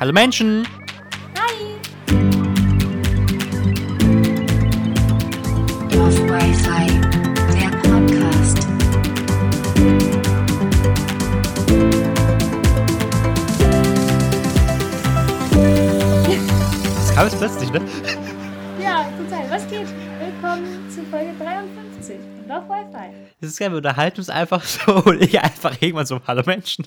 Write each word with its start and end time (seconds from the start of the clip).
Hallo 0.00 0.12
Menschen! 0.12 0.66
Hi! 1.38 1.78
Dorf 5.90 6.18
Wi-Fi, 6.20 7.00
der 7.52 7.70
Podcast. 7.88 8.58
Das 16.96 17.14
kam 17.14 17.24
jetzt 17.26 17.38
plötzlich, 17.38 17.72
ne? 17.72 17.80
Ja, 18.82 19.04
total. 19.16 19.50
Was 19.50 19.68
geht? 19.68 19.86
Willkommen 20.18 20.90
zu 20.90 21.04
Folge 21.04 21.32
53 21.38 22.16
von 22.38 22.48
Dorf 22.48 22.68
Wi-Fi. 22.68 23.14
Das 23.40 23.50
ist 23.50 23.58
geil, 23.58 23.70
wir 23.70 23.78
unterhalten 23.78 24.18
uns 24.18 24.30
einfach 24.30 24.62
so 24.64 24.96
und 25.04 25.22
ich 25.22 25.40
einfach 25.40 25.80
irgendwann 25.80 26.06
so, 26.06 26.20
hallo 26.26 26.42
Menschen. 26.44 26.86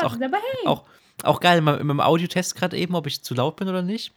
Kaum 0.00 0.12
unerwartet, 0.12 0.22
aber 0.24 0.36
hey. 0.36 0.66
Auch, 0.66 0.84
auch 1.22 1.40
geil, 1.40 1.60
mit 1.60 1.82
meinem 1.82 2.00
Audiotest 2.00 2.54
gerade 2.56 2.76
eben, 2.76 2.94
ob 2.94 3.06
ich 3.06 3.22
zu 3.22 3.34
laut 3.34 3.56
bin 3.56 3.68
oder 3.68 3.82
nicht. 3.82 4.12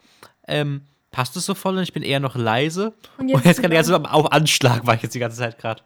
Ähm, 0.48 0.81
passt 1.12 1.36
es 1.38 1.45
so 1.45 1.55
voll 1.55 1.77
und 1.77 1.84
ich 1.84 1.94
bin 1.94 2.03
eher 2.03 2.20
noch 2.20 2.36
leise. 2.36 2.94
Und 3.17 3.26
Und 3.26 3.30
jetzt 3.30 3.45
jetzt, 3.45 3.55
zu 3.58 3.62
kann 3.63 3.72
ich 3.72 3.77
also 3.77 3.94
laut. 3.94 4.08
auf 4.09 4.31
Anschlag, 4.31 4.86
war 4.86 4.95
ich 4.95 5.03
jetzt 5.03 5.16
die 5.16 5.20
ganze 5.20 5.38
Zeit 5.38 5.58
gerade. 5.58 5.81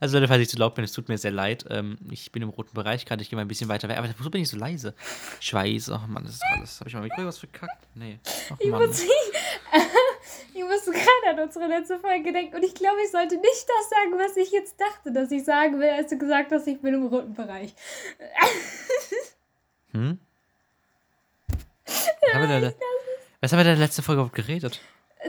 Also 0.00 0.16
Leute, 0.16 0.28
falls 0.28 0.42
ich 0.42 0.48
zu 0.48 0.58
laut 0.58 0.76
bin, 0.76 0.84
es 0.84 0.92
tut 0.92 1.08
mir 1.08 1.18
sehr 1.18 1.32
leid. 1.32 1.64
Ähm, 1.70 1.98
ich 2.12 2.30
bin 2.30 2.42
im 2.42 2.50
roten 2.50 2.72
Bereich 2.72 3.04
gerade, 3.04 3.20
ich 3.20 3.30
gehe 3.30 3.36
mal 3.36 3.42
ein 3.42 3.48
bisschen 3.48 3.68
weiter 3.68 3.88
weg. 3.88 3.98
Aber 3.98 4.08
wieso 4.16 4.30
bin 4.30 4.42
ich 4.42 4.48
so 4.48 4.56
leise? 4.56 4.94
Scheiße, 5.40 5.92
ach 5.92 6.06
Mann, 6.06 6.22
das 6.24 6.34
ist 6.34 6.44
alles. 6.54 6.78
Habe 6.78 6.88
ich 6.88 6.94
mal 6.94 7.02
Mikro 7.02 7.24
was 7.24 7.38
verkackt? 7.38 7.84
Nee. 7.94 8.20
Ach 8.24 8.56
Ich 8.60 8.70
muss, 8.70 9.02
ich 10.54 10.62
musste 10.62 10.92
gerade 10.92 11.30
an 11.30 11.40
unsere 11.40 11.66
letzte 11.66 11.98
Folge 11.98 12.32
denken 12.32 12.54
und 12.54 12.62
ich 12.62 12.74
glaube, 12.74 12.98
ich 13.04 13.10
sollte 13.10 13.34
nicht 13.36 13.66
das 13.66 13.90
sagen, 13.90 14.12
was 14.18 14.36
ich 14.36 14.52
jetzt 14.52 14.76
dachte, 14.80 15.12
dass 15.12 15.32
ich 15.32 15.44
sagen 15.44 15.80
will, 15.80 15.90
als 15.90 16.10
du 16.10 16.18
gesagt 16.18 16.52
hast, 16.52 16.68
ich 16.68 16.80
bin 16.80 16.94
im 16.94 17.06
roten 17.06 17.34
Bereich. 17.34 17.74
Hm? 19.98 20.18
Was 21.86 22.34
haben 22.34 22.74
was 23.40 23.52
haben 23.52 23.58
wir 23.58 23.64
in 23.64 23.66
der 23.66 23.76
letzten 23.76 24.02
Folge 24.02 24.20
überhaupt 24.20 24.36
geredet? 24.36 24.80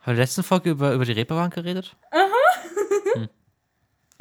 Haben 0.00 0.06
wir 0.06 0.12
in 0.12 0.16
der 0.16 0.24
letzten 0.24 0.42
Folge 0.42 0.70
über, 0.70 0.92
über 0.92 1.04
die 1.04 1.12
Reeperbahn 1.12 1.50
geredet? 1.50 1.94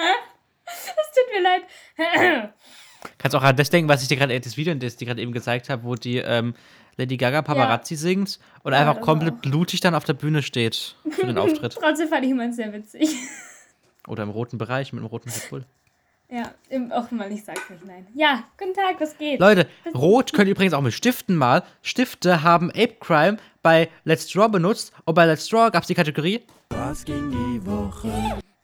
Es 0.02 1.16
tut 1.16 1.34
mir 1.34 1.42
leid. 1.42 1.64
Kannst 3.18 3.36
auch 3.36 3.44
an 3.44 3.56
das 3.56 3.70
denken, 3.70 3.90
was 3.90 4.02
ich 4.02 4.08
dir 4.08 4.16
gerade, 4.18 4.40
das 4.40 4.56
Video, 4.56 4.74
das 4.76 4.94
ich 4.94 4.98
dir 4.98 5.08
gerade 5.08 5.22
eben 5.22 5.32
gezeigt 5.32 5.70
habe, 5.70 5.84
wo 5.84 5.96
die 5.96 6.18
ähm, 6.18 6.54
Lady 6.96 7.18
Gaga 7.18 7.42
Paparazzi 7.42 7.96
singt 7.96 8.40
und 8.64 8.74
einfach 8.74 8.96
das 8.96 9.04
komplett 9.04 9.34
auch. 9.36 9.42
blutig 9.42 9.80
dann 9.82 9.96
auf 9.96 10.04
der 10.06 10.14
Bühne 10.14 10.42
steht 10.42 10.96
für 11.10 11.26
den 11.26 11.38
Auftritt. 11.40 11.78
Trotzdem 11.80 12.08
fand 12.08 12.26
ich 12.26 12.34
meins 12.34 12.56
sehr 12.58 12.72
witzig. 12.72 13.10
Oder 14.08 14.24
im 14.24 14.30
roten 14.30 14.58
Bereich 14.58 14.94
mit 14.94 15.02
dem 15.02 15.08
roten 15.08 15.30
Red. 15.30 15.66
Ja, 16.32 16.54
auch 16.92 17.10
mal, 17.12 17.32
ich 17.32 17.44
sag's 17.44 17.70
nicht, 17.72 17.86
nein. 17.86 18.06
Ja, 18.14 18.44
guten 18.58 18.74
Tag, 18.76 19.00
was 19.00 19.18
geht? 19.18 19.40
Leute, 19.40 19.68
Rot 19.96 20.32
könnt 20.32 20.48
ihr 20.48 20.52
übrigens 20.52 20.74
auch 20.76 20.82
mit 20.82 20.94
Stiften 20.94 21.36
mal. 21.36 21.64
Stifte 21.82 22.44
haben 22.44 22.70
Ape 22.70 22.98
Crime 23.00 23.38
bei 23.64 23.90
Let's 24.04 24.28
Draw 24.28 24.48
benutzt 24.48 24.94
und 25.06 25.16
bei 25.16 25.26
Let's 25.26 25.48
Draw 25.48 25.72
gab 25.72 25.82
es 25.82 25.88
die 25.88 25.96
Kategorie. 25.96 26.42
Was 26.70 27.04
ging 27.04 27.32
die 27.32 27.66
Woche? 27.66 28.12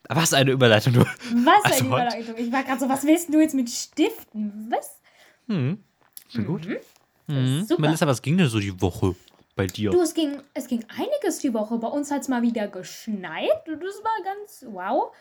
Was 0.10 0.34
eine 0.36 0.52
Überleitung, 0.52 0.94
du. 0.94 1.00
Was 1.02 1.66
Also 1.66 1.80
eine? 1.80 1.88
Überleitung. 1.88 2.36
Ich 2.38 2.52
war 2.52 2.64
gerade 2.64 2.80
so, 2.80 2.88
was 2.88 3.04
willst 3.04 3.34
du 3.34 3.40
jetzt 3.40 3.56
mit 3.56 3.68
Stiften? 3.70 4.68
Was? 4.70 5.02
Hm. 5.48 5.84
Schon 6.30 6.46
gut. 6.46 6.68
Das 6.68 7.36
Mhm. 7.36 7.62
ist 7.62 7.70
super. 7.70 7.82
Melissa, 7.82 8.06
was 8.06 8.22
ging 8.22 8.38
denn 8.38 8.48
so 8.48 8.60
die 8.60 8.80
Woche 8.80 9.16
bei 9.56 9.66
dir? 9.66 9.90
Du, 9.90 10.00
es 10.02 10.14
ging, 10.14 10.40
es 10.54 10.68
ging 10.68 10.86
einiges 10.96 11.40
die 11.40 11.52
Woche. 11.56 11.80
Bei 11.80 11.88
uns 11.88 12.12
hat 12.12 12.22
es 12.22 12.28
mal 12.28 12.44
wieder 12.44 12.68
geschneit. 12.68 13.50
Das 13.66 14.04
war 14.04 14.24
ganz 14.24 14.64
wow. 14.70 15.12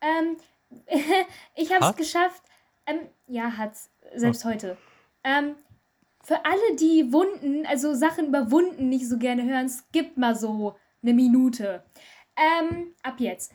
Ähm, 0.00 0.38
ich 1.54 1.72
habe 1.72 1.86
es 1.86 1.96
geschafft. 1.96 2.42
Ähm, 2.86 3.00
ja, 3.26 3.56
hat's. 3.56 3.90
Selbst 4.14 4.44
Oh. 4.44 4.50
heute. 4.50 4.76
Ähm, 5.24 5.54
für 6.22 6.44
alle, 6.44 6.76
die 6.78 7.12
Wunden, 7.12 7.66
also 7.66 7.94
Sachen 7.94 8.26
über 8.26 8.50
Wunden 8.50 8.88
nicht 8.88 9.08
so 9.08 9.18
gerne 9.18 9.44
hören, 9.44 9.68
skippt 9.68 10.16
mal 10.16 10.34
so 10.34 10.76
eine 11.02 11.14
Minute. 11.14 11.82
Ähm, 12.36 12.94
ab 13.02 13.14
jetzt. 13.18 13.52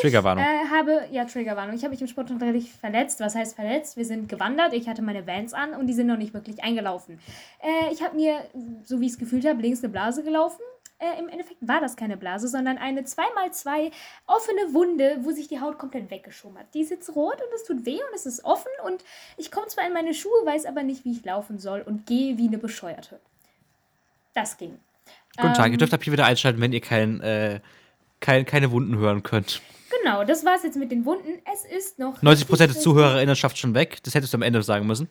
Triggerwarnung. 0.00 0.44
Äh, 0.44 0.68
habe, 0.70 1.06
ja, 1.10 1.24
Triggerwarnung. 1.24 1.74
Ich 1.74 1.82
habe 1.82 1.92
mich 1.92 2.00
im 2.00 2.08
Sportunterricht 2.08 2.68
verletzt. 2.68 3.20
Was 3.20 3.34
heißt 3.34 3.56
verletzt? 3.56 3.96
Wir 3.96 4.04
sind 4.04 4.28
gewandert. 4.28 4.74
Ich 4.74 4.88
hatte 4.88 5.00
meine 5.00 5.26
Vans 5.26 5.54
an 5.54 5.74
und 5.74 5.86
die 5.86 5.94
sind 5.94 6.06
noch 6.06 6.18
nicht 6.18 6.34
wirklich 6.34 6.62
eingelaufen. 6.62 7.18
Äh, 7.62 7.92
ich 7.92 8.02
habe 8.02 8.14
mir, 8.14 8.44
so 8.84 9.00
wie 9.00 9.06
ich 9.06 9.12
es 9.12 9.18
gefühlt 9.18 9.46
habe, 9.46 9.62
links 9.62 9.82
eine 9.82 9.90
Blase 9.90 10.22
gelaufen. 10.22 10.60
Äh, 11.00 11.20
Im 11.20 11.28
Endeffekt 11.28 11.58
war 11.60 11.80
das 11.80 11.94
keine 11.94 12.16
Blase, 12.16 12.48
sondern 12.48 12.76
eine 12.76 13.02
2x2 13.02 13.92
offene 14.26 14.74
Wunde, 14.74 15.18
wo 15.22 15.30
sich 15.30 15.46
die 15.46 15.60
Haut 15.60 15.78
komplett 15.78 16.10
weggeschoben 16.10 16.58
hat. 16.58 16.66
Die 16.74 16.80
ist 16.80 16.90
jetzt 16.90 17.14
rot 17.14 17.36
und 17.36 17.54
es 17.54 17.62
tut 17.64 17.86
weh 17.86 17.98
und 17.98 18.14
es 18.14 18.26
ist 18.26 18.44
offen 18.44 18.72
und 18.84 19.04
ich 19.36 19.52
komme 19.52 19.68
zwar 19.68 19.86
in 19.86 19.92
meine 19.92 20.12
Schuhe, 20.12 20.44
weiß 20.44 20.66
aber 20.66 20.82
nicht, 20.82 21.04
wie 21.04 21.12
ich 21.12 21.24
laufen 21.24 21.60
soll 21.60 21.82
und 21.82 22.06
gehe 22.06 22.36
wie 22.36 22.48
eine 22.48 22.58
Bescheuerte. 22.58 23.20
Das 24.34 24.56
ging. 24.56 24.78
Guten 25.36 25.54
Tag, 25.54 25.66
ähm, 25.66 25.72
ihr 25.72 25.78
dürft 25.78 25.94
ab 25.94 26.02
hier 26.02 26.12
wieder 26.12 26.26
einschalten, 26.26 26.60
wenn 26.60 26.72
ihr 26.72 26.80
kein, 26.80 27.20
äh, 27.20 27.60
kein, 28.18 28.44
keine 28.44 28.72
Wunden 28.72 28.96
hören 28.96 29.22
könnt. 29.22 29.62
Genau, 30.02 30.24
das 30.24 30.44
war's 30.44 30.64
jetzt 30.64 30.76
mit 30.76 30.90
den 30.90 31.04
Wunden. 31.04 31.40
Es 31.52 31.64
ist 31.64 31.98
noch. 32.00 32.20
90% 32.22 32.56
der 32.58 32.78
Zuhörerinnenschaft 32.78 33.56
schon 33.56 33.74
weg. 33.74 33.98
Das 34.02 34.14
hättest 34.14 34.32
du 34.32 34.38
am 34.38 34.42
Ende 34.42 34.62
sagen 34.62 34.86
müssen. 34.86 35.08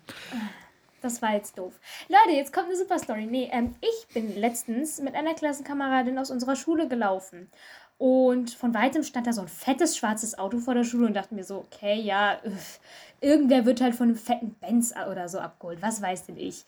Das 1.02 1.22
war 1.22 1.34
jetzt 1.34 1.58
doof. 1.58 1.74
Leute, 2.10 2.36
jetzt 2.36 2.54
kommt 2.54 2.68
eine 2.68 2.76
super 2.76 2.98
Story. 3.00 3.26
Nee, 3.26 3.50
ähm, 3.52 3.76
ich 3.82 4.14
bin 4.14 4.36
letztens 4.36 5.00
mit 5.00 5.16
einer 5.16 5.34
Klassenkameradin 5.34 6.18
aus 6.18 6.32
unserer 6.32 6.56
Schule 6.56 6.88
gelaufen. 6.88 7.50
Und 7.98 8.52
von 8.52 8.74
weitem 8.74 9.04
stand 9.04 9.26
da 9.26 9.34
so 9.34 9.42
ein 9.42 9.48
fettes 9.48 9.98
schwarzes 9.98 10.38
Auto 10.38 10.60
vor 10.60 10.76
der 10.76 10.84
Schule 10.84 11.08
und 11.08 11.14
dachte 11.16 11.34
mir 11.34 11.44
so, 11.44 11.58
okay, 11.58 11.96
ja, 12.00 12.40
üff, 12.46 12.80
irgendwer 13.22 13.66
wird 13.66 13.82
halt 13.82 13.96
von 13.96 14.10
einem 14.10 14.18
fetten 14.18 14.54
Benz 14.56 14.94
oder 15.12 15.28
so 15.30 15.40
abgeholt. 15.40 15.82
Was 15.82 16.02
weiß 16.02 16.28
denn 16.28 16.38
ich? 16.38 16.66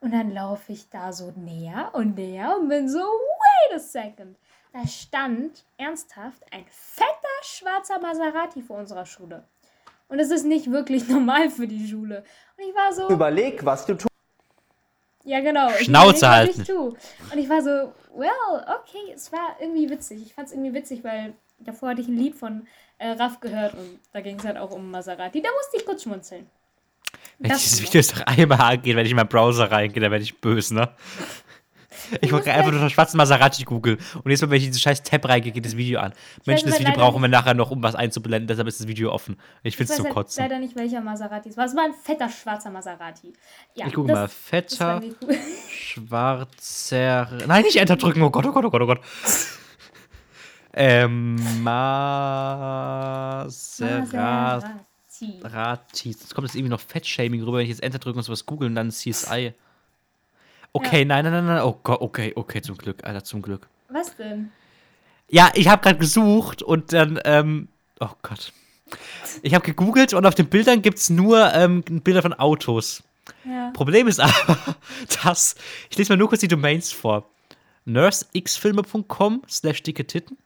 Und 0.00 0.12
dann 0.12 0.32
laufe 0.32 0.72
ich 0.72 0.88
da 0.88 1.12
so 1.12 1.32
näher 1.36 1.90
und 1.92 2.16
näher 2.16 2.56
und 2.58 2.68
bin 2.68 2.88
so, 2.88 2.98
wait 2.98 3.76
a 3.76 3.78
second. 3.78 4.36
Da 4.72 4.86
stand 4.86 5.64
ernsthaft 5.76 6.42
ein 6.50 6.64
fetter 6.68 7.08
schwarzer 7.42 7.98
Maserati 8.00 8.62
vor 8.62 8.78
unserer 8.78 9.04
Schule. 9.04 9.44
Und 10.12 10.18
es 10.20 10.30
ist 10.30 10.44
nicht 10.44 10.70
wirklich 10.70 11.08
normal 11.08 11.48
für 11.48 11.66
die 11.66 11.88
Schule. 11.88 12.22
Und 12.58 12.64
ich 12.68 12.74
war 12.74 12.92
so, 12.92 13.08
Überleg, 13.08 13.64
was 13.64 13.86
du 13.86 13.94
tust. 13.94 14.08
ja, 15.24 15.40
genau. 15.40 15.70
Ich 15.70 15.86
Schnauze 15.86 16.28
halten. 16.28 16.60
Ich 16.60 16.66
tu. 16.66 16.88
Und 17.32 17.38
ich 17.38 17.48
war 17.48 17.62
so, 17.62 17.94
well, 18.14 18.28
okay, 18.52 19.12
es 19.14 19.32
war 19.32 19.56
irgendwie 19.58 19.88
witzig. 19.88 20.20
Ich 20.20 20.34
fand 20.34 20.48
es 20.48 20.52
irgendwie 20.52 20.74
witzig, 20.74 21.02
weil 21.02 21.32
davor 21.60 21.88
hatte 21.90 22.02
ich 22.02 22.08
ein 22.08 22.16
Lied 22.18 22.34
von 22.34 22.66
äh, 22.98 23.12
Raff 23.12 23.40
gehört 23.40 23.72
und 23.72 24.00
da 24.12 24.20
ging 24.20 24.38
es 24.38 24.44
halt 24.44 24.58
auch 24.58 24.70
um 24.70 24.90
Maserati. 24.90 25.40
Da 25.40 25.48
musste 25.56 25.78
ich 25.78 25.86
kurz 25.86 26.02
schmunzeln. 26.02 26.46
Wenn 27.38 27.50
Das 27.50 27.62
dieses 27.62 27.80
noch. 27.80 27.88
Video 27.88 27.98
jetzt 28.00 28.14
noch 28.16 28.26
einmal 28.26 28.60
angeht, 28.60 28.94
wenn 28.96 29.06
ich 29.06 29.12
in 29.12 29.16
meinen 29.16 29.28
Browser 29.28 29.70
reingehe, 29.72 30.02
dann 30.02 30.10
werde 30.10 30.24
ich 30.24 30.38
böse, 30.42 30.74
ne? 30.74 30.90
Ich 32.20 32.32
wollte 32.32 32.52
einfach 32.52 32.70
nur 32.72 32.80
den 32.80 32.90
schwarzen 32.90 33.16
Maserati 33.16 33.64
googeln. 33.64 33.98
Und 34.22 34.30
jetzt, 34.30 34.42
wenn 34.42 34.52
ich 34.52 34.64
diesen 34.66 34.80
scheiß 34.80 35.02
Tab 35.02 35.26
reingehe, 35.28 35.52
geht 35.52 35.64
das 35.64 35.76
Video 35.76 36.00
an. 36.00 36.12
Menschen, 36.46 36.68
das 36.70 36.78
Video 36.80 36.92
brauchen 36.94 37.20
wir 37.22 37.28
nachher 37.28 37.54
noch, 37.54 37.70
um 37.70 37.82
was 37.82 37.94
einzublenden, 37.94 38.46
deshalb 38.48 38.66
ist 38.68 38.80
das 38.80 38.86
Video 38.88 39.12
offen. 39.12 39.36
Ich 39.62 39.72
Ich 39.72 39.76
find's 39.76 39.90
weiß 39.92 39.96
zum 39.96 40.06
halt 40.06 40.14
Kotzen. 40.14 40.42
leider 40.42 40.58
nicht, 40.58 40.76
welcher 40.76 41.00
Maserati 41.00 41.48
es 41.48 41.56
war. 41.56 41.64
Es 41.66 41.74
war 41.76 41.84
ein 41.84 41.94
fetter 41.94 42.28
schwarzer 42.28 42.70
Maserati. 42.70 43.32
Ja, 43.74 43.86
Ich 43.86 43.94
gucke 43.94 44.08
das- 44.08 44.16
mal. 44.16 44.22
das 44.22 44.34
Fetter, 44.34 45.02
schwarzer. 45.70 47.28
Nein, 47.46 47.62
nicht 47.64 47.76
Enter 47.76 47.96
drücken. 47.96 48.22
Oh 48.22 48.30
Gott, 48.30 48.46
oh 48.46 48.52
Gott, 48.52 48.64
oh 48.64 48.70
Gott, 48.70 48.82
oh 48.82 48.86
Gott. 48.86 49.00
Ähm, 50.74 51.36
Maserati. 51.62 53.52
Maserati. 55.42 56.10
Jetzt 56.10 56.34
kommt 56.34 56.46
jetzt 56.48 56.54
irgendwie 56.54 56.70
noch 56.70 56.80
Fettshaming 56.80 57.42
rüber, 57.42 57.58
wenn 57.58 57.64
ich 57.64 57.70
jetzt 57.70 57.82
Enter 57.82 57.98
drücke 57.98 58.18
und 58.18 58.24
sowas 58.24 58.46
google 58.46 58.68
und 58.68 58.74
dann 58.74 58.90
CSI. 58.90 59.52
Okay, 60.72 61.04
nein, 61.04 61.24
nein, 61.24 61.32
nein, 61.32 61.46
nein. 61.46 61.62
Oh 61.62 61.78
Gott, 61.82 62.00
okay, 62.00 62.32
okay, 62.34 62.62
zum 62.62 62.76
Glück, 62.76 63.04
Alter, 63.04 63.24
zum 63.24 63.42
Glück. 63.42 63.68
Was 63.88 64.16
denn? 64.16 64.50
Ja, 65.28 65.50
ich 65.54 65.68
habe 65.68 65.82
gerade 65.82 65.98
gesucht 65.98 66.62
und 66.62 66.92
dann, 66.92 67.20
ähm, 67.24 67.68
oh 68.00 68.08
Gott. 68.22 68.52
Ich 69.42 69.54
habe 69.54 69.64
gegoogelt 69.64 70.12
und 70.12 70.26
auf 70.26 70.34
den 70.34 70.48
Bildern 70.48 70.82
gibt 70.82 70.98
es 70.98 71.08
nur 71.10 71.52
ähm, 71.54 71.82
Bilder 71.82 72.22
von 72.22 72.34
Autos. 72.34 73.02
Ja. 73.44 73.70
Problem 73.70 74.08
ist 74.08 74.20
aber, 74.20 74.58
dass, 75.24 75.54
ich 75.90 75.96
lese 75.96 76.12
mal 76.12 76.16
nur 76.16 76.28
kurz 76.28 76.40
die 76.40 76.48
Domains 76.48 76.92
vor. 76.92 77.28
nursexfilme.com 77.84 79.42
slash 79.48 79.82
dicke 79.82 80.06
Titten, 80.06 80.38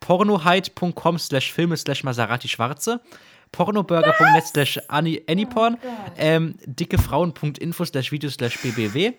pornohide.com 0.00 1.18
slash 1.18 1.52
filme 1.52 1.76
slash 1.76 2.02
Maserati 2.02 2.48
Schwarze, 2.48 3.00
pornoburger.net 3.52 4.46
slash 4.46 4.80
anyporn, 4.88 5.76
Oh 5.82 5.88
ähm, 6.16 6.56
dickefrauen.info 6.66 7.84
slash 7.84 8.10
video 8.10 8.30
slash 8.30 8.58
bbw, 8.58 9.14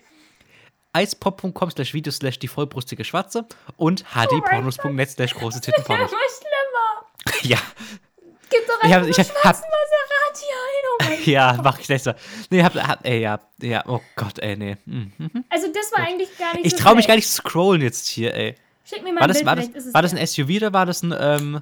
eispop.com 0.96 1.70
slash 1.70 1.92
video 1.94 2.10
slash 2.12 2.38
die 2.38 2.48
vollbrustige 2.48 3.04
Schwarze 3.04 3.46
und 3.76 4.04
hdpornos.net 4.14 5.10
slash 5.10 5.34
große 5.34 5.58
Das 5.60 5.68
ist 5.68 5.74
Tittenpornos. 5.74 6.10
immer 6.12 6.20
schlimmer. 7.40 7.42
Ja, 7.42 7.58
Gib 8.50 8.66
doch 8.68 8.82
Ich 8.84 8.92
hab- 8.92 9.02
einfach 9.02 9.18
ich 9.18 9.18
hab- 9.18 9.56
Maserati 9.56 10.46
ein. 10.52 11.18
Oh 11.18 11.22
ja, 11.30 11.58
mach 11.62 11.78
ich 11.80 11.86
besser. 11.88 12.14
Nee, 12.50 12.62
hab, 12.62 12.74
hab, 12.74 13.04
ey, 13.06 13.20
ja, 13.20 13.40
ja, 13.60 13.84
oh 13.86 14.00
Gott, 14.14 14.38
ey, 14.38 14.56
nee. 14.56 14.76
Hm. 14.86 15.12
Also 15.50 15.66
das 15.72 15.92
war 15.92 16.06
eigentlich 16.06 16.36
gar 16.38 16.54
nicht 16.54 16.64
Ich 16.66 16.72
so 16.72 16.78
traue 16.78 16.94
mich 16.96 17.06
gar 17.08 17.16
nicht 17.16 17.28
zu 17.28 17.34
scrollen 17.42 17.82
jetzt 17.82 18.06
hier, 18.06 18.34
ey. 18.34 18.54
Schick 18.84 19.02
mir 19.02 19.12
mal 19.12 19.20
War 19.20 19.26
ein 19.26 19.28
das, 19.28 19.38
Bild, 19.38 19.46
war 19.46 19.56
das, 19.56 19.94
war 19.94 20.02
das 20.02 20.12
ja. 20.12 20.18
ein 20.18 20.26
SUV 20.26 20.48
oder 20.58 20.72
war 20.72 20.86
das 20.86 21.02
ein, 21.02 21.14
ähm, 21.18 21.60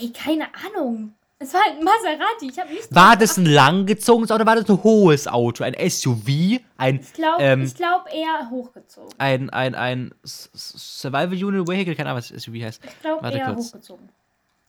Ey, 0.00 0.10
keine 0.12 0.46
Ahnung. 0.54 1.14
Es 1.40 1.54
war 1.54 1.60
halt 1.62 1.78
ein 1.78 1.84
Maserati. 1.84 2.48
Ich 2.50 2.58
habe 2.58 2.72
nicht. 2.72 2.92
War 2.94 3.16
das 3.16 3.36
ein 3.36 3.46
langgezogenes 3.46 4.30
Auto 4.30 4.42
oder 4.42 4.46
war 4.46 4.56
das 4.56 4.68
ein 4.68 4.82
hohes 4.82 5.28
Auto? 5.28 5.62
Ein 5.62 5.74
SUV? 5.88 6.60
Ein, 6.76 7.00
Ich 7.00 7.12
glaube 7.12 7.42
ähm, 7.42 7.62
ich 7.62 7.74
glaub 7.76 8.06
eher 8.12 8.50
hochgezogen. 8.50 9.14
ein, 9.18 9.48
ein, 9.50 9.74
ein 9.76 10.14
Survival 10.24 11.32
Unit 11.44 11.68
Vehicle? 11.68 11.94
Keine 11.94 12.10
Ahnung, 12.10 12.18
was 12.18 12.28
SUV 12.28 12.54
heißt. 12.62 12.84
Ich 12.84 13.00
glaube 13.00 13.28
eher 13.30 13.46
kurz. 13.54 13.68
hochgezogen. 13.68 14.08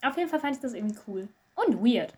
Auf 0.04 0.16
jeden 0.18 0.30
Fall 0.30 0.40
fand 0.40 0.56
ich 0.56 0.62
das 0.62 0.74
irgendwie 0.74 0.98
cool. 1.08 1.28
Und 1.56 1.84
weird. 1.84 2.14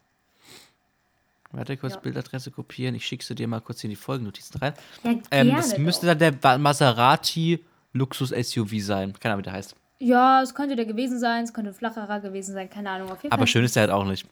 Warte 1.54 1.76
kurz, 1.78 1.94
Ja. 1.96 2.00
Bildadresse 2.00 2.52
kopieren. 2.52 2.96
Ich 2.96 3.06
schicke 3.06 3.24
sie 3.26 3.36
dir 3.36 3.48
mal 3.48 3.60
kurz 3.62 3.84
in 3.84 3.90
die 3.90 3.96
Folgennotizen 3.96 4.60
rein. 4.60 4.74
Ja, 5.04 5.12
Ähm, 5.12 5.22
gerne 5.30 5.52
das 5.56 5.78
müsste 5.78 6.08
doch. 6.08 6.16
dann 6.18 6.40
der 6.42 6.58
Maserati 6.58 7.64
Luxus 7.94 8.30
SUV 8.30 8.72
sein. 8.80 9.14
Keine 9.20 9.34
Ahnung, 9.34 9.40
wie 9.40 9.50
der 9.50 9.54
heißt. 9.54 9.76
Ja, 10.00 10.42
es 10.42 10.56
könnte 10.56 10.76
der 10.76 10.86
gewesen 10.86 11.20
sein, 11.20 11.44
es 11.44 11.54
könnte 11.54 11.72
ein 11.72 11.74
flacherer 11.74 12.20
gewesen 12.22 12.54
sein, 12.54 12.70
keine 12.70 12.90
Ahnung. 12.90 13.12
Auf 13.12 13.22
jeden 13.24 13.32
Aber 13.34 13.42
Fall. 13.42 13.48
schön 13.48 13.66
ist 13.66 13.76
der 13.76 13.82
halt 13.82 13.92
auch 13.92 14.06
nicht. 14.06 14.26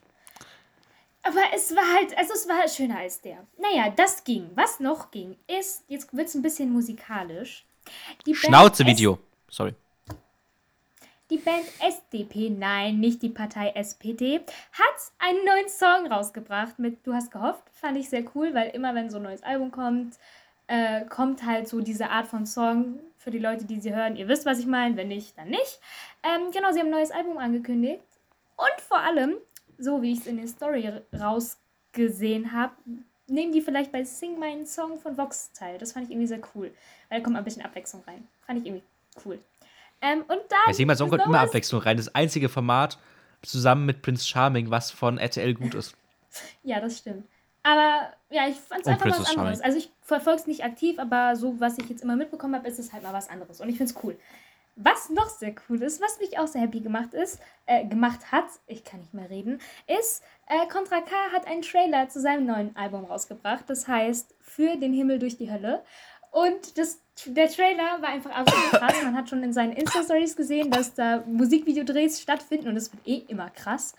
Aber 1.22 1.40
es 1.54 1.74
war 1.74 1.84
halt, 1.94 2.16
also 2.16 2.32
es 2.32 2.48
war 2.48 2.66
schöner 2.68 2.98
als 2.98 3.20
der. 3.20 3.46
Naja, 3.58 3.92
das 3.94 4.24
ging. 4.24 4.50
Was 4.54 4.80
noch 4.80 5.10
ging, 5.10 5.36
ist, 5.46 5.84
jetzt 5.88 6.14
wird 6.16 6.28
es 6.28 6.34
ein 6.34 6.42
bisschen 6.42 6.72
musikalisch. 6.72 7.66
Die 8.26 8.34
Schnauze-Video. 8.34 9.18
Sorry. 9.48 9.74
Die 11.30 11.36
Band 11.36 11.64
SDP, 11.78 12.50
nein, 12.50 12.98
nicht 12.98 13.22
die 13.22 13.28
Partei 13.28 13.70
SPD, 13.76 14.40
hat 14.72 15.12
einen 15.18 15.44
neuen 15.44 15.68
Song 15.68 16.10
rausgebracht 16.10 16.78
mit 16.80 17.06
Du 17.06 17.12
hast 17.14 17.30
gehofft. 17.30 17.62
Fand 17.72 17.96
ich 17.98 18.08
sehr 18.08 18.24
cool, 18.34 18.52
weil 18.52 18.70
immer 18.70 18.96
wenn 18.96 19.10
so 19.10 19.18
ein 19.18 19.22
neues 19.22 19.44
Album 19.44 19.70
kommt, 19.70 20.16
äh, 20.66 21.04
kommt 21.04 21.44
halt 21.44 21.68
so 21.68 21.80
diese 21.80 22.10
Art 22.10 22.26
von 22.26 22.46
Song 22.46 22.98
für 23.16 23.30
die 23.30 23.38
Leute, 23.38 23.64
die 23.64 23.80
sie 23.80 23.94
hören. 23.94 24.16
Ihr 24.16 24.26
wisst, 24.26 24.44
was 24.44 24.58
ich 24.58 24.66
meine, 24.66 24.96
wenn 24.96 25.08
nicht, 25.08 25.38
dann 25.38 25.50
nicht. 25.50 25.78
Ähm, 26.24 26.50
genau, 26.50 26.72
sie 26.72 26.80
haben 26.80 26.86
ein 26.86 26.92
neues 26.92 27.12
Album 27.12 27.38
angekündigt. 27.38 28.02
Und 28.56 28.80
vor 28.80 28.98
allem, 28.98 29.36
so 29.80 30.02
wie 30.02 30.12
ich 30.12 30.20
es 30.20 30.26
in 30.26 30.36
der 30.36 30.48
Story 30.48 30.90
rausgesehen 31.18 32.52
habe, 32.52 32.72
nehmen 33.26 33.52
die 33.52 33.60
vielleicht 33.60 33.92
bei 33.92 34.04
Sing 34.04 34.38
meinen 34.38 34.66
Song 34.66 34.98
von 34.98 35.16
Vox 35.16 35.52
teil. 35.52 35.78
Das 35.78 35.92
fand 35.92 36.06
ich 36.06 36.10
irgendwie 36.12 36.26
sehr 36.26 36.40
cool, 36.54 36.70
weil 37.08 37.18
da 37.18 37.24
kommt 37.24 37.36
ein 37.36 37.44
bisschen 37.44 37.64
Abwechslung 37.64 38.02
rein. 38.06 38.26
Fand 38.46 38.60
ich 38.60 38.66
irgendwie 38.66 38.84
cool. 39.24 39.38
Ähm, 40.02 40.20
und 40.22 40.40
dann. 40.48 40.58
Bei 40.66 40.72
Sing 40.72 40.94
Song 40.94 41.10
kommt 41.10 41.24
immer 41.24 41.40
Abwechslung 41.40 41.80
rein. 41.82 41.96
Das 41.96 42.14
einzige 42.14 42.48
Format 42.48 42.98
zusammen 43.42 43.86
mit 43.86 44.02
Prince 44.02 44.26
Charming, 44.26 44.70
was 44.70 44.90
von 44.90 45.18
RTL 45.18 45.54
gut 45.54 45.74
ist. 45.74 45.96
Ja, 46.62 46.78
das 46.78 46.98
stimmt. 46.98 47.24
Aber 47.64 48.12
ja, 48.30 48.46
ich 48.46 48.54
fand 48.54 48.82
es 48.82 48.86
einfach 48.86 49.06
mal 49.06 49.18
was 49.18 49.30
anderes. 49.30 49.34
Charming. 49.34 49.62
Also 49.62 49.78
ich 49.78 49.90
verfolge 50.00 50.40
es 50.42 50.46
nicht 50.46 50.62
aktiv, 50.62 50.96
aber 51.00 51.34
so, 51.34 51.58
was 51.58 51.76
ich 51.76 51.88
jetzt 51.88 52.04
immer 52.04 52.14
mitbekommen 52.14 52.54
habe, 52.54 52.68
ist 52.68 52.78
es 52.78 52.92
halt 52.92 53.02
mal 53.02 53.12
was 53.12 53.28
anderes. 53.28 53.60
Und 53.60 53.68
ich 53.68 53.78
finde 53.78 53.92
es 53.92 54.04
cool. 54.04 54.16
Was 54.76 55.10
noch 55.10 55.28
sehr 55.28 55.54
cool 55.68 55.82
ist, 55.82 56.00
was 56.00 56.18
mich 56.20 56.38
auch 56.38 56.46
sehr 56.46 56.62
happy 56.62 56.80
gemacht 56.80 57.12
ist, 57.12 57.38
äh, 57.66 57.84
gemacht 57.86 58.32
hat, 58.32 58.46
ich 58.66 58.84
kann 58.84 59.00
nicht 59.00 59.12
mehr 59.12 59.28
reden, 59.28 59.60
ist, 59.86 60.22
äh, 60.46 60.66
Contra 60.68 61.00
K 61.00 61.10
hat 61.32 61.46
einen 61.46 61.62
Trailer 61.62 62.08
zu 62.08 62.20
seinem 62.20 62.46
neuen 62.46 62.76
Album 62.76 63.04
rausgebracht. 63.04 63.64
Das 63.68 63.86
heißt, 63.86 64.34
für 64.40 64.76
den 64.76 64.92
Himmel 64.92 65.18
durch 65.18 65.36
die 65.36 65.50
Hölle. 65.50 65.84
Und 66.30 66.78
das, 66.78 67.00
der 67.26 67.48
Trailer 67.48 68.00
war 68.00 68.08
einfach 68.08 68.30
absolut 68.30 68.70
krass. 68.70 69.02
Man 69.02 69.16
hat 69.16 69.28
schon 69.28 69.42
in 69.42 69.52
seinen 69.52 69.72
Insta-Stories 69.72 70.36
gesehen, 70.36 70.70
dass 70.70 70.94
da 70.94 71.24
Musikvideodrehs 71.26 72.20
stattfinden 72.20 72.68
und 72.68 72.76
es 72.76 72.92
wird 72.92 73.06
eh 73.06 73.24
immer 73.28 73.50
krass. 73.50 73.94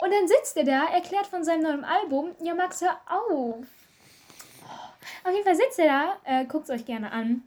Und 0.00 0.12
dann 0.12 0.28
sitzt 0.28 0.56
er 0.56 0.64
da, 0.64 0.86
erklärt 0.86 1.26
von 1.26 1.42
seinem 1.42 1.62
neuen 1.62 1.84
Album. 1.84 2.30
Ja, 2.42 2.54
Max, 2.54 2.80
hör 2.80 2.96
auf. 3.08 3.66
Auf 5.24 5.32
jeden 5.32 5.44
Fall 5.44 5.56
sitzt 5.56 5.78
er 5.80 5.86
da, 5.86 6.16
äh, 6.24 6.44
guckt 6.44 6.68
es 6.68 6.70
euch 6.70 6.84
gerne 6.84 7.10
an. 7.10 7.42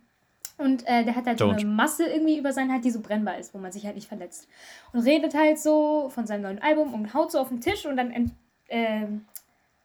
Und 0.62 0.88
äh, 0.88 1.04
der 1.04 1.16
hat 1.16 1.26
halt 1.26 1.40
so 1.40 1.46
Don't. 1.46 1.60
eine 1.60 1.66
Masse 1.66 2.06
irgendwie 2.06 2.38
über 2.38 2.54
seinen 2.54 2.72
Hals, 2.72 2.84
die 2.84 2.92
so 2.92 3.02
brennbar 3.02 3.38
ist, 3.38 3.54
wo 3.54 3.58
man 3.58 3.72
sich 3.72 3.86
halt 3.86 3.96
nicht 3.96 4.08
verletzt. 4.08 4.48
Und 4.94 5.02
redet 5.02 5.34
halt 5.34 5.60
so 5.60 6.10
von 6.10 6.26
seinem 6.26 6.44
neuen 6.44 6.62
Album 6.62 6.94
und 6.94 7.14
haut 7.14 7.32
so 7.32 7.40
auf 7.40 7.50
den 7.50 7.62
Tisch 7.62 7.86
und 7.86 7.98
dann, 7.98 8.32
ähm, 8.70 9.26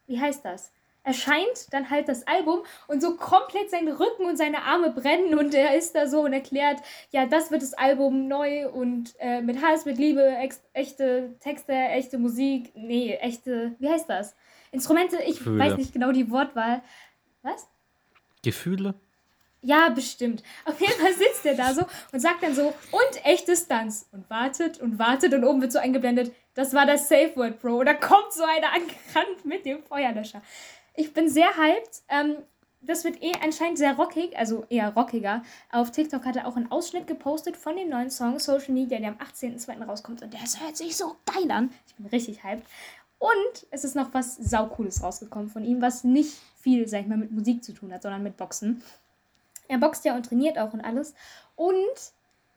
wie 0.06 0.20
heißt 0.20 0.44
das? 0.44 0.72
Erscheint 1.02 1.72
dann 1.72 1.88
halt 1.88 2.08
das 2.08 2.26
Album 2.26 2.60
und 2.88 3.00
so 3.00 3.14
komplett 3.16 3.70
sein 3.70 3.86
Rücken 3.86 4.24
und 4.26 4.36
seine 4.36 4.62
Arme 4.62 4.90
brennen 4.90 5.38
und 5.38 5.54
er 5.54 5.76
ist 5.76 5.94
da 5.94 6.08
so 6.08 6.22
und 6.22 6.32
erklärt, 6.32 6.80
ja, 7.10 7.26
das 7.26 7.52
wird 7.52 7.62
das 7.62 7.74
Album 7.74 8.26
neu 8.26 8.68
und 8.68 9.14
äh, 9.20 9.40
mit 9.40 9.62
Hass, 9.62 9.84
mit 9.84 9.98
Liebe, 9.98 10.36
echte 10.72 11.36
Texte, 11.38 11.72
echte 11.72 12.18
Musik, 12.18 12.72
nee, 12.74 13.14
echte, 13.14 13.76
wie 13.78 13.88
heißt 13.88 14.10
das? 14.10 14.34
Instrumente, 14.72 15.18
ich 15.22 15.38
Gefühle. 15.38 15.60
weiß 15.60 15.76
nicht 15.76 15.92
genau 15.92 16.10
die 16.10 16.28
Wortwahl. 16.28 16.82
Was? 17.42 17.68
Gefühle? 18.42 18.94
Ja, 19.62 19.88
bestimmt. 19.88 20.42
Auf 20.64 20.80
jeden 20.80 20.92
Fall 20.92 21.12
sitzt 21.12 21.44
er 21.44 21.54
da 21.54 21.74
so 21.74 21.82
und 22.12 22.20
sagt 22.20 22.42
dann 22.42 22.54
so, 22.54 22.68
und 22.68 23.24
echte 23.24 23.56
Stunts. 23.56 24.08
Und 24.12 24.28
wartet 24.30 24.80
und 24.80 24.98
wartet 24.98 25.34
und 25.34 25.44
oben 25.44 25.60
wird 25.60 25.72
so 25.72 25.78
eingeblendet, 25.78 26.32
das 26.54 26.72
war 26.72 26.86
das 26.86 27.08
Safe 27.08 27.32
Word, 27.36 27.60
Bro. 27.60 27.80
Und 27.80 27.86
da 27.86 27.94
kommt 27.94 28.32
so 28.32 28.44
einer 28.44 28.72
angerannt 28.72 29.44
mit 29.44 29.66
dem 29.66 29.82
Feuerlöscher. 29.82 30.42
Ich 30.94 31.12
bin 31.12 31.28
sehr 31.28 31.56
hyped. 31.56 32.02
Ähm, 32.08 32.36
das 32.80 33.04
wird 33.04 33.22
eh 33.22 33.32
anscheinend 33.42 33.78
sehr 33.78 33.96
rockig, 33.96 34.38
also 34.38 34.64
eher 34.68 34.94
rockiger. 34.94 35.42
Auf 35.72 35.90
TikTok 35.90 36.24
hat 36.24 36.36
er 36.36 36.46
auch 36.46 36.56
einen 36.56 36.70
Ausschnitt 36.70 37.06
gepostet 37.06 37.56
von 37.56 37.76
dem 37.76 37.88
neuen 37.88 38.10
Song 38.10 38.38
Social 38.38 38.72
Media, 38.72 38.98
der 38.98 39.08
am 39.08 39.16
18.02. 39.16 39.84
rauskommt. 39.84 40.22
Und 40.22 40.32
der 40.32 40.40
hört 40.40 40.76
sich 40.76 40.96
so 40.96 41.16
geil 41.26 41.50
an. 41.50 41.70
Ich 41.86 41.94
bin 41.96 42.06
richtig 42.06 42.44
hyped. 42.44 42.64
Und 43.18 43.66
es 43.70 43.84
ist 43.84 43.96
noch 43.96 44.12
was 44.14 44.36
Saucooles 44.36 45.02
rausgekommen 45.02 45.48
von 45.48 45.64
ihm, 45.64 45.80
was 45.80 46.04
nicht 46.04 46.36
viel, 46.60 46.86
sag 46.86 47.00
ich 47.00 47.06
mal, 47.06 47.18
mit 47.18 47.32
Musik 47.32 47.64
zu 47.64 47.72
tun 47.72 47.92
hat, 47.92 48.02
sondern 48.02 48.22
mit 48.22 48.36
Boxen. 48.36 48.82
Er 49.68 49.78
boxt 49.78 50.04
ja 50.04 50.14
und 50.14 50.26
trainiert 50.26 50.58
auch 50.58 50.72
und 50.72 50.80
alles. 50.80 51.14
Und 51.54 52.12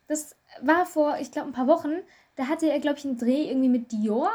das 0.07 0.35
war 0.61 0.85
vor, 0.85 1.17
ich 1.19 1.31
glaube, 1.31 1.49
ein 1.49 1.53
paar 1.53 1.67
Wochen, 1.67 1.91
da 2.35 2.47
hatte 2.47 2.69
er, 2.71 2.79
glaube 2.79 2.97
ich, 2.97 3.05
einen 3.05 3.17
Dreh 3.17 3.49
irgendwie 3.49 3.69
mit 3.69 3.91
Dior 3.91 4.29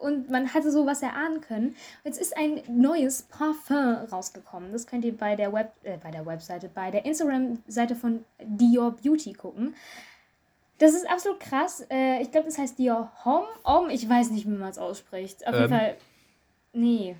und 0.00 0.30
man 0.30 0.52
hatte 0.52 0.70
so 0.70 0.86
was 0.86 1.02
erahnen 1.02 1.40
können. 1.40 1.74
Jetzt 2.04 2.20
ist 2.20 2.36
ein 2.36 2.60
neues 2.68 3.22
Parfum 3.22 3.96
rausgekommen. 4.12 4.72
Das 4.72 4.86
könnt 4.86 5.04
ihr 5.04 5.16
bei 5.16 5.36
der 5.36 5.52
Web, 5.52 5.72
äh, 5.82 5.96
bei 5.96 6.10
der 6.10 6.26
Webseite, 6.26 6.68
bei 6.68 6.90
der 6.90 7.04
Instagram-Seite 7.06 7.94
von 7.96 8.24
Dior 8.40 8.92
Beauty 8.92 9.32
gucken. 9.32 9.74
Das 10.78 10.92
ist 10.92 11.08
absolut 11.08 11.40
krass. 11.40 11.86
Äh, 11.90 12.20
ich 12.20 12.30
glaube, 12.30 12.46
das 12.46 12.58
heißt 12.58 12.78
Dior 12.78 13.10
Homme. 13.24 13.46
Homme, 13.64 13.92
ich 13.92 14.06
weiß 14.08 14.30
nicht, 14.30 14.46
wie 14.46 14.50
man 14.50 14.68
es 14.68 14.78
ausspricht. 14.78 15.46
Auf 15.46 15.54
jeden 15.54 15.72
Ähm. 15.72 15.78
Fall. 15.78 15.96
Nee, 16.74 17.16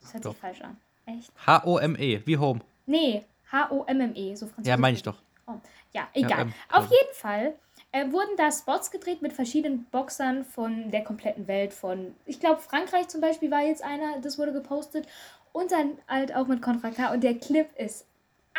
das 0.00 0.14
hört 0.14 0.24
Doch. 0.24 0.32
sich 0.32 0.40
falsch 0.40 0.60
an. 0.62 0.76
Echt? 1.06 1.30
H-O-M-E, 1.46 2.22
wie 2.24 2.36
Home. 2.38 2.60
Nee, 2.86 3.24
H-O-M-M-E, 3.56 4.34
so 4.34 4.46
französisch. 4.46 4.70
Ja, 4.70 4.76
meine 4.76 4.96
ich 4.96 5.02
doch. 5.02 5.16
Oh, 5.46 5.54
ja, 5.92 6.08
egal. 6.12 6.42
ähm, 6.42 6.54
Auf 6.70 6.84
also. 6.84 6.94
jeden 6.94 7.14
Fall 7.14 7.54
äh, 7.92 8.10
wurden 8.10 8.36
da 8.36 8.50
Spots 8.50 8.90
gedreht 8.90 9.22
mit 9.22 9.32
verschiedenen 9.32 9.84
Boxern 9.86 10.44
von 10.44 10.90
der 10.90 11.04
kompletten 11.04 11.46
Welt. 11.48 11.72
Von, 11.72 12.14
ich 12.26 12.40
glaube, 12.40 12.60
Frankreich 12.60 13.08
zum 13.08 13.20
Beispiel 13.20 13.50
war 13.50 13.62
jetzt 13.62 13.82
einer, 13.82 14.20
das 14.20 14.38
wurde 14.38 14.52
gepostet. 14.52 15.06
Und 15.52 15.72
dann 15.72 15.98
halt 16.06 16.34
auch 16.34 16.46
mit 16.46 16.60
Contra 16.60 16.90
K. 16.90 17.12
Und 17.12 17.22
der 17.22 17.38
Clip 17.38 17.68
ist 17.78 18.06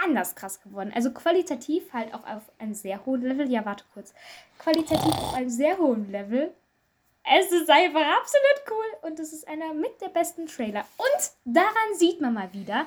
anders 0.03 0.35
krass 0.35 0.61
geworden. 0.61 0.91
Also 0.95 1.11
qualitativ 1.11 1.91
halt 1.93 2.13
auch 2.13 2.25
auf 2.25 2.43
einem 2.59 2.73
sehr 2.73 3.05
hohen 3.05 3.21
Level. 3.21 3.49
Ja, 3.51 3.65
warte 3.65 3.83
kurz. 3.93 4.13
Qualitativ 4.57 5.13
auf 5.13 5.33
einem 5.33 5.49
sehr 5.49 5.77
hohen 5.77 6.11
Level. 6.11 6.53
Es 7.23 7.51
ist 7.51 7.69
einfach 7.69 8.01
absolut 8.01 8.71
cool 8.71 9.09
und 9.09 9.19
es 9.19 9.33
ist 9.33 9.47
einer 9.47 9.73
mit 9.73 9.99
der 10.01 10.07
besten 10.07 10.47
Trailer. 10.47 10.85
Und 10.97 11.31
daran 11.45 11.95
sieht 11.95 12.21
man 12.21 12.33
mal 12.33 12.51
wieder, 12.53 12.85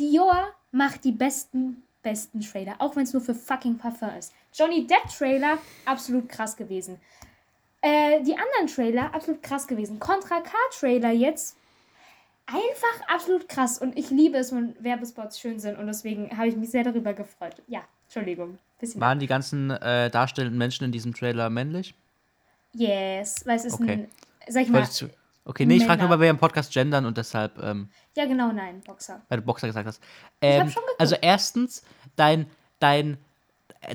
Dior 0.00 0.48
macht 0.72 1.04
die 1.04 1.12
besten, 1.12 1.82
besten 2.02 2.40
Trailer, 2.40 2.76
auch 2.78 2.96
wenn 2.96 3.02
es 3.02 3.12
nur 3.12 3.22
für 3.22 3.34
fucking 3.34 3.76
Parfum 3.76 4.10
ist. 4.18 4.32
Johnny 4.54 4.86
Depp 4.86 5.06
Trailer, 5.16 5.58
absolut 5.84 6.28
krass 6.28 6.56
gewesen. 6.56 6.98
Äh, 7.82 8.22
die 8.22 8.32
anderen 8.32 8.66
Trailer, 8.66 9.14
absolut 9.14 9.42
krass 9.42 9.66
gewesen. 9.66 10.00
Contra 10.00 10.40
K 10.40 10.50
Trailer 10.78 11.10
jetzt, 11.10 11.56
einfach 12.46 13.08
absolut 13.14 13.48
krass. 13.48 13.78
Und 13.78 13.96
ich 13.98 14.10
liebe 14.10 14.38
es, 14.38 14.52
wenn 14.52 14.74
Werbespots 14.82 15.38
schön 15.38 15.60
sind 15.60 15.78
und 15.78 15.86
deswegen 15.86 16.36
habe 16.36 16.48
ich 16.48 16.56
mich 16.56 16.70
sehr 16.70 16.84
darüber 16.84 17.12
gefreut. 17.12 17.62
Ja, 17.68 17.80
Entschuldigung. 18.06 18.58
Bisschen 18.78 19.00
Waren 19.00 19.18
die 19.18 19.26
ganzen 19.26 19.70
äh, 19.70 20.10
darstellenden 20.10 20.58
Menschen 20.58 20.84
in 20.84 20.92
diesem 20.92 21.14
Trailer 21.14 21.50
männlich? 21.50 21.94
Yes, 22.72 23.42
weil 23.44 23.56
es 23.56 23.66
ist 23.66 23.74
Okay. 23.74 23.92
ein, 23.92 24.08
sag 24.48 24.62
ich 24.62 24.68
mal, 24.70 24.78
Wolltest 24.78 25.06
Okay, 25.44 25.64
nee, 25.66 25.76
ich 25.76 25.84
frage 25.86 26.02
nur, 26.02 26.10
weil 26.10 26.20
wir 26.20 26.30
im 26.30 26.38
Podcast 26.38 26.72
gendern 26.72 27.06
und 27.06 27.16
deshalb, 27.16 27.60
ähm, 27.62 27.88
ja 28.16 28.26
genau, 28.26 28.52
nein, 28.52 28.82
Boxer. 28.86 29.22
weil 29.28 29.38
du 29.38 29.44
Boxer 29.44 29.66
gesagt 29.66 29.86
hast. 29.86 30.02
hab 30.02 30.08
Ähm, 30.42 30.70
schon 30.70 30.82
geguckt. 30.82 31.00
also 31.00 31.16
erstens, 31.20 31.82
dein, 32.16 32.46
dein, 32.78 33.16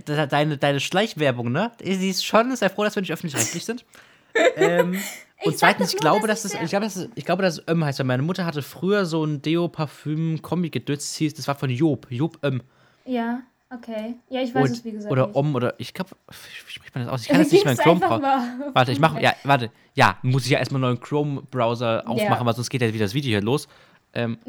de- 0.08 0.28
deine, 0.28 0.58
deine 0.58 0.80
Schleichwerbung, 0.80 1.52
ne? 1.52 1.72
Sie 1.82 2.10
ist 2.10 2.26
schon, 2.26 2.54
sei 2.56 2.70
froh, 2.70 2.84
dass 2.84 2.96
wir 2.96 3.02
nicht 3.02 3.14
öffentlich-rechtlich 3.14 3.64
sind. 3.64 3.86
ähm, 4.58 5.00
und 5.44 5.58
zweitens, 5.58 5.94
ich 5.94 6.00
glaube, 6.00 6.28
dass 6.28 6.42
dass 6.44 6.54
ich 6.54 6.60
das, 6.60 6.64
ich 6.64 6.70
glaube, 6.72 6.86
dass, 6.86 6.96
es- 6.98 7.10
ich 7.16 7.26
glaube, 7.26 7.44
dass 7.44 7.60
es 7.60 7.68
Öm 7.68 7.86
heißt, 7.86 8.00
weil 8.00 8.06
meine 8.06 8.24
Mutter 8.24 8.46
hatte 8.46 8.62
früher 8.64 9.06
so 9.06 9.24
ein 9.24 9.42
Deo-Parfüm-Kombi-Gedötz, 9.42 11.16
hieß, 11.16 11.36
das 11.36 11.48
war 11.48 11.56
von 11.56 11.70
Job, 11.70 12.08
Job 12.10 12.38
Öm. 12.44 12.62
Ja, 13.06 13.42
okay. 13.72 14.16
Ja, 14.30 14.42
ich 14.42 14.54
weiß 14.54 14.64
Und- 14.70 14.72
es 14.78 14.84
wie 14.86 14.92
gesagt 14.92 15.12
oder 15.12 15.28
nicht. 15.28 15.36
Om 15.36 15.56
oder 15.56 15.74
ich 15.80 15.94
glaube, 15.94 16.12
wie 16.28 16.72
spricht 16.72 16.96
man 16.96 17.06
das 17.06 17.14
aus? 17.14 17.22
Ich 17.22 17.28
kann 17.30 17.40
jetzt 17.40 17.52
nicht 17.52 17.66
Gib's 17.66 17.78
meinen 17.78 18.00
Chrome 18.00 18.20
mal. 18.20 18.72
Warte, 18.74 18.92
ich 18.92 19.00
mache 19.00 19.22
ja, 19.22 19.34
warte. 19.44 19.72
Ja, 19.94 20.18
muss 20.22 20.46
ich 20.46 20.52
ja 20.52 20.60
erstmal 20.60 20.84
einen 20.84 20.94
neuen 20.94 21.02
Chrome 21.02 21.42
Browser 21.44 22.04
aufmachen, 22.08 22.46
weil 22.46 22.56
sonst 22.56 22.70
geht 22.70 22.82
ja 22.82 22.94
wieder 22.94 23.06
das 23.06 23.14
Video 23.14 23.30
hier 23.30 23.42
los. 23.42 23.68
Ähm, 24.14 24.38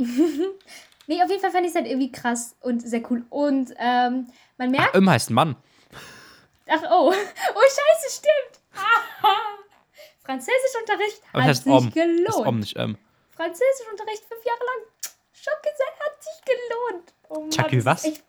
Nee, 1.08 1.22
auf 1.22 1.30
jeden 1.30 1.40
Fall 1.40 1.52
fand 1.52 1.64
ich 1.64 1.70
es 1.70 1.76
halt 1.76 1.86
irgendwie 1.86 2.10
krass 2.10 2.56
und 2.62 2.80
sehr 2.80 3.00
cool. 3.10 3.24
Und 3.30 3.72
ähm, 3.78 4.26
man 4.58 4.70
merkt. 4.72 4.92
Öm 4.96 5.08
heißt 5.08 5.30
ein 5.30 5.34
Mann. 5.34 5.56
Ach, 6.68 6.82
oh. 6.90 7.12
Oh, 7.12 7.60
scheiße, 7.60 8.18
stimmt. 8.18 8.60
Französischunterricht 10.24 11.22
Aber 11.32 11.42
hat 11.44 11.50
das 11.50 11.58
heißt 11.58 11.64
sich 11.64 11.72
Om. 11.72 11.84
Das 11.84 11.86
ist 11.86 11.94
gelohnt. 11.94 12.46
Om, 12.48 12.58
nicht 12.58 12.76
ähm. 12.76 12.98
Französischunterricht 13.36 14.24
fünf 14.24 14.44
Jahre 14.44 14.58
lang. 14.58 15.12
Schockgesell 15.32 15.92
hat 16.00 16.24
sich 16.24 16.44
gelohnt. 16.44 17.12
Oh 17.28 17.40
Mann, 17.40 17.50
das 17.50 17.72
ist 17.72 17.84
was? 17.84 18.04
echt- 18.04 18.24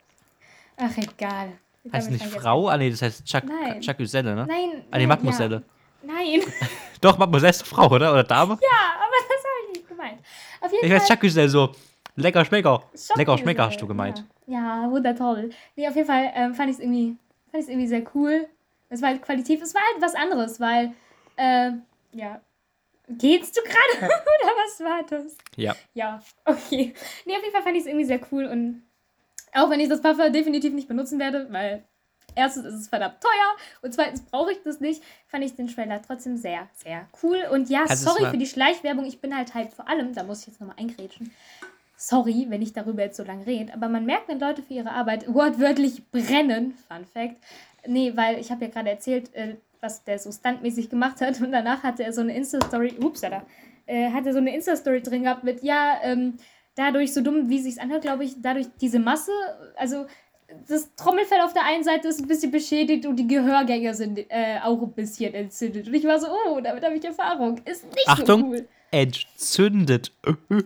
Ach, 0.77 0.97
egal. 0.97 1.53
Heißt 1.91 2.11
nicht 2.11 2.25
Frau? 2.25 2.67
Ah, 2.67 2.77
nee, 2.77 2.89
das 2.89 3.01
heißt 3.01 3.25
Chuck, 3.25 3.43
Nein. 3.45 3.81
Chacuselle, 3.81 4.35
ne? 4.35 4.45
Nein. 4.47 4.83
Ah, 4.91 4.97
nee, 4.97 5.07
Mademoiselle. 5.07 5.63
Ja. 6.03 6.13
Nein. 6.13 6.41
Doch, 7.01 7.17
Mademoiselle 7.17 7.51
ist 7.51 7.65
Frau, 7.65 7.87
oder? 7.89 8.11
Oder 8.11 8.23
Dame? 8.23 8.57
Ja, 8.61 8.95
aber 8.95 9.13
das 9.27 9.37
habe 9.37 9.71
ich 9.71 9.77
nicht 9.77 9.87
gemeint. 9.87 10.19
Auf 10.61 10.71
jeden 10.71 10.85
Ich 10.85 10.91
Fall. 10.91 10.99
weiß 10.99 11.07
Chacuselle 11.07 11.49
so. 11.49 11.71
Lecker 12.15 12.43
Schmecker. 12.45 12.83
Lecker 13.15 13.37
Schmecker 13.37 13.67
hast 13.67 13.81
du 13.81 13.87
gemeint. 13.87 14.23
Ja, 14.47 14.83
ja 14.83 14.91
wundertoll. 14.91 15.51
Nee, 15.75 15.87
auf 15.87 15.95
jeden 15.95 16.07
Fall 16.07 16.31
ähm, 16.35 16.55
fand 16.55 16.69
ich 16.69 16.77
es 16.77 16.81
irgendwie, 16.81 17.15
fand 17.51 17.61
ich's 17.61 17.69
irgendwie 17.69 17.87
sehr 17.87 18.03
cool. 18.15 18.47
Es 18.89 19.01
war 19.01 19.09
halt 19.09 19.21
qualitativ, 19.21 19.61
es 19.61 19.75
war 19.75 19.81
halt 19.81 20.01
was 20.01 20.15
anderes, 20.15 20.59
weil, 20.59 20.93
äh, 21.35 21.71
ja. 22.13 22.41
Geht's 23.09 23.51
du 23.53 23.61
gerade? 23.61 23.77
Oder 24.13 24.51
was 24.65 24.79
war 24.81 25.03
das? 25.09 25.37
Ja. 25.55 25.75
Ja, 25.93 26.21
okay. 26.45 26.93
Nee, 27.25 27.35
auf 27.35 27.41
jeden 27.41 27.53
Fall 27.53 27.61
fand 27.63 27.75
ich 27.75 27.81
es 27.83 27.87
irgendwie 27.87 28.05
sehr 28.05 28.19
cool 28.31 28.45
und 28.45 28.83
auch 29.53 29.69
wenn 29.69 29.79
ich 29.79 29.89
das 29.89 30.01
Parfum 30.01 30.31
definitiv 30.31 30.73
nicht 30.73 30.87
benutzen 30.87 31.19
werde, 31.19 31.47
weil 31.51 31.83
erstens 32.35 32.65
ist 32.65 32.75
es 32.75 32.87
verdammt 32.87 33.21
teuer 33.21 33.57
und 33.81 33.93
zweitens 33.93 34.21
brauche 34.21 34.51
ich 34.51 34.61
das 34.63 34.79
nicht, 34.79 35.03
fand 35.27 35.43
ich 35.43 35.55
den 35.55 35.67
Trailer 35.67 36.01
trotzdem 36.01 36.37
sehr, 36.37 36.67
sehr 36.73 37.07
cool. 37.23 37.43
Und 37.51 37.69
ja, 37.69 37.83
Also 37.87 38.11
sorry 38.11 38.29
für 38.29 38.37
die 38.37 38.45
Schleichwerbung, 38.45 39.05
ich 39.05 39.19
bin 39.19 39.35
halt 39.35 39.53
halt 39.53 39.73
vor 39.73 39.87
allem, 39.89 40.13
da 40.13 40.23
muss 40.23 40.41
ich 40.41 40.47
jetzt 40.47 40.61
nochmal 40.61 40.77
eingrätschen. 40.79 41.31
Sorry, 41.95 42.45
wenn 42.49 42.61
ich 42.61 42.73
darüber 42.73 43.01
jetzt 43.01 43.17
so 43.17 43.23
lange 43.23 43.45
rede, 43.47 43.73
aber 43.73 43.89
man 43.89 44.05
merkt, 44.05 44.27
wenn 44.27 44.39
Leute 44.39 44.61
für 44.61 44.75
ihre 44.75 44.91
Arbeit 44.91 45.33
wortwörtlich 45.33 46.05
brennen, 46.11 46.77
Fun 46.87 47.05
Fact. 47.05 47.37
Nee, 47.87 48.13
weil 48.15 48.39
ich 48.39 48.51
habe 48.51 48.65
ja 48.65 48.71
gerade 48.71 48.89
erzählt, 48.89 49.33
äh, 49.33 49.55
was 49.81 50.03
der 50.03 50.19
so 50.19 50.31
stuntmäßig 50.31 50.89
gemacht 50.89 51.21
hat 51.21 51.41
und 51.41 51.51
danach 51.51 51.83
hatte 51.83 52.03
er 52.03 52.13
so 52.13 52.21
eine 52.21 52.35
Insta-Story, 52.35 52.95
ups, 53.03 53.21
da, 53.21 53.43
äh, 53.87 54.11
hatte 54.11 54.31
so 54.31 54.39
eine 54.39 54.53
Insta-Story 54.55 55.01
drin 55.01 55.23
gehabt 55.23 55.43
mit, 55.43 55.63
ja, 55.63 55.97
ähm, 56.03 56.37
dadurch, 56.77 57.13
so 57.13 57.21
dumm 57.21 57.49
wie 57.49 57.59
sich's 57.59 57.77
anhört, 57.77 58.03
glaube 58.03 58.23
ich, 58.23 58.41
dadurch 58.41 58.67
diese 58.79 58.99
Masse, 58.99 59.31
also 59.75 60.05
das 60.67 60.93
Trommelfell 60.95 61.41
auf 61.41 61.53
der 61.53 61.65
einen 61.65 61.83
Seite 61.83 62.07
ist 62.07 62.21
ein 62.21 62.27
bisschen 62.27 62.51
beschädigt 62.51 63.05
und 63.05 63.17
die 63.17 63.27
Gehörgänge 63.27 63.93
sind 63.93 64.19
äh, 64.29 64.59
auch 64.63 64.81
ein 64.81 64.93
bisschen 64.93 65.33
entzündet. 65.33 65.87
Und 65.87 65.93
ich 65.93 66.05
war 66.05 66.19
so, 66.19 66.27
oh, 66.27 66.61
damit 66.61 66.83
habe 66.83 66.95
ich 66.95 67.03
Erfahrung. 67.03 67.57
Ist 67.65 67.83
nicht 67.83 68.07
Achtung. 68.07 68.41
so 68.41 68.47
cool. 68.47 68.67
Entzündet. 68.91 70.13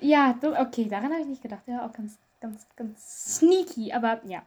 Ja, 0.00 0.38
okay, 0.60 0.86
daran 0.86 1.10
habe 1.10 1.22
ich 1.22 1.28
nicht 1.28 1.40
gedacht. 1.40 1.62
Ja, 1.66 1.86
auch 1.86 1.92
ganz, 1.94 2.18
ganz, 2.38 2.66
ganz 2.76 3.38
sneaky, 3.38 3.90
aber 3.90 4.20
ja. 4.26 4.42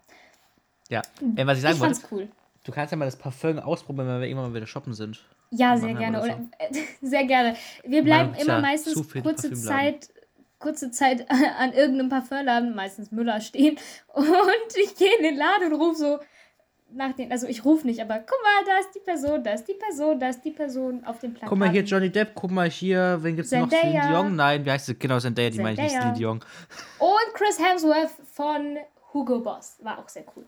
Ja. 0.88 1.02
Äh, 1.36 1.48
was 1.48 1.58
ich 1.58 1.64
sagen 1.64 1.76
ich 1.76 1.82
wollte, 1.82 2.00
cool. 2.12 2.28
du 2.64 2.72
kannst 2.72 2.92
ja 2.92 2.98
mal 2.98 3.06
das 3.06 3.16
Parfum 3.16 3.58
ausprobieren, 3.58 4.08
wenn 4.08 4.20
wir 4.22 4.28
irgendwann 4.28 4.52
mal 4.52 4.56
wieder 4.56 4.68
shoppen 4.68 4.94
sind. 4.94 5.20
Ja, 5.50 5.76
sehr 5.78 5.96
gerne. 5.96 6.22
Oder, 6.22 6.40
äh, 6.60 6.74
sehr 7.02 7.26
gerne. 7.26 7.56
Wir 7.86 8.04
bleiben 8.04 8.36
immer 8.36 8.62
meistens 8.62 8.94
kurze. 9.12 9.52
Zeit, 9.54 10.12
kurze 10.60 10.92
Zeit 10.92 11.30
an 11.60 11.74
irgendeinem 11.74 12.10
Parfümladen, 12.10 12.76
meistens 12.76 13.12
Müller, 13.12 13.42
stehen. 13.42 13.78
Und 14.14 14.78
ich 14.84 14.96
gehe 14.96 15.16
in 15.18 15.24
den 15.24 15.38
Laden 15.38 15.72
und 15.72 15.80
rufe 15.80 15.96
so 15.96 16.20
nach 16.94 17.14
den, 17.14 17.32
also 17.32 17.48
ich 17.48 17.66
rufe 17.66 17.86
nicht, 17.86 18.02
aber 18.02 18.20
guck 18.20 18.40
mal, 18.42 18.66
da 18.66 18.80
ist 18.80 18.92
die 18.96 19.00
Person, 19.00 19.44
da 19.44 19.52
ist 19.52 19.66
die 19.66 19.74
Person, 19.74 20.20
da 20.20 20.30
ist 20.30 20.42
die 20.42 20.52
Person 20.52 21.04
auf 21.04 21.20
dem 21.20 21.34
Plakat. 21.34 21.50
Guck 21.50 21.58
mal 21.58 21.70
hier, 21.70 21.84
Johnny 21.84 22.10
Depp, 22.10 22.32
guck 22.34 22.52
mal 22.52 22.70
hier, 22.70 23.20
wen 23.22 23.36
gibt's 23.36 23.52
noch? 23.52 23.68
Zendaya. 23.68 23.82
Celine 23.82 24.08
Dion? 24.08 24.36
Nein, 24.36 24.66
wie 24.66 24.72
heißt 24.72 24.86
sie? 24.86 24.96
Genau, 24.96 25.20
Zendaya, 25.20 25.50
die 25.50 25.60
meine 25.60 25.74
ich 25.74 25.80
nicht. 25.80 25.92
Celine 25.92 26.14
Dion. 26.14 26.40
Und 27.00 27.34
Chris 27.34 27.60
Hemsworth 27.60 28.12
von 28.32 28.78
Hugo 29.14 29.40
Boss. 29.40 29.78
War 29.82 30.00
auch 30.00 30.10
sehr 30.10 30.24
cool. 30.36 30.46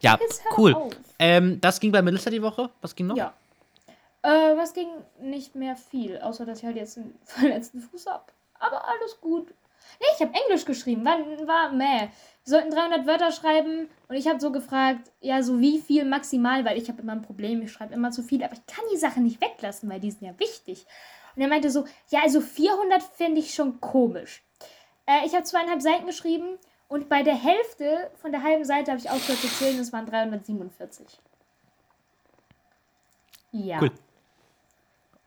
Ja, 0.00 0.18
cool. 0.56 0.90
Ähm, 1.18 1.60
das 1.60 1.78
ging 1.78 1.92
bei 1.92 2.02
Melissa 2.02 2.30
die 2.30 2.42
Woche. 2.42 2.70
Was 2.80 2.94
ging 2.94 3.06
noch? 3.06 3.16
Ja. 3.16 3.34
Äh, 4.22 4.56
was 4.56 4.74
ging 4.74 4.88
nicht 5.20 5.54
mehr 5.54 5.76
viel, 5.76 6.18
außer 6.18 6.44
dass 6.44 6.58
ich 6.58 6.64
halt 6.64 6.76
jetzt 6.76 6.98
einen 6.98 7.18
verletzten 7.24 7.80
Fuß 7.80 8.06
hab. 8.06 8.32
Aber 8.58 8.86
alles 8.86 9.20
gut. 9.20 9.54
Nee, 9.98 10.06
ich 10.14 10.20
habe 10.20 10.34
Englisch 10.44 10.64
geschrieben. 10.64 11.04
War, 11.04 11.18
war 11.46 11.72
meh. 11.72 12.08
Wir 12.08 12.10
sollten 12.44 12.70
300 12.70 13.06
Wörter 13.06 13.32
schreiben 13.32 13.88
und 14.08 14.14
ich 14.14 14.28
habe 14.28 14.40
so 14.40 14.52
gefragt, 14.52 15.10
ja, 15.20 15.42
so 15.42 15.60
wie 15.60 15.80
viel 15.80 16.04
maximal, 16.04 16.64
weil 16.64 16.78
ich 16.78 16.88
habe 16.88 17.02
immer 17.02 17.12
ein 17.12 17.22
Problem, 17.22 17.62
ich 17.62 17.72
schreibe 17.72 17.94
immer 17.94 18.10
zu 18.10 18.22
viel, 18.22 18.42
aber 18.42 18.54
ich 18.54 18.66
kann 18.66 18.84
die 18.92 18.96
Sachen 18.96 19.24
nicht 19.24 19.40
weglassen, 19.40 19.88
weil 19.90 20.00
die 20.00 20.10
sind 20.10 20.26
ja 20.26 20.38
wichtig. 20.38 20.86
Und 21.34 21.42
er 21.42 21.48
meinte 21.48 21.70
so, 21.70 21.84
ja, 22.08 22.20
also 22.22 22.40
400 22.40 23.02
finde 23.02 23.40
ich 23.40 23.54
schon 23.54 23.80
komisch. 23.80 24.42
Äh, 25.06 25.26
ich 25.26 25.34
habe 25.34 25.44
zweieinhalb 25.44 25.80
Seiten 25.82 26.06
geschrieben 26.06 26.58
und 26.88 27.08
bei 27.08 27.22
der 27.22 27.36
Hälfte 27.36 28.10
von 28.20 28.32
der 28.32 28.42
halben 28.42 28.64
Seite 28.64 28.90
habe 28.90 29.00
ich 29.00 29.10
aufgehört 29.10 29.40
zu 29.40 29.48
zählen, 29.48 29.78
es 29.78 29.92
waren 29.92 30.06
347. 30.06 31.06
Ja. 33.52 33.80
Cool. 33.80 33.92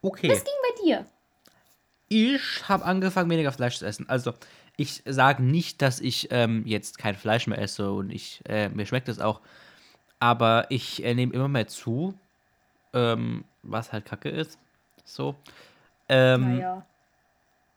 Okay. 0.03 0.29
Was 0.29 0.43
ging 0.43 0.53
bei 0.62 0.83
dir? 0.83 1.05
Ich 2.10 2.67
habe 2.69 2.86
angefangen, 2.86 3.29
weniger 3.31 3.51
Fleisch 3.51 3.79
zu 3.79 3.86
essen. 3.86 4.07
Also, 4.07 4.33
ich 4.77 5.01
sage 5.05 5.41
nicht, 5.41 5.81
dass 5.81 6.00
ich 6.00 6.27
ähm, 6.29 6.63
jetzt 6.67 7.00
kein 7.00 7.15
Fleisch 7.15 7.48
mehr 7.48 7.57
esse 7.57 7.91
und 7.91 8.12
ich, 8.12 8.41
äh, 8.48 8.69
mir 8.69 8.86
schmeckt 8.86 9.07
es 9.10 9.19
auch. 9.19 9.41
Aber 10.19 10.67
ich 10.69 11.03
äh, 11.03 11.15
nehme 11.15 11.33
immer 11.33 11.48
mehr 11.48 11.67
zu, 11.67 12.13
ähm, 12.93 13.45
was 13.63 13.91
halt 13.91 14.05
kacke 14.05 14.29
ist. 14.29 14.60
So. 15.05 15.36
Ähm, 16.10 16.57
Naja. 16.57 16.86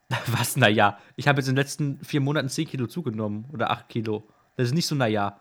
Was, 0.27 0.57
naja? 0.57 0.99
Ich 1.17 1.27
habe 1.27 1.41
jetzt 1.41 1.49
in 1.49 1.57
den 1.57 1.63
letzten 1.63 1.99
vier 2.05 2.21
Monaten 2.21 2.49
10 2.49 2.69
Kilo 2.69 2.87
zugenommen. 2.87 3.47
Oder 3.53 3.71
8 3.73 3.89
Kilo. 3.89 4.23
Das 4.57 4.69
ist 4.69 4.75
nicht 4.75 4.87
so, 4.87 4.95
naja. 4.95 5.41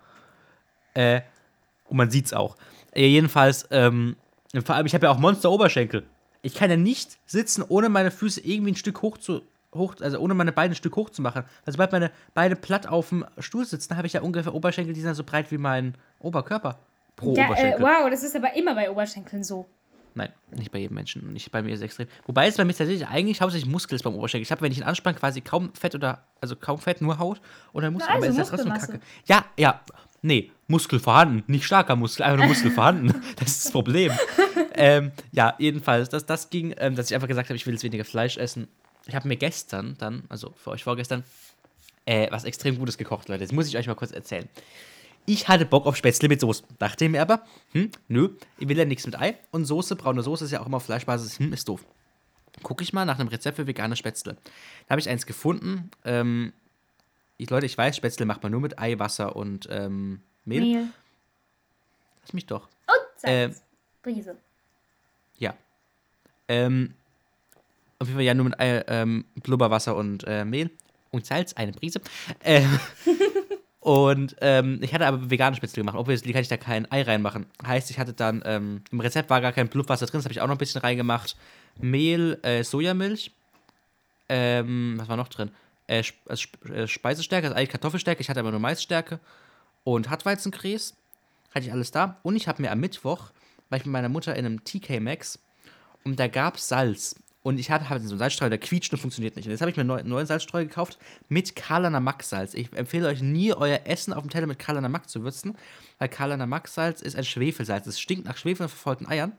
Äh, 0.96 1.22
und 1.88 1.98
man 1.98 2.10
sieht's 2.10 2.34
auch. 2.34 2.56
Äh, 2.92 3.06
jedenfalls, 3.06 3.68
ähm, 3.70 4.16
vor 4.64 4.74
allem, 4.76 4.88
ich 4.88 4.96
habe 4.96 5.06
ja 5.06 5.12
auch 5.12 5.20
Monster-Oberschenkel. 5.20 6.08
Ich 6.46 6.54
kann 6.54 6.70
ja 6.70 6.78
nicht 6.78 7.18
sitzen, 7.26 7.64
ohne 7.68 7.90
meine 7.90 8.12
Füße 8.12 8.40
irgendwie 8.42 8.74
ein 8.74 8.76
Stück 8.76 9.02
hoch 9.02 9.18
zu. 9.18 9.42
Hoch, 9.74 9.96
also 10.00 10.20
ohne 10.20 10.34
meine 10.36 10.54
Beine 10.54 10.72
ein 10.72 10.76
Stück 10.76 10.96
hoch 10.96 11.10
zu 11.10 11.22
machen. 11.22 11.44
Also 11.66 11.76
sobald 11.76 11.92
meine 11.92 12.12
Beine 12.34 12.56
platt 12.56 12.88
auf 12.88 13.10
dem 13.10 13.26
Stuhl 13.40 13.66
sitzen, 13.66 13.98
habe 13.98 14.08
ich 14.08 14.14
ja 14.14 14.22
ungefähr 14.22 14.54
Oberschenkel, 14.54 14.94
die 14.94 15.02
sind 15.02 15.16
so 15.16 15.24
breit 15.26 15.52
wie 15.52 15.58
mein 15.58 15.96
Oberkörper. 16.20 16.78
Pro 17.18 17.36
Ja, 17.36 17.44
äh, 17.44 17.48
Oberschenkel. 17.48 17.82
wow, 17.82 18.10
das 18.10 18.24
ist 18.24 18.36
aber 18.38 18.56
immer 18.56 18.74
bei 18.74 18.90
Oberschenkeln 18.90 19.44
so. 19.44 19.66
Nein, 20.14 20.30
nicht 20.56 20.72
bei 20.72 20.80
jedem 20.80 20.96
Menschen. 20.96 21.34
Nicht 21.34 21.52
bei 21.52 21.62
mir 21.62 21.74
ist 21.74 21.80
es 21.80 21.86
extrem. 21.86 22.08
Wobei 22.26 22.48
es 22.48 22.56
bei 22.56 22.64
mir 22.64 22.74
tatsächlich 22.74 23.06
eigentlich 23.06 23.42
hauptsächlich 23.42 23.70
Muskel 23.70 23.96
ist 23.96 24.04
beim 24.04 24.16
Oberschenkel. 24.16 24.44
Ich 24.44 24.52
habe, 24.52 24.62
wenn 24.62 24.72
ich 24.72 24.78
ihn 24.78 24.84
anspanne, 24.86 25.18
quasi 25.18 25.42
kaum 25.42 25.74
Fett 25.74 25.94
oder, 25.94 26.24
also 26.40 26.56
kaum 26.56 26.80
Fett, 26.80 27.02
nur 27.02 27.20
Haut 27.20 27.42
oder 27.74 27.92
Muskel. 27.92 28.08
Na, 28.08 28.16
also 28.16 28.28
aber 28.28 28.42
ist 28.42 28.50
ja 28.50 28.56
trotzdem 28.56 28.74
kacke. 28.74 29.00
Ja, 29.26 29.44
ja. 29.58 29.82
Nee, 30.22 30.52
Muskel 30.68 31.00
vorhanden. 31.00 31.44
Nicht 31.48 31.66
starker 31.66 31.98
Muskel, 31.98 32.24
einfach 32.24 32.38
nur 32.38 32.48
Muskel 32.48 32.72
vorhanden. 32.72 33.14
Das 33.36 33.50
ist 33.50 33.66
das 33.66 33.72
Problem. 33.74 34.12
Ähm, 34.76 35.12
ja, 35.32 35.56
jedenfalls, 35.58 36.10
das, 36.10 36.26
das 36.26 36.50
ging, 36.50 36.74
ähm, 36.78 36.96
dass 36.96 37.10
ich 37.10 37.16
einfach 37.16 37.28
gesagt 37.28 37.50
habe, 37.50 37.56
ich 37.56 37.66
will 37.66 37.74
jetzt 37.74 37.84
weniger 37.84 38.06
Fleisch 38.06 38.38
essen. 38.38 38.68
Ich 39.08 39.16
habe 39.16 39.28
mir 39.28 39.38
gestern 39.38 39.96
dann, 39.98 40.24
also 40.30 40.54
für 40.58 40.72
euch 40.72 40.84
vorgestern, 40.84 41.24
äh, 42.06 42.28
was 42.32 42.44
extrem 42.44 42.78
Gutes 42.78 42.98
gekocht, 42.98 43.30
Leute. 43.30 43.44
Das 43.44 43.52
muss 43.52 43.68
ich 43.68 43.78
euch 43.78 43.88
mal 43.88 43.96
kurz 43.96 44.12
erzählen. 44.12 44.48
Ich 45.26 45.48
hatte 45.48 45.66
Bock 45.66 45.86
auf 45.88 45.96
Spätzle 45.96 46.30
mit 46.30 46.40
Soße. 46.40 46.64
Dachte 46.78 47.10
mir 47.10 47.22
aber, 47.22 47.44
hm, 47.72 47.90
nö, 48.08 48.30
ich 48.60 48.68
will 48.68 48.78
ja 48.78 48.86
nichts 48.86 49.06
mit 49.06 49.20
Ei. 49.20 49.36
Und 49.52 49.66
Soße, 49.66 49.96
braune 49.96 50.22
Soße 50.22 50.46
ist 50.46 50.52
ja 50.52 50.62
auch 50.62 50.68
immer 50.68 50.78
auf 50.78 50.86
Fleischbasis, 50.86 51.40
hm, 51.40 51.52
ist 51.54 51.68
doof. 51.68 51.86
Gucke 52.64 52.84
ich 52.84 52.94
mal 52.94 53.06
nach 53.06 53.20
einem 53.20 53.28
Rezept 53.28 53.58
für 53.58 53.68
vegane 53.68 53.96
Spätzle. 53.96 54.38
Da 54.88 54.92
habe 54.92 55.02
ich 55.02 55.10
eins 55.10 55.26
gefunden. 55.26 55.90
Ähm, 56.04 56.54
ich, 57.38 57.50
Leute, 57.50 57.66
ich 57.66 57.78
weiß, 57.78 57.98
Spätzle 57.98 58.26
macht 58.26 58.44
man 58.44 58.52
nur 58.52 58.62
mit 58.62 58.80
Ei, 58.80 58.98
Wasser 59.00 59.36
und 59.36 59.68
ähm, 59.70 60.22
Mehl. 60.46 60.62
Mehl. 60.62 60.88
Lass 62.22 62.34
mich 62.34 62.46
doch. 62.46 62.70
Und 62.88 63.20
Salz. 63.20 63.26
Ähm, 63.26 63.56
Brise. 64.04 64.38
Ähm, 66.48 66.94
auf 68.00 68.08
jeden 68.08 68.18
Fall 68.18 68.26
ja 68.26 68.34
nur 68.34 68.46
mit 68.46 68.60
Ei, 68.60 68.84
ähm, 68.88 69.26
Blubberwasser 69.36 69.96
und 69.96 70.24
äh, 70.28 70.46
Mehl 70.46 70.70
und 71.12 71.26
Salz, 71.26 71.54
eine 71.54 71.72
Prise. 71.72 72.02
Ähm, 72.44 72.80
und 73.80 74.36
ähm, 74.42 74.80
ich 74.82 74.94
hatte 74.94 75.08
aber 75.08 75.30
vegane 75.30 75.56
Spätzle 75.56 75.82
gemacht. 75.82 75.98
Obviously 75.98 76.34
kann 76.34 76.42
ich 76.42 76.48
da 76.48 76.58
kein 76.58 76.92
Ei 76.92 77.04
reinmachen. 77.04 77.46
Heißt, 77.66 77.90
ich 77.90 78.00
hatte 78.00 78.14
dann, 78.14 78.44
ähm, 78.46 78.82
im 78.92 79.00
Rezept 79.00 79.30
war 79.30 79.42
gar 79.42 79.54
kein 79.54 79.70
Blubberwasser 79.70 80.06
drin, 80.06 80.20
das 80.20 80.26
habe 80.26 80.34
ich 80.34 80.42
auch 80.42 80.48
noch 80.48 80.56
ein 80.56 80.60
bisschen 80.60 80.82
reingemacht. 80.82 81.36
Mehl, 81.80 82.40
äh, 82.44 82.64
Sojamilch. 82.64 83.32
Ähm, 84.28 84.96
was 84.98 85.08
war 85.08 85.18
noch 85.18 85.28
drin? 85.28 85.52
Äh, 85.88 86.00
Sp 86.02 86.18
äh, 86.66 86.84
äh, 86.84 86.88
Speisestärke, 86.88 87.48
also 87.48 87.58
eigentlich 87.58 87.70
Kartoffelstärke. 87.70 88.22
Ich 88.22 88.30
hatte 88.30 88.40
aber 88.40 88.52
nur 88.52 88.60
Maisstärke. 88.60 89.20
Und 89.84 90.10
Hartweizengrieß. 90.10 90.96
Hatte 91.54 91.66
ich 91.66 91.72
alles 91.72 91.92
da. 91.92 92.18
Und 92.24 92.36
ich 92.36 92.48
habe 92.48 92.62
mir 92.62 92.72
am 92.72 92.80
Mittwoch, 92.80 93.32
war 93.70 93.78
ich 93.78 93.86
mit 93.86 93.94
meiner 93.94 94.10
Mutter 94.10 94.36
in 94.36 94.46
einem 94.46 94.64
TK 94.64 95.00
Maxx 95.00 95.40
und 96.06 96.20
da 96.20 96.28
gab 96.28 96.56
es 96.56 96.70
Salz. 96.70 97.16
Und 97.44 97.60
ich 97.60 97.70
hatte 97.70 97.90
hab 97.90 98.00
so 98.00 98.10
einen 98.10 98.18
Salzstreuer, 98.18 98.50
der 98.50 98.58
quietscht 98.58 98.92
und 98.94 99.00
funktioniert 99.00 99.36
nicht. 99.36 99.46
Und 99.46 99.52
jetzt 99.52 99.62
habe 99.62 99.70
ich 99.70 99.78
mir 99.78 99.82
einen 99.82 100.10
neuen, 100.10 100.26
Salzstreuer 100.26 100.64
gekauft 100.64 100.98
mit 101.30 101.56
Kalana 101.56 102.00
Max 102.00 102.30
Salz. 102.30 102.56
Ich 102.56 102.74
empfehle 102.74 103.08
euch 103.08 103.22
nie, 103.22 103.54
euer 103.54 103.82
Essen 103.84 104.14
auf 104.14 104.24
dem 104.24 104.32
Teller 104.32 104.48
mit 104.48 104.58
Kalana 104.58 104.90
Max 104.90 105.12
zu 105.12 105.24
würzen, 105.24 105.56
weil 106.00 106.10
Kalana 106.10 106.48
Max 106.48 106.74
Salz 106.74 107.02
ist 107.02 107.16
ein 107.16 107.24
Schwefelsalz. 107.24 107.86
Es 107.86 108.00
stinkt 108.00 108.26
nach 108.26 108.38
Schwefel 108.38 108.64
und 108.64 108.70
verfaulten 108.70 109.08
Eiern. 109.08 109.34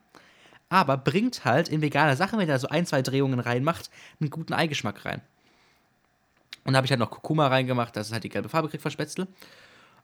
Aber 0.68 0.96
bringt 0.96 1.44
halt 1.44 1.68
in 1.68 1.82
vegane 1.82 2.16
Sachen, 2.16 2.38
wenn 2.38 2.46
ihr 2.46 2.54
da 2.54 2.58
so 2.60 2.68
ein, 2.68 2.86
zwei 2.86 3.02
Drehungen 3.02 3.40
reinmacht, 3.40 3.90
einen 4.20 4.30
guten 4.30 4.52
Eigeschmack 4.52 5.04
rein. 5.04 5.20
Und 6.64 6.72
da 6.72 6.78
habe 6.78 6.86
ich 6.86 6.90
halt 6.90 7.00
noch 7.00 7.10
Kurkuma 7.10 7.48
reingemacht, 7.48 7.94
dass 7.96 8.08
es 8.08 8.12
halt 8.12 8.24
die 8.24 8.28
gelbe 8.28 8.48
Farbe 8.48 8.68
kriegt 8.68 8.82
von 8.82 8.90
Spätzle. 8.90 9.26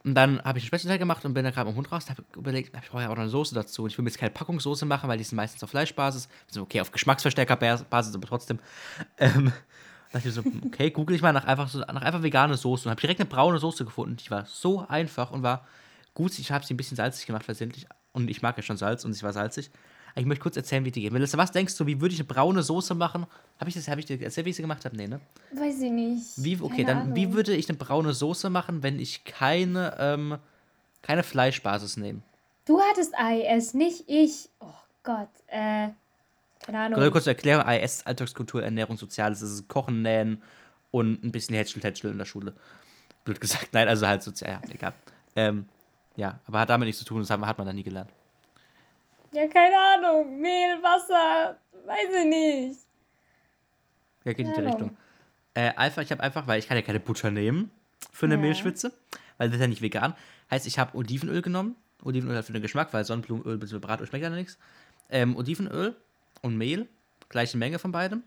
Und 0.05 0.15
dann 0.15 0.43
habe 0.43 0.59
ich 0.59 0.65
einen 0.65 0.69
Spätzleteig 0.69 0.99
gemacht 0.99 1.25
und 1.25 1.33
bin 1.33 1.45
dann 1.45 1.53
gerade 1.53 1.69
mit 1.69 1.77
dem 1.77 1.79
Hund 1.79 1.93
raus 1.93 2.05
und 2.05 2.11
habe 2.11 2.25
überlegt, 2.37 2.77
ich 2.77 2.91
brauche 2.91 3.03
ja 3.03 3.09
auch 3.09 3.15
noch 3.15 3.23
eine 3.23 3.29
Soße 3.29 3.55
dazu. 3.55 3.85
Und 3.85 3.91
ich 3.91 3.99
will 3.99 4.03
mir 4.03 4.11
jetzt 4.11 4.19
keine 4.19 4.33
Packungssoße 4.33 4.85
machen, 4.85 5.09
weil 5.09 5.19
die 5.19 5.25
sind 5.25 5.37
meistens 5.37 5.63
auf 5.63 5.71
Fleischbasis. 5.71 6.29
So, 6.49 6.63
okay, 6.63 6.81
auf 6.81 6.91
Geschmacksverstärkerbasis, 6.91 8.15
aber 8.15 8.27
trotzdem. 8.27 8.59
Ähm, 9.19 9.53
dachte 10.13 10.29
ich 10.29 10.35
so, 10.35 10.43
okay, 10.67 10.91
google 10.91 11.15
ich 11.15 11.23
mal 11.23 11.33
nach 11.33 11.45
einfach, 11.45 11.69
so, 11.69 11.79
nach 11.79 12.03
einfach 12.03 12.23
vegane 12.23 12.57
Soße 12.57 12.89
und 12.89 12.91
habe 12.91 13.01
direkt 13.01 13.21
eine 13.21 13.29
braune 13.29 13.59
Soße 13.59 13.85
gefunden. 13.85 14.17
Die 14.17 14.31
war 14.31 14.45
so 14.47 14.87
einfach 14.87 15.31
und 15.31 15.43
war 15.43 15.67
gut. 16.15 16.37
Ich 16.39 16.51
habe 16.51 16.65
sie 16.67 16.75
ein 16.75 16.77
bisschen 16.77 16.97
salzig 16.97 17.27
gemacht, 17.27 17.45
versehentlich. 17.45 17.87
Und 18.13 18.29
ich 18.29 18.43
mag 18.43 18.57
ja 18.57 18.63
schon 18.63 18.77
Salz 18.77 19.05
und 19.05 19.13
sie 19.15 19.23
war 19.23 19.33
salzig. 19.33 19.71
Ich 20.15 20.27
möchte 20.27 20.43
kurz 20.43 20.57
erzählen, 20.57 20.85
wie 20.85 20.91
die 20.91 21.01
geht. 21.01 21.13
Melissa, 21.13 21.39
was 21.39 21.53
denkst 21.53 21.77
du, 21.77 21.87
wie 21.87 22.01
würde 22.01 22.13
ich 22.15 22.21
eine 22.21 22.29
braune 22.29 22.63
Soße 22.63 22.95
machen? 22.95 23.27
Habe 23.59 23.69
ich 23.71 23.75
das, 23.75 23.89
habe 23.89 24.01
ich 24.01 24.07
dir 24.07 24.21
erzählt, 24.21 24.45
wie 24.45 24.51
ich 24.51 24.57
sie 24.57 24.63
gemacht 24.63 24.85
habe? 24.85 24.97
Nee, 24.97 25.07
ne? 25.07 25.21
Weiß 25.55 25.81
ich 25.81 25.91
nicht. 25.91 26.27
Wie, 26.37 26.61
okay, 26.61 26.85
Keine 26.85 27.05
dann, 27.05 27.17
wie 27.17 27.23
Ahnung. 27.23 27.35
würde 27.35 27.55
ich 27.55 27.69
eine 27.69 27.79
braune 27.79 28.13
Soße 28.13 28.51
machen, 28.51 28.83
wenn 28.83 28.99
ich 28.99 29.25
keine, 29.25 29.97
ähm, 29.99 30.39
keine 31.01 31.23
Fleischbasis 31.23 31.97
nehme? 31.97 32.21
Du 32.67 32.81
hattest 32.81 33.15
AES, 33.17 33.75
nicht 33.75 34.05
ich. 34.07 34.49
Oh 34.61 34.67
Gott, 35.03 35.31
äh, 35.49 35.89
keine 36.65 36.79
Ahnung. 36.79 36.99
Soll 36.99 37.07
ich 37.07 37.13
kurz 37.13 37.27
erklären? 37.27 37.63
AS, 37.67 38.05
Alltagskultur, 38.07 38.63
Ernährung, 38.63 38.97
Soziales. 38.97 39.41
Das 39.41 39.51
ist 39.51 39.69
Kochen, 39.69 40.03
Nähen 40.03 40.43
und 40.91 41.25
ein 41.25 41.33
bisschen 41.33 41.57
Hätschel-Tätschel 41.57 42.11
in 42.13 42.19
der 42.19 42.25
Schule. 42.27 42.55
Blöd 43.25 43.41
gesagt. 43.41 43.69
Nein, 43.73 43.89
also 43.89 44.07
halt 44.07 44.23
sozial, 44.23 44.61
ja, 44.63 44.75
egal. 44.75 44.93
Ähm, 45.35 45.67
ja, 46.17 46.39
aber 46.47 46.61
hat 46.61 46.71
damit 46.71 46.87
nichts 46.87 46.99
zu 46.99 47.05
tun, 47.05 47.21
das 47.21 47.31
hat 47.31 47.41
man 47.59 47.67
da 47.67 47.73
nie 47.73 47.83
gelernt. 47.83 48.11
Ja, 49.33 49.47
keine 49.49 49.77
Ahnung. 49.77 50.41
Mehl, 50.41 50.83
Wasser, 50.83 51.59
weiß 51.87 52.09
ich 52.21 52.27
nicht. 52.27 52.81
Ja, 54.25 54.33
geht 54.33 54.47
in 54.47 54.55
die 54.55 54.61
Richtung. 54.61 54.97
Äh, 55.55 55.73
einfach, 55.75 56.03
ich 56.03 56.11
habe 56.11 56.23
einfach, 56.23 56.47
weil 56.47 56.59
ich 56.59 56.69
kann 56.69 56.77
ja 56.77 56.83
keine 56.83 57.01
Butter 57.01 57.31
nehmen 57.31 57.71
für 58.13 58.27
eine 58.27 58.37
Ja. 58.37 58.41
Mehlschwitze, 58.41 58.93
weil 59.39 59.49
das 59.49 59.57
ist 59.57 59.61
ja 59.63 59.67
nicht 59.69 59.83
vegan. 59.83 60.15
Heißt, 60.51 60.67
ich 60.67 60.79
habe 60.79 60.97
Olivenöl 60.97 61.43
genommen. 61.43 61.77
Olivenöl 62.05 62.37
hat 62.37 62.45
für 62.45 62.53
den 62.53 62.63
Geschmack, 62.63 62.93
weil 62.93 63.05
Sonnenblumenöl 63.05 63.59
bzw. 63.59 63.79
Bratöl 63.79 64.07
schmeckt 64.07 64.23
ja 64.25 64.31
nichts. 64.31 64.59
Ähm, 65.11 65.37
Olivenöl 65.37 65.97
und 66.41 66.57
Mehl, 66.57 66.89
gleiche 67.29 67.57
Menge 67.59 67.79
von 67.79 67.93
beidem. 67.93 68.23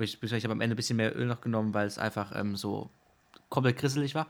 Ich, 0.00 0.22
ich 0.22 0.44
habe 0.44 0.52
am 0.52 0.60
Ende 0.60 0.74
ein 0.74 0.76
bisschen 0.76 0.96
mehr 0.96 1.16
Öl 1.16 1.26
noch 1.26 1.40
genommen, 1.40 1.74
weil 1.74 1.86
es 1.86 1.98
einfach 1.98 2.32
ähm, 2.34 2.56
so 2.56 2.88
komplett 3.50 3.76
grisselig 3.76 4.14
war. 4.14 4.26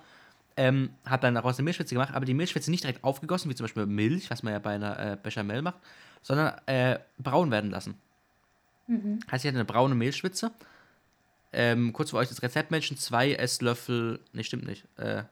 Ähm, 0.57 0.91
habe 1.05 1.23
dann 1.23 1.35
daraus 1.35 1.59
eine 1.59 1.65
Mehlschwitze 1.65 1.95
gemacht, 1.95 2.15
aber 2.15 2.25
die 2.27 2.35
Mehlschwitze 2.35 2.71
nicht 2.71 2.85
direkt 2.85 3.03
aufgegossen, 3.03 3.51
wie 3.51 3.55
zum 3.57 3.65
Beispiel 3.65 3.87
Milch, 3.87 4.31
was 4.31 4.43
man 4.45 4.53
ja 4.53 4.61
bei 4.61 4.75
einer 4.75 4.99
äh, 4.99 5.17
Bechamel 5.21 5.63
macht, 5.63 5.79
sondern 6.23 6.55
äh, 6.67 7.01
braun 7.19 7.51
werden 7.51 7.71
lassen. 7.71 7.97
Heißt, 9.31 9.45
ich 9.45 9.49
hatte 9.49 9.59
eine 9.59 9.65
braune 9.65 9.95
Mehlschwitze. 9.97 10.53
Ähm, 11.53 11.93
kurz 11.93 12.11
für 12.11 12.19
euch 12.19 12.29
das 12.29 12.43
Rezept, 12.43 12.71
Menschen, 12.71 12.97
zwei 12.97 13.33
Esslöffel, 13.35 14.21
ne, 14.33 14.45
stimmt 14.45 14.65
nicht, 14.67 14.87
äh, 14.97 15.23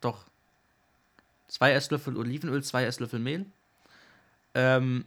doch, 0.00 0.24
zwei 1.48 1.72
Esslöffel 1.72 2.16
Olivenöl, 2.16 2.62
zwei 2.62 2.84
Esslöffel 2.84 3.18
Mehl. 3.18 3.46
Ähm, 4.54 5.04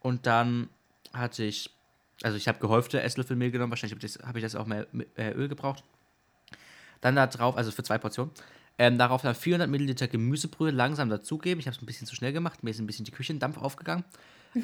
und 0.00 0.26
dann 0.26 0.68
hatte 1.12 1.44
ich, 1.44 1.70
also 2.22 2.36
ich 2.36 2.48
habe 2.48 2.58
gehäufte 2.58 3.02
Esslöffel 3.02 3.36
Mehl 3.36 3.50
genommen, 3.50 3.70
wahrscheinlich 3.70 3.96
habe 3.96 4.06
ich, 4.06 4.12
das- 4.14 4.26
hab 4.26 4.36
ich 4.36 4.42
das 4.42 4.54
auch 4.54 4.66
mehr 4.66 4.86
äh, 5.16 5.32
Öl 5.32 5.48
gebraucht. 5.48 5.82
Dann 7.00 7.16
da 7.16 7.26
drauf, 7.26 7.56
also 7.56 7.70
für 7.70 7.82
zwei 7.82 7.98
Portionen, 7.98 8.32
ähm, 8.78 8.98
darauf 8.98 9.22
dann 9.22 9.34
400 9.34 9.68
Milliliter 9.68 10.08
Gemüsebrühe 10.08 10.70
langsam 10.70 11.08
dazugeben. 11.08 11.60
Ich 11.60 11.66
habe 11.66 11.76
es 11.76 11.82
ein 11.82 11.86
bisschen 11.86 12.06
zu 12.06 12.14
schnell 12.14 12.32
gemacht, 12.32 12.62
mir 12.62 12.70
ist 12.70 12.78
ein 12.78 12.86
bisschen 12.86 13.04
die 13.04 13.10
Küche 13.10 13.32
in 13.32 13.38
Dampf 13.38 13.58
aufgegangen, 13.58 14.04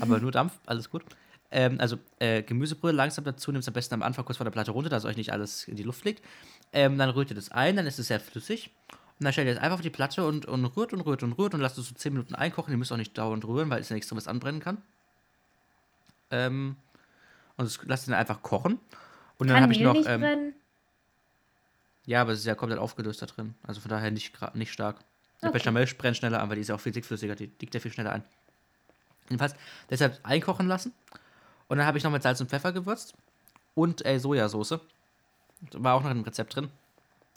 aber 0.00 0.18
nur 0.20 0.30
Dampf, 0.30 0.52
alles 0.66 0.90
gut. 0.90 1.04
Ähm, 1.50 1.76
also 1.78 1.98
äh, 2.18 2.42
Gemüsebrühe 2.42 2.92
langsam 2.92 3.24
dazu, 3.24 3.52
nimmt 3.52 3.62
es 3.62 3.68
am 3.68 3.74
besten 3.74 3.94
am 3.94 4.02
Anfang 4.02 4.24
kurz 4.24 4.38
vor 4.38 4.44
der 4.44 4.50
Platte 4.50 4.72
runter, 4.72 4.90
dass 4.90 5.04
euch 5.04 5.16
nicht 5.16 5.32
alles 5.32 5.68
in 5.68 5.76
die 5.76 5.82
Luft 5.82 6.00
fliegt. 6.00 6.22
Ähm, 6.72 6.98
dann 6.98 7.10
rührt 7.10 7.30
ihr 7.30 7.36
das 7.36 7.52
ein, 7.52 7.76
dann 7.76 7.86
ist 7.86 7.98
es 7.98 8.08
sehr 8.08 8.20
flüssig. 8.20 8.70
Und 9.20 9.24
dann 9.24 9.32
stellt 9.32 9.46
ihr 9.46 9.52
es 9.52 9.60
einfach 9.60 9.76
auf 9.76 9.80
die 9.80 9.90
Platte 9.90 10.26
und, 10.26 10.46
und 10.46 10.64
rührt 10.64 10.92
und 10.92 11.02
rührt 11.02 11.22
und 11.22 11.34
rührt 11.34 11.54
und 11.54 11.60
lasst 11.60 11.78
es 11.78 11.88
so 11.88 11.94
10 11.94 12.12
Minuten 12.12 12.34
einkochen. 12.34 12.72
Ihr 12.72 12.78
müsst 12.78 12.92
auch 12.92 12.96
nicht 12.96 13.16
dauernd 13.16 13.44
rühren, 13.44 13.70
weil 13.70 13.80
es 13.80 13.88
ja 13.88 13.96
extrem 13.96 14.18
was 14.18 14.26
anbrennen 14.26 14.60
kann. 14.60 14.78
Ähm, 16.32 16.74
und 17.56 17.64
das 17.64 17.78
lasst 17.84 18.08
dann 18.08 18.14
einfach 18.14 18.42
kochen. 18.42 18.80
Und 19.38 19.48
dann 19.48 19.62
habe 19.62 19.72
ich 19.72 19.80
noch. 19.80 19.92
nicht 19.92 20.08
Ähm, 20.08 20.20
brennen? 20.20 20.54
Ja, 22.06 22.20
aber 22.20 22.32
es 22.32 22.40
ist 22.40 22.46
ja 22.46 22.54
komplett 22.54 22.78
aufgelöst 22.78 23.22
da 23.22 23.26
drin. 23.26 23.54
Also 23.62 23.80
von 23.80 23.90
daher 23.90 24.10
nicht, 24.10 24.32
nicht 24.54 24.72
stark. 24.72 24.96
Okay. 25.40 25.52
Bechamel 25.52 25.86
brennt 25.98 26.16
schneller 26.16 26.40
an, 26.40 26.48
weil 26.48 26.56
die 26.56 26.62
ist 26.62 26.68
ja 26.68 26.74
auch 26.74 26.80
viel 26.80 26.92
dickflüssiger. 26.92 27.34
Die 27.34 27.50
liegt 27.60 27.74
ja 27.74 27.80
viel 27.80 27.92
schneller 27.92 28.12
ein. 28.12 28.24
Jedenfalls, 29.28 29.54
deshalb 29.90 30.20
einkochen 30.22 30.66
lassen. 30.66 30.92
Und 31.68 31.78
dann 31.78 31.86
habe 31.86 31.96
ich 31.98 32.04
noch 32.04 32.10
mit 32.10 32.22
Salz 32.22 32.40
und 32.40 32.50
Pfeffer 32.50 32.72
gewürzt. 32.72 33.14
Und 33.74 34.04
äh, 34.04 34.18
Sojasauce. 34.18 34.80
War 35.72 35.94
auch 35.94 36.02
noch 36.02 36.10
im 36.10 36.22
Rezept 36.22 36.54
drin. 36.54 36.68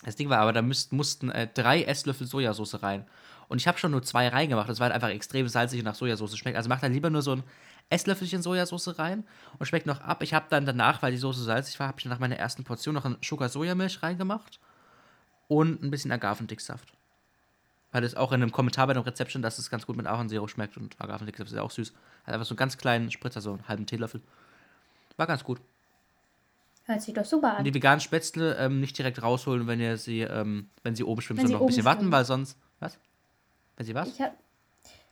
Das 0.04 0.16
Ding 0.16 0.30
war 0.30 0.40
aber, 0.40 0.54
da 0.54 0.62
müsst, 0.62 0.92
mussten 0.92 1.32
äh, 1.32 1.48
drei 1.52 1.84
Esslöffel 1.84 2.28
Sojasauce 2.28 2.84
rein. 2.84 3.06
Und 3.48 3.60
ich 3.62 3.68
habe 3.68 3.78
schon 3.78 3.92
nur 3.92 4.04
zwei 4.04 4.28
reingemacht. 4.28 4.70
Das 4.70 4.80
war 4.80 4.86
halt 4.86 4.96
einfach 4.96 5.10
extrem 5.10 5.48
salzig 5.48 5.80
und 5.80 5.86
nach 5.86 5.96
Sojasauce 5.96 6.38
schmeckt. 6.38 6.58
Also 6.58 6.68
macht 6.68 6.84
dann 6.84 6.94
lieber 6.94 7.10
nur 7.10 7.22
so 7.22 7.38
ein 7.38 7.44
Esslöffelchen 7.90 8.42
Sojasauce 8.42 9.00
rein 9.00 9.26
und 9.60 9.66
schmeckt 9.66 9.86
noch 9.86 10.02
ab. 10.02 10.22
Ich 10.22 10.34
habe 10.34 10.48
dann 10.50 10.66
danach, 10.66 11.02
weil 11.02 11.12
die 11.12 11.18
Soße 11.18 11.44
salzig 11.44 11.80
war, 11.80 11.88
habe 11.88 12.00
ich 12.00 12.06
nach 12.06 12.20
meiner 12.20 12.36
ersten 12.38 12.64
Portion 12.64 12.96
noch 12.96 13.06
ein 13.06 13.18
Sugar-Sojamilch 13.24 14.04
reingemacht 14.04 14.60
und 15.48 15.82
ein 15.82 15.90
bisschen 15.92 16.12
Agavendicksaft. 16.12 16.94
Weil 17.94 18.04
es 18.04 18.16
auch 18.16 18.34
in 18.34 18.42
einem 18.42 18.52
Kommentar 18.52 18.88
bei 18.88 18.94
dem 18.94 19.04
Rezept 19.04 19.32
stand, 19.32 19.46
dass 19.46 19.58
es 19.58 19.70
ganz 19.70 19.86
gut 19.86 19.96
mit 19.96 20.06
Ahornsirup 20.06 20.50
schmeckt 20.50 20.76
und 20.76 21.00
Agavendicksaft 21.00 21.50
ist 21.50 21.56
ja 21.56 21.62
auch 21.62 21.72
süß. 21.72 21.94
Hat 22.26 22.34
einfach 22.34 22.46
so 22.46 22.54
einen 22.54 22.58
ganz 22.58 22.78
kleinen 22.78 23.12
Spritzer, 23.12 23.40
so 23.40 23.52
einen 23.54 23.68
halben 23.68 23.86
Teelöffel. 23.86 24.22
War 25.16 25.26
ganz 25.28 25.44
gut. 25.44 25.60
Hört 26.84 27.02
sich 27.02 27.14
doch 27.14 27.26
super 27.26 27.52
Und 27.52 27.58
an. 27.58 27.64
die 27.66 27.74
veganen 27.74 28.00
Spätzle 28.00 28.56
ähm, 28.58 28.80
nicht 28.80 28.98
direkt 28.98 29.22
rausholen, 29.22 29.68
wenn 29.68 29.80
ihr 29.82 29.98
sie, 29.98 30.22
ähm, 30.22 30.70
wenn 30.84 30.96
sie 30.96 31.04
oben 31.04 31.22
schwimmen, 31.22 31.40
sondern 31.40 31.54
noch 31.60 31.62
ein 31.62 31.68
bisschen 31.68 31.82
oben 31.82 31.86
warten, 31.86 32.00
schwimmen. 32.02 32.12
weil 32.14 32.26
sonst. 32.26 32.58
Was? 32.80 32.98
Wenn 33.76 33.86
sie 33.86 33.96
was? 33.96 34.20
Hab, 34.20 34.38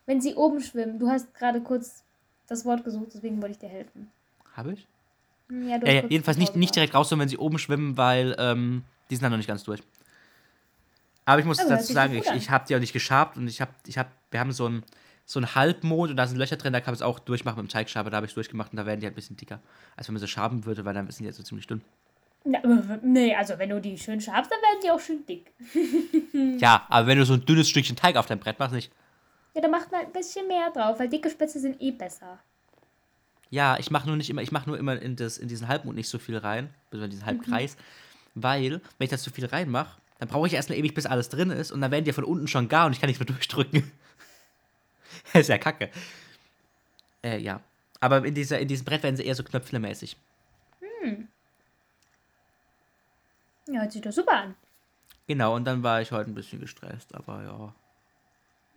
wenn 0.06 0.22
sie 0.22 0.36
oben 0.36 0.62
schwimmen, 0.62 1.00
du 1.00 1.10
hast 1.10 1.34
gerade 1.34 1.60
kurz 1.62 2.05
das 2.48 2.66
Wort 2.66 2.84
gesucht, 2.84 3.12
deswegen 3.14 3.42
wollte 3.42 3.54
ich 3.54 3.60
dir 3.60 3.70
helfen. 3.70 4.12
Habe 4.56 4.74
ich? 4.74 4.88
Hm, 5.50 5.68
Ja, 5.70 5.78
du 5.78 5.88
Ja, 5.88 5.94
hast 5.96 6.04
ja, 6.04 6.10
jedenfalls 6.10 6.38
nicht, 6.38 6.56
nicht 6.56 6.76
direkt 6.76 6.94
rausholen, 6.94 7.22
wenn 7.22 7.30
sie 7.30 7.38
oben 7.38 7.58
schwimmen, 7.60 7.98
weil 7.98 8.36
ähm, 8.40 8.84
die 9.10 9.16
sind 9.16 9.24
dann 9.24 9.32
noch 9.32 9.38
nicht 9.38 9.48
ganz 9.48 9.64
durch. 9.64 9.82
Aber 11.26 11.40
ich 11.40 11.46
muss 11.46 11.60
hört 11.60 11.72
dazu 11.72 11.92
sagen, 11.92 12.14
ich, 12.14 12.30
ich 12.32 12.50
habe 12.50 12.66
die 12.68 12.76
auch 12.76 12.80
nicht 12.80 12.94
geschabt 12.94 13.36
und 13.38 13.48
ich 13.48 13.60
habe, 13.62 13.72
ich 13.88 13.98
hab, 13.98 14.12
wir 14.32 14.40
haben 14.40 14.52
so 14.52 14.66
einen 14.68 14.84
so 15.28 15.40
einen 15.40 15.56
Halbmond 15.56 16.12
und 16.12 16.18
da 16.18 16.28
sind 16.28 16.38
Löcher 16.38 16.56
drin, 16.56 16.72
da 16.72 16.80
kann 16.82 16.92
man 16.92 16.96
es 16.96 17.02
auch 17.02 17.18
durchmachen 17.18 17.58
mit 17.60 17.68
dem 17.68 17.74
Teigschaber, 17.74 18.12
da 18.12 18.18
habe 18.18 18.28
ich 18.28 18.32
es 18.32 18.36
durchgemacht 18.36 18.72
und 18.72 18.78
da 18.78 18.86
werden 18.86 19.00
die 19.00 19.08
halt 19.08 19.14
ein 19.14 19.16
bisschen 19.16 19.36
dicker, 19.36 19.60
als 19.98 20.08
wenn 20.08 20.14
man 20.14 20.22
sie 20.22 20.28
schaben 20.28 20.66
würde, 20.66 20.86
weil 20.86 20.94
dann 20.94 21.10
sind 21.10 21.22
die 21.22 21.26
jetzt 21.26 21.38
so 21.38 21.42
ziemlich 21.44 21.66
dünn. 21.66 21.82
Na, 22.44 22.60
nee, 23.02 23.34
also 23.34 23.58
wenn 23.58 23.70
du 23.70 23.82
die 23.82 23.98
schön 23.98 24.22
schabst, 24.22 24.52
dann 24.52 24.60
werden 24.62 24.80
die 24.84 24.92
auch 24.92 25.00
schön 25.00 25.26
dick. 25.26 25.52
Ja, 26.62 26.86
aber 26.90 27.08
wenn 27.08 27.18
du 27.18 27.26
so 27.26 27.34
ein 27.34 27.44
dünnes 27.44 27.68
Stückchen 27.70 27.96
Teig 27.96 28.18
auf 28.18 28.28
dein 28.28 28.38
Brett 28.38 28.60
machst, 28.60 28.76
nicht. 28.76 28.92
Ja, 29.56 29.62
da 29.62 29.70
macht 29.70 29.92
man 29.92 30.02
ein 30.02 30.12
bisschen 30.12 30.48
mehr 30.48 30.70
drauf, 30.70 31.00
weil 31.00 31.10
dicke 31.10 31.30
Spätzle 31.30 31.62
sind 31.62 31.82
eh 31.82 31.92
besser. 31.92 32.40
Ja, 33.50 33.78
ich 33.80 33.90
mache 33.90 34.06
nur 34.08 34.18
nicht 34.18 34.30
immer, 34.30 34.42
ich 34.42 34.52
mache 34.52 34.70
nur 34.70 34.78
immer 34.78 35.02
in, 35.02 35.16
das, 35.16 35.38
in 35.38 35.48
diesen 35.48 35.70
Halbmond 35.70 35.96
nicht 35.96 36.10
so 36.10 36.20
viel 36.20 36.38
rein, 36.38 36.74
also 36.92 37.06
in 37.06 37.10
diesen 37.10 37.26
Halbkreis, 37.26 37.78
weil, 38.34 38.82
wenn 38.98 39.06
ich 39.06 39.10
da 39.10 39.18
zu 39.18 39.32
viel 39.32 39.46
reinmache, 39.46 39.98
dann 40.20 40.28
brauche 40.28 40.48
ich 40.48 40.54
erstmal 40.54 40.78
ewig, 40.78 40.94
bis 40.94 41.06
alles 41.06 41.30
drin 41.30 41.52
ist 41.52 41.72
und 41.72 41.80
dann 41.80 41.92
werden 41.92 42.04
die 42.04 42.12
von 42.12 42.26
unten 42.26 42.48
schon 42.48 42.68
gar 42.68 42.86
und 42.86 42.92
ich 42.92 43.00
kann 43.00 43.08
nichts 43.08 43.20
mehr 43.20 43.28
durchdrücken. 43.34 43.90
das 45.32 45.42
ist 45.42 45.48
ja 45.48 45.58
kacke. 45.58 45.90
Äh, 47.24 47.40
ja. 47.40 47.62
Aber 48.02 48.26
in, 48.26 48.34
dieser, 48.36 48.60
in 48.60 48.68
diesem 48.68 48.84
Brett 48.86 49.04
werden 49.04 49.16
sie 49.16 49.24
eher 49.24 49.36
so 49.36 49.44
knöpflemäßig. 49.44 50.18
Ja, 53.68 53.82
hört 53.82 53.92
sich 53.92 54.02
doch 54.02 54.12
super 54.12 54.34
an. 54.34 54.56
Genau, 55.28 55.56
und 55.56 55.66
dann 55.66 55.82
war 55.82 56.02
ich 56.02 56.12
heute 56.12 56.30
ein 56.30 56.36
bisschen 56.36 56.60
gestresst, 56.60 57.16
aber 57.16 57.44
ja. 57.44 57.76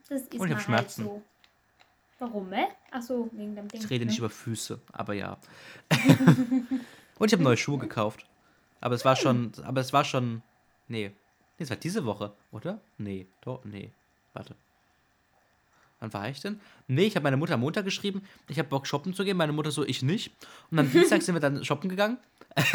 Das 0.09 0.23
ist 0.23 0.35
Und 0.35 0.35
ich 0.35 0.38
mal 0.38 0.49
hab 0.51 0.57
halt 0.57 0.64
Schmerzen. 0.64 1.05
so. 1.05 1.23
Warum, 2.18 2.53
hä? 2.53 2.64
Ach 2.90 3.03
so, 3.03 3.31
wegen 3.33 3.55
dem 3.55 3.68
Ding. 3.68 3.81
Ich 3.81 3.90
rede 3.90 4.05
ne? 4.05 4.11
nicht 4.11 4.18
über 4.18 4.31
Füße, 4.31 4.81
aber 4.92 5.14
ja. 5.14 5.38
und 7.18 7.27
ich 7.27 7.33
habe 7.33 7.42
neue 7.42 7.57
Schuhe 7.57 7.79
gekauft. 7.79 8.27
Aber 8.81 8.94
es 8.94 9.05
war 9.05 9.16
schon, 9.16 9.53
aber 9.62 9.81
es 9.81 9.92
war 9.92 10.05
schon, 10.05 10.42
nee. 10.88 11.09
Nee, 11.59 11.64
es 11.64 11.71
war 11.71 11.77
diese 11.77 12.05
Woche, 12.05 12.33
oder? 12.53 12.81
Nee, 12.97 13.27
doch, 13.40 13.64
nee. 13.64 13.90
Warte. 14.33 14.55
Wann 16.01 16.12
war 16.12 16.29
ich 16.29 16.40
denn? 16.40 16.61
Nee, 16.87 17.07
ich 17.07 17.16
habe 17.16 17.25
meine 17.25 17.37
Mutter 17.37 17.55
am 17.55 17.61
Montag 17.61 17.85
geschrieben, 17.85 18.23
ich 18.49 18.59
habe 18.59 18.68
Bock 18.68 18.87
shoppen 18.87 19.14
zu 19.14 19.25
gehen. 19.25 19.37
Meine 19.37 19.53
Mutter 19.53 19.73
so, 19.73 19.85
ich 19.85 20.03
nicht. 20.03 20.33
Und 20.71 20.79
am 20.79 20.90
Dienstag 20.90 21.23
sind 21.23 21.35
wir 21.35 21.40
dann 21.40 21.64
shoppen 21.64 21.90
gegangen. 21.90 22.18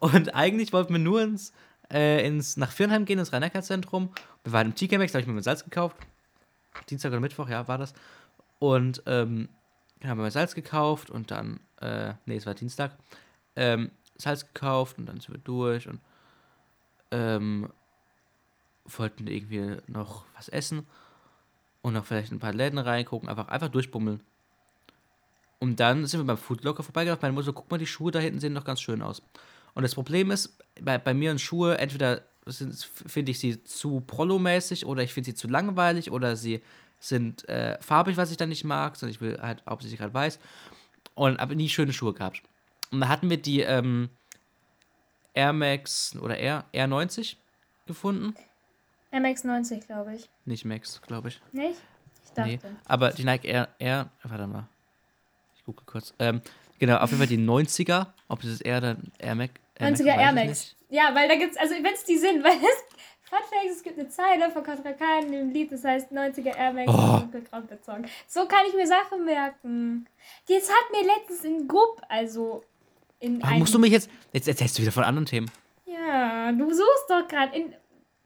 und 0.00 0.34
eigentlich 0.34 0.72
wollten 0.72 0.92
wir 0.92 1.00
nur 1.00 1.22
ins, 1.22 1.52
äh, 1.92 2.24
ins 2.26 2.56
nach 2.56 2.70
Firnheim 2.70 3.04
gehen, 3.04 3.18
ins 3.18 3.32
rhein 3.32 3.50
zentrum 3.62 4.10
Wir 4.44 4.52
waren 4.52 4.68
im 4.68 4.74
TK 4.74 4.98
Maxx, 4.98 5.12
da 5.12 5.16
habe 5.16 5.22
ich 5.22 5.26
mir 5.26 5.34
mein 5.34 5.42
Salz 5.42 5.64
gekauft. 5.64 5.96
Dienstag 6.84 7.10
oder 7.10 7.20
Mittwoch, 7.20 7.48
ja, 7.48 7.66
war 7.68 7.78
das. 7.78 7.94
Und 8.58 9.02
ähm, 9.06 9.48
haben 10.04 10.20
wir 10.20 10.30
Salz 10.30 10.54
gekauft 10.54 11.10
und 11.10 11.30
dann, 11.30 11.60
äh, 11.80 12.14
nee, 12.26 12.36
es 12.36 12.46
war 12.46 12.54
Dienstag, 12.54 12.92
ähm, 13.54 13.90
Salz 14.16 14.46
gekauft 14.46 14.98
und 14.98 15.06
dann 15.06 15.20
sind 15.20 15.34
wir 15.34 15.40
durch 15.40 15.88
und 15.88 16.00
ähm, 17.10 17.70
wollten 18.84 19.26
irgendwie 19.26 19.76
noch 19.86 20.24
was 20.34 20.48
essen 20.48 20.86
und 21.82 21.94
noch 21.94 22.04
vielleicht 22.04 22.32
ein 22.32 22.38
paar 22.38 22.52
Läden 22.52 22.78
reingucken, 22.78 23.28
einfach, 23.28 23.48
einfach 23.48 23.68
durchbummeln. 23.68 24.20
Und 25.58 25.80
dann 25.80 26.06
sind 26.06 26.20
wir 26.20 26.26
beim 26.26 26.36
Foodlocker 26.36 26.82
vorbeigelaufen. 26.82 27.22
Meine 27.22 27.32
Mutter 27.32 27.52
guck 27.52 27.70
mal, 27.70 27.78
die 27.78 27.86
Schuhe 27.86 28.12
da 28.12 28.18
hinten 28.18 28.40
sehen 28.40 28.54
doch 28.54 28.64
ganz 28.64 28.80
schön 28.80 29.02
aus. 29.02 29.22
Und 29.74 29.82
das 29.82 29.94
Problem 29.94 30.30
ist, 30.30 30.58
bei, 30.80 30.98
bei 30.98 31.14
mir 31.14 31.30
und 31.30 31.40
Schuhe, 31.40 31.78
entweder 31.78 32.22
finde 32.48 33.32
ich 33.32 33.38
sie 33.38 33.62
zu 33.64 34.00
prollo-mäßig 34.00 34.86
oder 34.86 35.02
ich 35.02 35.12
finde 35.12 35.26
sie 35.26 35.34
zu 35.34 35.48
langweilig 35.48 36.10
oder 36.10 36.36
sie 36.36 36.62
sind 36.98 37.48
äh, 37.48 37.80
farbig, 37.80 38.16
was 38.16 38.30
ich 38.30 38.36
dann 38.36 38.48
nicht 38.48 38.64
mag, 38.64 38.96
sondern 38.96 39.14
ich 39.14 39.20
will 39.20 39.38
halt 39.40 39.64
hauptsächlich 39.68 39.98
gerade 39.98 40.14
weiß. 40.14 40.38
Und 41.14 41.38
habe 41.38 41.56
nie 41.56 41.68
schöne 41.68 41.92
Schuhe 41.92 42.12
gehabt. 42.12 42.42
Und 42.90 43.00
da 43.00 43.08
hatten 43.08 43.30
wir 43.30 43.38
die 43.38 43.60
ähm, 43.60 44.10
Air 45.34 45.52
Max 45.52 46.16
oder 46.16 46.36
Air, 46.36 46.64
Air 46.72 46.86
90 46.86 47.38
gefunden. 47.86 48.34
MX90, 49.12 49.86
glaube 49.86 50.14
ich. 50.14 50.28
Nicht 50.44 50.64
Max, 50.64 51.00
glaube 51.02 51.28
ich. 51.28 51.40
Nicht? 51.52 51.80
Ich 52.24 52.32
dachte. 52.32 52.50
Nee, 52.50 52.60
aber 52.84 53.10
die 53.10 53.24
Nike 53.24 53.46
Air, 53.46 53.68
Air, 53.78 54.10
warte 54.22 54.46
mal. 54.46 54.68
Ich 55.56 55.64
gucke 55.64 55.84
kurz. 55.86 56.14
Ähm, 56.18 56.42
genau, 56.78 56.98
auf 56.98 57.10
jeden 57.10 57.18
Fall 57.18 57.28
die 57.28 57.38
90er. 57.38 58.08
Ob 58.28 58.42
das 58.42 58.50
ist 58.50 58.60
Air 58.60 58.78
oder 58.78 58.96
Air 59.18 59.34
Max? 59.34 59.54
90er 59.80 60.18
Air 60.18 60.32
Max. 60.32 60.74
Ja, 60.88 61.14
weil 61.14 61.28
da 61.28 61.34
gibt's, 61.36 61.56
also 61.56 61.74
wenn 61.74 61.94
es 61.94 62.04
die 62.04 62.16
sind, 62.16 62.42
weil 62.44 62.52
es, 62.56 62.84
Fun 63.28 63.38
Fact, 63.50 63.66
es 63.70 63.82
gibt 63.82 63.98
eine 63.98 64.08
Zeile 64.08 64.50
von 64.50 64.62
Contra 64.62 64.92
K 64.92 65.18
in 65.20 65.32
dem 65.32 65.50
Lied, 65.50 65.72
das 65.72 65.82
heißt 65.84 66.12
90er 66.12 66.56
Air 66.56 66.72
Max 66.72 66.92
Oh. 66.92 67.18
Dunkelgraubezogen. 67.20 68.06
So 68.28 68.46
kann 68.46 68.60
ich 68.68 68.74
mir 68.74 68.86
Sachen 68.86 69.24
merken. 69.24 70.06
Jetzt 70.46 70.70
hat 70.70 70.90
mir 70.92 71.04
letztens 71.04 71.42
in 71.44 71.66
Grupp, 71.66 72.00
also 72.08 72.62
in 73.18 73.42
einem- 73.42 73.58
musst 73.58 73.74
du 73.74 73.78
mich 73.80 73.90
jetzt. 73.92 74.08
Jetzt 74.32 74.46
erzählst 74.46 74.78
du 74.78 74.82
wieder 74.82 74.92
von 74.92 75.02
anderen 75.02 75.26
Themen. 75.26 75.50
Ja, 75.86 76.52
du 76.52 76.72
suchst 76.72 77.04
doch 77.08 77.26
gerade 77.26 77.56
in, 77.56 77.74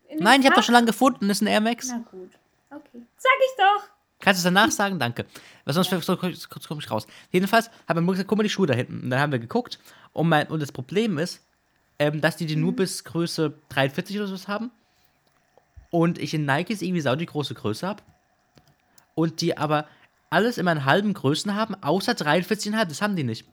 in 0.08 0.18
Nein, 0.18 0.40
ich 0.40 0.46
habe 0.46 0.56
doch 0.56 0.62
schon 0.62 0.74
lange 0.74 0.86
gefunden. 0.88 1.28
Das 1.28 1.38
ist 1.38 1.42
ein 1.42 1.46
Air 1.46 1.60
Max. 1.62 1.88
Na 1.88 1.98
gut. 2.10 2.30
Okay. 2.70 3.02
Sag 3.16 3.32
ich 3.38 3.56
doch. 3.56 3.88
Kannst 4.20 4.44
du 4.44 4.48
es 4.48 4.54
danach 4.54 4.70
sagen? 4.70 4.98
Danke. 4.98 5.26
Weil 5.64 5.74
sonst 5.74 5.90
kurz 5.90 6.68
komme 6.68 6.80
ich 6.80 6.90
raus. 6.90 7.06
Jedenfalls 7.30 7.70
haben 7.88 8.04
wir 8.04 8.12
gesagt, 8.12 8.28
guck 8.28 8.38
mal 8.38 8.44
die 8.44 8.50
Schuhe 8.50 8.66
da 8.66 8.74
hinten. 8.74 9.00
Und 9.02 9.10
dann 9.10 9.20
haben 9.20 9.32
wir 9.32 9.38
geguckt. 9.38 9.78
Und, 10.12 10.28
mein, 10.28 10.48
und 10.48 10.60
das 10.60 10.72
Problem 10.72 11.18
ist, 11.18 11.44
ähm, 11.98 12.20
dass 12.20 12.36
die 12.36 12.46
die 12.46 12.56
nur 12.56 12.74
bis 12.74 13.04
Größe 13.04 13.54
43 13.70 14.16
oder 14.16 14.26
sowas 14.26 14.48
haben. 14.48 14.70
Und 15.90 16.18
ich 16.18 16.34
in 16.34 16.46
Nikes 16.46 16.82
irgendwie 16.82 17.00
sau 17.00 17.16
die 17.16 17.26
große 17.26 17.54
Größe 17.54 17.86
habe. 17.86 18.02
Und 19.14 19.40
die 19.40 19.58
aber 19.58 19.86
alles 20.30 20.58
immer 20.58 20.72
in 20.72 20.84
halben 20.84 21.12
Größen 21.12 21.54
haben, 21.54 21.74
außer 21.82 22.12
43,5. 22.12 22.84
Das 22.84 23.02
haben 23.02 23.16
die 23.16 23.24
nicht. 23.24 23.46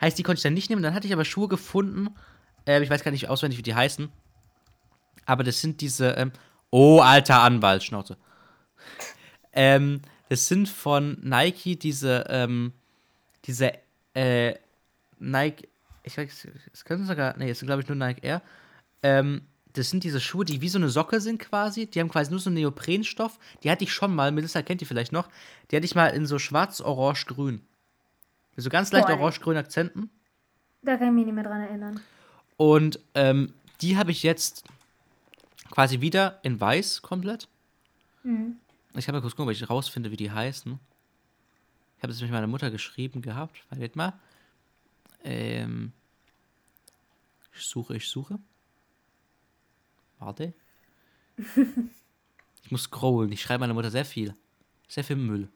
Heißt, 0.00 0.18
die 0.18 0.22
konnte 0.22 0.38
ich 0.38 0.42
dann 0.42 0.54
nicht 0.54 0.70
nehmen. 0.70 0.82
Dann 0.82 0.94
hatte 0.94 1.06
ich 1.06 1.12
aber 1.12 1.24
Schuhe 1.24 1.48
gefunden. 1.48 2.08
Äh, 2.66 2.82
ich 2.82 2.90
weiß 2.90 3.04
gar 3.04 3.10
nicht 3.10 3.28
auswendig, 3.28 3.58
wie 3.58 3.62
die 3.62 3.74
heißen. 3.74 4.10
Aber 5.26 5.44
das 5.44 5.60
sind 5.60 5.80
diese. 5.80 6.10
Ähm, 6.12 6.32
oh, 6.70 7.00
alter 7.00 7.42
Anwalt, 7.42 7.84
Schnauze. 7.84 8.16
Ähm, 9.54 10.02
das 10.28 10.48
sind 10.48 10.68
von 10.68 11.18
Nike 11.22 11.76
diese, 11.76 12.24
ähm, 12.28 12.72
diese, 13.44 13.72
äh, 14.14 14.54
Nike, 15.18 15.68
ich 16.02 16.18
weiß, 16.18 16.48
es 16.72 16.84
können 16.84 17.06
sogar, 17.06 17.36
nee, 17.38 17.50
es 17.50 17.58
sind 17.58 17.66
glaube 17.66 17.82
ich 17.82 17.88
nur 17.88 17.96
Nike 17.96 18.24
Air. 18.24 18.42
Ähm, 19.02 19.42
das 19.74 19.90
sind 19.90 20.04
diese 20.04 20.20
Schuhe, 20.20 20.44
die 20.44 20.60
wie 20.60 20.68
so 20.68 20.78
eine 20.78 20.88
Socke 20.88 21.20
sind 21.20 21.40
quasi. 21.40 21.86
Die 21.86 22.00
haben 22.00 22.08
quasi 22.08 22.30
nur 22.30 22.38
so 22.38 22.48
einen 22.48 22.56
Neoprenstoff. 22.56 23.38
Die 23.62 23.70
hatte 23.70 23.84
ich 23.84 23.92
schon 23.92 24.14
mal, 24.14 24.30
Melissa 24.30 24.62
kennt 24.62 24.80
die 24.80 24.84
vielleicht 24.84 25.12
noch. 25.12 25.28
Die 25.70 25.76
hatte 25.76 25.84
ich 25.84 25.94
mal 25.94 26.08
in 26.08 26.26
so 26.26 26.38
schwarz, 26.38 26.80
orange, 26.80 27.26
grün. 27.26 27.60
Mit 28.54 28.62
so 28.62 28.70
ganz 28.70 28.92
leicht 28.92 29.08
orange-grünen 29.08 29.58
Akzenten. 29.58 30.10
Da 30.82 30.96
kann 30.96 31.08
ich 31.08 31.14
mich 31.14 31.24
nicht 31.26 31.34
mehr 31.34 31.44
dran 31.44 31.60
erinnern. 31.60 32.00
Und 32.56 33.00
ähm, 33.14 33.52
die 33.80 33.96
habe 33.96 34.12
ich 34.12 34.22
jetzt 34.22 34.64
quasi 35.70 36.00
wieder 36.00 36.38
in 36.42 36.60
weiß 36.60 37.02
komplett. 37.02 37.48
Mhm. 38.22 38.56
Ich 38.96 39.08
habe 39.08 39.18
mal 39.18 39.22
kurz 39.22 39.34
gucken, 39.34 39.46
ob 39.46 39.52
ich 39.52 39.68
rausfinde, 39.68 40.10
wie 40.10 40.16
die 40.16 40.30
heißen. 40.30 40.78
Ich 41.96 42.02
habe 42.02 42.12
es 42.12 42.20
mit 42.20 42.30
meiner 42.30 42.46
Mutter 42.46 42.70
geschrieben 42.70 43.22
gehabt. 43.22 43.64
Wartet 43.70 43.96
mal. 43.96 44.12
Ähm, 45.24 45.92
ich 47.52 47.62
suche, 47.66 47.96
ich 47.96 48.08
suche. 48.08 48.38
Warte. 50.18 50.54
Ich 51.36 52.70
muss 52.70 52.84
scrollen. 52.84 53.32
Ich 53.32 53.42
schreibe 53.42 53.60
meiner 53.60 53.74
Mutter 53.74 53.90
sehr 53.90 54.04
viel. 54.04 54.34
Sehr 54.88 55.04
viel 55.04 55.16
Müll. 55.16 55.48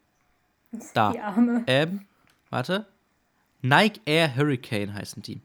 Da. 0.92 1.12
Die 1.12 1.20
Arme. 1.20 1.64
Ähm, 1.66 2.06
warte. 2.50 2.86
Nike 3.62 4.00
Air 4.04 4.36
Hurricane 4.36 4.92
heißen 4.92 5.22
die. 5.22 5.40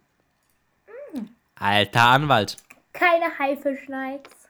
Alter 1.55 2.07
Anwalt. 2.07 2.57
Keine 2.91 3.37
Haifisch-Nikes. 3.39 4.49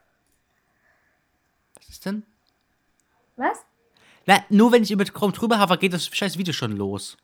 Was 1.76 1.90
ist 1.90 2.06
denn? 2.06 2.24
Was? 3.36 3.60
Na, 4.26 4.44
nur 4.50 4.72
wenn 4.72 4.84
ich 4.84 4.92
über 4.92 5.04
Chrome 5.06 5.34
drüber 5.34 5.60
habe, 5.60 5.78
geht 5.78 5.94
das 5.94 6.08
scheiß 6.08 6.38
Video 6.38 6.54
schon 6.54 6.78
los. 6.78 7.18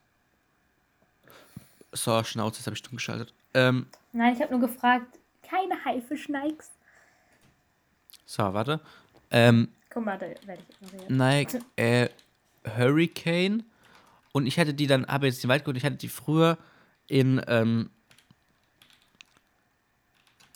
So, 1.92 2.24
Schnauze, 2.24 2.60
jetzt 2.60 2.66
habe 2.68 2.74
ich 2.74 2.80
stumm 2.80 2.98
geschaltet. 2.98 3.34
Ähm, 3.54 3.88
Nein, 4.12 4.34
ich 4.34 4.42
habe 4.42 4.58
nur 4.58 4.68
gefragt. 4.68 5.18
Keine 5.42 5.84
Haifisch-Nikes. 5.84 6.70
so, 8.26 8.54
warte. 8.54 8.80
Ähm, 9.32 9.70
mal, 9.96 10.18
da 10.20 10.28
werde 10.48 10.62
ich 10.68 10.88
ignorieren. 10.88 11.18
Nike 11.18 11.60
Air 11.76 12.12
Hurricane. 12.78 13.64
Und 14.32 14.46
ich 14.46 14.60
hatte 14.60 14.74
die 14.74 14.86
dann, 14.86 15.08
habe 15.08 15.26
jetzt 15.26 15.44
die 15.44 15.48
weit 15.48 15.64
geholt, 15.64 15.78
ich 15.78 15.86
hatte 15.86 15.96
die 15.96 16.10
früher 16.10 16.58
in 17.08 17.42
ähm, 17.48 17.90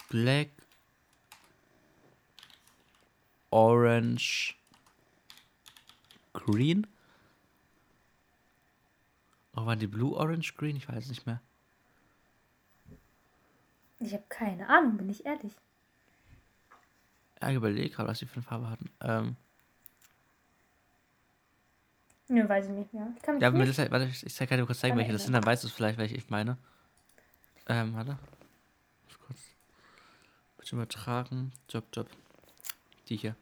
Black, 0.10 0.50
Orange, 3.50 4.56
Green. 6.34 6.88
Oder 9.54 9.66
waren 9.66 9.80
die 9.80 9.88
Blue, 9.88 10.16
Orange, 10.16 10.56
Green? 10.56 10.76
Ich 10.76 10.90
weiß 10.90 11.08
nicht 11.10 11.26
mehr. 11.26 11.42
Ich 14.00 14.14
habe 14.14 14.24
keine 14.28 14.68
Ahnung, 14.68 14.98
bin 14.98 15.10
ich 15.10 15.26
ehrlich. 15.26 15.54
Ja, 17.42 17.50
ich 17.50 17.56
überlege 17.56 17.90
gerade, 17.90 18.10
was 18.10 18.20
die 18.20 18.26
für 18.26 18.36
eine 18.36 18.44
Farbe 18.44 18.70
hatten. 18.70 18.90
Ähm, 19.02 19.36
Nö, 22.30 22.48
weiß 22.48 22.66
ich 22.66 22.72
nicht 22.72 22.94
mehr. 22.94 23.14
Ich 23.16 23.22
kann 23.22 23.36
mich 23.36 23.42
ja, 23.44 23.52
nicht. 23.52 23.60
Melissa, 23.60 23.92
warte, 23.92 24.06
ich, 24.06 24.26
ich 24.26 24.38
kann 24.38 24.58
dir 24.58 24.66
kurz 24.66 24.80
zeigen, 24.80 24.98
welche 24.98 25.12
das 25.12 25.24
sind, 25.24 25.34
dann 25.34 25.46
weißt 25.46 25.64
du 25.64 25.68
es 25.68 25.74
vielleicht, 25.74 25.98
welche 25.98 26.16
ich 26.16 26.30
meine. 26.30 26.58
Ähm, 27.68 27.94
warte. 27.94 28.18
Muss 29.06 29.20
Kurz. 29.20 29.40
Bitte 30.58 30.76
übertragen. 30.76 31.52
Job, 31.70 31.86
Job. 31.94 32.10
Die 33.08 33.18
hier. 33.18 33.36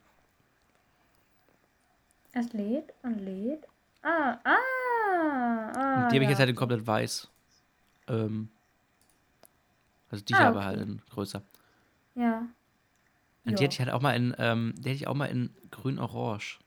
Es 2.33 2.53
lädt 2.53 2.93
und 3.03 3.19
lädt. 3.19 3.67
Ah, 4.03 4.37
ah, 4.43 5.71
ah. 5.75 6.09
die 6.09 6.15
habe 6.15 6.23
ich 6.23 6.29
jetzt 6.29 6.39
halt 6.39 6.49
in 6.49 6.55
komplett 6.55 6.85
weiß. 6.87 7.29
Ähm, 8.07 8.49
also 10.09 10.23
die 10.23 10.33
Ah, 10.33 10.37
hier 10.37 10.47
aber 10.47 10.57
okay. 10.59 10.65
halt 10.67 10.81
in 10.81 11.01
größer. 11.09 11.41
Ja. 12.15 12.39
Und 12.39 12.49
die 13.45 13.51
Ja. 13.51 13.59
hätte 13.61 13.73
ich 13.73 13.79
halt 13.79 13.89
auch 13.89 14.01
mal 14.01 14.15
in, 14.15 14.35
ähm, 14.37 14.73
die 14.77 14.89
hätte 14.89 14.95
ich 14.95 15.07
auch 15.07 15.13
mal 15.13 15.25
in 15.27 15.53
grün-orange. 15.71 16.59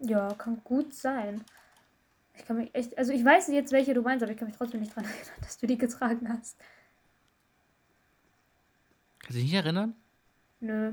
Ja, 0.00 0.28
kann 0.34 0.62
gut 0.64 0.92
sein. 0.94 1.44
Ich 2.36 2.44
kann 2.44 2.56
mich 2.56 2.74
echt, 2.74 2.98
also 2.98 3.12
ich 3.12 3.24
weiß 3.24 3.48
jetzt, 3.48 3.72
welche 3.72 3.94
du 3.94 4.02
meinst, 4.02 4.22
aber 4.22 4.32
ich 4.32 4.38
kann 4.38 4.48
mich 4.48 4.56
trotzdem 4.56 4.80
nicht 4.80 4.94
dran 4.94 5.04
erinnern, 5.04 5.34
dass 5.40 5.58
du 5.58 5.66
die 5.66 5.78
getragen 5.78 6.28
hast. 6.28 6.58
Kannst 9.20 9.30
du 9.30 9.34
dich 9.34 9.44
nicht 9.44 9.54
erinnern? 9.54 9.94
Nö, 10.60 10.92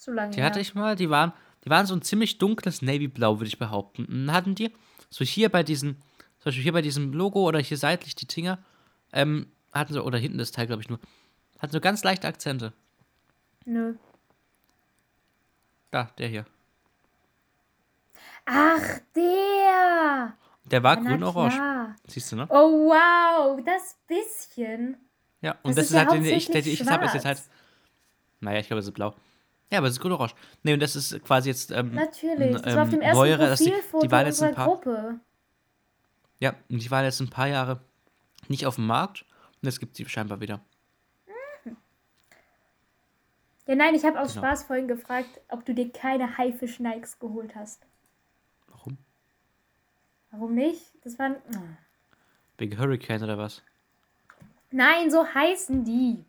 zu 0.00 0.12
lange 0.12 0.30
Die 0.32 0.38
her. 0.40 0.46
hatte 0.46 0.60
ich 0.60 0.74
mal, 0.74 0.96
die 0.96 1.10
waren, 1.10 1.32
die 1.64 1.70
waren 1.70 1.86
so 1.86 1.94
ein 1.94 2.02
ziemlich 2.02 2.38
dunkles 2.38 2.82
Navyblau, 2.82 3.38
würde 3.38 3.48
ich 3.48 3.58
behaupten. 3.58 4.06
Und 4.06 4.26
dann 4.26 4.34
hatten 4.34 4.54
die, 4.54 4.72
so 5.10 5.24
hier 5.24 5.48
bei 5.50 5.62
diesen, 5.62 5.96
zum 6.38 6.44
Beispiel 6.46 6.62
hier 6.62 6.72
bei 6.72 6.82
diesem 6.82 7.12
Logo 7.12 7.46
oder 7.46 7.58
hier 7.60 7.76
seitlich 7.76 8.14
die 8.14 8.26
Tinger, 8.26 8.58
ähm, 9.12 9.46
hatten 9.72 9.92
so, 9.92 10.02
oder 10.02 10.18
hinten 10.18 10.38
das 10.38 10.52
Teil, 10.52 10.66
glaube 10.66 10.82
ich 10.82 10.88
nur, 10.88 10.98
hatten 11.58 11.72
so 11.72 11.80
ganz 11.80 12.02
leichte 12.02 12.26
Akzente. 12.26 12.72
Nö. 13.66 13.94
Da, 15.90 16.10
der 16.18 16.28
hier. 16.28 16.46
Ach, 18.46 19.00
der! 19.14 20.32
Der 20.70 20.82
war 20.82 20.96
grün-orange. 20.96 21.60
Siehst 22.06 22.32
du, 22.32 22.36
ne? 22.36 22.46
Oh, 22.48 22.88
wow, 22.88 23.60
das 23.64 23.96
bisschen. 24.06 24.96
Ja, 25.42 25.56
und 25.62 25.76
Das 25.76 25.76
das, 25.76 25.84
ist 25.84 25.90
ist, 25.90 25.94
ja 25.96 26.00
halt, 26.00 26.12
den 26.12 26.24
ich, 26.24 26.44
hauptsächlich 26.46 26.80
ich 26.80 26.88
habe, 26.88 27.04
ist 27.06 27.14
jetzt 27.14 27.24
halt. 27.24 27.42
Naja, 28.40 28.60
ich 28.60 28.66
glaube, 28.68 28.80
es 28.80 28.86
ist 28.86 28.92
blau. 28.94 29.14
Ja, 29.70 29.78
aber 29.78 29.86
es 29.86 29.94
ist 29.94 30.00
grün-orange. 30.00 30.34
Nee, 30.62 30.74
und 30.74 30.80
das 30.80 30.96
ist 30.96 31.22
quasi 31.24 31.48
jetzt. 31.48 31.70
Ähm, 31.70 31.94
Natürlich, 31.94 32.60
das 32.60 32.74
war 32.74 32.82
auf 32.82 32.90
dem 32.90 32.96
ähm, 33.00 33.02
ersten 33.02 33.18
neuere, 33.18 33.46
dass 33.46 33.60
die, 33.60 33.70
Profilfoto 33.70 34.04
die 34.06 34.10
waren 34.10 34.26
jetzt 34.26 34.42
ein 34.42 34.54
paar. 34.54 34.66
Gruppe. 34.66 35.20
Ja, 36.40 36.54
und 36.68 36.82
die 36.82 36.90
waren 36.90 37.04
jetzt 37.04 37.20
ein 37.20 37.30
paar 37.30 37.46
Jahre 37.46 37.80
nicht 38.48 38.66
auf 38.66 38.74
dem 38.76 38.86
Markt. 38.86 39.24
Und 39.62 39.66
jetzt 39.66 39.78
gibt 39.78 39.92
es 39.92 39.96
die 39.98 40.08
scheinbar 40.08 40.40
wieder. 40.40 40.60
Ja, 43.66 43.76
nein, 43.76 43.94
ich 43.94 44.04
habe 44.04 44.18
aus 44.18 44.34
Genau. 44.34 44.46
Spaß 44.46 44.64
vorhin 44.64 44.88
gefragt, 44.88 45.40
ob 45.48 45.64
du 45.64 45.74
dir 45.74 45.92
keine 45.92 46.36
Haifisch-Nikes 46.36 47.20
geholt 47.20 47.54
hast. 47.54 47.86
Warum? 48.66 48.98
Warum 50.32 50.54
nicht? 50.54 50.80
Das 51.04 51.16
waren. 51.20 51.36
Ah. 51.54 51.62
Wegen 52.58 52.76
Hurricane 52.76 53.22
oder 53.22 53.38
was? 53.38 53.62
Nein, 54.72 55.10
so 55.10 55.24
heißen 55.24 55.84
die. 55.84 56.24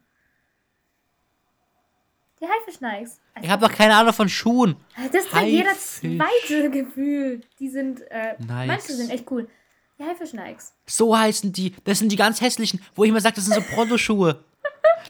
Die 2.42 2.48
Haifisch-Nikes. 2.48 3.20
Ich 3.42 3.50
habe 3.50 3.68
doch 3.68 3.74
keine 3.74 3.96
Ahnung 3.96 4.14
von 4.14 4.28
Schuhen. 4.28 4.76
Das 5.12 5.26
trägt 5.28 5.48
jeder 5.48 5.70
Haifisch. 5.70 6.00
zweite 6.18 6.70
gefühlt. 6.72 7.48
Die 7.60 7.70
sind, 7.70 8.02
äh, 8.10 8.34
Nice. 8.40 8.68
manche 8.68 8.94
sind 8.94 9.12
echt 9.12 9.30
cool. 9.32 9.48
Die 10.00 10.04
Haifisch-Nikes. 10.04 10.74
So 10.88 11.16
heißen 11.18 11.54
die. 11.54 11.76
Das 11.84 12.00
sind 12.00 12.12
die 12.12 12.16
ganz 12.16 12.42
hässlichen, 12.42 12.82
wo 12.96 13.04
ich 13.04 13.10
immer 13.12 13.22
sage, 13.22 13.36
das 13.36 13.46
sind 13.46 13.54
so 13.56 13.62
Protoschuhe. 13.76 14.44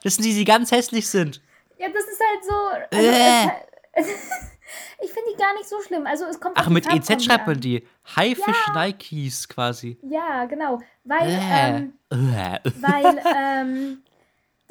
Das 0.03 0.15
sind 0.15 0.25
die, 0.25 0.33
die 0.33 0.45
ganz 0.45 0.71
hässlich 0.71 1.07
sind. 1.07 1.41
Ja, 1.77 1.87
das 1.89 2.03
ist 2.05 2.19
halt 2.19 2.43
so. 2.43 2.97
Also 2.97 3.09
Äh. 3.11 3.47
es, 3.93 4.07
ich 5.03 5.11
finde 5.11 5.29
die 5.33 5.37
gar 5.37 5.53
nicht 5.53 5.67
so 5.69 5.79
schlimm. 5.81 6.07
Also 6.07 6.25
es 6.25 6.39
kommt 6.39 6.57
Ach, 6.57 6.69
mit 6.69 6.91
EZ 6.91 7.23
schreibt 7.23 7.41
an. 7.41 7.45
man 7.53 7.59
die. 7.59 7.85
Haifisch 8.15 8.67
Nikes 8.73 9.47
quasi. 9.47 9.97
Ja, 10.01 10.45
genau. 10.45 10.79
Weil, 11.03 11.29
Äh. 11.29 11.39
ähm, 11.51 11.93
Äh. 12.09 12.59
weil, 12.79 13.21
ähm, 13.37 14.01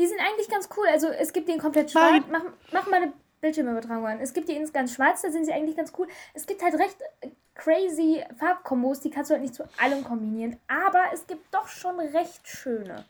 die 0.00 0.06
sind 0.06 0.18
eigentlich 0.18 0.48
ganz 0.48 0.68
cool. 0.76 0.86
Also 0.88 1.08
es 1.08 1.32
gibt 1.32 1.48
die 1.48 1.52
in 1.52 1.58
komplett 1.58 1.90
schwarz. 1.90 2.24
Mach, 2.30 2.42
mach 2.72 2.88
mal 2.88 3.02
eine 3.02 3.12
Bildschirmübertragung 3.42 4.06
an. 4.06 4.20
Es 4.20 4.32
gibt 4.32 4.48
die 4.48 4.56
in 4.56 4.72
ganz 4.72 4.94
schwarz, 4.94 5.22
da 5.22 5.30
sind 5.30 5.44
sie 5.44 5.52
eigentlich 5.52 5.76
ganz 5.76 5.92
cool. 5.98 6.08
Es 6.32 6.46
gibt 6.46 6.62
halt 6.62 6.74
recht 6.74 6.96
äh, 7.20 7.28
crazy 7.54 8.24
Farbkombos, 8.38 9.00
die 9.00 9.10
kannst 9.10 9.30
du 9.30 9.34
halt 9.34 9.42
nicht 9.42 9.54
zu 9.54 9.64
allem 9.78 10.02
kombinieren. 10.02 10.56
Aber 10.68 11.04
es 11.12 11.26
gibt 11.26 11.54
doch 11.54 11.68
schon 11.68 12.00
recht 12.00 12.48
schöne. 12.48 13.04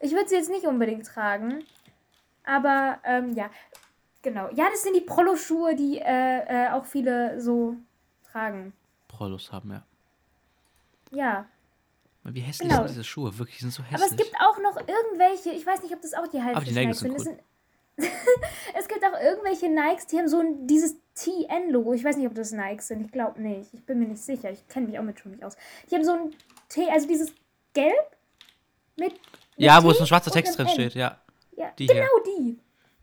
Ich 0.00 0.12
würde 0.12 0.28
sie 0.28 0.34
jetzt 0.34 0.50
nicht 0.50 0.66
unbedingt 0.66 1.06
tragen. 1.06 1.64
Aber, 2.44 2.98
ähm, 3.04 3.34
ja. 3.34 3.48
Genau. 4.22 4.48
Ja, 4.52 4.68
das 4.70 4.82
sind 4.82 4.94
die 4.94 5.00
Prolo-Schuhe, 5.00 5.74
die 5.76 5.98
äh, 5.98 6.66
äh, 6.66 6.70
auch 6.70 6.86
viele 6.86 7.40
so 7.40 7.76
tragen. 8.30 8.72
Prolos 9.08 9.52
haben, 9.52 9.70
ja. 9.70 9.82
Ja. 11.10 11.46
Wie 12.24 12.40
hässlich 12.40 12.68
Genau. 12.68 12.82
sind 12.82 12.90
diese 12.90 13.04
Schuhe? 13.04 13.36
Wirklich, 13.36 13.56
die 13.58 13.62
sind 13.62 13.72
so 13.72 13.82
hässlich. 13.82 14.00
Aber 14.00 14.10
es 14.10 14.16
gibt 14.16 14.34
auch 14.40 14.58
noch 14.58 14.76
irgendwelche, 14.76 15.50
ich 15.50 15.66
weiß 15.66 15.82
nicht, 15.82 15.92
ob 15.92 16.00
das 16.02 16.14
auch 16.14 16.26
die 16.28 16.40
Haifisch-Nikes 16.40 17.00
sind 17.00 17.20
sind 17.20 17.40
es 18.78 18.88
gibt 18.88 19.04
auch 19.04 19.20
irgendwelche 19.20 19.68
Nikes, 19.68 20.06
die 20.06 20.18
haben 20.18 20.28
so 20.28 20.38
ein, 20.40 20.66
dieses 20.66 20.96
TN-Logo. 21.14 21.92
Ich 21.92 22.04
weiß 22.04 22.16
nicht, 22.16 22.26
ob 22.26 22.34
das 22.34 22.52
Nikes 22.52 22.88
sind. 22.88 23.02
Ich 23.04 23.12
glaube 23.12 23.40
nicht. 23.40 23.72
Ich 23.74 23.84
bin 23.84 23.98
mir 23.98 24.06
nicht 24.06 24.22
sicher. 24.22 24.50
Ich 24.50 24.66
kenne 24.68 24.86
mich 24.86 24.98
auch 24.98 25.02
mit 25.02 25.18
Schuhen 25.18 25.32
nicht 25.32 25.44
aus. 25.44 25.56
Die 25.90 25.94
haben 25.94 26.04
so 26.04 26.12
ein 26.12 26.34
T, 26.68 26.88
also 26.90 27.06
dieses 27.06 27.32
Gelb 27.74 27.92
mit. 28.96 29.12
mit 29.12 29.20
ja, 29.56 29.82
wo 29.82 29.88
T 29.90 29.96
es 29.96 30.00
ein 30.00 30.06
schwarzer 30.06 30.30
Text 30.30 30.56
drin 30.56 30.66
N. 30.66 30.72
steht, 30.72 30.94
ja. 30.94 31.18
Ja, 31.54 31.70
Die 31.78 31.84
hier. 31.84 31.94
genau 31.94 32.38
die. 32.38 32.58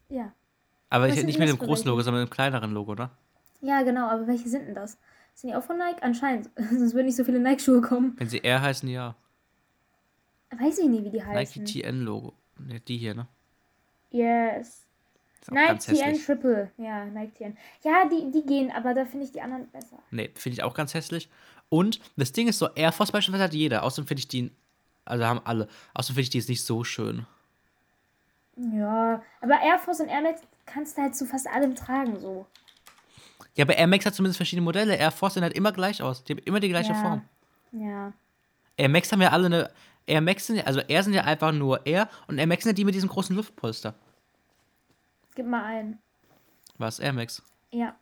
Ja. 0.09 0.33
Aber 0.89 1.07
ich, 1.07 1.23
nicht 1.23 1.37
mit 1.37 1.49
dem 1.49 1.59
großen? 1.59 1.85
Logo, 1.85 2.01
sondern 2.01 2.23
mit 2.23 2.31
dem 2.31 2.33
kleineren 2.33 2.71
Logo, 2.71 2.95
ne? 2.95 3.11
Ja, 3.61 3.83
genau. 3.83 4.07
Aber 4.07 4.25
welche 4.25 4.49
sind 4.49 4.65
denn 4.67 4.75
das? 4.75 4.97
Sind 5.39 5.51
die 5.51 5.55
auch 5.55 5.63
von 5.63 5.77
Nike? 5.77 6.01
Anscheinend. 6.01 6.49
Sonst 6.57 6.93
würden 6.93 7.05
nicht 7.05 7.15
so 7.15 7.23
viele 7.23 7.39
Nike-Schuhe 7.39 7.79
kommen. 7.79 8.13
Wenn 8.17 8.27
sie 8.27 8.43
R 8.43 8.61
heißen, 8.61 8.89
ja. 8.89 9.15
Weiß 10.51 10.79
ich 10.79 10.89
nicht, 10.89 11.05
wie 11.05 11.11
die 11.11 11.23
heißen. 11.23 11.63
Nike 11.63 11.81
TN 11.81 12.01
Logo. 12.01 12.33
Ne, 12.57 12.81
die 12.81 12.97
hier, 12.97 13.15
ne? 13.15 13.25
Yes. 14.11 14.85
Nike 15.49 15.79
TN. 15.79 16.19
Triple. 16.19 16.71
Ja, 16.75 17.05
Nike 17.05 17.35
TN. 17.35 17.57
Ja, 17.83 18.03
die, 18.09 18.29
die 18.31 18.45
gehen, 18.45 18.69
aber 18.69 18.93
da 18.93 19.05
finde 19.05 19.27
ich 19.27 19.31
die 19.31 19.39
anderen 19.39 19.69
besser. 19.69 19.99
Nee, 20.11 20.29
finde 20.35 20.55
ich 20.55 20.63
auch 20.63 20.73
ganz 20.73 20.93
hässlich. 20.93 21.29
Und 21.69 22.01
das 22.17 22.33
Ding 22.33 22.49
ist 22.49 22.59
so, 22.59 22.67
Air 22.75 22.91
Force 22.91 23.13
beispielsweise 23.13 23.45
hat 23.45 23.53
jeder. 23.53 23.83
Außerdem 23.83 24.07
finde 24.09 24.19
ich 24.19 24.27
die, 24.27 24.51
also 25.05 25.23
haben 25.23 25.39
alle. 25.45 25.69
Außerdem 25.93 26.15
finde 26.15 26.21
ich 26.21 26.29
die 26.31 26.37
jetzt 26.39 26.49
nicht 26.49 26.65
so 26.65 26.83
schön. 26.83 27.25
Ja, 28.57 29.23
aber 29.39 29.61
Air 29.61 29.79
Force 29.79 30.01
und 30.01 30.09
Air 30.09 30.21
Max 30.21 30.41
kannst 30.65 30.97
du 30.97 31.01
halt 31.01 31.15
zu 31.15 31.25
fast 31.25 31.47
allem 31.47 31.75
tragen, 31.75 32.19
so. 32.19 32.45
Ja, 33.59 33.65
aber 33.65 33.75
Air 33.77 33.87
Max 33.87 34.05
hat 34.05 34.15
zumindest 34.15 34.37
verschiedene 34.37 34.63
Modelle. 34.63 34.95
Air 34.95 35.11
Force 35.11 35.33
sehen 35.33 35.43
halt 35.43 35.51
immer 35.51 35.73
gleich 35.73 36.01
aus. 36.01 36.23
Die 36.23 36.31
haben 36.31 36.39
immer 36.45 36.61
die 36.61 36.69
gleiche 36.69 36.93
ja. 36.93 37.01
Form. 37.01 37.21
Ja. 37.73 38.13
Air 38.77 38.87
Max 38.87 39.11
haben 39.11 39.21
ja 39.21 39.31
alle 39.31 39.47
eine. 39.47 39.69
Air 40.07 40.21
Max 40.21 40.47
sind 40.47 40.55
ja, 40.55 40.63
also 40.63 40.79
Air 40.79 41.03
sind 41.03 41.13
ja 41.13 41.25
einfach 41.25 41.51
nur 41.51 41.85
Air 41.85 42.07
und 42.27 42.37
Air 42.37 42.47
Max 42.47 42.63
sind 42.63 42.69
ja 42.69 42.75
die 42.75 42.85
mit 42.85 42.95
diesem 42.95 43.09
großen 43.09 43.35
Luftpolster. 43.35 43.95
Gib 45.35 45.45
mal 45.45 45.61
ein. 45.65 45.99
Was? 46.77 46.99
Air 46.99 47.11
Max. 47.11 47.43
Ja. 47.71 47.97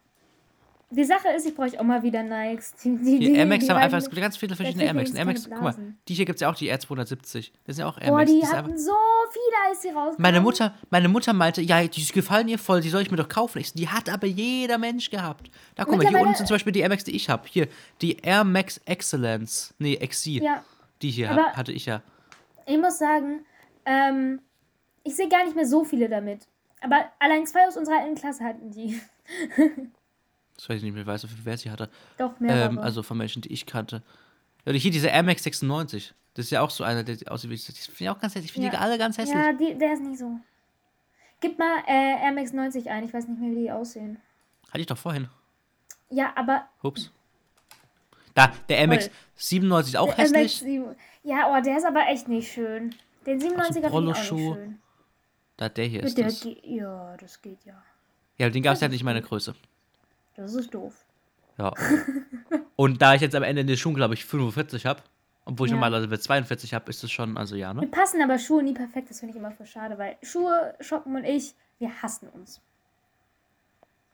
Die 0.90 1.04
Sache 1.04 1.28
ist, 1.36 1.46
ich 1.46 1.54
brauche 1.54 1.78
auch 1.78 1.84
mal 1.84 2.02
wieder 2.02 2.24
Nikes. 2.24 2.74
Die, 2.82 2.96
die, 2.98 3.20
Die 3.20 3.34
Air 3.36 3.46
Max 3.46 3.66
die 3.66 3.72
haben 3.72 3.78
einfach, 3.78 3.98
es 3.98 4.06
gibt 4.10 4.22
ganz 4.22 4.38
viele 4.38 4.56
verschiedene 4.56 4.86
Air 4.86 4.94
Max. 4.94 5.12
Air 5.12 5.26
Max, 5.26 5.50
guck 5.50 5.62
mal, 5.62 5.76
die 6.08 6.14
hier 6.14 6.24
gibt 6.24 6.38
es 6.38 6.42
ja 6.42 6.50
auch, 6.50 6.56
die 6.56 6.72
R270. 6.72 7.52
Das 7.66 7.76
sind 7.76 7.80
ja 7.80 7.88
auch 7.90 7.98
Air 8.00 8.08
Boah, 8.08 8.18
Max. 8.20 8.32
die 8.32 8.40
Das 8.40 8.50
ist 8.50 8.56
einfach- 8.56 8.70
hatten 8.70 8.78
so 8.80 8.94
viele, 9.32 9.70
als 9.70 9.82
sie 9.82 9.90
rauskamen. 9.90 10.16
Meine 10.22 10.40
Mutter, 10.40 10.74
meine 10.90 11.10
Mutter 11.10 11.34
meinte, 11.34 11.62
ja, 11.62 11.86
die 11.86 12.06
gefallen 12.06 12.48
ihr 12.48 12.58
voll, 12.58 12.80
die 12.80 12.88
soll 12.90 13.02
ich 13.02 13.12
mir 13.12 13.18
doch 13.18 13.28
kaufen. 13.28 13.60
Ich 13.60 13.74
die 13.74 13.90
hat 13.90 14.10
aber 14.10 14.28
jeder 14.28 14.78
Mensch 14.78 15.10
gehabt. 15.10 15.52
Da 15.76 15.84
guck 15.84 15.98
mal, 15.98 16.08
hier 16.08 16.20
unten 16.22 16.36
sind 16.36 16.48
zum 16.48 16.56
Beispiel 16.56 16.72
die 16.72 16.80
Air 16.80 16.90
Max, 16.90 17.04
die 17.04 17.16
ich 17.18 17.28
habe. 17.30 17.44
Hier, 17.50 17.68
die 18.02 18.18
Air 18.22 18.46
Max 18.46 18.80
Excellence. 18.86 19.74
Nee, 19.80 19.98
XC. 19.98 20.42
Ja, 20.42 20.64
Die 21.02 21.10
hier 21.12 21.32
Aber- 21.32 21.52
hatte 21.52 21.74
ich 21.74 21.86
ja. 21.86 22.02
ich 22.66 22.78
muss 22.78 22.98
sagen, 22.98 23.42
ähm, 23.86 24.40
ich 25.04 25.18
sehe 25.18 25.28
gar 25.28 25.44
nicht 25.44 25.56
mehr 25.56 25.66
so 25.68 25.84
viele 25.84 26.08
damit. 26.08 26.48
Aber 26.80 27.12
allein 27.20 27.46
zwei 27.46 27.68
aus 27.68 27.76
unserer 27.76 28.00
alten 28.00 28.16
Klasse 28.16 28.46
hatten 28.46 28.72
die. 28.72 29.00
Das 30.58 30.70
weiß 30.70 30.78
ich 30.78 30.84
nicht 30.84 30.94
mehr, 30.94 31.06
weiß, 31.06 31.28
wer 31.44 31.58
sie 31.58 31.70
hatte. 31.72 31.90
Doch, 32.18 32.40
mehrere. 32.40 32.66
Ähm, 32.70 32.80
also 32.80 33.04
von 33.04 33.18
Menschen, 33.18 33.42
die 33.42 33.54
ich 33.54 33.66
kannte. 33.66 34.02
Und 34.66 34.74
hier 34.76 34.92
diese 34.92 35.08
Air 35.08 35.24
Max 35.24 35.44
96. 35.44 36.14
Das 36.34 36.46
ist 36.46 36.52
ja 36.52 36.62
auch 36.62 36.70
so 36.70 36.84
einer, 36.84 37.04
der 37.04 37.32
aussieht 37.32 37.50
wie. 37.50 37.56
Die 37.56 37.62
finde 37.72 38.04
ich 38.04 38.10
auch 38.10 38.20
ganz 38.20 38.34
hässlich. 38.36 38.46
Ich 38.46 38.54
finde 38.54 38.70
die 38.70 38.76
Ja. 38.76 38.82
alle 38.82 38.98
ganz 38.98 39.18
hässlich. 39.18 39.36
Ja, 39.36 39.54
die, 39.54 39.78
der 39.78 39.94
ist 39.94 40.02
nicht 40.04 40.20
so. 40.20 40.40
Gib 41.40 41.58
mal 41.60 41.84
äh, 41.88 42.24
Air 42.24 42.32
Max 42.34 42.52
90 42.54 42.90
ein, 42.90 43.04
ich 43.06 43.14
weiß 43.14 43.28
nicht 43.28 43.40
mehr, 43.40 43.52
wie 43.52 43.62
die 43.64 43.72
aussehen. 43.72 44.18
Hatte 44.70 44.80
ich 44.80 44.88
doch 44.88 44.98
vorhin. 44.98 45.30
Ja, 46.10 46.34
aber 46.36 46.68
Hups. 46.84 47.12
Da, 48.34 48.52
der 48.70 48.78
Air 48.80 48.88
Max 48.88 49.06
Voll. 49.06 49.14
97 49.36 49.94
ist 49.94 50.00
auch 50.00 50.08
Der 50.08 50.16
hässlich. 50.18 50.58
7 50.60 50.96
ja, 51.24 51.52
oh, 51.52 51.62
der 51.62 51.78
ist 51.78 51.86
aber 51.86 52.08
echt 52.08 52.28
nicht 52.28 52.52
schön. 52.52 52.96
Den 53.26 53.40
97er 53.42 53.74
finde 53.74 53.80
ich 53.80 53.94
auch 53.94 54.02
nicht 54.02 54.24
schön. 54.26 54.80
Da, 55.58 55.70
der 55.70 55.86
hier 55.86 56.00
Mit 56.00 56.10
ist 56.10 56.18
der 56.18 56.26
das. 56.26 56.48
ja, 56.64 57.18
das 57.18 57.42
geht 57.42 57.66
ja. 57.66 57.82
Ja, 58.38 58.50
den 58.50 58.64
gab 58.64 58.76
es 58.76 58.82
ja 58.82 58.88
nicht 58.88 59.04
meine. 59.04 59.22
Größe. 59.22 59.56
Das 60.38 60.54
ist 60.54 60.74
doof. 60.74 61.06
Ja. 61.58 61.74
Und 62.76 63.02
da 63.02 63.16
ich 63.16 63.22
jetzt 63.22 63.36
am 63.36 63.44
Ende 63.44 63.62
in 63.62 63.68
der 63.68 63.76
Schuhe, 63.76 63.94
glaube 63.94 64.14
ich, 64.14 64.24
45 64.26 64.86
habe, 64.86 65.02
obwohl 65.46 65.68
ich 65.68 65.72
Ja. 65.72 65.76
normalerweise 65.78 66.20
42 66.20 66.74
habe, 66.74 66.90
ist 66.90 67.04
es 67.04 67.12
schon, 67.12 67.38
also 67.38 67.56
ja, 67.56 67.74
Wir 67.76 67.82
ne? 67.82 67.88
passen 67.88 68.22
aber 68.22 68.38
Schuhe 68.38 68.62
nie 68.64 68.74
perfekt, 68.74 69.10
das 69.10 69.20
finde 69.20 69.32
ich 69.34 69.40
immer 69.40 69.52
voll 69.52 69.66
schade, 69.66 69.98
weil 69.98 70.16
Schuhe, 70.22 70.76
Shoppen 70.80 71.16
und 71.16 71.24
ich, 71.26 71.56
wir 71.80 72.02
hassen 72.02 72.30
uns. 72.30 72.62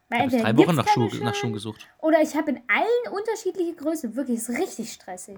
Weil 0.09 0.27
Ich 0.27 0.33
habe 0.33 0.43
drei 0.43 0.57
Wochen 0.57 0.75
nach, 0.75 0.87
Schuhe, 0.87 1.09
nach 1.23 1.35
Schuhen 1.35 1.53
gesucht. 1.53 1.87
Oder 1.99 2.21
ich 2.21 2.35
habe 2.35 2.51
in 2.51 2.61
allen 2.67 3.13
unterschiedliche 3.17 3.73
Größen. 3.73 4.15
Wirklich, 4.15 4.37
ist 4.37 4.49
richtig 4.49 4.93
stressig. 4.93 5.37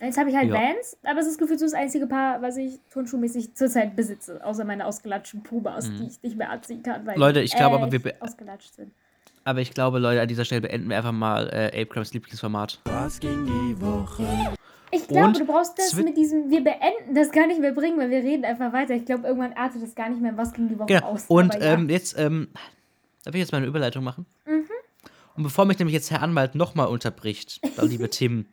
Ja. 0.00 0.06
Jetzt 0.06 0.18
habe 0.18 0.30
ich 0.30 0.36
halt 0.36 0.48
Ja. 0.48 0.54
Vans, 0.54 0.96
aber 1.04 1.20
es 1.20 1.26
ist 1.26 1.38
gefühlt 1.38 1.58
so 1.58 1.66
das 1.66 1.74
einzige 1.74 2.06
Paar, 2.06 2.40
was 2.42 2.56
ich 2.56 2.80
turnschuhmäßig 2.92 3.54
zurzeit 3.54 3.96
besitze. 3.96 4.44
Außer 4.44 4.64
meine 4.64 4.86
ausgelatschten 4.86 5.42
Pumas, 5.42 5.90
die 5.90 6.06
ich 6.06 6.22
nicht 6.22 6.36
mehr 6.36 6.50
anziehen 6.50 6.82
kann, 6.82 7.06
weil 7.06 7.14
Mhm. 7.16 7.20
Leute, 7.20 7.38
die 7.40 7.46
ich 7.46 7.54
glaube 7.56 7.76
aber, 7.76 7.92
echt 7.92 8.04
wir 8.04 8.14
ausgelatscht 8.20 8.74
sind. 8.74 8.92
Aber 9.44 9.60
ich 9.60 9.72
glaube, 9.72 9.98
Leute, 9.98 10.20
an 10.20 10.28
dieser 10.28 10.44
Stelle 10.44 10.60
beenden 10.62 10.88
wir 10.90 10.96
einfach 10.98 11.12
mal 11.12 11.48
äh, 11.48 11.66
Ape 11.68 11.86
Crams 11.86 12.12
Lieblingsformat. 12.12 12.78
Was 12.84 13.20
ging 13.20 13.46
die 13.46 13.80
Woche? 13.80 14.26
Ich 14.90 15.06
glaube, 15.06 15.28
Und 15.28 15.38
du 15.40 15.46
brauchst 15.46 15.78
das 15.78 15.94
mit 15.94 16.16
diesem, 16.16 16.50
wir 16.50 16.62
beenden 16.64 17.14
das 17.14 17.30
gar 17.30 17.46
nicht 17.46 17.60
mehr 17.60 17.72
bringen, 17.72 17.96
weil 17.98 18.10
wir 18.10 18.18
reden 18.18 18.44
einfach 18.44 18.72
weiter. 18.72 18.94
Ich 18.94 19.04
glaube, 19.06 19.26
irgendwann 19.28 19.52
artet 19.54 19.82
das 19.82 19.94
gar 19.94 20.08
nicht 20.10 20.20
mehr, 20.20 20.36
was 20.36 20.52
ging 20.52 20.68
die 20.68 20.78
Woche 20.78 20.86
Genau. 20.88 21.06
aus. 21.06 21.24
Und 21.28 21.54
Aber 21.54 21.64
ja. 21.64 21.72
ähm, 21.74 21.88
jetzt, 21.88 22.18
ähm, 22.18 22.48
darf 23.24 23.34
ich 23.34 23.40
jetzt 23.40 23.52
mal 23.52 23.58
eine 23.58 23.66
Überleitung 23.68 24.02
machen? 24.04 24.26
Mhm. 24.46 24.64
Und 25.36 25.42
bevor 25.44 25.64
mich 25.64 25.78
nämlich 25.78 25.94
jetzt 25.94 26.10
Herr 26.10 26.22
Anwalt 26.22 26.54
nochmal 26.56 26.88
unterbricht, 26.88 27.60
liebe 27.80 28.10
Tim, 28.10 28.46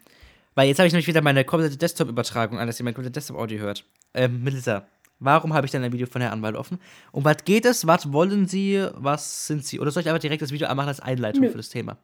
weil 0.58 0.68
jetzt 0.70 0.80
habe 0.80 0.88
ich 0.88 0.94
nämlich 0.94 1.06
wieder 1.06 1.22
meine 1.22 1.46
komplette 1.46 1.78
Desktop-Übertragung 1.78 2.58
an, 2.58 2.66
dass 2.66 2.80
ihr 2.80 2.84
mein 2.84 2.96
komplettes 2.96 3.14
Desktop-Audio 3.14 3.60
hört. 3.60 3.86
Ähm, 4.16 4.44
Melissa, 4.44 4.88
warum 5.20 5.54
habe 5.54 5.68
ich 5.68 5.72
denn 5.72 5.84
ein 5.84 5.94
Video 5.94 6.08
von 6.08 6.20
Herrn 6.20 6.34
Anwalt 6.34 6.56
offen? 6.56 6.80
Um 7.12 7.24
was 7.24 7.38
geht 7.46 7.64
es? 7.64 7.86
Was 7.86 8.12
wollen 8.12 8.48
Sie? 8.48 8.84
Was 8.96 9.46
sind 9.46 9.64
Sie? 9.64 9.80
Oder 9.80 9.92
soll 9.92 10.02
ich 10.02 10.10
einfach 10.10 10.20
direkt 10.20 10.42
das 10.42 10.52
Video 10.52 10.68
anmachen 10.68 10.88
als 10.88 11.00
Einleitung 11.00 11.44
Nö. 11.44 11.52
für 11.52 11.58
das 11.58 11.70
Thema? 11.70 11.98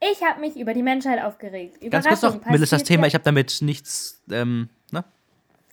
ich 0.00 0.20
habe 0.24 0.40
mich 0.40 0.56
über 0.56 0.74
die 0.74 0.82
Menschheit 0.82 1.22
aufgeregt. 1.22 1.78
Ganz 1.90 2.08
kurz 2.08 2.22
noch, 2.22 2.44
Melissas 2.46 2.70
passiert 2.70 2.88
Thema, 2.88 3.02
ja- 3.02 3.08
ich 3.08 3.14
habe 3.14 3.22
damit 3.22 3.58
nichts, 3.60 4.20
ähm, 4.28 4.68
ne? 4.90 5.04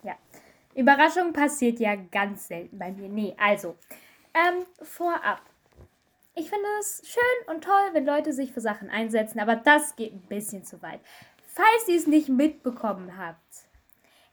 Ja. 0.04 0.14
Überraschung 0.76 1.32
passiert 1.32 1.80
ja 1.80 1.96
ganz 1.96 2.46
selten 2.46 2.78
bei 2.78 2.92
mir. 2.92 3.08
Nee, 3.08 3.34
also, 3.38 3.74
ähm, 4.34 4.66
vorab. 4.82 5.40
Ich 6.38 6.48
finde 6.48 6.68
es 6.78 7.02
schön 7.04 7.52
und 7.54 7.64
toll, 7.64 7.90
wenn 7.92 8.06
Leute 8.06 8.32
sich 8.32 8.52
für 8.52 8.60
Sachen 8.60 8.90
einsetzen, 8.90 9.40
aber 9.40 9.56
das 9.56 9.96
geht 9.96 10.12
ein 10.12 10.22
bisschen 10.28 10.64
zu 10.64 10.80
weit. 10.82 11.00
Falls 11.42 11.88
ihr 11.88 11.96
es 11.96 12.06
nicht 12.06 12.28
mitbekommen 12.28 13.18
habt, 13.18 13.68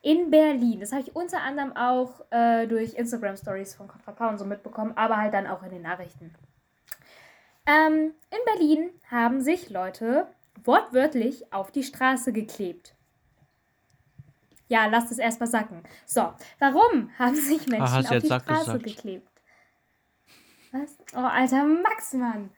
in 0.03 0.29
Berlin, 0.29 0.81
das 0.81 0.91
habe 0.91 1.01
ich 1.01 1.15
unter 1.15 1.41
anderem 1.41 1.75
auch 1.75 2.23
äh, 2.29 2.67
durch 2.67 2.93
Instagram 2.93 3.37
Stories 3.37 3.73
von 3.73 3.87
Kontra 3.87 4.29
und 4.29 4.37
so 4.37 4.45
mitbekommen, 4.45 4.93
aber 4.95 5.17
halt 5.17 5.33
dann 5.33 5.47
auch 5.47 5.63
in 5.63 5.71
den 5.71 5.81
Nachrichten. 5.81 6.35
Ähm, 7.65 8.13
in 8.29 8.39
Berlin 8.45 8.91
haben 9.09 9.41
sich 9.41 9.71
Leute 9.71 10.27
wortwörtlich 10.63 11.51
auf 11.51 11.71
die 11.71 11.81
Straße 11.81 12.31
geklebt. 12.33 12.93
Ja, 14.67 14.85
lasst 14.85 15.11
es 15.11 15.17
erstmal 15.17 15.49
sacken. 15.49 15.81
So, 16.05 16.31
warum 16.59 17.09
haben 17.17 17.35
sich 17.35 17.65
Menschen 17.65 17.93
hast 17.93 18.11
auf 18.11 18.19
die 18.19 18.27
Straße 18.27 18.77
gesagt. 18.77 18.83
geklebt? 18.83 19.34
Was? 20.75 20.97
Oh, 21.15 21.19
alter 21.19 21.63
Max, 21.63 22.13
Mann. 22.13 22.49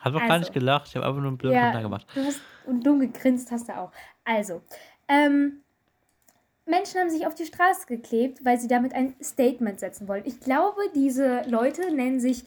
Hab 0.00 0.12
doch 0.12 0.20
gar 0.20 0.30
Also. 0.30 0.40
nicht 0.40 0.52
gelacht, 0.52 0.88
ich 0.88 0.96
habe 0.96 1.06
einfach 1.06 1.20
nur 1.20 1.28
einen 1.28 1.38
blöden 1.38 1.56
Kommentar 1.58 1.82
gemacht. 1.82 2.06
Du 2.14 2.24
hast, 2.24 2.40
und 2.66 2.84
dumm 2.86 3.00
gegrinst 3.00 3.50
hast 3.50 3.68
du 3.68 3.76
auch. 3.76 3.92
Also, 4.24 4.62
ähm, 5.08 5.62
Menschen 6.64 7.00
haben 7.00 7.10
sich 7.10 7.26
auf 7.26 7.34
die 7.34 7.46
Straße 7.46 7.86
geklebt, 7.86 8.44
weil 8.44 8.58
sie 8.58 8.68
damit 8.68 8.94
ein 8.94 9.14
Statement 9.22 9.80
setzen 9.80 10.08
wollen. 10.08 10.22
Ich 10.26 10.40
glaube, 10.40 10.80
diese 10.94 11.42
Leute 11.48 11.92
nennen 11.94 12.20
sich 12.20 12.44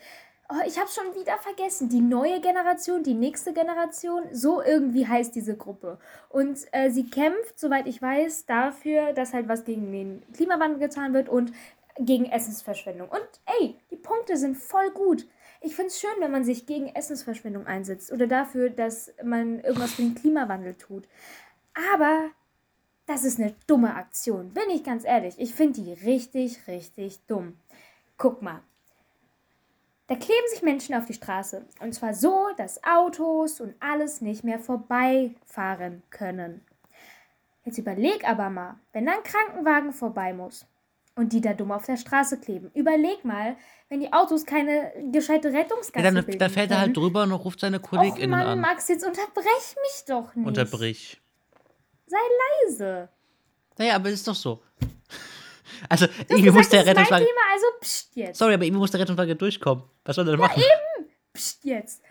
Oh, 0.48 0.62
ich 0.68 0.78
habe 0.78 0.88
schon 0.90 1.16
wieder 1.20 1.40
vergessen. 1.40 1.90
Die 1.90 2.02
neue 2.02 2.40
Generation, 2.40 3.02
die 3.02 3.16
nächste 3.16 3.52
Generation, 3.52 4.22
so 4.32 4.62
irgendwie 4.62 5.08
heißt 5.08 5.34
diese 5.34 5.58
Gruppe. 5.58 5.98
Und 6.30 6.60
äh, 6.72 6.92
sie 6.92 7.10
kämpft, 7.10 7.60
soweit 7.60 7.88
ich 7.88 8.00
weiß, 8.00 8.46
dafür, 8.46 9.14
dass 9.14 9.34
halt 9.34 9.48
was 9.48 9.64
gegen 9.66 9.92
den 9.92 10.22
Klimawandel 10.34 10.78
getan 10.78 11.16
wird 11.16 11.30
und 11.30 11.52
gegen 11.98 12.26
Essensverschwendung. 12.26 13.10
Und 13.10 13.28
ey, 13.60 13.80
die 13.92 13.96
Punkte 13.96 14.38
sind 14.38 14.58
voll 14.58 14.92
gut. 14.92 15.28
Ich 15.62 15.76
finde 15.76 15.88
es 15.88 16.00
schön, 16.00 16.12
wenn 16.20 16.32
man 16.32 16.44
sich 16.44 16.66
gegen 16.66 16.88
Essensverschwendung 16.88 17.66
einsetzt 17.66 18.12
oder 18.12 18.28
dafür, 18.28 18.70
dass 18.70 19.14
man 19.24 19.62
irgendwas 19.62 19.94
für 19.94 20.04
den 20.04 20.16
Klimawandel 20.16 20.76
tut. 20.76 21.08
Aber 21.94 22.30
das 23.06 23.24
ist 23.24 23.40
eine 23.40 23.56
dumme 23.68 23.96
Aktion, 23.96 24.54
bin 24.54 24.70
ich 24.70 24.84
ganz 24.84 25.06
ehrlich. 25.06 25.36
Ich 25.38 25.54
finde 25.54 25.82
die 25.82 25.94
richtig, 25.94 26.68
richtig 26.68 27.20
dumm. 27.28 27.58
Guck 28.18 28.42
mal. 28.42 28.62
Da 30.08 30.16
kleben 30.16 30.48
sich 30.52 30.62
Menschen 30.62 30.94
auf 30.96 31.06
die 31.06 31.14
Straße. 31.14 31.66
Und 31.80 31.94
zwar 31.94 32.14
so, 32.14 32.50
dass 32.58 32.84
Autos 32.84 33.60
und 33.60 33.74
alles 33.80 34.22
nicht 34.22 34.44
mehr 34.44 34.60
vorbeifahren 34.60 36.04
können. 36.12 36.64
Jetzt 37.64 37.80
überleg 37.80 38.28
aber 38.30 38.52
mal, 38.52 38.76
wenn 38.94 39.08
da 39.08 39.14
ein 39.14 39.24
Krankenwagen 39.24 39.94
vorbei 39.94 40.32
muss 40.34 40.68
und 41.16 41.32
die 41.34 41.42
da 41.42 41.54
dumm 41.54 41.72
auf 41.72 41.86
der 41.86 41.98
Straße 41.98 42.40
kleben. 42.40 42.72
Überleg 42.74 43.24
mal, 43.24 43.56
wenn 43.90 44.02
die 44.02 44.12
Autos 44.12 44.46
keine 44.46 44.92
gescheite 45.12 45.52
Rettungsgasse 45.54 46.06
Ja, 46.06 46.12
dann, 46.12 46.26
bilden 46.26 46.40
dann 46.40 46.50
fällt 46.52 46.72
er 46.72 46.80
halt 46.80 46.96
drüber 46.96 47.24
und 47.24 47.32
ruft 47.32 47.60
seine 47.62 47.78
Och 47.80 47.84
KollegInnen 47.90 48.30
Mann, 48.32 48.48
an. 48.48 48.62
Max, 48.62 48.88
jetzt 48.90 49.06
unterbrech 49.06 49.46
mich 49.46 50.06
doch 50.08 50.36
nicht. 50.36 50.46
Unterbrich. 50.48 51.22
Sei 52.08 52.18
leise. 52.68 53.10
Naja, 53.78 53.96
aber 53.96 54.10
ist 54.10 54.28
doch 54.28 54.36
so. 54.36 54.62
Also, 55.90 56.08
Du 56.08 56.14
irgendwie 56.30 56.52
muss 56.52 56.70
der 56.70 56.86
Rettungswagen. 56.86 57.26
Thema, 57.28 57.42
also 57.54 57.66
pst 57.82 58.16
jetzt. 58.16 58.38
Sorry, 58.38 58.54
aber 58.54 58.64
irgendwie 58.64 58.80
muss 58.80 58.92
der 58.92 59.02
Rettungswagen 59.02 59.38
durchkommen. 59.38 59.84
Was 60.06 60.16
soll 60.16 60.26
er 60.28 60.32
denn 60.32 60.40
machen? 60.40 60.64
Psst 61.34 61.66
jetzt. 61.66 62.02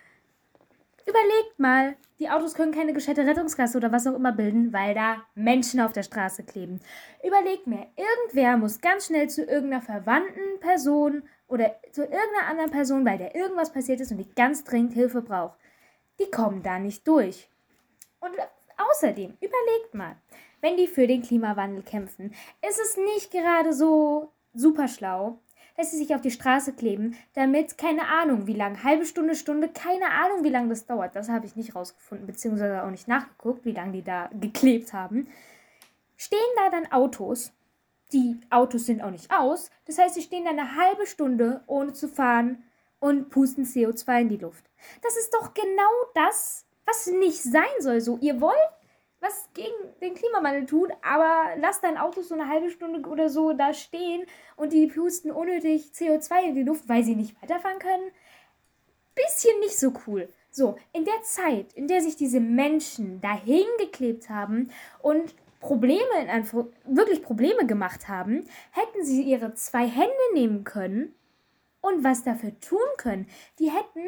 Überlegt 1.06 1.58
mal, 1.58 1.96
die 2.20 2.30
Autos 2.30 2.54
können 2.54 2.72
keine 2.72 2.92
gescheite 2.92 3.26
Rettungsgasse 3.26 3.76
oder 3.76 3.90
was 3.90 4.06
auch 4.06 4.14
immer 4.14 4.32
bilden, 4.32 4.72
weil 4.72 4.94
da 4.94 5.24
Menschen 5.34 5.80
auf 5.80 5.92
der 5.92 6.04
Straße 6.04 6.44
kleben. 6.44 6.80
Überlegt 7.24 7.66
mir, 7.66 7.86
irgendwer 7.96 8.56
muss 8.56 8.80
ganz 8.80 9.06
schnell 9.06 9.28
zu 9.28 9.42
irgendeiner 9.42 9.82
verwandten 9.82 10.60
Person 10.60 11.24
oder 11.48 11.74
zu 11.92 12.02
irgendeiner 12.02 12.48
anderen 12.48 12.70
Person, 12.70 13.04
weil 13.04 13.18
der 13.18 13.34
irgendwas 13.34 13.72
passiert 13.72 14.00
ist 14.00 14.12
und 14.12 14.18
die 14.18 14.34
ganz 14.34 14.64
dringend 14.64 14.92
Hilfe 14.94 15.22
braucht. 15.22 15.58
Die 16.20 16.30
kommen 16.30 16.62
da 16.62 16.78
nicht 16.78 17.06
durch. 17.08 17.48
Und 18.20 18.32
außerdem, 18.76 19.36
überlegt 19.40 19.94
mal, 19.94 20.16
wenn 20.60 20.76
die 20.76 20.86
für 20.86 21.06
den 21.06 21.22
Klimawandel 21.22 21.82
kämpfen, 21.82 22.34
ist 22.66 22.80
es 22.80 22.96
nicht 22.96 23.30
gerade 23.30 23.72
so 23.72 24.32
super 24.54 24.88
schlau, 24.88 25.40
dass 25.76 25.90
sie 25.90 25.98
sich 25.98 26.14
auf 26.14 26.20
die 26.20 26.30
Straße 26.30 26.72
kleben, 26.72 27.16
damit, 27.34 27.78
keine 27.78 28.06
Ahnung 28.08 28.46
wie 28.46 28.54
lang, 28.54 28.82
halbe 28.84 29.06
Stunde, 29.06 29.34
Stunde, 29.34 29.68
keine 29.68 30.10
Ahnung 30.10 30.44
wie 30.44 30.50
lange 30.50 30.68
das 30.68 30.86
dauert. 30.86 31.16
Das 31.16 31.28
habe 31.28 31.46
ich 31.46 31.56
nicht 31.56 31.74
rausgefunden, 31.74 32.26
beziehungsweise 32.26 32.82
auch 32.82 32.90
nicht 32.90 33.08
nachgeguckt, 33.08 33.64
wie 33.64 33.72
lange 33.72 33.92
die 33.92 34.02
da 34.02 34.30
geklebt 34.32 34.92
haben. 34.92 35.28
Stehen 36.16 36.38
da 36.56 36.70
dann 36.70 36.92
Autos, 36.92 37.52
die 38.12 38.40
Autos 38.50 38.86
sind 38.86 39.02
auch 39.02 39.10
nicht 39.10 39.32
aus, 39.32 39.70
das 39.86 39.98
heißt, 39.98 40.14
sie 40.14 40.22
stehen 40.22 40.44
da 40.44 40.50
eine 40.50 40.76
halbe 40.76 41.06
Stunde 41.06 41.62
ohne 41.66 41.92
zu 41.92 42.08
fahren 42.08 42.62
und 43.00 43.30
pusten 43.30 43.64
CO2 43.64 44.20
in 44.20 44.28
die 44.28 44.36
Luft. 44.36 44.64
Das 45.02 45.16
ist 45.16 45.34
doch 45.34 45.52
genau 45.54 45.90
das, 46.14 46.64
was 46.86 47.06
nicht 47.06 47.42
sein 47.42 47.64
soll. 47.80 48.00
So, 48.00 48.18
ihr 48.20 48.40
wollt 48.40 48.56
was 49.24 49.48
gegen 49.54 49.72
den 50.00 50.14
Klimawandel 50.14 50.66
tun, 50.66 50.92
aber 51.02 51.56
lasst 51.58 51.82
dein 51.82 51.96
Auto 51.96 52.20
so 52.22 52.34
eine 52.34 52.48
halbe 52.48 52.70
Stunde 52.70 53.08
oder 53.08 53.28
so 53.28 53.52
da 53.52 53.72
stehen 53.72 54.26
und 54.56 54.72
die 54.72 54.86
pusten 54.86 55.30
unnötig 55.30 55.90
CO2 55.94 56.48
in 56.48 56.54
die 56.54 56.62
Luft, 56.62 56.88
weil 56.88 57.04
sie 57.04 57.16
nicht 57.16 57.40
weiterfahren 57.42 57.78
können. 57.78 58.10
Bisschen 59.14 59.58
nicht 59.60 59.78
so 59.78 59.92
cool. 60.06 60.28
So, 60.50 60.76
in 60.92 61.04
der 61.04 61.22
Zeit, 61.22 61.72
in 61.72 61.88
der 61.88 62.00
sich 62.00 62.16
diese 62.16 62.40
Menschen 62.40 63.20
dahin 63.20 63.66
geklebt 63.78 64.28
haben 64.28 64.70
und 65.00 65.34
Probleme 65.60 66.20
in 66.20 66.28
Anführ 66.28 66.68
wirklich 66.84 67.22
Probleme 67.22 67.66
gemacht 67.66 68.08
haben, 68.08 68.46
hätten 68.70 69.04
sie 69.04 69.22
ihre 69.22 69.54
zwei 69.54 69.86
Hände 69.86 70.12
nehmen 70.34 70.64
können 70.64 71.14
und 71.80 72.04
was 72.04 72.22
dafür 72.22 72.58
tun 72.60 72.86
können. 72.98 73.26
Die 73.58 73.70
hätten 73.70 74.02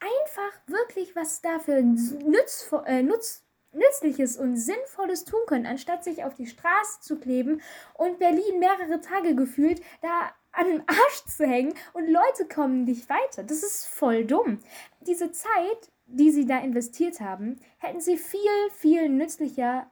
einfach 0.00 0.60
wirklich 0.66 1.14
was 1.14 1.42
dafür 1.42 1.82
nütz, 1.82 2.72
äh, 2.86 3.02
nutz, 3.02 3.44
Nützliches 3.72 4.36
und 4.36 4.56
Sinnvolles 4.56 5.24
tun 5.24 5.40
können, 5.46 5.66
anstatt 5.66 6.02
sich 6.04 6.24
auf 6.24 6.34
die 6.34 6.46
Straße 6.46 7.00
zu 7.00 7.18
kleben 7.18 7.62
und 7.94 8.18
Berlin 8.18 8.58
mehrere 8.58 9.00
Tage 9.00 9.34
gefühlt 9.34 9.80
da 10.02 10.32
an 10.52 10.66
den 10.66 10.82
Arsch 10.88 11.24
zu 11.26 11.46
hängen 11.46 11.74
und 11.92 12.08
Leute 12.08 12.46
kommen 12.52 12.84
nicht 12.84 13.08
weiter. 13.08 13.44
Das 13.44 13.62
ist 13.62 13.86
voll 13.86 14.24
dumm. 14.24 14.58
Diese 15.00 15.30
Zeit, 15.30 15.90
die 16.06 16.30
sie 16.30 16.46
da 16.46 16.58
investiert 16.58 17.20
haben, 17.20 17.60
hätten 17.78 18.00
sie 18.00 18.16
viel, 18.16 18.40
viel 18.72 19.08
nützlicher 19.08 19.88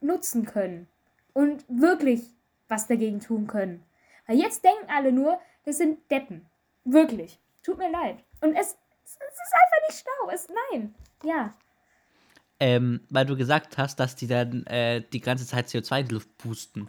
nutzen 0.00 0.46
können 0.46 0.88
und 1.34 1.64
wirklich 1.68 2.22
was 2.68 2.86
dagegen 2.86 3.20
tun 3.20 3.46
können. 3.46 3.84
Weil 4.26 4.38
jetzt 4.38 4.64
denken 4.64 4.86
alle 4.88 5.12
nur, 5.12 5.40
das 5.64 5.78
sind 5.78 6.10
Deppen. 6.10 6.46
Wirklich. 6.84 7.38
Tut 7.62 7.78
mir 7.78 7.90
leid. 7.90 8.16
Und 8.40 8.54
es, 8.54 8.76
es 9.04 9.12
ist 9.12 9.54
einfach 9.54 9.88
nicht 9.88 9.98
schlau. 10.00 10.30
Es, 10.30 10.48
nein. 10.70 10.94
Ja. 11.22 11.54
Ähm, 12.60 13.00
weil 13.08 13.24
du 13.24 13.36
gesagt 13.36 13.78
hast, 13.78 14.00
dass 14.00 14.16
die 14.16 14.26
dann 14.26 14.66
äh, 14.66 15.02
die 15.12 15.20
ganze 15.20 15.46
Zeit 15.46 15.68
CO2 15.68 16.00
in 16.00 16.08
die 16.08 16.14
Luft 16.14 16.38
pusten. 16.38 16.88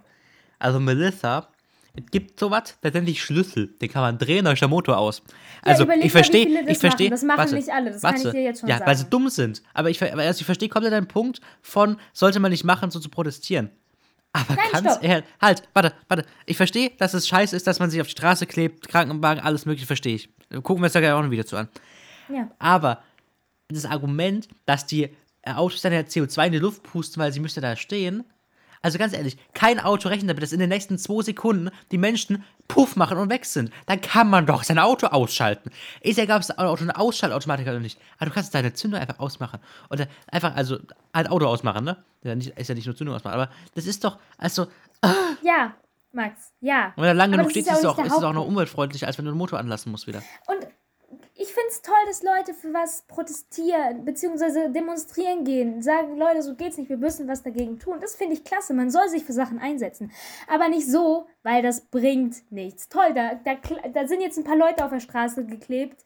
Also 0.58 0.80
Melissa, 0.80 1.48
es 1.96 2.12
gibt 2.12 2.40
sowas, 2.40 2.78
das 2.82 2.94
nennt 2.94 3.08
sich 3.08 3.22
Schlüssel. 3.22 3.68
Den 3.82 3.90
kann 3.90 4.02
man 4.02 4.18
drehen, 4.18 4.46
dann 4.46 4.54
ist 4.54 4.62
der 4.62 4.68
Motor 4.68 4.98
aus. 4.98 5.22
Also 5.62 5.84
überleg 5.84 6.06
ich 6.06 6.12
verstehe, 6.12 6.48
ich 6.68 6.78
verstehe. 6.78 7.08
machen. 7.08 7.12
Das 7.12 7.24
machen 7.24 7.38
warte, 7.38 7.56
nicht 7.56 7.70
alle, 7.70 7.92
das 7.92 8.02
kann 8.02 8.16
warte, 8.16 8.28
ich 8.28 8.34
dir 8.34 8.44
jetzt 8.44 8.60
schon 8.62 8.70
ja, 8.70 8.80
weil 8.86 8.96
sie 8.96 9.02
sagen. 9.02 9.12
dumm 9.12 9.30
sind. 9.30 9.62
Aber 9.74 9.90
ich, 9.90 10.02
also 10.02 10.40
ich 10.40 10.46
verstehe 10.46 10.70
komplett 10.70 10.94
deinen 10.94 11.08
Punkt 11.08 11.42
von, 11.62 11.98
sollte 12.14 12.40
man 12.40 12.52
nicht 12.52 12.64
machen, 12.64 12.92
so 12.92 13.00
zu 13.00 13.10
protestieren. 13.10 13.70
Aber 14.32 14.56
Nein, 14.56 14.66
ganz 14.72 14.92
stopp. 14.92 15.04
ehrlich, 15.04 15.26
halt, 15.42 15.64
warte, 15.74 15.94
warte. 16.08 16.26
Ich 16.46 16.58
verstehe, 16.58 16.92
dass 17.00 17.14
es 17.14 17.28
scheiße 17.28 17.56
ist, 17.56 17.66
dass 17.66 17.80
man 17.80 17.90
sich 17.90 18.00
auf 18.00 18.08
die 18.08 18.12
Straße 18.12 18.46
klebt, 18.46 18.88
Krankenwagen, 18.88 19.44
alles 19.44 19.66
mögliche, 19.66 19.88
verstehe 19.88 20.16
ich. 20.16 20.30
Gucken 20.50 20.78
wir 20.78 20.86
uns 20.86 20.94
da 20.94 21.00
gleich 21.00 21.14
auch 21.14 21.24
noch 21.24 21.32
wieder 21.32 21.46
zu 21.46 21.58
an. 21.58 21.68
Ja. 22.32 22.50
Aber 22.60 23.02
das 23.70 23.86
Argument, 23.86 24.48
dass 24.66 24.86
die 24.86 25.10
Autos 25.58 25.82
dann 25.82 25.94
ja 25.94 26.00
CO2 26.00 26.48
in 26.48 26.52
die 26.54 26.60
Luft 26.60 26.84
pusten, 26.84 27.22
weil 27.22 27.32
sie 27.32 27.40
müsste 27.40 27.62
da 27.62 27.76
stehen. 27.76 28.24
Also 28.82 28.98
ganz 28.98 29.14
ehrlich, 29.14 29.38
kein 29.54 29.80
Auto 29.80 30.08
rechnet 30.08 30.30
damit, 30.30 30.42
dass 30.42 30.54
in 30.54 30.60
den 30.60 30.70
nächsten 30.70 30.98
zwei 30.98 31.22
Sekunden 31.22 31.70
die 31.92 31.98
Menschen 31.98 32.46
Puff 32.70 32.96
machen 32.96 33.18
und 33.18 33.30
weg 33.30 33.46
sind. 33.46 33.72
Dann 33.88 34.00
kann 34.00 34.30
man 34.30 34.46
doch 34.46 34.64
sein 34.64 34.80
Auto 34.80 35.08
ausschalten. 35.08 35.72
Ist 36.02 36.18
ja, 36.18 36.26
gab 36.26 36.42
es 36.42 36.58
Auto 36.58 36.84
eine 36.84 36.98
Ausschaltautomatik 36.98 37.68
oder 37.68 37.80
nicht. 37.80 38.00
Aber 38.18 38.28
du 38.28 38.32
kannst 38.34 38.56
deine 38.56 38.74
Zündung 38.74 39.02
einfach 39.02 39.20
ausmachen. 39.20 39.60
Oder 39.90 40.08
einfach, 40.32 40.56
also, 40.56 40.78
ein 41.12 41.28
Auto 41.28 41.46
ausmachen, 41.48 41.84
ne? 41.84 41.98
Ist 42.22 42.30
ja 42.30 42.36
nicht, 42.36 42.50
ist 42.58 42.68
ja 42.70 42.76
nicht 42.76 42.86
nur 42.86 42.96
Zündung 42.96 43.16
ausmachen. 43.16 43.34
Aber 43.34 43.50
das 43.76 43.86
ist 43.86 44.04
doch, 44.04 44.18
also, 44.38 44.68
Ja, 45.42 45.76
Max. 46.12 46.54
Ja. 46.60 46.94
wenn 46.96 47.06
er 47.06 47.14
lang 47.14 47.30
Aber 47.30 47.38
genug 47.38 47.52
steht, 47.52 47.68
ist 47.68 47.80
es 47.80 47.86
auch 47.86 48.00
ist 48.00 48.12
auch 48.12 48.34
noch 48.34 48.46
umweltfreundlicher, 48.46 49.08
als 49.08 49.18
wenn 49.18 49.26
du 49.26 49.32
den 49.32 49.38
Motor 49.38 49.60
anlassen 49.60 49.92
musst 49.92 50.08
wieder. 50.08 50.24
Und 50.48 50.59
toll, 51.90 52.06
dass 52.06 52.22
Leute 52.22 52.54
für 52.54 52.72
was 52.74 53.02
protestieren, 53.04 54.06
beziehungsweise 54.06 54.70
demonstrieren 54.70 55.44
gehen, 55.44 55.82
sagen, 55.82 56.18
Leute, 56.18 56.44
so 56.44 56.56
geht's 56.56 56.78
nicht, 56.78 56.90
wir 56.90 56.98
müssen 56.98 57.28
was 57.28 57.42
dagegen 57.42 57.80
tun. 57.80 58.00
Das 58.00 58.16
finde 58.16 58.34
ich 58.34 58.44
klasse. 58.44 58.74
Man 58.74 58.92
soll 58.92 59.10
sich 59.10 59.24
für 59.24 59.34
Sachen 59.34 59.60
einsetzen. 59.60 60.12
Aber 60.48 60.70
nicht 60.70 60.88
so, 60.88 61.28
weil 61.42 61.64
das 61.64 61.82
bringt 61.82 62.52
nichts. 62.52 62.90
Toll, 62.90 63.14
da, 63.14 63.36
da, 63.44 63.56
da 63.92 64.08
sind 64.08 64.22
jetzt 64.22 64.38
ein 64.38 64.44
paar 64.44 64.56
Leute 64.56 64.86
auf 64.86 64.92
der 64.92 65.00
Straße 65.00 65.46
geklebt. 65.46 66.04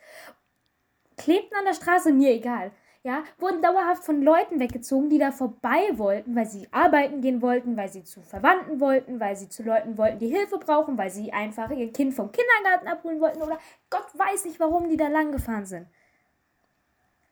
Klebten 1.18 1.58
an 1.58 1.66
der 1.66 1.74
Straße, 1.74 2.14
mir 2.14 2.32
egal. 2.32 2.72
Ja, 3.06 3.26
wurden 3.38 3.62
dauerhaft 3.62 4.06
von 4.06 4.22
Leuten 4.22 4.62
weggezogen, 4.62 5.10
die 5.10 5.20
da 5.20 5.34
vorbei 5.34 5.90
wollten, 5.98 6.38
weil 6.38 6.46
sie 6.46 6.70
arbeiten 6.72 7.20
gehen 7.20 7.42
wollten, 7.42 7.76
weil 7.76 7.90
sie 7.90 8.06
zu 8.06 8.22
Verwandten 8.22 8.80
wollten, 8.80 9.20
weil 9.20 9.36
sie 9.36 9.50
zu 9.50 9.62
Leuten 9.62 9.98
wollten, 9.98 10.20
die 10.20 10.30
Hilfe 10.30 10.58
brauchen, 10.58 10.98
weil 10.98 11.10
sie 11.10 11.34
einfach 11.34 11.70
ihr 11.72 11.92
Kind 11.92 12.14
vom 12.14 12.32
Kindergarten 12.32 12.88
abholen 12.88 13.20
wollten 13.20 13.42
oder 13.42 13.60
Gott 13.90 14.08
weiß 14.14 14.46
nicht, 14.46 14.58
warum 14.62 14.88
die 14.88 14.96
da 14.96 15.10
lang 15.10 15.34
gefahren 15.34 15.66
sind. 15.66 15.88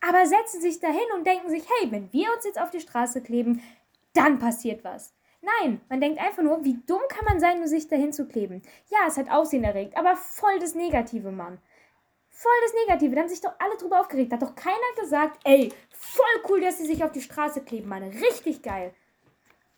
Aber 0.02 0.26
setzen 0.26 0.60
sich 0.60 0.82
dahin 0.82 1.10
und 1.16 1.26
denken 1.26 1.50
sich, 1.50 1.64
hey, 1.64 1.90
wenn 1.90 2.12
wir 2.12 2.34
uns 2.36 2.44
jetzt 2.44 2.60
auf 2.60 2.72
die 2.72 2.82
Straße 2.82 3.22
kleben, 3.22 3.62
dann 4.14 4.40
passiert 4.40 4.84
was. 4.84 5.14
Nein, 5.42 5.80
man 5.88 6.02
denkt 6.02 6.20
einfach 6.20 6.44
nur, 6.44 6.66
wie 6.66 6.82
dumm 6.86 7.02
kann 7.08 7.24
man 7.24 7.40
sein, 7.40 7.60
nur 7.60 7.68
sich 7.68 7.88
dahin 7.88 8.12
zu 8.12 8.28
kleben. 8.28 8.62
Ja, 8.90 9.08
es 9.08 9.18
hat 9.18 9.32
Aufsehen 9.32 9.64
erregt, 9.64 9.96
aber 9.96 10.18
voll 10.18 10.60
das 10.60 10.76
Negative, 10.76 11.32
Mann. 11.32 11.60
Voll 12.42 12.52
das 12.64 12.74
Negative. 12.74 13.14
Da 13.14 13.22
haben 13.22 13.30
sich 13.30 13.42
doch 13.42 13.54
alle 13.60 13.78
drüber 13.78 14.02
aufgeregt. 14.02 14.32
Da 14.32 14.38
hat 14.38 14.42
doch 14.42 14.56
keiner 14.56 14.76
gesagt, 15.00 15.40
ey, 15.44 15.72
voll 15.92 16.26
cool, 16.50 16.60
dass 16.60 16.80
sie 16.80 16.88
sich 16.88 17.04
auf 17.04 17.12
die 17.12 17.22
Straße 17.22 17.62
kleben, 17.62 17.88
Mann. 17.88 18.02
Richtig 18.02 18.64
geil. 18.64 18.96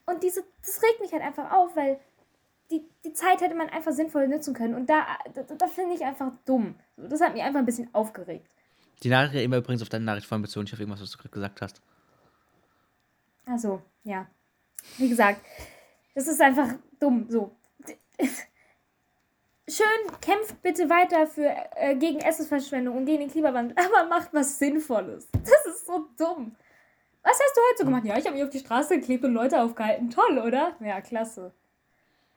Und 0.05 0.23
diese, 0.23 0.45
das 0.65 0.81
regt 0.81 1.01
mich 1.01 1.11
halt 1.11 1.23
einfach 1.23 1.51
auf, 1.51 1.75
weil 1.75 1.99
die, 2.71 2.85
die 3.03 3.11
Zeit 3.11 3.41
hätte 3.41 3.53
man 3.53 3.67
einfach 3.67 3.91
sinnvoll 3.91 4.29
nutzen 4.29 4.53
können. 4.53 4.75
Und 4.75 4.89
da, 4.89 5.05
da, 5.33 5.43
da 5.43 5.67
finde 5.67 5.95
ich 5.95 6.05
einfach 6.05 6.31
dumm. 6.45 6.75
Das 6.95 7.19
hat 7.19 7.33
mich 7.33 7.43
einfach 7.43 7.59
ein 7.59 7.65
bisschen 7.65 7.93
aufgeregt. 7.93 8.47
Die 9.03 9.09
Nachricht 9.09 9.43
immer 9.43 9.57
übrigens 9.57 9.81
auf 9.81 9.89
deine 9.89 10.05
Nachricht 10.05 10.27
vorhin 10.27 10.43
bezogen, 10.43 10.63
nicht 10.63 10.73
auf 10.73 10.79
irgendwas, 10.79 11.01
was 11.01 11.11
du 11.11 11.17
gerade 11.17 11.33
gesagt 11.33 11.61
hast. 11.61 11.81
Also, 13.45 13.81
ja. 14.05 14.25
Wie 14.97 15.09
gesagt, 15.09 15.41
das 16.15 16.27
ist 16.29 16.39
einfach 16.39 16.75
dumm. 16.97 17.25
So. 17.29 17.53
Schön, 19.69 20.19
kämpft 20.21 20.61
bitte 20.61 20.89
weiter 20.89 21.27
für, 21.27 21.53
äh, 21.75 21.95
gegen 21.95 22.19
Essensverschwendung 22.19 22.97
und 22.97 23.05
gegen 23.05 23.19
den 23.19 23.31
Klimawandel, 23.31 23.75
aber 23.79 24.07
macht 24.07 24.33
was 24.33 24.59
Sinnvolles. 24.59 25.27
Das 25.31 25.73
ist 25.73 25.85
so 25.85 26.07
dumm. 26.17 26.55
Was 27.23 27.39
hast 27.39 27.55
du 27.55 27.61
heute 27.61 27.77
so 27.79 27.85
gemacht? 27.85 28.05
Ja, 28.05 28.17
ich 28.17 28.25
habe 28.25 28.35
mich 28.35 28.43
auf 28.43 28.49
die 28.49 28.59
Straße 28.59 28.99
geklebt 28.99 29.23
und 29.23 29.33
Leute 29.33 29.61
aufgehalten. 29.61 30.09
Toll, 30.09 30.39
oder? 30.39 30.75
Ja, 30.81 30.99
klasse. 30.99 31.53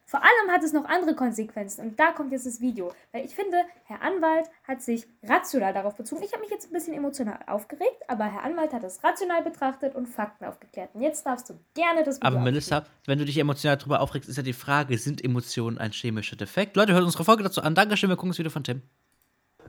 Vor 0.09 0.21
allem 0.23 0.55
hat 0.55 0.63
es 0.63 0.73
noch 0.73 0.85
andere 0.85 1.17
Konsequenzen 1.17 1.85
und 1.85 1.99
da 1.99 2.13
kommt 2.13 2.31
jetzt 2.31 2.47
das 2.47 2.61
Video. 2.61 2.93
Weil 3.11 3.25
ich 3.25 3.35
finde, 3.35 3.57
Herr 3.85 4.03
Anwalt 4.03 4.49
hat 4.63 4.81
sich 4.81 5.05
rational 5.25 5.73
darauf 5.73 5.97
bezogen. 5.97 6.23
Ich 6.23 6.33
habe 6.33 6.43
mich 6.43 6.51
jetzt 6.51 6.71
ein 6.71 6.73
bisschen 6.73 6.95
emotional 6.95 7.41
aufgeregt, 7.49 8.03
aber 8.07 8.25
Herr 8.25 8.45
Anwalt 8.45 8.73
hat 8.73 8.85
es 8.85 9.03
rational 9.03 9.43
betrachtet 9.43 9.97
und 9.97 10.07
Fakten 10.07 10.45
aufgeklärt. 10.45 10.91
Und 10.95 11.03
jetzt 11.03 11.27
darfst 11.27 11.51
du 11.51 11.55
gerne 11.75 12.05
das 12.05 12.19
Video 12.19 12.29
Aber 12.29 12.39
Melissa, 12.39 12.87
wenn 13.07 13.19
du 13.19 13.25
dich 13.25 13.37
emotional 13.37 13.77
darüber 13.79 14.01
aufregst, 14.01 14.29
ist 14.29 14.37
ja 14.37 14.45
die 14.45 14.53
Frage, 14.53 14.97
sind 14.97 15.25
Emotionen 15.25 15.77
ein 15.79 15.91
chemischer 15.91 16.37
Defekt? 16.37 16.77
Leute, 16.77 16.93
hört 16.93 17.03
unsere 17.03 17.25
Folge 17.25 17.43
dazu 17.43 17.61
an. 17.61 17.75
Dankeschön, 17.75 18.09
wir 18.09 18.17
gucken 18.17 18.31
das 18.31 18.39
Video 18.39 18.51
von 18.51 18.63
Tim. 18.63 18.83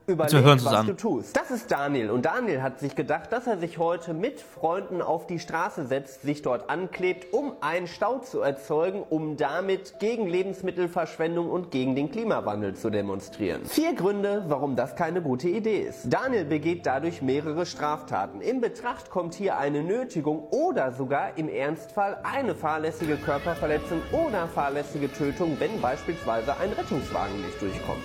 Überleg, 0.07 0.31
wir 0.31 0.41
hören 0.41 0.63
was 0.63 0.73
an. 0.73 0.87
du 0.87 0.93
tust. 0.93 1.35
Das 1.35 1.51
ist 1.51 1.69
Daniel 1.69 2.11
und 2.11 2.23
Daniel 2.23 2.61
hat 2.61 2.79
sich 2.79 2.95
gedacht, 2.95 3.33
dass 3.33 3.45
er 3.45 3.57
sich 3.57 3.77
heute 3.77 4.13
mit 4.13 4.39
Freunden 4.39 5.01
auf 5.01 5.27
die 5.27 5.37
Straße 5.37 5.85
setzt, 5.85 6.21
sich 6.21 6.41
dort 6.41 6.69
anklebt, 6.69 7.33
um 7.33 7.51
einen 7.59 7.87
Stau 7.87 8.19
zu 8.19 8.39
erzeugen, 8.39 9.03
um 9.09 9.35
damit 9.35 9.99
gegen 9.99 10.25
Lebensmittelverschwendung 10.27 11.49
und 11.49 11.71
gegen 11.71 11.93
den 11.93 12.09
Klimawandel 12.09 12.73
zu 12.73 12.89
demonstrieren. 12.89 13.65
Vier 13.65 13.95
Gründe, 13.95 14.45
warum 14.47 14.77
das 14.77 14.95
keine 14.95 15.21
gute 15.21 15.49
Idee 15.49 15.81
ist. 15.81 16.05
Daniel 16.05 16.45
begeht 16.45 16.85
dadurch 16.85 17.21
mehrere 17.21 17.65
Straftaten. 17.65 18.39
In 18.39 18.61
Betracht 18.61 19.09
kommt 19.09 19.33
hier 19.33 19.57
eine 19.57 19.83
Nötigung 19.83 20.47
oder 20.51 20.93
sogar 20.93 21.37
im 21.37 21.49
Ernstfall 21.49 22.17
eine 22.23 22.55
fahrlässige 22.55 23.17
Körperverletzung 23.17 24.01
oder 24.13 24.47
fahrlässige 24.47 25.11
Tötung, 25.11 25.57
wenn 25.59 25.81
beispielsweise 25.81 26.55
ein 26.55 26.71
Rettungswagen 26.71 27.41
nicht 27.41 27.61
durchkommt. 27.61 28.03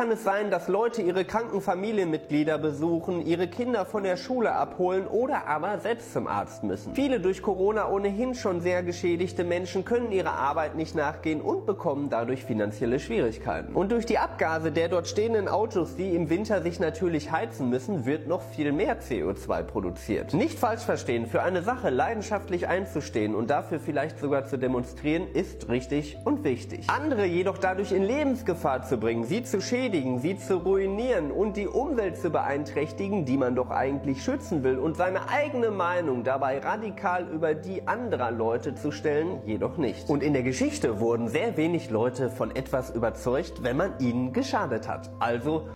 Kann 0.00 0.12
es 0.12 0.24
sein, 0.24 0.50
dass 0.50 0.66
Leute 0.66 1.02
ihre 1.02 1.26
kranken 1.26 1.60
Familienmitglieder 1.60 2.56
besuchen, 2.56 3.20
ihre 3.26 3.48
Kinder 3.48 3.84
von 3.84 4.02
der 4.02 4.16
Schule 4.16 4.50
abholen 4.50 5.06
oder 5.06 5.46
aber 5.46 5.78
selbst 5.78 6.14
zum 6.14 6.26
Arzt 6.26 6.64
müssen. 6.64 6.94
Viele 6.94 7.20
durch 7.20 7.42
Corona 7.42 7.86
ohnehin 7.86 8.34
schon 8.34 8.62
sehr 8.62 8.82
geschädigte 8.82 9.44
Menschen 9.44 9.84
können 9.84 10.10
ihrer 10.10 10.32
Arbeit 10.32 10.74
nicht 10.74 10.94
nachgehen 10.94 11.42
und 11.42 11.66
bekommen 11.66 12.08
dadurch 12.08 12.46
finanzielle 12.46 12.98
Schwierigkeiten. 12.98 13.74
Und 13.74 13.92
durch 13.92 14.06
die 14.06 14.16
Abgase 14.16 14.72
der 14.72 14.88
dort 14.88 15.06
stehenden 15.06 15.48
Autos, 15.48 15.96
die 15.96 16.14
im 16.14 16.30
Winter 16.30 16.62
sich 16.62 16.80
natürlich 16.80 17.30
heizen 17.30 17.68
müssen, 17.68 18.06
wird 18.06 18.26
noch 18.26 18.40
viel 18.40 18.72
mehr 18.72 19.02
CO2 19.02 19.64
produziert. 19.64 20.32
Nicht 20.32 20.58
falsch 20.58 20.80
verstehen, 20.80 21.26
für 21.26 21.42
eine 21.42 21.60
Sache 21.60 21.90
leidenschaftlich 21.90 22.68
einzustehen 22.68 23.34
und 23.34 23.50
dafür 23.50 23.78
vielleicht 23.78 24.18
sogar 24.18 24.46
zu 24.46 24.56
demonstrieren, 24.56 25.26
ist 25.34 25.68
richtig 25.68 26.16
und 26.24 26.42
wichtig. 26.42 26.86
Andere 26.88 27.26
jedoch 27.26 27.58
dadurch 27.58 27.92
in 27.92 28.02
Lebensgefahr 28.02 28.82
zu 28.82 28.96
bringen, 28.96 29.24
sie 29.24 29.42
zu 29.42 29.60
schädigen, 29.60 29.89
sie 29.90 30.38
zu 30.38 30.58
ruinieren 30.58 31.32
und 31.32 31.56
die 31.56 31.66
Umwelt 31.66 32.16
zu 32.16 32.30
beeinträchtigen, 32.30 33.24
die 33.24 33.36
man 33.36 33.56
doch 33.56 33.70
eigentlich 33.70 34.22
schützen 34.22 34.62
will 34.62 34.78
und 34.78 34.96
seine 34.96 35.28
eigene 35.28 35.70
Meinung 35.70 36.22
dabei 36.22 36.60
radikal 36.60 37.26
über 37.28 37.54
die 37.54 37.88
anderer 37.88 38.30
Leute 38.30 38.76
zu 38.76 38.92
stellen, 38.92 39.40
jedoch 39.46 39.78
nicht. 39.78 40.08
Und 40.08 40.22
in 40.22 40.32
der 40.32 40.44
Geschichte 40.44 41.00
wurden 41.00 41.26
sehr 41.26 41.56
wenig 41.56 41.90
Leute 41.90 42.30
von 42.30 42.54
etwas 42.54 42.90
überzeugt, 42.94 43.64
wenn 43.64 43.76
man 43.76 43.98
ihnen 43.98 44.32
geschadet 44.32 44.86
hat. 44.86 45.10
Also 45.18 45.68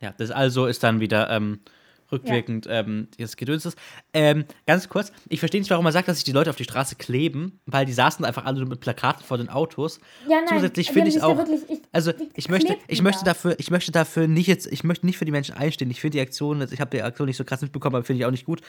Ja, 0.00 0.14
das 0.16 0.30
also 0.30 0.66
ist 0.66 0.82
dann 0.82 1.00
wieder 1.00 1.28
ähm, 1.28 1.60
rückwirkend 2.12 2.66
ähm, 2.70 3.08
das 3.18 3.36
Gedöns 3.36 3.64
ist. 3.66 3.76
Ähm, 4.12 4.44
ganz 4.66 4.88
kurz, 4.88 5.12
ich 5.28 5.38
verstehe 5.40 5.60
nicht, 5.60 5.70
warum 5.70 5.84
man 5.84 5.92
sagt, 5.92 6.08
dass 6.08 6.16
sich 6.18 6.24
die 6.24 6.32
Leute 6.32 6.50
auf 6.50 6.56
die 6.56 6.64
Straße 6.64 6.96
kleben, 6.96 7.60
weil 7.66 7.86
die 7.86 7.92
saßen 7.92 8.24
einfach 8.24 8.44
alle 8.44 8.64
mit 8.66 8.80
Plakaten 8.80 9.24
vor 9.24 9.38
den 9.38 9.48
Autos. 9.48 10.00
Ja, 10.28 10.38
nein, 10.38 10.48
Zusätzlich 10.48 10.88
finde 10.90 11.10
haben 11.10 11.16
ich 11.16 11.22
auch, 11.22 11.36
wirklich- 11.36 11.62
ich- 11.68 11.80
also 11.92 12.12
ich 12.34 12.48
möchte, 12.48 12.76
ich 12.88 13.02
möchte 13.02 13.24
da. 13.24 13.30
dafür, 13.32 13.54
ich 13.58 13.70
möchte 13.70 13.92
dafür 13.92 14.26
nicht 14.28 14.46
jetzt, 14.46 14.66
ich 14.66 14.84
möchte 14.84 15.06
nicht 15.06 15.18
für 15.18 15.24
die 15.24 15.32
Menschen 15.32 15.54
einstehen. 15.54 15.90
Ich 15.90 16.00
finde 16.00 16.18
die 16.18 16.20
Aktion, 16.22 16.60
ich 16.70 16.80
habe 16.80 16.90
die 16.90 17.02
Aktion 17.02 17.26
nicht 17.26 17.36
so 17.36 17.44
krass 17.44 17.62
mitbekommen, 17.62 17.96
aber 17.96 18.04
finde 18.04 18.20
ich 18.20 18.26
auch 18.26 18.30
nicht 18.30 18.44
gut. 18.46 18.60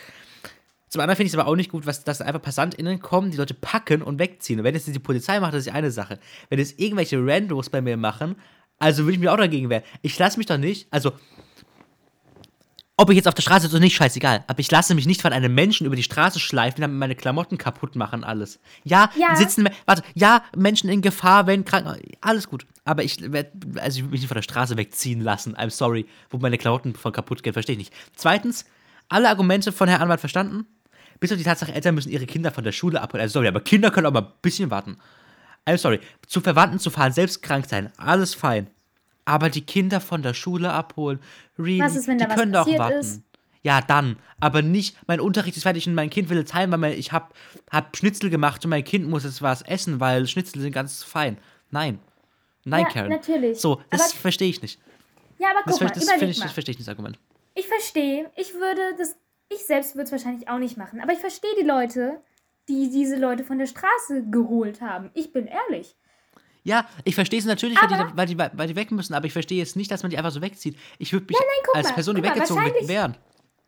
Zum 0.88 1.02
anderen 1.02 1.18
finde 1.18 1.28
ich 1.28 1.34
es 1.34 1.40
aber 1.40 1.50
auch 1.50 1.56
nicht 1.56 1.72
gut, 1.72 1.86
was, 1.88 2.04
dass 2.04 2.22
einfach 2.22 2.42
PassantInnen 2.42 3.00
kommen, 3.00 3.32
die 3.32 3.38
Leute 3.38 3.54
packen 3.54 4.02
und 4.02 4.20
wegziehen. 4.20 4.60
Und 4.60 4.64
wenn 4.66 4.76
es 4.76 4.86
die 4.86 4.98
Polizei 5.00 5.40
macht, 5.40 5.54
das 5.54 5.66
ist 5.68 5.74
eine 5.74 5.92
Sache. 5.92 6.20
Wenn 6.50 6.60
es 6.60 6.78
irgendwelche 6.78 7.18
Randos 7.26 7.70
bei 7.70 7.82
mir 7.82 7.98
machen, 7.98 8.36
also 8.78 9.04
würde 9.04 9.14
ich 9.14 9.20
mir 9.20 9.34
auch 9.34 9.38
dagegen 9.38 9.70
wehren. 9.70 9.84
Ich 10.04 10.18
lasse 10.20 10.38
mich 10.38 10.46
doch 10.48 10.58
nicht, 10.58 10.88
also 10.92 11.12
ob 12.98 13.10
ich 13.10 13.16
jetzt 13.18 13.28
auf 13.28 13.34
der 13.34 13.42
Straße 13.42 13.64
sitze 13.64 13.76
oder 13.76 13.84
nicht, 13.84 13.96
scheißegal. 13.96 14.44
Aber 14.48 14.60
ich 14.60 14.72
lasse 14.72 14.96
mich 14.96 15.06
nicht 15.06 15.22
von 15.22 15.34
einem 15.34 15.54
Menschen 15.54 15.86
über 15.86 15.96
die 15.98 16.04
Straße 16.04 16.40
schleifen, 16.40 16.82
damit 16.82 16.98
meine 16.98 17.16
Klamotten 17.16 17.58
kaputt 17.58 17.96
machen, 17.96 18.24
alles. 18.24 18.60
Ja, 18.84 19.10
Ja. 19.16 19.36
sitzen, 19.36 19.68
warte, 19.86 20.02
ja, 20.14 20.44
Menschen 20.56 20.90
in 20.90 21.02
Gefahr, 21.02 21.46
wenn 21.48 21.66
krank, 21.66 22.00
alles 22.22 22.48
gut. 22.50 22.66
Aber 22.86 23.04
ich 23.04 23.20
werde, 23.32 23.52
also 23.82 23.98
ich 23.98 24.04
will 24.06 24.12
mich 24.12 24.22
nicht 24.22 24.30
von 24.30 24.36
der 24.36 24.44
Straße 24.44 24.78
wegziehen 24.78 25.20
lassen, 25.22 25.56
I'm 25.56 25.70
sorry, 25.72 26.06
wo 26.30 26.38
meine 26.38 26.58
Klamotten 26.58 26.96
von 26.96 27.12
kaputt 27.12 27.44
gehen, 27.44 27.54
verstehe 27.54 27.74
ich 27.74 27.80
nicht. 27.80 27.94
Zweitens, 28.16 28.66
alle 29.10 29.28
Argumente 29.30 29.72
von 29.74 29.90
Herrn 29.90 30.02
Anwalt 30.02 30.20
verstanden, 30.22 30.66
bis 31.20 31.32
auf 31.32 31.38
die 31.38 31.44
Tatsache, 31.44 31.74
Eltern 31.74 31.96
müssen 31.96 32.12
ihre 32.12 32.26
Kinder 32.26 32.52
von 32.52 32.64
der 32.64 32.72
Schule 32.72 33.02
abholen. 33.02 33.22
Also 33.22 33.34
sorry, 33.34 33.48
aber 33.48 33.60
Kinder 33.62 33.92
können 33.92 34.08
auch 34.08 34.12
mal 34.14 34.22
ein 34.22 34.32
bisschen 34.42 34.70
warten. 34.72 34.98
I'm 35.68 35.78
sorry, 35.78 36.00
zu 36.28 36.42
Verwandten 36.42 36.80
zu 36.80 36.90
fahren, 36.92 37.12
selbst 37.12 37.42
krank 37.42 37.66
sein, 37.68 37.92
alles 37.98 38.34
fein. 38.36 38.68
Aber 39.26 39.50
die 39.50 39.66
Kinder 39.66 40.00
von 40.02 40.22
der 40.22 40.34
Schule 40.36 40.72
abholen, 40.72 41.20
really, 41.58 41.80
Was 41.80 41.96
ist, 41.96 42.08
wenn 42.08 42.18
da 42.20 42.26
die 42.26 42.32
was 42.32 42.38
können 42.38 42.54
doch 42.54 42.68
warten. 42.78 43.00
ist? 43.00 43.22
Ja, 43.64 43.82
dann. 43.82 44.18
Aber 44.40 44.62
nicht, 44.62 44.96
mein 45.08 45.20
Unterricht 45.20 45.58
ist 45.58 45.64
fertig 45.64 45.88
und 45.88 45.96
mein 45.96 46.12
Kind 46.12 46.30
will 46.30 46.38
jetzt 46.38 46.54
heim, 46.54 46.72
weil 46.72 46.78
mein, 46.78 46.94
ich 46.94 47.12
hab, 47.12 47.34
hab 47.72 47.98
Schnitzel 47.98 48.30
gemacht 48.30 48.64
und 48.64 48.70
mein 48.70 48.84
Kind 48.84 49.10
muss 49.10 49.24
jetzt 49.24 49.42
was 49.42 49.64
essen, 49.64 50.00
weil 50.00 50.28
Schnitzel 50.28 50.62
sind 50.62 50.72
ganz 50.72 51.02
fein. 51.04 51.38
Nein. 51.72 51.98
Nein, 52.64 52.84
Ja, 52.84 52.90
Karen. 52.90 53.10
natürlich. 53.10 53.60
So, 53.60 53.82
das 53.90 54.14
verstehe 54.14 54.50
ich 54.50 54.62
nicht. 54.62 54.80
Ja, 55.40 55.50
aber 55.50 55.62
Das, 55.66 55.74
guck 55.74 55.78
ver- 55.80 55.86
mal, 55.86 55.94
das, 55.96 56.04
überleg 56.04 56.30
ich, 56.30 56.38
mal. 56.38 56.44
das 56.46 56.54
verstehe 56.54 56.74
ich 56.74 56.78
nicht, 56.78 56.88
das 56.88 56.94
Argument. 56.94 57.18
Ich 57.56 57.68
verstehe, 57.68 58.30
ich 58.36 58.54
würde 58.54 58.82
das, 59.00 59.16
ich 59.50 59.66
selbst 59.66 59.96
würde 59.96 60.06
es 60.06 60.12
wahrscheinlich 60.12 60.48
auch 60.48 60.60
nicht 60.60 60.78
machen, 60.78 61.00
aber 61.02 61.14
ich 61.14 61.20
verstehe 61.20 61.50
die 61.60 61.66
Leute, 61.66 62.22
die 62.70 62.90
diese 62.92 63.16
Leute 63.18 63.44
von 63.44 63.58
der 63.58 63.66
Straße 63.68 64.26
geholt 64.30 64.82
haben. 64.82 65.10
Ich 65.16 65.34
bin 65.34 65.48
ehrlich. 65.48 65.96
Ja, 66.66 66.86
ich 67.04 67.16
verstehe 67.16 67.40
es 67.40 67.46
natürlich, 67.46 67.80
weil 67.82 67.88
die, 67.88 68.18
weil, 68.18 68.26
die, 68.50 68.58
weil 68.58 68.68
die 68.68 68.76
weg 68.76 68.92
müssen, 68.92 69.14
aber 69.14 69.26
ich 69.28 69.34
verstehe 69.34 69.60
jetzt 69.60 69.76
nicht, 69.76 69.90
dass 69.92 70.02
man 70.04 70.10
die 70.10 70.18
einfach 70.18 70.32
so 70.32 70.42
wegzieht. 70.42 70.76
Ich 71.00 71.14
würde 71.14 71.28
mich 71.28 71.38
guck 71.64 71.76
als 71.76 71.88
mal, 71.90 71.94
Person, 71.94 72.16
die 72.16 72.24
weggezogen 72.24 72.66
wird, 72.66 72.88
wehren. 72.88 73.16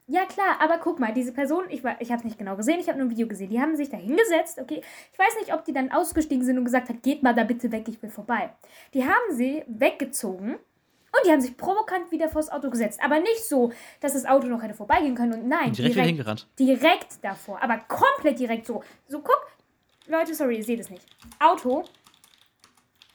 Ja, 0.07 0.25
klar, 0.25 0.55
aber 0.61 0.77
guck 0.79 0.99
mal, 0.99 1.13
diese 1.13 1.31
Person, 1.31 1.65
ich, 1.69 1.83
war- 1.83 2.01
ich 2.01 2.09
habe 2.11 2.19
es 2.19 2.23
nicht 2.25 2.37
genau 2.39 2.55
gesehen, 2.55 2.79
ich 2.79 2.87
habe 2.87 2.97
nur 2.97 3.07
ein 3.07 3.11
Video 3.11 3.27
gesehen, 3.27 3.49
die 3.49 3.59
haben 3.61 3.75
sich 3.75 3.89
da 3.89 3.97
hingesetzt, 3.97 4.57
okay. 4.59 4.81
Ich 5.13 5.19
weiß 5.19 5.35
nicht, 5.41 5.53
ob 5.53 5.63
die 5.65 5.73
dann 5.73 5.91
ausgestiegen 5.91 6.43
sind 6.43 6.57
und 6.57 6.65
gesagt 6.65 6.89
hat, 6.89 7.03
geht 7.03 7.21
mal 7.23 7.35
da 7.35 7.43
bitte 7.43 7.71
weg, 7.71 7.85
ich 7.87 7.99
bin 7.99 8.09
vorbei. 8.09 8.49
Die 8.93 9.03
haben 9.03 9.35
sie 9.35 9.63
weggezogen 9.67 10.53
und 10.55 11.19
die 11.25 11.29
haben 11.31 11.41
sich 11.41 11.55
provokant 11.57 12.09
wieder 12.11 12.29
vors 12.29 12.49
Auto 12.49 12.69
gesetzt. 12.69 12.99
Aber 13.03 13.19
nicht 13.19 13.45
so, 13.47 13.71
dass 13.99 14.13
das 14.13 14.25
Auto 14.25 14.47
noch 14.47 14.63
hätte 14.63 14.73
vorbeigehen 14.73 15.13
können 15.13 15.33
und 15.33 15.47
nein, 15.47 15.71
Direkt 15.73 15.95
wieder 15.95 16.05
hingerannt. 16.05 16.47
direkt 16.57 17.21
davor, 17.21 17.61
aber 17.61 17.77
komplett 17.87 18.39
direkt 18.39 18.65
so. 18.65 18.83
So, 19.07 19.19
guck, 19.19 19.45
Leute, 20.07 20.33
sorry, 20.33 20.57
ihr 20.57 20.63
seht 20.63 20.79
es 20.79 20.89
nicht. 20.89 21.03
Auto, 21.39 21.83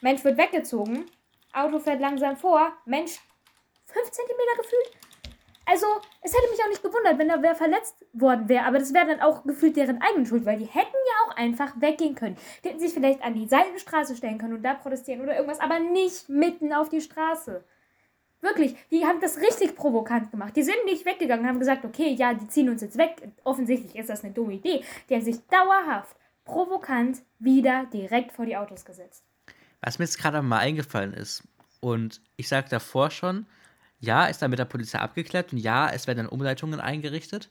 Mensch 0.02 0.24
wird 0.24 0.36
weggezogen, 0.36 1.06
Auto 1.52 1.78
fährt 1.78 2.00
langsam 2.00 2.36
vor, 2.36 2.72
Mensch 2.84 3.20
5 3.86 4.10
cm 4.10 4.56
gefühlt. 4.56 4.90
Also, 5.64 5.86
es 6.20 6.34
hätte 6.34 6.50
mich 6.50 6.60
auch 6.62 6.68
nicht 6.68 6.82
gewundert, 6.82 7.18
wenn 7.18 7.28
da 7.28 7.40
wer 7.40 7.54
verletzt 7.54 8.04
worden 8.12 8.48
wäre, 8.48 8.66
aber 8.66 8.80
das 8.80 8.92
wäre 8.92 9.06
dann 9.06 9.20
auch 9.20 9.44
gefühlt 9.44 9.76
deren 9.76 10.02
eigene 10.02 10.26
Schuld, 10.26 10.44
weil 10.44 10.58
die 10.58 10.66
hätten 10.66 10.88
ja 10.92 11.26
auch 11.26 11.36
einfach 11.36 11.80
weggehen 11.80 12.16
können. 12.16 12.36
Die 12.62 12.68
hätten 12.68 12.80
sich 12.80 12.92
vielleicht 12.92 13.22
an 13.22 13.34
die 13.34 13.46
Seitenstraße 13.46 14.16
stellen 14.16 14.38
können 14.38 14.54
und 14.54 14.64
da 14.64 14.74
protestieren 14.74 15.22
oder 15.22 15.36
irgendwas, 15.36 15.60
aber 15.60 15.78
nicht 15.78 16.28
mitten 16.28 16.72
auf 16.72 16.88
die 16.88 17.00
Straße. 17.00 17.64
Wirklich, 18.40 18.74
die 18.90 19.06
haben 19.06 19.20
das 19.20 19.38
richtig 19.38 19.76
provokant 19.76 20.32
gemacht. 20.32 20.56
Die 20.56 20.64
sind 20.64 20.84
nicht 20.84 21.06
weggegangen 21.06 21.44
und 21.44 21.48
haben 21.48 21.60
gesagt, 21.60 21.84
okay, 21.84 22.08
ja, 22.08 22.34
die 22.34 22.48
ziehen 22.48 22.68
uns 22.68 22.82
jetzt 22.82 22.98
weg. 22.98 23.22
Offensichtlich 23.44 23.94
ist 23.94 24.10
das 24.10 24.24
eine 24.24 24.32
dumme 24.32 24.54
Idee. 24.54 24.82
Die 25.08 25.14
haben 25.14 25.22
sich 25.22 25.46
dauerhaft 25.46 26.16
provokant 26.44 27.22
wieder 27.38 27.86
direkt 27.92 28.32
vor 28.32 28.46
die 28.46 28.56
Autos 28.56 28.84
gesetzt. 28.84 29.24
Was 29.82 29.98
mir 29.98 30.04
jetzt 30.04 30.18
gerade 30.18 30.40
mal 30.42 30.58
eingefallen 30.58 31.12
ist, 31.12 31.42
und 31.80 32.20
ich 32.36 32.48
sage 32.48 32.68
davor 32.70 33.10
schon, 33.10 33.46
ja, 33.98 34.26
ist 34.26 34.40
dann 34.40 34.50
mit 34.50 34.58
der 34.58 34.64
Polizei 34.64 34.98
abgeklärt 34.98 35.52
und 35.52 35.58
ja, 35.58 35.90
es 35.90 36.06
werden 36.06 36.18
dann 36.18 36.28
Umleitungen 36.28 36.80
eingerichtet, 36.80 37.50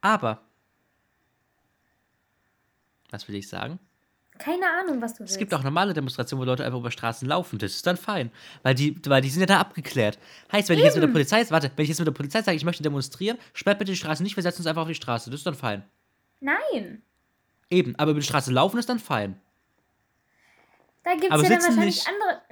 aber, 0.00 0.40
was 3.10 3.28
will 3.28 3.34
ich 3.34 3.48
sagen? 3.48 3.78
Keine 4.38 4.66
Ahnung, 4.70 5.00
was 5.00 5.14
du 5.14 5.20
willst. 5.20 5.32
Es 5.32 5.38
gibt 5.38 5.54
auch 5.54 5.62
normale 5.62 5.94
Demonstrationen, 5.94 6.42
wo 6.42 6.44
Leute 6.44 6.64
einfach 6.64 6.78
über 6.78 6.90
Straßen 6.90 7.26
laufen. 7.26 7.58
Das 7.58 7.72
ist 7.72 7.86
dann 7.86 7.96
fein. 7.96 8.30
Weil 8.62 8.74
die, 8.74 9.00
weil 9.06 9.22
die 9.22 9.30
sind 9.30 9.40
ja 9.40 9.46
da 9.46 9.60
abgeklärt. 9.60 10.18
Heißt, 10.52 10.68
wenn 10.68 10.76
ich 10.78 10.84
jetzt 10.84 10.94
mit 10.94 11.02
der 11.02 11.08
Polizei, 11.08 11.42
warte, 11.48 11.70
wenn 11.74 11.82
ich 11.84 11.88
jetzt 11.88 11.98
mit 11.98 12.06
der 12.06 12.12
Polizei 12.12 12.42
sage, 12.42 12.56
ich 12.56 12.64
möchte 12.64 12.82
demonstrieren, 12.82 13.38
sperrt 13.54 13.78
bitte 13.78 13.92
die 13.92 13.96
Straße 13.96 14.22
nicht, 14.22 14.36
wir 14.36 14.42
setzen 14.42 14.60
uns 14.60 14.66
einfach 14.66 14.82
auf 14.82 14.88
die 14.88 14.94
Straße. 14.94 15.30
Das 15.30 15.40
ist 15.40 15.46
dann 15.46 15.54
fein. 15.54 15.84
Nein. 16.40 17.02
Eben, 17.70 17.96
aber 17.96 18.10
über 18.10 18.20
die 18.20 18.26
Straße 18.26 18.52
laufen 18.52 18.78
ist 18.78 18.88
dann 18.88 18.98
fein. 18.98 19.40
Da 21.06 21.12
gibt 21.12 21.32
es 21.32 21.42
ja 21.42 21.48
dann 21.48 21.62
wahrscheinlich 21.62 21.84
nicht- 21.94 22.08
andere. 22.08 22.42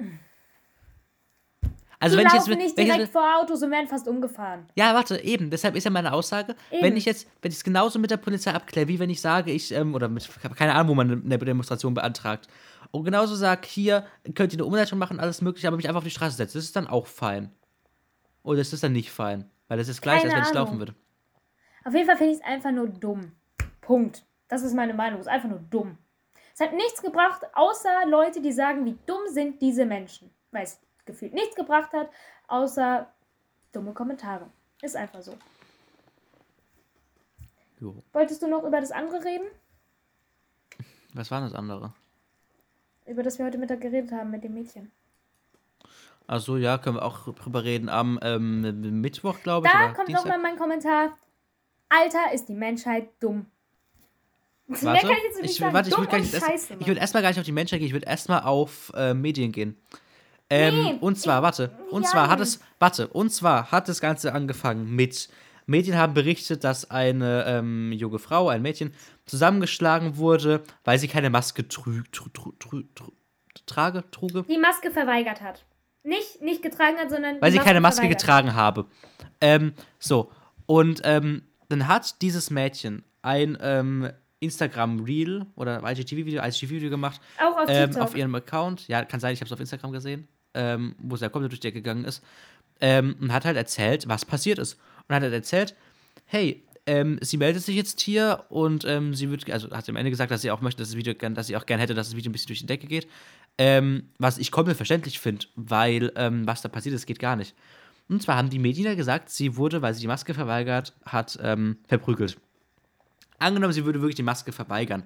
Also 1.98 2.16
die 2.16 2.20
wenn 2.20 2.26
ich 2.28 2.32
jetzt, 2.34 2.46
laufen 2.48 2.58
nicht 2.58 2.76
wenn 2.76 2.84
ich 2.84 2.90
direkt 2.92 2.98
jetzt, 3.06 3.12
vor 3.12 3.36
Autos 3.40 3.62
und 3.62 3.70
werden 3.70 3.88
fast 3.88 4.06
umgefahren. 4.06 4.66
ja, 4.76 4.94
warte, 4.94 5.18
eben. 5.24 5.50
Deshalb 5.50 5.74
ist 5.74 5.84
ja 5.84 5.90
meine 5.90 6.12
Aussage, 6.12 6.54
wenn 6.70 6.84
Eben. 6.88 6.96
ich 6.98 7.04
jetzt, 7.06 7.26
wenn 7.42 7.50
ich 7.50 7.56
es 7.58 7.64
genauso 7.64 7.98
mit 7.98 8.10
der 8.10 8.18
Polizei 8.18 8.52
abkläre, 8.52 8.88
wie 8.88 8.98
wenn 8.98 9.10
ich 9.10 9.20
sage, 9.20 9.50
ich, 9.50 9.72
ähm, 9.72 9.94
oder 9.94 10.08
mit, 10.08 10.22
ich 10.24 10.44
habe 10.44 10.54
keine 10.54 10.74
Ahnung, 10.74 10.88
wo 10.90 10.94
man 10.94 11.10
eine 11.24 11.38
Demonstration 11.38 11.94
beantragt. 11.94 12.46
Und 12.90 13.04
genauso 13.04 13.34
sage, 13.34 13.66
hier 13.66 14.06
könnt 14.34 14.52
ihr 14.52 14.58
eine 14.58 14.66
Umleitung 14.66 14.98
machen, 14.98 15.18
alles 15.18 15.40
mögliche, 15.40 15.66
aber 15.66 15.76
mich 15.76 15.88
einfach 15.88 15.98
auf 15.98 16.04
die 16.04 16.10
Straße 16.10 16.36
setzen. 16.36 16.58
Das 16.58 16.64
ist 16.64 16.76
dann 16.76 16.86
auch 16.86 17.06
fein. 17.06 17.50
Oder 18.44 18.60
ist 18.60 18.72
das 18.72 18.80
dann 18.80 18.92
nicht 18.92 19.10
fein? 19.10 19.50
Weil 19.68 19.78
das 19.78 19.88
ist 19.88 20.02
gleich, 20.02 20.22
Keine 20.22 20.34
als 20.34 20.42
wenn 20.42 20.48
ich 20.50 20.54
laufen 20.54 20.78
würde. 20.78 20.94
Auf 21.84 21.94
jeden 21.94 22.06
Fall 22.06 22.16
finde 22.18 22.34
ich 22.34 22.38
es 22.40 22.44
einfach 22.44 22.70
nur 22.70 22.86
dumm. 22.88 23.32
Punkt. 23.80 24.24
Das 24.48 24.62
ist 24.62 24.74
meine 24.74 24.92
Meinung. 24.94 25.20
Es 25.20 25.26
ist 25.26 25.32
einfach 25.32 25.48
nur 25.48 25.60
dumm. 25.70 25.96
Es 26.54 26.60
hat 26.60 26.72
nichts 26.72 27.02
gebracht, 27.02 27.42
außer 27.52 28.06
Leute, 28.06 28.40
die 28.40 28.52
sagen, 28.52 28.84
wie 28.84 28.96
dumm 29.06 29.26
sind 29.26 29.60
diese 29.60 29.84
Menschen. 29.84 30.30
Weil 30.52 30.62
es 30.62 30.80
gefühlt 31.04 31.34
nichts 31.34 31.56
gebracht 31.56 31.92
hat, 31.92 32.08
außer 32.46 33.08
dumme 33.72 33.92
Kommentare. 33.92 34.48
Ist 34.80 34.94
einfach 34.94 35.20
so. 35.20 35.34
Jo. 37.80 37.96
Wolltest 38.12 38.40
du 38.40 38.46
noch 38.46 38.62
über 38.62 38.80
das 38.80 38.92
andere 38.92 39.24
reden? 39.24 39.46
Was 41.12 41.30
war 41.32 41.40
das 41.40 41.54
andere? 41.54 41.92
Über 43.04 43.24
das 43.24 43.38
wir 43.38 43.46
heute 43.46 43.58
Mittag 43.58 43.80
geredet 43.80 44.12
haben 44.12 44.30
mit 44.30 44.44
dem 44.44 44.54
Mädchen. 44.54 44.92
Achso, 46.26 46.56
ja, 46.56 46.78
können 46.78 46.96
wir 46.96 47.04
auch 47.04 47.34
drüber 47.34 47.64
reden. 47.64 47.88
Am 47.88 48.18
ähm, 48.22 49.00
Mittwoch, 49.00 49.40
glaube 49.40 49.66
ich. 49.66 49.72
Da 49.72 49.92
kommt 49.92 50.08
nochmal 50.08 50.38
mein 50.38 50.56
Kommentar. 50.56 51.18
Alter, 51.88 52.32
ist 52.32 52.48
die 52.48 52.54
Menschheit 52.54 53.10
dumm. 53.20 53.46
Mehr 54.66 54.82
Warte, 54.82 55.06
kann 55.06 55.16
ich 55.16 55.24
jetzt 55.24 55.42
nicht 55.42 55.50
ich, 55.52 55.56
sagen. 55.58 55.74
warte, 55.74 55.90
ich 55.90 55.98
würde 55.98 56.16
erst, 56.16 56.70
ich 56.78 56.86
würd 56.86 56.98
erstmal 56.98 57.22
gar 57.22 57.28
nicht 57.30 57.38
auf 57.38 57.44
die 57.44 57.52
Menschen 57.52 57.78
gehen, 57.78 57.86
ich 57.86 57.92
würde 57.92 58.06
erstmal 58.06 58.42
auf 58.42 58.92
äh, 58.94 59.12
Medien 59.12 59.52
gehen. 59.52 59.76
Ähm, 60.48 60.74
Nee, 60.74 60.98
und 61.00 61.18
zwar, 61.18 61.42
warte, 61.42 61.70
und 61.90 62.06
zwar 62.06 62.28
hat 62.28 62.40
es, 62.40 62.60
warte, 62.78 63.08
und 63.08 63.30
zwar 63.30 63.70
hat 63.70 63.88
das 63.88 64.00
Ganze 64.00 64.32
angefangen 64.32 64.94
mit, 64.94 65.28
Medien 65.66 65.96
haben 65.96 66.14
berichtet, 66.14 66.64
dass 66.64 66.90
eine 66.90 67.44
ähm, 67.46 67.92
junge 67.92 68.18
Frau, 68.18 68.48
ein 68.48 68.62
Mädchen, 68.62 68.94
zusammengeschlagen 69.26 70.16
wurde, 70.16 70.62
weil 70.84 70.98
sie 70.98 71.08
keine 71.08 71.30
Maske 71.30 71.68
trü, 71.68 72.02
trü, 72.12 72.30
trü, 72.58 72.82
trage, 73.66 74.04
truge, 74.10 74.44
die 74.44 74.58
Maske 74.58 74.90
verweigert 74.90 75.40
hat. 75.40 75.64
Nicht, 76.02 76.42
nicht 76.42 76.62
getragen 76.62 76.98
hat, 76.98 77.10
sondern. 77.10 77.40
weil 77.40 77.52
sie 77.52 77.58
keine 77.58 77.80
Maske 77.80 78.02
verweigert. 78.02 78.20
getragen 78.20 78.54
habe. 78.54 78.86
Ähm, 79.40 79.72
so, 79.98 80.30
und 80.66 81.00
ähm, 81.04 81.42
dann 81.70 81.88
hat 81.88 82.20
dieses 82.20 82.50
Mädchen 82.50 83.04
ein 83.22 83.56
ähm, 84.44 84.48
Instagram-Reel 84.48 85.46
oder 85.56 85.82
IGTV-Video, 85.82 86.42
IGTV-Video 86.42 86.90
gemacht, 86.90 87.20
Auch 87.38 87.58
auf 87.58 87.68
ähm, 87.68 87.96
auf 87.96 88.16
ihrem 88.16 88.34
Account. 88.34 88.86
Ja, 88.88 89.04
kann 89.04 89.20
sein, 89.20 89.32
ich 89.32 89.40
habe 89.40 89.46
es 89.46 89.52
auf 89.52 89.60
Instagram 89.60 89.92
gesehen, 89.92 90.28
ähm, 90.54 90.94
wo 90.98 91.16
sie 91.16 91.24
ja 91.24 91.28
komplett 91.28 91.52
durch 91.52 91.60
die 91.60 91.68
Ecke 91.68 91.82
gegangen 91.82 92.04
ist. 92.04 92.22
Ähm, 92.80 93.16
und 93.20 93.32
hat 93.32 93.44
halt 93.44 93.56
erzählt, 93.56 94.08
was 94.08 94.24
passiert 94.24 94.58
ist. 94.58 94.74
Und 95.08 95.14
hat 95.14 95.22
halt 95.22 95.32
erzählt, 95.32 95.74
hey, 96.26 96.62
ähm, 96.86 97.18
sie 97.22 97.36
meldet 97.36 97.62
sich 97.62 97.76
jetzt 97.76 98.00
hier 98.00 98.44
und 98.50 98.84
ähm, 98.84 99.14
sie 99.14 99.30
wird, 99.30 99.50
also 99.50 99.70
hat 99.70 99.86
sie 99.86 99.92
am 99.92 99.96
Ende 99.96 100.10
gesagt, 100.10 100.30
dass 100.30 100.42
sie 100.42 100.50
auch 100.50 100.60
möchte, 100.60 100.82
dass 100.82 100.90
das 100.90 100.96
Video, 100.96 101.14
dass 101.14 101.46
sie 101.46 101.56
auch 101.56 101.66
gerne 101.66 101.82
hätte, 101.82 101.94
dass 101.94 102.08
das 102.08 102.16
Video 102.16 102.30
ein 102.30 102.32
bisschen 102.32 102.48
durch 102.48 102.60
die 102.60 102.66
Decke 102.66 102.86
geht. 102.86 103.08
Ähm, 103.56 104.10
was 104.18 104.38
ich 104.38 104.50
komplett 104.50 104.76
verständlich 104.76 105.18
finde, 105.20 105.46
weil 105.54 106.12
was 106.16 106.60
da 106.60 106.68
passiert 106.68 106.94
ist, 106.94 107.06
geht 107.06 107.20
gar 107.20 107.36
nicht. 107.36 107.54
Und 108.08 108.22
zwar 108.22 108.36
haben 108.36 108.50
die 108.50 108.58
Medien 108.58 108.86
ja 108.86 108.94
gesagt, 108.94 109.30
sie 109.30 109.56
wurde, 109.56 109.80
weil 109.80 109.94
sie 109.94 110.02
die 110.02 110.06
Maske 110.06 110.34
verweigert 110.34 110.92
hat, 111.06 111.38
ähm, 111.42 111.78
verprügelt. 111.88 112.36
Angenommen, 113.38 113.72
sie 113.72 113.84
würde 113.84 114.00
wirklich 114.00 114.14
die 114.16 114.22
Maske 114.22 114.52
verweigern. 114.52 115.04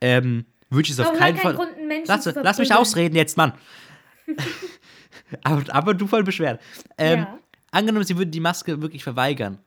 Ähm, 0.00 0.44
würde 0.70 0.86
ich 0.86 0.90
es 0.90 1.00
auf 1.00 1.12
keinen 1.12 1.36
kein 1.36 1.38
Fall. 1.38 1.54
Grund, 1.54 1.70
Lass, 2.06 2.24
lass 2.26 2.58
mich 2.58 2.72
ausreden 2.74 3.16
jetzt, 3.16 3.36
Mann. 3.36 3.52
aber, 5.42 5.62
aber 5.74 5.94
du 5.94 6.06
voll 6.06 6.24
beschwert. 6.24 6.60
Ähm, 6.96 7.20
Ja. 7.20 7.38
Angenommen, 7.70 8.04
sie 8.06 8.16
würde 8.16 8.30
die 8.30 8.40
Maske 8.40 8.80
wirklich 8.80 9.04
verweigern, 9.04 9.58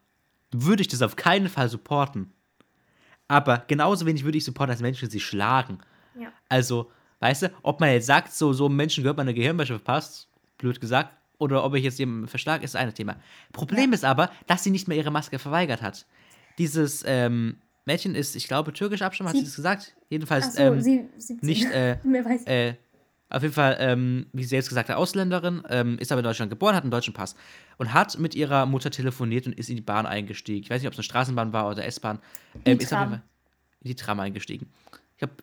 würde 0.51 0.81
ich 0.81 0.87
das 0.87 1.03
auf 1.03 1.15
keinen 1.15 1.49
Fall 1.49 1.69
supporten. 1.69 2.33
Aber 3.27 3.63
genauso 3.67 4.05
wenig 4.07 4.23
würde 4.23 4.39
ich 4.39 4.43
supporten, 4.43 4.71
als 4.71 4.81
Menschen 4.81 5.09
sie 5.09 5.19
schlagen. 5.19 5.79
Ja. 6.19 6.33
Also, 6.49 6.91
weißt 7.19 7.43
du, 7.43 7.51
ob 7.61 7.79
man 7.79 7.91
jetzt 7.91 8.07
sagt, 8.07 8.33
so, 8.33 8.53
so 8.53 8.65
einem 8.65 8.75
Menschen 8.75 9.03
gehört 9.03 9.17
man 9.17 9.27
eine 9.27 9.35
Gehirnwäsche 9.35 9.75
verpasst, 9.75 10.29
blöd 10.57 10.81
gesagt, 10.81 11.13
oder 11.37 11.63
ob 11.63 11.75
ich 11.75 11.83
jetzt 11.83 11.99
jemanden 11.99 12.27
verschlag, 12.27 12.63
ist 12.63 12.75
ein 12.75 12.93
Thema. 12.93 13.15
Problem 13.53 13.93
ist 13.93 14.03
aber, 14.03 14.31
dass 14.47 14.63
sie 14.63 14.71
nicht 14.71 14.87
mehr 14.87 14.97
ihre 14.97 15.11
Maske 15.11 15.37
verweigert 15.39 15.81
hat. 15.81 16.05
Dieses 16.57 17.03
ähm, 17.05 17.57
Mädchen 17.85 18.15
ist, 18.15 18.35
ich 18.35 18.47
glaube, 18.47 18.73
türkisch 18.73 19.01
Abstammung, 19.01 19.29
hat 19.29 19.35
sie 19.37 19.41
Sie- 19.41 19.47
das 19.47 19.55
gesagt? 19.55 19.95
Jedenfalls 20.09 20.47
Achso, 20.47 20.61
ähm, 20.73 20.81
sie, 20.81 21.05
17. 21.17 21.47
nicht, 21.47 21.65
äh, 21.71 21.97
Mehr 22.03 22.23
weiß 22.25 22.41
ich. 22.41 22.47
äh, 22.47 22.75
auf 23.29 23.41
jeden 23.43 23.53
Fall, 23.53 23.77
ähm, 23.79 24.25
wie 24.33 24.43
sie 24.43 24.49
selbst 24.49 24.67
gesagt 24.69 24.89
hat, 24.89 24.97
Ausländerin, 24.97 25.63
ähm, 25.69 25.97
ist 25.99 26.11
aber 26.11 26.19
in 26.19 26.25
Deutschland 26.25 26.49
geboren, 26.49 26.75
hat 26.75 26.83
einen 26.83 26.91
deutschen 26.91 27.13
Pass 27.13 27.35
und 27.77 27.93
hat 27.93 28.19
mit 28.19 28.35
ihrer 28.35 28.65
Mutter 28.65 28.91
telefoniert 28.91 29.47
und 29.47 29.53
ist 29.57 29.69
in 29.69 29.77
die 29.77 29.81
Bahn 29.81 30.05
eingestiegen. 30.05 30.63
Ich 30.63 30.69
weiß 30.69 30.81
nicht, 30.81 30.87
ob 30.87 30.93
es 30.93 30.99
eine 30.99 31.03
Straßenbahn 31.03 31.53
war 31.53 31.69
oder 31.69 31.85
S-Bahn. 31.85 32.19
Ähm, 32.65 32.77
ist 32.77 32.85
auf 32.85 32.89
Tram. 32.89 33.01
jeden 33.09 33.11
Fall 33.13 33.21
in 33.83 33.87
die 33.87 33.95
Tram 33.95 34.19
eingestiegen. 34.19 34.69
Ich 35.13 35.17
glaube, 35.19 35.33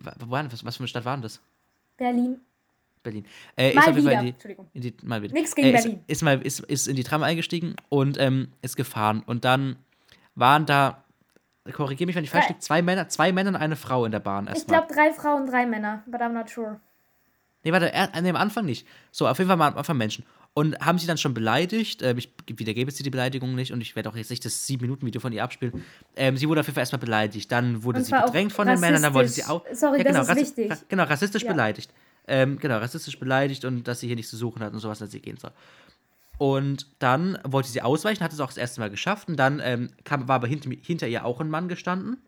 das? 0.48 0.64
was 0.64 0.76
für 0.76 0.80
eine 0.80 0.88
Stadt 0.88 1.04
war 1.06 1.16
denn 1.16 1.22
das? 1.22 1.40
Berlin. 1.96 2.40
Berlin. 3.02 3.24
Äh, 3.56 3.72
Mal 3.74 3.80
ist 3.82 3.88
auf 3.88 3.94
jeden. 3.96 4.06
Fall 4.06 4.14
in 4.18 4.20
die, 4.24 4.28
Entschuldigung. 4.32 4.68
in 4.74 4.82
die, 4.82 4.94
mal 5.04 5.22
wieder. 5.22 5.32
Nix 5.32 5.54
gegen 5.54 5.68
äh, 5.68 5.76
ist, 5.76 5.82
Berlin. 5.84 6.00
Ist, 6.06 6.22
mal, 6.22 6.42
ist, 6.42 6.60
ist 6.60 6.88
in 6.88 6.96
die 6.96 7.04
Tram 7.04 7.22
eingestiegen 7.22 7.74
und 7.88 8.18
ähm, 8.20 8.48
ist 8.60 8.76
gefahren. 8.76 9.22
Und 9.24 9.44
dann 9.46 9.76
waren 10.34 10.66
da, 10.66 11.02
korrigiere 11.72 12.06
mich, 12.06 12.16
wenn 12.16 12.24
ich 12.24 12.30
falsch 12.30 12.44
Drei- 12.46 12.48
liege, 12.54 12.60
zwei 12.60 12.82
Männer, 12.82 13.08
zwei 13.08 13.32
Männer 13.32 13.50
und 13.50 13.56
eine 13.56 13.76
Frau 13.76 14.04
in 14.04 14.12
der 14.12 14.20
Bahn 14.20 14.44
Ich 14.44 14.50
erstmal. 14.54 14.80
glaube, 14.80 14.94
drei 14.94 15.12
Frauen, 15.12 15.46
drei 15.46 15.66
Männer. 15.66 16.02
But 16.06 16.20
I'm 16.20 16.32
not 16.32 16.48
sure. 16.50 16.80
Nee, 17.64 17.72
warte, 17.72 17.92
er, 17.92 18.08
nee, 18.22 18.30
am 18.30 18.36
Anfang 18.36 18.64
nicht. 18.64 18.86
So, 19.10 19.26
auf 19.26 19.36
jeden 19.38 19.48
Fall 19.48 19.56
mal 19.56 19.68
am 19.68 19.76
Anfang 19.78 19.96
Menschen. 19.96 20.24
Und 20.54 20.78
haben 20.80 20.98
sie 20.98 21.06
dann 21.06 21.18
schon 21.18 21.34
beleidigt. 21.34 22.02
Ähm, 22.02 22.18
ich 22.18 22.32
wiedergebe 22.46 22.90
jetzt 22.90 23.04
die 23.04 23.10
Beleidigung 23.10 23.54
nicht 23.54 23.72
und 23.72 23.80
ich 23.80 23.94
werde 23.94 24.08
auch 24.08 24.16
jetzt 24.16 24.30
nicht 24.30 24.44
das 24.44 24.66
7-Minuten-Video 24.68 25.20
von 25.20 25.32
ihr 25.32 25.44
abspielen. 25.44 25.84
Ähm, 26.16 26.36
sie 26.36 26.48
wurde 26.48 26.60
auf 26.60 26.66
jeden 26.66 26.74
Fall 26.74 26.82
erstmal 26.82 26.98
beleidigt. 27.00 27.50
Dann 27.52 27.82
wurde 27.84 27.98
Und 27.98 28.04
sie 28.04 28.12
bedrängt 28.12 28.52
von 28.52 28.66
den 28.66 28.80
Männern. 28.80 29.02
Dann 29.02 29.14
wurde 29.14 29.28
sie 29.28 29.44
auch. 29.44 29.64
Sorry, 29.72 30.02
das 30.02 30.28
ist 30.28 30.36
wichtig. 30.36 30.70
ra- 30.70 30.78
Genau, 30.88 31.04
rassistisch 31.04 31.42
Ja. 31.42 31.52
beleidigt. 31.52 31.92
Ähm, 32.26 32.58
genau, 32.58 32.78
rassistisch 32.78 33.18
beleidigt 33.18 33.64
und 33.64 33.86
dass 33.88 34.00
sie 34.00 34.06
hier 34.06 34.16
nichts 34.16 34.30
zu 34.30 34.36
suchen 34.36 34.62
hat 34.62 34.72
und 34.72 34.80
sowas, 34.80 34.98
dass 34.98 35.10
sie 35.10 35.20
gehen 35.20 35.36
soll. 35.36 35.50
Und 36.38 36.86
dann 37.00 37.38
wollte 37.44 37.68
sie 37.68 37.82
ausweichen, 37.82 38.22
hat 38.22 38.32
es 38.32 38.40
auch 38.40 38.46
das 38.48 38.56
erste 38.56 38.80
Mal 38.80 38.90
geschafft. 38.90 39.28
Und 39.28 39.36
dann 39.36 39.60
ähm, 39.62 39.90
kam, 40.04 40.28
war 40.28 40.36
aber 40.36 40.46
hinter, 40.46 40.70
hinter 40.80 41.08
ihr 41.08 41.24
auch 41.24 41.40
ein 41.40 41.50
Mann 41.50 41.68
gestanden. 41.68 42.18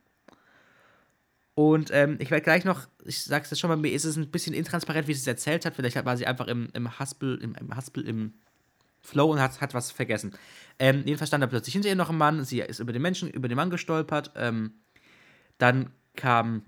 Und 1.54 1.90
ähm, 1.92 2.16
ich 2.20 2.30
werde 2.30 2.42
gleich 2.42 2.64
noch, 2.64 2.88
ich 3.04 3.22
sag's 3.22 3.50
jetzt 3.50 3.60
schon 3.60 3.68
mal, 3.68 3.76
mir 3.76 3.92
ist 3.92 4.04
es 4.04 4.16
ein 4.16 4.30
bisschen 4.30 4.54
intransparent, 4.54 5.06
wie 5.06 5.14
sie 5.14 5.20
es 5.20 5.26
erzählt 5.26 5.64
hat. 5.64 5.76
Vielleicht 5.76 6.02
war 6.04 6.16
sie 6.16 6.26
einfach 6.26 6.48
im, 6.48 6.68
im 6.72 6.98
Haspel, 6.98 7.38
im, 7.42 7.54
im 7.54 7.76
Haspel, 7.76 8.06
im 8.06 8.34
Flow 9.02 9.30
und 9.30 9.40
hat, 9.40 9.60
hat 9.60 9.74
was 9.74 9.90
vergessen. 9.90 10.32
Ähm, 10.78 11.02
jedenfalls 11.04 11.28
stand 11.28 11.42
da 11.42 11.46
plötzlich 11.46 11.72
hinter 11.72 11.88
ihr 11.88 11.96
noch 11.96 12.10
ein 12.10 12.18
Mann. 12.18 12.44
Sie 12.44 12.60
ist 12.60 12.80
über 12.80 12.92
den 12.92 13.02
Menschen, 13.02 13.30
über 13.30 13.48
den 13.48 13.56
Mann 13.56 13.70
gestolpert. 13.70 14.32
Ähm, 14.36 14.72
dann 15.58 15.90
kam, 16.16 16.62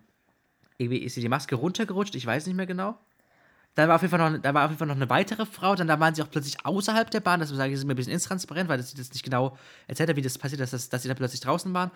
irgendwie 0.79 0.99
ist 0.99 1.15
sie 1.15 1.21
die 1.21 1.29
Maske 1.29 1.55
runtergerutscht, 1.57 2.15
ich 2.15 2.27
weiß 2.27 2.47
nicht 2.47 2.57
mehr 2.57 2.67
genau. 2.67 2.99
Dann 3.75 3.89
war 3.89 3.97
auf 3.97 4.03
jeden 4.03 4.11
Fall 4.11 4.31
noch, 4.31 4.39
da 4.39 4.53
war 4.53 4.65
auf 4.65 4.71
jeden 4.71 4.79
Fall 4.79 4.89
noch 4.89 4.97
eine 4.97 5.09
weitere 5.09 5.47
Frau. 5.47 5.75
Dann 5.75 5.89
da 5.89 5.99
waren 5.99 6.15
sie 6.15 6.23
auch 6.23 6.31
plötzlich 6.31 6.65
außerhalb 6.65 7.11
der 7.11 7.21
Bahn. 7.21 7.41
Das 7.41 7.51
ist 7.51 7.57
mir 7.57 7.65
ein 7.65 7.97
bisschen 7.97 8.13
intransparent, 8.13 8.69
weil 8.69 8.79
das 8.79 8.95
nicht 8.95 9.23
genau 9.23 9.57
erzählt 9.87 10.15
wie 10.15 10.23
das 10.23 10.37
passiert 10.37 10.61
ist, 10.61 10.73
dass, 10.73 10.89
dass 10.89 11.03
sie 11.03 11.09
da 11.09 11.15
plötzlich 11.15 11.41
draußen 11.41 11.73
waren. 11.73 11.91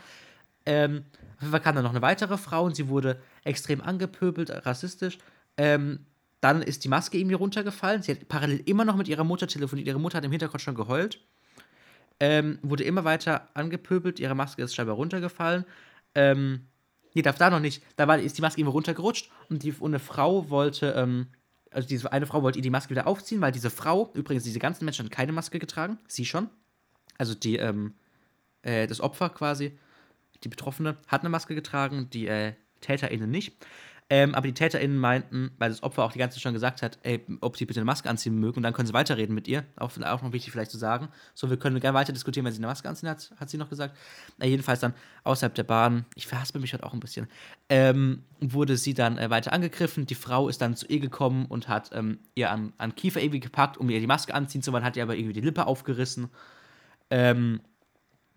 Ähm, 0.65 1.05
auf 1.37 1.43
jeden 1.43 1.51
Fall 1.51 1.61
kam 1.61 1.75
dann 1.75 1.85
noch 1.85 1.91
eine 1.91 2.03
weitere 2.03 2.39
Frau 2.39 2.65
und 2.65 2.75
sie 2.77 2.89
wurde 2.89 3.21
extrem 3.45 3.81
angepöbelt, 3.81 4.51
rassistisch. 4.67 5.19
Ähm, 5.57 6.07
dann 6.41 6.63
ist 6.63 6.85
die 6.85 6.89
Maske 6.89 7.19
irgendwie 7.19 7.35
runtergefallen. 7.35 8.03
Sie 8.03 8.13
hat 8.13 8.29
parallel 8.29 8.63
immer 8.67 8.85
noch 8.85 8.97
mit 8.97 9.09
ihrer 9.09 9.25
Mutter 9.25 9.47
telefoniert. 9.47 9.87
Ihre 9.87 10.01
Mutter 10.01 10.19
hat 10.19 10.25
im 10.25 10.31
Hintergrund 10.31 10.63
schon 10.63 10.75
geheult. 10.75 11.21
Ähm, 12.21 12.59
wurde 12.63 12.85
immer 12.85 13.05
weiter 13.05 13.49
angepöbelt. 13.55 14.19
Ihre 14.19 14.35
Maske 14.35 14.63
ist 14.63 14.75
scheinbar 14.75 14.97
runtergefallen. 14.97 15.65
Ähm, 16.15 16.67
nee, 17.15 17.23
darf 17.23 17.37
da 17.37 17.51
noch 17.51 17.61
nicht. 17.61 17.83
Da 17.97 18.09
war, 18.09 18.19
ist 18.19 18.39
die 18.39 18.43
Maske 18.43 18.61
immer 18.61 18.71
runtergerutscht 18.71 19.31
und, 19.51 19.63
die, 19.63 19.73
und 19.73 19.91
eine 19.91 19.99
Frau 19.99 20.51
wollte, 20.51 20.95
ähm, 20.97 21.29
also 21.77 21.87
diese 21.87 22.11
eine 22.11 22.27
Frau 22.27 22.43
wollte 22.43 22.59
ihr 22.59 22.63
die 22.63 22.71
Maske 22.71 22.91
wieder 22.91 23.07
aufziehen, 23.07 23.43
weil 23.43 23.53
diese 23.53 23.69
Frau, 23.69 24.11
übrigens, 24.15 24.45
diese 24.45 24.59
ganzen 24.59 24.87
Menschen 24.87 25.05
haben 25.05 25.11
keine 25.11 25.33
Maske 25.33 25.59
getragen. 25.59 25.99
Sie 26.09 26.25
schon. 26.25 26.49
Also 27.19 27.35
die, 27.35 27.57
ähm, 27.57 27.93
äh, 28.63 28.87
das 28.87 29.03
Opfer 29.03 29.29
quasi, 29.29 29.79
die 30.43 30.49
Betroffene, 30.49 30.97
hat 31.07 31.21
eine 31.21 31.29
Maske 31.29 31.55
getragen, 31.55 32.09
die 32.09 32.29
äh, 32.29 32.55
TäterInnen 32.81 33.31
nicht. 33.31 33.57
Ähm, 34.09 34.37
aber 34.37 34.47
die 34.47 34.55
TäterInnen 34.55 34.97
meinten, 34.97 35.51
weil 35.59 35.69
das 35.69 35.83
Opfer 35.83 36.05
auch 36.05 36.13
die 36.13 36.21
ganze 36.21 36.37
Zeit 36.37 36.43
schon 36.43 36.53
gesagt 36.53 36.81
hat, 36.81 36.99
ey, 37.03 37.27
ob 37.41 37.57
sie 37.57 37.67
bitte 37.67 37.81
eine 37.81 37.87
Maske 37.87 38.09
anziehen 38.09 38.39
mögen 38.39 38.59
und 38.59 38.63
dann 38.63 38.73
können 38.73 38.87
sie 38.87 38.95
weiterreden 38.95 39.35
mit 39.35 39.49
ihr. 39.49 39.65
Auch, 39.75 39.91
auch 40.01 40.23
noch 40.23 40.33
wichtig 40.33 40.53
vielleicht 40.53 40.71
zu 40.71 40.79
sagen. 40.79 41.09
So, 41.35 41.51
wir 41.51 41.57
können 41.57 41.81
gerne 41.81 41.99
weiter 41.99 42.13
diskutieren, 42.13 42.47
wenn 42.47 42.53
sie 42.53 42.61
eine 42.61 42.69
Maske 42.69 42.89
anziehen 42.89 43.09
hat, 43.09 43.33
hat 43.37 43.51
sie 43.51 43.59
noch 43.59 43.69
gesagt. 43.69 43.97
Äh, 44.39 44.47
jedenfalls 44.47 44.79
dann 44.79 44.95
außerhalb 45.25 45.57
der 45.57 45.65
Bahn, 45.65 46.05
ich 46.15 46.29
verhaspel 46.29 46.61
mich 46.61 46.73
heute 46.73 46.85
auch 46.85 46.93
ein 46.93 47.01
bisschen, 47.01 47.27
ähm, 47.69 48.23
wurde 48.41 48.77
sie 48.77 48.95
dann 48.95 49.19
äh, 49.19 49.29
weiter 49.29 49.53
angegriffen. 49.53 50.07
Die 50.07 50.15
Frau 50.15 50.49
ist 50.49 50.61
dann 50.61 50.77
zu 50.77 50.87
ihr 50.87 51.01
gekommen 51.01 51.47
und 51.47 51.67
hat 51.67 51.91
ähm, 51.93 52.21
ihr 52.37 52.53
an, 52.53 52.75
an 52.79 52.95
Kiefer 52.95 53.21
irgendwie 53.21 53.41
gepackt, 53.41 53.77
um 53.77 53.91
ihr 53.91 53.99
die 53.99 54.07
Maske 54.07 54.35
anziehen 54.35 54.63
zu 54.63 54.73
wollen, 54.73 54.85
hat 54.85 54.97
ihr 54.97 55.03
aber 55.03 55.17
irgendwie 55.17 55.35
die 55.35 55.41
Lippe 55.41 55.67
aufgerissen. 55.67 56.29
Ähm, 57.11 57.61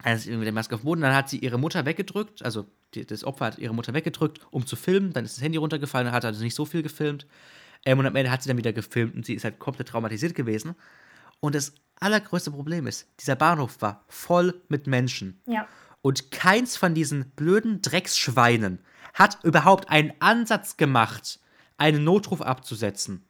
dann 0.03 0.15
ist 0.15 0.25
irgendwie 0.25 0.45
die 0.45 0.51
Maske 0.51 0.73
auf 0.73 0.81
dem 0.81 0.85
Boden, 0.85 1.01
dann 1.01 1.13
hat 1.13 1.29
sie 1.29 1.37
ihre 1.37 1.59
Mutter 1.59 1.85
weggedrückt, 1.85 2.43
also 2.43 2.65
die, 2.93 3.05
das 3.05 3.23
Opfer 3.23 3.45
hat 3.45 3.57
ihre 3.59 3.73
Mutter 3.73 3.93
weggedrückt, 3.93 4.39
um 4.51 4.65
zu 4.65 4.75
filmen, 4.75 5.13
dann 5.13 5.25
ist 5.25 5.37
das 5.37 5.43
Handy 5.43 5.57
runtergefallen, 5.57 6.05
dann 6.05 6.15
hat 6.15 6.25
also 6.25 6.43
nicht 6.43 6.55
so 6.55 6.65
viel 6.65 6.83
gefilmt. 6.83 7.27
Ähm, 7.85 7.99
und 7.99 8.05
am 8.05 8.15
Ende 8.15 8.31
hat 8.31 8.43
sie 8.43 8.49
dann 8.49 8.57
wieder 8.57 8.73
gefilmt 8.73 9.15
und 9.15 9.25
sie 9.25 9.33
ist 9.33 9.43
halt 9.43 9.59
komplett 9.59 9.89
traumatisiert 9.89 10.35
gewesen. 10.35 10.75
Und 11.39 11.55
das 11.55 11.73
allergrößte 11.99 12.51
Problem 12.51 12.87
ist, 12.87 13.07
dieser 13.19 13.35
Bahnhof 13.35 13.81
war 13.81 14.03
voll 14.07 14.61
mit 14.67 14.87
Menschen. 14.87 15.39
Ja. 15.45 15.67
Und 16.01 16.31
keins 16.31 16.77
von 16.77 16.93
diesen 16.93 17.29
blöden 17.31 17.81
Drecksschweinen 17.81 18.79
hat 19.13 19.39
überhaupt 19.43 19.89
einen 19.89 20.13
Ansatz 20.19 20.77
gemacht, 20.77 21.39
einen 21.77 22.03
Notruf 22.03 22.41
abzusetzen. 22.41 23.23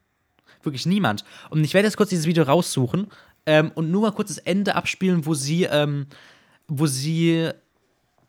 Wirklich 0.62 0.86
niemand. 0.86 1.24
Und 1.50 1.64
ich 1.64 1.74
werde 1.74 1.88
jetzt 1.88 1.98
kurz 1.98 2.10
dieses 2.10 2.26
Video 2.26 2.44
raussuchen 2.44 3.08
ähm, 3.46 3.72
und 3.76 3.92
nur 3.92 4.02
mal 4.02 4.12
kurz 4.12 4.30
das 4.30 4.40
Ende 4.40 4.76
abspielen, 4.76 5.26
wo 5.26 5.34
sie, 5.34 5.64
ähm, 5.64 6.08
wo 6.68 6.86
sie, 6.86 7.50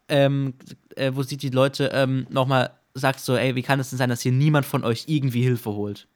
ähm, 0.09 0.55
äh, 0.97 1.13
wo 1.15 1.23
sie 1.23 1.37
die 1.37 1.51
Leute 1.51 1.91
ähm, 1.93 2.27
nochmal 2.31 2.71
sagt 2.95 3.21
so, 3.21 3.37
ey, 3.37 3.55
wie 3.55 3.63
kann 3.63 3.81
es 3.81 3.91
denn 3.91 3.99
sein, 3.99 4.11
dass 4.11 4.21
hier 4.21 4.33
niemand 4.33 4.67
von 4.67 4.85
euch 4.85 5.05
irgendwie 5.07 5.43
Hilfe 5.43 5.73
holt? 5.73 6.09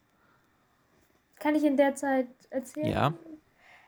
Kann 1.39 1.55
ich 1.55 1.65
in 1.65 1.77
der 1.77 1.95
Zeit 1.95 2.29
erzählen? 2.51 2.89
Ja. 2.89 3.15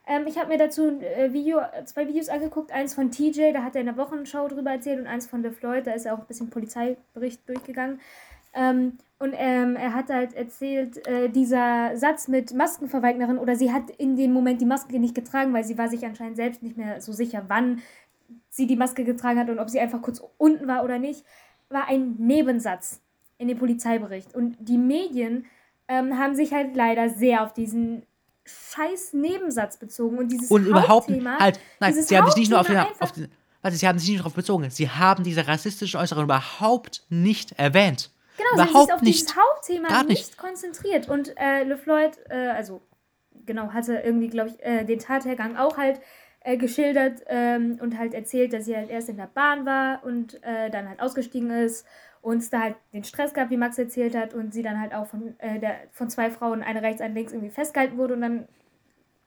Ähm, 0.07 0.27
ich 0.27 0.39
habe 0.39 0.49
mir 0.49 0.59
dazu 0.59 0.89
ein 0.89 1.03
äh, 1.03 1.33
Video, 1.33 1.61
zwei 1.85 2.07
Videos 2.07 2.29
angeguckt. 2.29 2.71
Eins 2.71 2.95
von 2.95 3.11
TJ, 3.11 3.53
da 3.53 3.63
hat 3.63 3.75
er 3.75 3.81
in 3.81 3.87
der 3.87 3.97
Wochenschau 3.97 4.47
drüber 4.49 4.71
erzählt, 4.71 5.01
und 5.01 5.07
eins 5.07 5.27
von 5.27 5.43
LeFloid, 5.43 5.87
da 5.87 5.93
ist 5.93 6.07
er 6.07 6.15
auch 6.15 6.21
ein 6.21 6.27
bisschen 6.27 6.51
Polizeibericht 6.51 7.49
durchgegangen. 7.49 8.01
Ähm, 8.55 8.99
und 9.19 9.35
ähm, 9.37 9.77
er 9.77 9.95
hat 9.95 10.11
halt 10.11 10.35
erzählt, 10.35 11.07
äh, 11.09 11.29
dieser 11.29 11.97
Satz 11.97 12.29
mit 12.29 12.55
Maskenverweignerin, 12.55 13.39
oder 13.39 13.57
sie 13.57 13.73
hat 13.73 13.91
in 13.91 14.17
dem 14.17 14.33
Moment 14.33 14.61
die 14.61 14.67
Maske 14.67 14.99
nicht 15.01 15.15
getragen, 15.15 15.53
weil 15.53 15.65
sie 15.65 15.77
war 15.77 15.89
sich 15.89 16.05
anscheinend 16.07 16.37
selbst 16.37 16.63
nicht 16.63 16.77
mehr 16.77 17.01
so 17.01 17.13
sicher, 17.13 17.45
wann 17.49 17.83
sie 18.51 18.67
die 18.67 18.77
Maske 18.77 19.05
getragen 19.05 19.39
hat 19.39 19.51
und 19.51 19.59
ob 19.59 19.71
sie 19.71 19.81
einfach 19.81 20.03
kurz 20.03 20.23
unten 20.39 20.67
war 20.67 20.85
oder 20.85 20.99
nicht, 20.99 21.25
war 21.69 21.89
ein 21.89 22.15
Nebensatz 22.19 23.01
in 23.39 23.49
dem 23.49 23.59
Polizeibericht. 23.59 24.35
Und 24.35 24.57
die 24.61 24.79
Medien 24.79 25.47
ähm, 25.89 26.19
haben 26.19 26.35
sich 26.35 26.53
halt 26.53 26.75
leider 26.75 27.09
sehr 27.09 27.43
auf 27.43 27.53
diesen 27.53 28.03
scheiß 28.45 29.13
Nebensatz 29.13 29.77
bezogen 29.77 30.19
und 30.19 30.31
dieses 30.31 30.51
Und 30.51 30.67
überhaupt 30.67 31.09
Hauptthema, 31.09 31.39
halt, 31.39 31.61
nein, 31.81 31.95
sie 31.95 32.17
haben 32.17 32.27
sich 32.29 32.37
nicht 32.37 32.51
nur 32.51 32.61
auf 32.61 32.67
den, 32.67 32.79
auf 32.79 33.13
den 33.13 33.29
warte, 33.67 33.77
sie 33.77 33.89
haben 33.89 33.99
sich 33.99 34.09
nicht 34.09 34.21
darauf 34.21 34.35
bezogen. 34.35 34.71
Sie 34.71 34.89
haben 34.89 35.25
diese 35.25 35.47
rassistischen 35.49 35.99
Äußerungen 35.99 36.27
überhaupt 36.27 37.03
nicht 37.09 37.59
erwähnt. 37.59 38.11
Genau, 38.37 38.49
sie 38.55 38.61
haben 38.61 38.67
sich 38.67 38.71
überhaupt 38.71 38.93
auf 38.93 39.03
nicht. 39.03 39.23
dieses 39.23 39.37
Hauptthema 39.37 39.89
Gar 39.89 40.05
nicht. 40.05 40.29
nicht. 40.29 40.39
konzentriert. 40.39 41.09
Und 41.09 41.37
äh, 41.37 41.65
LeFloid, 41.65 42.19
äh, 42.29 42.49
also 42.49 42.81
genau, 43.45 43.73
hatte 43.73 43.95
irgendwie, 43.95 44.29
glaube 44.29 44.51
ich, 44.51 44.65
äh, 44.65 44.85
den 44.85 45.01
Tathergang 45.01 45.57
auch 45.57 45.77
halt 45.77 46.01
äh, 46.47 46.57
geschildert 46.57 47.23
ähm, 47.27 47.79
und 47.83 47.99
halt 47.99 48.15
erzählt, 48.15 48.53
dass 48.53 48.67
sie 48.67 48.77
halt 48.77 48.89
erst 48.89 49.09
in 49.09 49.17
der 49.17 49.27
Bahn 49.27 49.67
war 49.67 50.05
und 50.05 50.41
äh, 50.45 50.71
dann 50.71 50.89
halt 50.89 51.01
ausgestiegen 51.01 51.51
ist 51.51 51.85
und 52.23 52.39
es 52.39 52.51
da 52.51 52.61
halt 52.61 52.77
den 52.93 53.03
Stress 53.03 53.35
gab, 53.35 53.51
wie 53.51 53.57
Max 53.57 53.79
erzählt 53.79 54.17
hat, 54.17 54.33
und 54.33 54.55
sie 54.55 54.63
dann 54.63 54.81
halt 54.81 54.95
auch 54.95 55.07
von, 55.09 55.35
äh, 55.39 55.59
der, 55.59 55.75
von 55.91 56.09
zwei 56.09 56.31
Frauen, 56.31 56.63
eine 56.63 56.83
rechts, 56.83 57.01
eine 57.01 57.15
links, 57.15 57.33
irgendwie 57.33 57.51
festgehalten 57.51 57.99
wurde 57.99 58.15
und 58.15 58.21
dann 58.21 58.49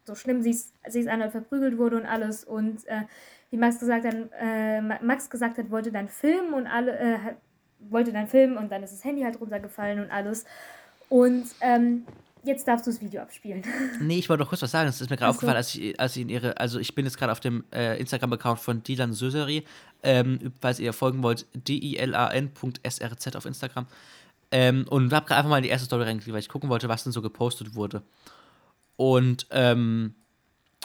so 0.06 0.16
schlimm 0.16 0.42
sie 0.42 0.52
ist 0.52 0.74
einmal 1.08 1.30
verprügelt 1.30 1.78
wurde 1.78 1.98
und 1.98 2.06
alles. 2.06 2.46
Und 2.46 2.88
äh, 2.88 3.02
wie 3.52 3.58
Max 3.58 3.80
gesagt 3.80 4.06
hat, 4.06 4.16
äh, 4.40 4.82
Ma- 4.82 5.00
Max 5.02 5.30
gesagt 5.30 5.58
hat, 5.58 5.70
wollte 5.70 5.92
dann 5.92 6.08
filmen 6.08 6.54
und 6.54 6.68
alle 6.68 6.98
äh, 6.98 7.18
wollte 7.80 8.14
dann 8.14 8.28
filmen 8.28 8.58
und 8.58 8.72
dann 8.72 8.82
ist 8.82 8.94
das 8.94 9.04
Handy 9.04 9.24
halt 9.24 9.40
runtergefallen 9.40 10.00
und 10.00 10.10
alles. 10.10 10.46
Und 11.10 11.46
ähm, 11.62 12.06
jetzt 12.44 12.68
darfst 12.68 12.88
du 12.88 12.92
das 12.92 13.02
Video 13.02 13.22
abspielen. 13.22 13.64
Nee, 14.02 14.20
ich 14.20 14.30
wollte 14.30 14.44
noch 14.44 14.50
kurz 14.50 14.62
was 14.62 14.72
sagen. 14.72 14.88
Das 14.88 15.02
ist 15.02 15.10
mir 15.10 15.18
gerade 15.18 15.32
so. 15.32 15.38
aufgefallen, 15.38 15.58
als 15.58 15.76
ich, 15.76 16.00
als 16.00 16.16
ich 16.16 16.22
in 16.22 16.30
ihre, 16.30 16.58
also 16.58 16.80
ich 16.80 16.96
bin 16.96 17.06
jetzt 17.06 17.18
gerade 17.18 17.32
auf 17.32 17.40
dem 17.40 17.64
äh, 17.74 18.00
Instagram-Account 18.00 18.60
von 18.60 18.84
Dilan 18.84 19.14
Söseri, 19.14 19.66
ähm, 20.04 20.54
falls 20.62 20.80
ihr 20.80 20.94
folgen 20.94 21.22
wollt, 21.24 21.46
dilan.srz 21.54 23.36
auf 23.36 23.46
Instagram. 23.46 23.88
Ähm, 24.52 24.86
und 24.90 25.14
habe 25.14 25.26
gerade 25.26 25.40
einfach 25.40 25.50
mal 25.50 25.58
in 25.58 25.64
die 25.64 25.70
erste 25.70 25.86
Story 25.86 26.04
reingeklickt, 26.04 26.34
weil 26.34 26.40
ich 26.40 26.50
gucken 26.50 26.70
wollte, 26.70 26.90
was 26.90 27.04
denn 27.04 27.12
so 27.12 27.22
gepostet 27.22 27.76
wurde. 27.76 28.02
Und 28.96 29.48
ähm, 29.52 30.16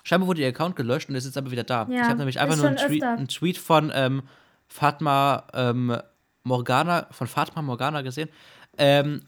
scheinbar 0.02 0.28
wurde 0.28 0.42
ihr 0.42 0.48
Account 0.48 0.76
gelöscht 0.76 1.08
und 1.08 1.14
ist 1.14 1.24
jetzt 1.24 1.38
aber 1.38 1.50
wieder 1.50 1.64
da. 1.64 1.86
Ja, 1.90 2.02
ich 2.02 2.08
habe 2.08 2.18
nämlich 2.18 2.38
einfach 2.38 2.56
nur 2.56 2.68
einen 2.68 2.76
Tweet, 2.76 3.02
einen 3.02 3.28
Tweet 3.28 3.58
von 3.58 3.90
ähm, 3.94 4.22
Fatma 4.68 5.44
ähm, 5.52 5.96
Morgana, 6.42 7.06
von 7.10 7.26
Fatma 7.26 7.62
Morgana 7.62 8.02
gesehen. 8.02 8.28
Ähm, 8.76 9.22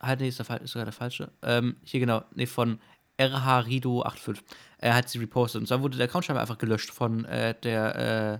halt, 0.00 0.20
nee, 0.20 0.28
ist, 0.28 0.38
der, 0.38 0.46
Fall- 0.46 0.58
ist 0.62 0.72
sogar 0.72 0.84
der 0.84 0.92
falsche. 0.92 1.30
Ähm, 1.42 1.76
hier 1.82 2.00
genau, 2.00 2.22
nee, 2.34 2.46
von 2.46 2.78
RH 3.18 3.60
Rido 3.60 4.02
85. 4.02 4.44
Er 4.78 4.94
hat 4.94 5.08
sie 5.08 5.18
repostet. 5.18 5.60
Und 5.62 5.70
dann 5.70 5.82
wurde 5.82 5.96
der 5.96 6.06
Account 6.06 6.26
scheinbar 6.26 6.42
einfach 6.42 6.58
gelöscht 6.58 6.90
von 6.90 7.24
äh, 7.24 7.54
der, 7.62 7.96
äh, 8.34 8.38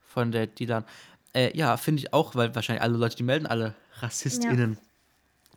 von 0.00 0.32
der 0.32 0.46
Dilan. 0.46 0.84
Äh, 1.34 1.56
ja, 1.56 1.76
finde 1.76 2.00
ich 2.00 2.12
auch, 2.14 2.34
weil 2.34 2.54
wahrscheinlich 2.54 2.82
alle 2.82 2.96
Leute, 2.96 3.16
die 3.16 3.22
melden, 3.22 3.46
alle 3.46 3.74
RassistInnen. 4.00 4.78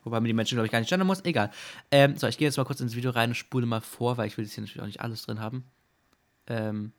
Wobei 0.04 0.18
man 0.18 0.26
die 0.26 0.34
Menschen, 0.34 0.56
glaube 0.56 0.66
ich, 0.66 0.72
gar 0.72 0.80
nicht 0.80 0.90
gendern 0.90 1.08
muss. 1.08 1.24
Egal. 1.24 1.52
Ähm, 1.92 2.18
so, 2.18 2.28
ich 2.28 2.38
gehe 2.38 2.48
jetzt 2.48 2.58
mal 2.58 2.66
kurz 2.66 2.80
ins 2.82 2.96
Video 2.96 3.12
rein 3.12 3.30
und 3.30 3.36
spule 3.36 3.66
mal 3.66 3.82
vor, 3.82 4.18
weil 4.18 4.28
ich 4.28 4.38
will 4.38 4.46
jetzt 4.46 4.54
hier 4.56 4.62
natürlich 4.62 4.82
auch 4.82 4.88
nicht 4.88 5.02
alles 5.02 5.24
drin 5.24 5.40
haben. 5.40 5.66
Ähm. 6.48 6.92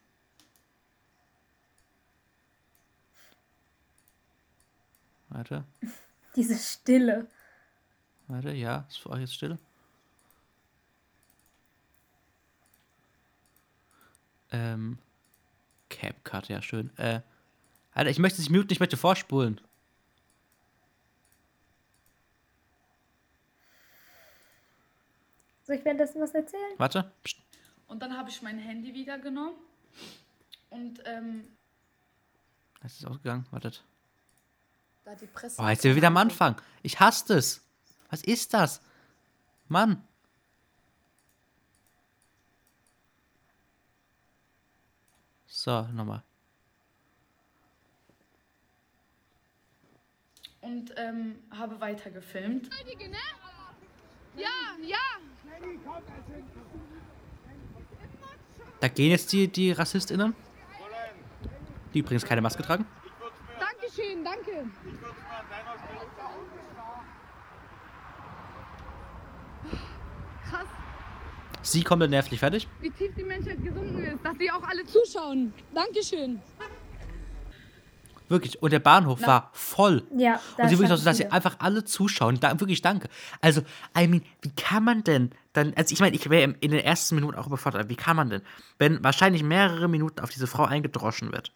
Warte. 5.28 5.64
Diese 6.36 6.56
Stille. 6.56 7.26
Warte, 8.30 8.52
ja, 8.52 8.84
ist 8.88 8.98
für 8.98 9.10
euch 9.10 9.20
jetzt 9.22 9.34
still. 9.34 9.58
Ähm, 14.52 14.98
CapCut, 15.88 16.48
ja, 16.48 16.62
schön. 16.62 16.96
Äh, 16.96 17.20
Alter, 17.92 18.10
ich 18.10 18.18
möchte 18.20 18.40
nicht 18.40 18.50
muten, 18.50 18.72
ich 18.72 18.78
möchte 18.78 18.96
vorspulen. 18.96 19.60
Soll 25.64 25.76
ich 25.76 25.84
währenddessen 25.84 26.20
was 26.20 26.32
erzählen? 26.34 26.74
Warte. 26.78 27.10
Psst. 27.24 27.38
Und 27.88 28.00
dann 28.00 28.16
habe 28.16 28.30
ich 28.30 28.40
mein 28.42 28.58
Handy 28.58 28.94
wieder 28.94 29.18
genommen 29.18 29.56
und 30.70 31.02
ähm, 31.04 31.44
Es 32.84 32.94
ist 32.98 33.04
ausgegangen, 33.06 33.46
wartet. 33.50 33.82
da 35.04 35.16
die 35.16 35.26
Presse. 35.26 35.60
Oh, 35.60 35.66
jetzt 35.68 35.82
sind 35.82 35.90
wir 35.90 35.96
wieder 35.96 36.06
am 36.08 36.16
Anfang. 36.16 36.60
Ich 36.82 37.00
hasse 37.00 37.34
es. 37.34 37.64
Was 38.10 38.22
ist 38.22 38.52
das? 38.54 38.80
Mann. 39.68 40.02
So, 45.46 45.82
nochmal. 45.92 46.22
Und 50.60 50.92
ähm, 50.96 51.36
habe 51.50 51.80
weiter 51.80 52.10
gefilmt. 52.10 52.68
Da 58.80 58.88
gehen 58.88 59.10
jetzt 59.10 59.32
die, 59.32 59.48
die 59.48 59.72
RassistInnen. 59.72 60.34
Die 61.92 61.98
übrigens 61.98 62.24
keine 62.24 62.40
Maske 62.40 62.62
tragen. 62.62 62.86
Dankeschön, 63.58 64.24
danke. 64.24 64.70
Krass, 70.48 70.66
Sie 71.62 71.82
kommt 71.82 72.02
dann 72.02 72.10
nervlich 72.10 72.40
fertig. 72.40 72.68
wie 72.80 72.90
tief 72.90 73.14
die 73.16 73.24
Menschheit 73.24 73.62
gesunken 73.62 74.02
ist, 74.02 74.24
dass 74.24 74.36
die 74.38 74.50
auch 74.50 74.62
alle 74.62 74.84
zuschauen. 74.86 75.52
Dankeschön. 75.74 76.40
Wirklich. 78.28 78.62
Und 78.62 78.72
der 78.72 78.78
Bahnhof 78.78 79.26
war 79.26 79.50
voll. 79.52 80.04
Ja, 80.16 80.40
Und 80.56 80.68
sie 80.68 80.78
wirklich 80.78 80.92
auch 80.92 80.98
so, 80.98 81.04
dass 81.04 81.16
sie 81.16 81.26
einfach 81.32 81.56
alle 81.58 81.84
zuschauen. 81.84 82.38
Da, 82.38 82.58
wirklich 82.60 82.80
danke. 82.80 83.08
Also, 83.40 83.62
I 83.98 84.06
mean, 84.06 84.22
wie 84.40 84.50
kann 84.50 84.84
man 84.84 85.02
denn 85.02 85.32
dann, 85.52 85.74
also 85.74 85.92
ich 85.92 85.98
meine, 85.98 86.14
ich 86.14 86.30
wäre 86.30 86.54
in 86.60 86.70
den 86.70 86.80
ersten 86.80 87.16
Minuten 87.16 87.36
auch 87.36 87.48
überfordert, 87.48 87.88
wie 87.88 87.96
kann 87.96 88.14
man 88.14 88.30
denn, 88.30 88.42
wenn 88.78 89.02
wahrscheinlich 89.02 89.42
mehrere 89.42 89.88
Minuten 89.88 90.20
auf 90.20 90.30
diese 90.30 90.46
Frau 90.46 90.64
eingedroschen 90.64 91.32
wird, 91.32 91.52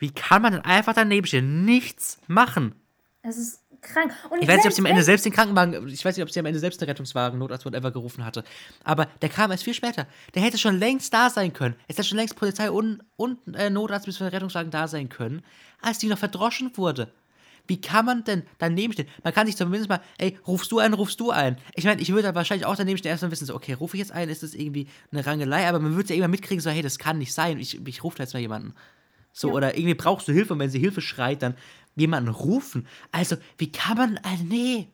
wie 0.00 0.10
kann 0.10 0.42
man 0.42 0.54
denn 0.54 0.62
einfach 0.62 0.94
daneben 0.94 1.24
stehen, 1.26 1.64
nichts 1.64 2.20
machen? 2.26 2.74
Es 3.22 3.36
ist 3.36 3.60
krank. 3.80 4.12
Und 4.30 4.42
Ich 4.42 4.48
weiß 4.48 4.56
nicht, 4.58 4.66
ob 4.66 4.72
sie 4.72 4.80
am 4.82 4.86
Ende 4.86 5.02
selbst 5.02 5.24
den 5.24 5.32
Krankenwagen, 5.32 5.88
ich 5.88 6.04
weiß 6.04 6.16
nicht, 6.16 6.22
ob 6.22 6.30
sie 6.30 6.40
am 6.40 6.46
Ende 6.46 6.58
selbst 6.58 6.80
den 6.80 6.88
Rettungswagen, 6.88 7.38
Notarzt, 7.38 7.64
whatever 7.64 7.90
gerufen 7.90 8.24
hatte. 8.24 8.44
Aber 8.84 9.06
der 9.22 9.28
kam 9.28 9.50
erst 9.50 9.64
viel 9.64 9.74
später. 9.74 10.06
Der 10.34 10.42
hätte 10.42 10.58
schon 10.58 10.78
längst 10.78 11.12
da 11.14 11.30
sein 11.30 11.52
können. 11.52 11.74
Es 11.88 11.96
hätte 11.96 12.08
schon 12.08 12.18
längst 12.18 12.36
Polizei 12.36 12.70
und, 12.70 13.00
und 13.16 13.38
äh, 13.54 13.70
Notarzt 13.70 14.06
bis 14.06 14.18
der 14.18 14.32
Rettungswagen 14.32 14.70
da 14.70 14.88
sein 14.88 15.08
können, 15.08 15.42
als 15.80 15.98
die 15.98 16.08
noch 16.08 16.18
verdroschen 16.18 16.72
wurde. 16.76 17.12
Wie 17.66 17.80
kann 17.80 18.06
man 18.06 18.24
denn 18.24 18.44
daneben 18.56 18.94
stehen? 18.94 19.08
Man 19.22 19.34
kann 19.34 19.46
sich 19.46 19.54
zumindest 19.56 19.90
mal, 19.90 20.00
ey, 20.16 20.38
rufst 20.46 20.72
du 20.72 20.78
ein, 20.78 20.94
rufst 20.94 21.20
du 21.20 21.30
ein. 21.30 21.58
Ich 21.74 21.84
meine, 21.84 22.00
ich 22.00 22.08
würde 22.08 22.22
da 22.22 22.34
wahrscheinlich 22.34 22.64
auch 22.64 22.76
daneben 22.76 22.96
stehen, 22.96 23.10
erstmal 23.10 23.30
wissen, 23.30 23.44
so, 23.44 23.54
okay, 23.54 23.74
rufe 23.74 23.94
ich 23.96 24.00
jetzt 24.00 24.12
ein, 24.12 24.30
ist 24.30 24.42
das 24.42 24.54
irgendwie 24.54 24.88
eine 25.12 25.26
Rangelei, 25.26 25.68
aber 25.68 25.78
man 25.78 25.94
würde 25.94 26.08
ja 26.08 26.16
immer 26.16 26.28
mitkriegen, 26.28 26.62
so, 26.62 26.70
hey, 26.70 26.80
das 26.80 26.98
kann 26.98 27.18
nicht 27.18 27.34
sein, 27.34 27.58
ich, 27.58 27.78
ich 27.86 28.02
rufe 28.02 28.16
da 28.16 28.22
jetzt 28.22 28.32
mal 28.32 28.40
jemanden. 28.40 28.72
So, 29.34 29.48
Ja. 29.48 29.54
oder 29.54 29.76
irgendwie 29.76 29.94
brauchst 29.94 30.26
du 30.28 30.32
Hilfe 30.32 30.54
und 30.54 30.60
wenn 30.60 30.70
sie 30.70 30.78
Hilfe 30.78 31.02
schreit, 31.02 31.42
dann 31.42 31.56
jemanden 31.98 32.30
rufen. 32.30 32.86
Also, 33.12 33.36
wie 33.58 33.72
kann 33.72 33.96
man, 33.96 34.16
äh, 34.16 34.42
nee. 34.48 34.88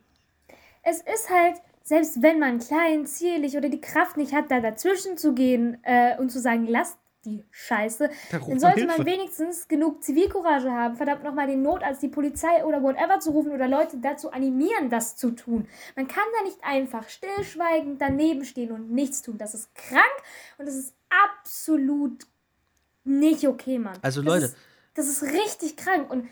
es 0.83 0.97
ist 0.97 1.29
halt, 1.29 1.55
selbst 1.83 2.21
wenn 2.21 2.39
man 2.39 2.59
klein, 2.59 3.05
zierlich 3.05 3.55
oder 3.55 3.69
die 3.69 3.81
Kraft 3.81 4.17
nicht 4.17 4.33
hat, 4.33 4.49
da 4.49 4.59
dazwischen 4.59 5.17
zu 5.17 5.33
gehen 5.33 5.77
äh, 5.83 6.17
und 6.17 6.31
zu 6.31 6.39
sagen, 6.39 6.67
lasst 6.67 6.97
die 7.25 7.43
Scheiße. 7.51 8.09
Da 8.31 8.39
Dann 8.39 8.59
sollte 8.59 8.85
man 8.85 9.05
wenigstens 9.05 9.67
genug 9.67 10.03
Zivilcourage 10.03 10.71
haben, 10.71 10.95
verdammt 10.95 11.23
nochmal 11.23 11.47
den 11.47 11.61
Notarzt, 11.61 12.01
die 12.01 12.07
Polizei 12.07 12.63
oder 12.63 12.81
whatever 12.81 13.19
zu 13.19 13.31
rufen 13.31 13.51
oder 13.51 13.67
Leute 13.67 13.97
dazu 13.97 14.31
animieren, 14.31 14.89
das 14.89 15.15
zu 15.15 15.31
tun. 15.31 15.67
Man 15.95 16.07
kann 16.07 16.23
da 16.37 16.43
nicht 16.43 16.57
einfach 16.63 17.09
stillschweigend 17.09 17.99
daneben 17.99 18.45
stehen 18.45 18.71
und 18.71 18.91
nichts 18.91 19.21
tun. 19.21 19.37
Das 19.37 19.53
ist 19.53 19.73
krank 19.75 20.03
und 20.57 20.67
das 20.67 20.75
ist 20.75 20.93
absolut 21.09 22.25
nicht 23.03 23.47
okay, 23.47 23.79
Mann. 23.79 23.97
Also, 24.01 24.21
das 24.21 24.33
Leute. 24.33 24.45
Ist, 24.45 24.57
das 24.95 25.07
ist 25.07 25.23
richtig 25.23 25.77
krank 25.77 26.09
und 26.09 26.27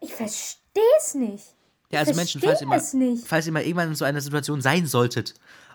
ich 0.00 0.12
verstehe 0.14 0.82
es 0.98 1.14
nicht. 1.14 1.44
Ja, 1.90 2.00
also 2.00 2.14
Menschen, 2.14 2.40
falls 2.40 2.60
ihr, 2.60 2.66
mal, 2.66 2.78
es 2.78 2.92
nicht. 2.92 3.26
falls 3.26 3.46
ihr 3.46 3.52
mal 3.52 3.62
irgendwann 3.62 3.88
in 3.88 3.94
so 3.94 4.04
einer 4.04 4.20
Situation 4.20 4.60
sein 4.60 4.86
solltet 4.86 5.34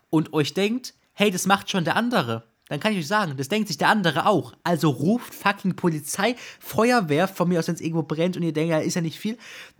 und 0.09 0.33
euch 0.33 0.53
denkt, 0.53 0.93
hey, 1.13 1.31
das 1.31 1.47
macht 1.47 1.69
schon 1.69 1.85
der 1.85 1.95
andere, 1.95 2.43
dann 2.69 2.79
kann 2.79 2.93
ich 2.93 2.99
euch 2.99 3.07
sagen, 3.07 3.35
das 3.35 3.49
denkt 3.49 3.67
sich 3.67 3.77
der 3.77 3.89
andere 3.89 4.27
auch. 4.27 4.53
Also 4.63 4.89
ruft 4.89 5.33
fucking 5.33 5.75
Polizei, 5.75 6.35
Feuerwehr, 6.59 7.27
von 7.27 7.49
mir 7.49 7.59
aus, 7.59 7.67
wenn 7.67 7.75
es 7.75 7.81
irgendwo 7.81 8.03
brennt 8.03 8.37
und 8.37 8.43
ihr 8.43 8.53
denkt, 8.53 8.71
ja, 8.71 8.79
ist 8.79 8.95
ja 8.95 9.01
nicht 9.01 9.19
viel, 9.19 9.37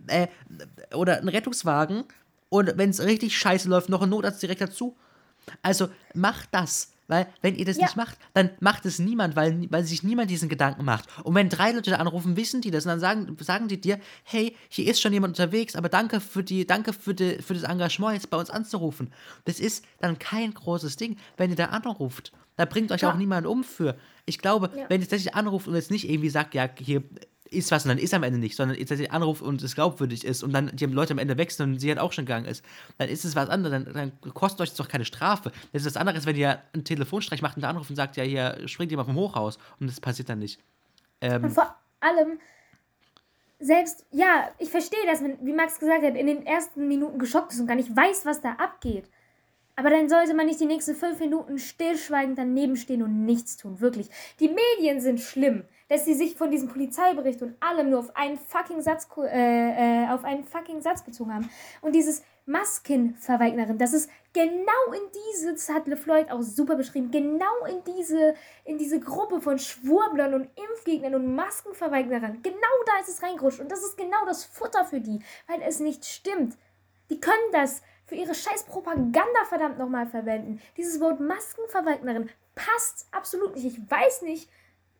äh, 0.08 0.26
oder 0.92 1.18
ein 1.18 1.28
Rettungswagen 1.28 2.04
und 2.48 2.76
wenn 2.76 2.90
es 2.90 3.00
richtig 3.00 3.36
scheiße 3.38 3.68
läuft, 3.68 3.88
noch 3.88 4.02
ein 4.02 4.10
Notarzt 4.10 4.42
direkt 4.42 4.60
dazu. 4.60 4.96
Also 5.62 5.88
macht 6.14 6.48
das. 6.52 6.93
Weil, 7.06 7.26
wenn 7.42 7.54
ihr 7.54 7.64
das 7.64 7.76
Ja. 7.76 7.84
nicht 7.84 7.96
macht, 7.96 8.16
dann 8.32 8.50
macht 8.60 8.86
es 8.86 8.98
niemand, 8.98 9.36
weil, 9.36 9.66
weil 9.70 9.84
sich 9.84 10.02
niemand 10.02 10.30
diesen 10.30 10.48
Gedanken 10.48 10.84
macht. 10.84 11.06
Und 11.24 11.34
wenn 11.34 11.48
drei 11.48 11.72
Leute 11.72 11.90
da 11.90 11.96
anrufen, 11.96 12.36
wissen 12.36 12.60
die 12.62 12.70
das 12.70 12.84
und 12.86 12.90
dann 12.90 13.00
sagen, 13.00 13.36
sagen 13.40 13.68
die 13.68 13.80
dir, 13.80 13.98
hey, 14.22 14.56
hier 14.68 14.90
ist 14.90 15.00
schon 15.00 15.12
jemand 15.12 15.38
unterwegs, 15.38 15.76
aber 15.76 15.88
danke 15.88 16.20
für 16.20 16.42
die, 16.42 16.66
danke 16.66 16.92
für, 16.92 17.14
die, 17.14 17.42
für 17.42 17.54
das 17.54 17.64
Engagement, 17.64 18.14
jetzt 18.14 18.30
bei 18.30 18.36
uns 18.38 18.50
anzurufen. 18.50 19.12
Das 19.44 19.60
ist 19.60 19.84
dann 20.00 20.18
kein 20.18 20.54
großes 20.54 20.96
Ding, 20.96 21.16
wenn 21.36 21.50
ihr 21.50 21.56
da 21.56 21.66
anruft. 21.66 22.32
Da 22.56 22.64
bringt 22.64 22.90
euch 22.92 23.02
Ja. 23.02 23.12
auch 23.12 23.16
niemand 23.16 23.46
um 23.46 23.64
für. 23.64 23.96
Ich 24.26 24.38
glaube, 24.38 24.70
Ja. 24.74 24.84
wenn 24.88 25.00
ihr 25.00 25.06
tatsächlich 25.06 25.34
anruft 25.34 25.68
und 25.68 25.74
jetzt 25.74 25.90
nicht 25.90 26.08
irgendwie 26.08 26.30
sagt, 26.30 26.54
ja, 26.54 26.68
hier 26.78 27.02
ist 27.50 27.70
was 27.70 27.84
und 27.84 27.90
dann 27.90 27.98
ist 27.98 28.14
am 28.14 28.22
Ende 28.22 28.38
nicht, 28.38 28.56
sondern 28.56 28.76
tatsächlich 28.76 29.12
anruft 29.12 29.42
und 29.42 29.62
es 29.62 29.74
glaubwürdig 29.74 30.24
ist 30.24 30.42
und 30.42 30.52
dann 30.52 30.70
die 30.74 30.86
Leute 30.86 31.12
am 31.12 31.18
Ende 31.18 31.36
wechseln 31.36 31.72
und 31.72 31.78
sie 31.78 31.88
halt 31.88 31.98
auch 31.98 32.12
schon 32.12 32.24
gegangen 32.24 32.46
ist, 32.46 32.64
dann 32.98 33.08
ist 33.08 33.24
es 33.24 33.36
was 33.36 33.48
anderes, 33.48 33.84
dann, 33.84 33.94
dann 33.94 34.34
kostet 34.34 34.62
euch 34.62 34.70
das 34.70 34.78
doch 34.78 34.88
keine 34.88 35.04
Strafe. 35.04 35.52
Das 35.72 35.82
ist 35.82 35.86
was 35.86 35.96
anderes, 35.96 36.26
wenn 36.26 36.36
ihr 36.36 36.60
einen 36.72 36.84
Telefonstreich 36.84 37.42
macht 37.42 37.56
und 37.56 37.62
da 37.62 37.70
anruft 37.70 37.90
und 37.90 37.96
sagt, 37.96 38.16
ja, 38.16 38.24
hier 38.24 38.56
springt 38.66 38.90
jemand 38.90 39.08
vom 39.08 39.16
Hochhaus 39.16 39.58
und 39.78 39.88
das 39.88 40.00
passiert 40.00 40.28
dann 40.28 40.38
nicht. 40.38 40.58
Und 41.20 41.30
Ähm, 41.30 41.50
vor 41.50 41.74
allem, 42.00 42.38
selbst, 43.58 44.04
ja, 44.10 44.50
ich 44.58 44.70
verstehe, 44.70 45.06
dass 45.06 45.20
man, 45.20 45.38
wie 45.42 45.52
Max 45.52 45.78
gesagt 45.78 46.04
hat, 46.04 46.16
in 46.16 46.26
den 46.26 46.44
ersten 46.46 46.88
Minuten 46.88 47.18
geschockt 47.18 47.52
ist 47.52 47.60
und 47.60 47.66
gar 47.66 47.76
nicht 47.76 47.94
weiß, 47.94 48.26
was 48.26 48.40
da 48.40 48.52
abgeht. 48.52 49.08
Aber 49.76 49.90
dann 49.90 50.08
sollte 50.08 50.34
man 50.34 50.46
nicht 50.46 50.60
die 50.60 50.66
nächsten 50.66 50.94
fünf 50.94 51.18
Minuten 51.18 51.58
stillschweigend 51.58 52.38
daneben 52.38 52.76
stehen 52.76 53.02
und 53.02 53.24
nichts 53.24 53.56
tun. 53.56 53.80
Wirklich. 53.80 54.08
Die 54.38 54.48
Medien 54.48 55.00
sind 55.00 55.20
schlimm, 55.20 55.64
dass 55.88 56.04
sie 56.04 56.14
sich 56.14 56.36
von 56.36 56.50
diesem 56.50 56.68
Polizeibericht 56.68 57.42
und 57.42 57.56
allem 57.60 57.90
nur 57.90 58.00
auf 58.00 58.16
einen 58.16 58.38
fucking 58.38 58.80
Satz, 58.80 59.08
äh, 59.18 60.04
äh, 60.04 60.08
auf 60.10 60.24
einen 60.24 60.44
fucking 60.44 60.80
Satz 60.80 61.02
bezogen 61.02 61.34
haben. 61.34 61.50
Und 61.80 61.94
dieses 61.94 62.22
Maskenverweignerin, 62.46 63.78
das 63.78 63.94
ist 63.94 64.10
genau 64.32 64.92
in 64.92 65.00
diese, 65.32 65.52
das 65.52 65.68
hat 65.68 65.88
LeFloid 65.88 66.30
auch 66.30 66.42
super 66.42 66.76
beschrieben, 66.76 67.10
genau 67.10 67.64
in 67.68 67.82
diese, 67.96 68.34
in 68.64 68.78
diese 68.78 69.00
Gruppe 69.00 69.40
von 69.40 69.58
Schwurblern 69.58 70.34
und 70.34 70.48
Impfgegnern 70.56 71.14
und 71.14 71.34
Maskenverweigerern. 71.34 72.42
Genau 72.42 72.58
da 72.86 73.00
ist 73.00 73.08
es 73.08 73.22
reingerutscht. 73.22 73.60
Und 73.60 73.72
das 73.72 73.82
ist 73.82 73.96
genau 73.96 74.24
das 74.26 74.44
Futter 74.44 74.84
für 74.84 75.00
die, 75.00 75.20
weil 75.48 75.62
es 75.62 75.80
nicht 75.80 76.04
stimmt. 76.04 76.56
Die 77.10 77.20
können 77.20 77.52
das 77.52 77.82
für 78.06 78.14
ihre 78.14 78.34
scheiß 78.34 78.64
Propaganda 78.64 79.44
verdammt 79.48 79.78
nochmal 79.78 80.06
verwenden. 80.06 80.60
Dieses 80.76 81.00
Wort 81.00 81.20
Maskenverweignerin 81.20 82.30
passt 82.54 83.06
absolut 83.12 83.54
nicht. 83.54 83.66
Ich 83.66 83.90
weiß 83.90 84.22
nicht, 84.22 84.50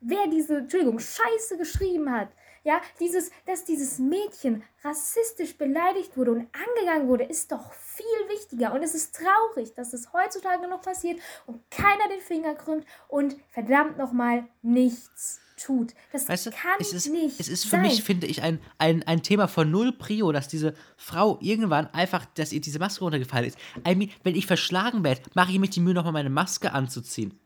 wer 0.01 0.27
diese, 0.27 0.57
Entschuldigung, 0.57 0.99
Scheiße 0.99 1.57
geschrieben 1.57 2.11
hat. 2.11 2.29
Ja, 2.63 2.81
dieses, 2.99 3.29
dass 3.45 3.63
dieses 3.63 3.99
Mädchen 3.99 4.63
rassistisch 4.83 5.55
beleidigt 5.55 6.17
wurde 6.17 6.31
und 6.31 6.47
angegangen 6.51 7.07
wurde, 7.07 7.25
ist 7.25 7.51
doch 7.51 7.73
viel 7.73 8.05
wichtiger. 8.29 8.73
Und 8.73 8.81
es 8.81 8.95
ist 8.95 9.15
traurig, 9.15 9.75
dass 9.75 9.93
es 9.93 10.11
heutzutage 10.13 10.67
noch 10.67 10.81
passiert 10.81 11.19
und 11.45 11.61
keiner 11.69 12.09
den 12.09 12.21
Finger 12.21 12.55
krümmt 12.55 12.87
und 13.07 13.35
verdammt 13.51 13.99
nochmal 13.99 14.47
nichts 14.63 15.41
tut. 15.57 15.93
Das 16.11 16.27
Weißt 16.27 16.45
du, 16.47 16.51
kann 16.51 16.73
es 16.79 16.93
ist, 16.93 17.07
nicht 17.11 17.39
es 17.39 17.47
ist 17.47 17.63
für 17.63 17.71
sein. 17.71 17.81
mich, 17.83 18.03
finde 18.03 18.27
ich, 18.27 18.41
ein, 18.41 18.59
ein, 18.77 19.03
ein 19.03 19.23
Thema 19.23 19.47
von 19.47 19.69
null 19.71 19.91
Prio, 19.93 20.31
dass 20.31 20.47
diese 20.47 20.73
Frau 20.97 21.37
irgendwann 21.41 21.87
einfach, 21.93 22.25
dass 22.35 22.51
ihr 22.51 22.61
diese 22.61 22.79
Maske 22.79 23.03
runtergefallen 23.03 23.45
ist. 23.47 23.57
I 23.87 23.95
mean, 23.95 24.09
wenn 24.23 24.35
ich 24.35 24.45
verschlagen 24.47 25.03
werde, 25.03 25.21
mache 25.33 25.51
ich 25.51 25.59
mir 25.59 25.67
die 25.69 25.79
Mühe, 25.79 25.93
nochmal 25.93 26.13
meine 26.13 26.29
Maske 26.29 26.71
anzuziehen. 26.73 27.39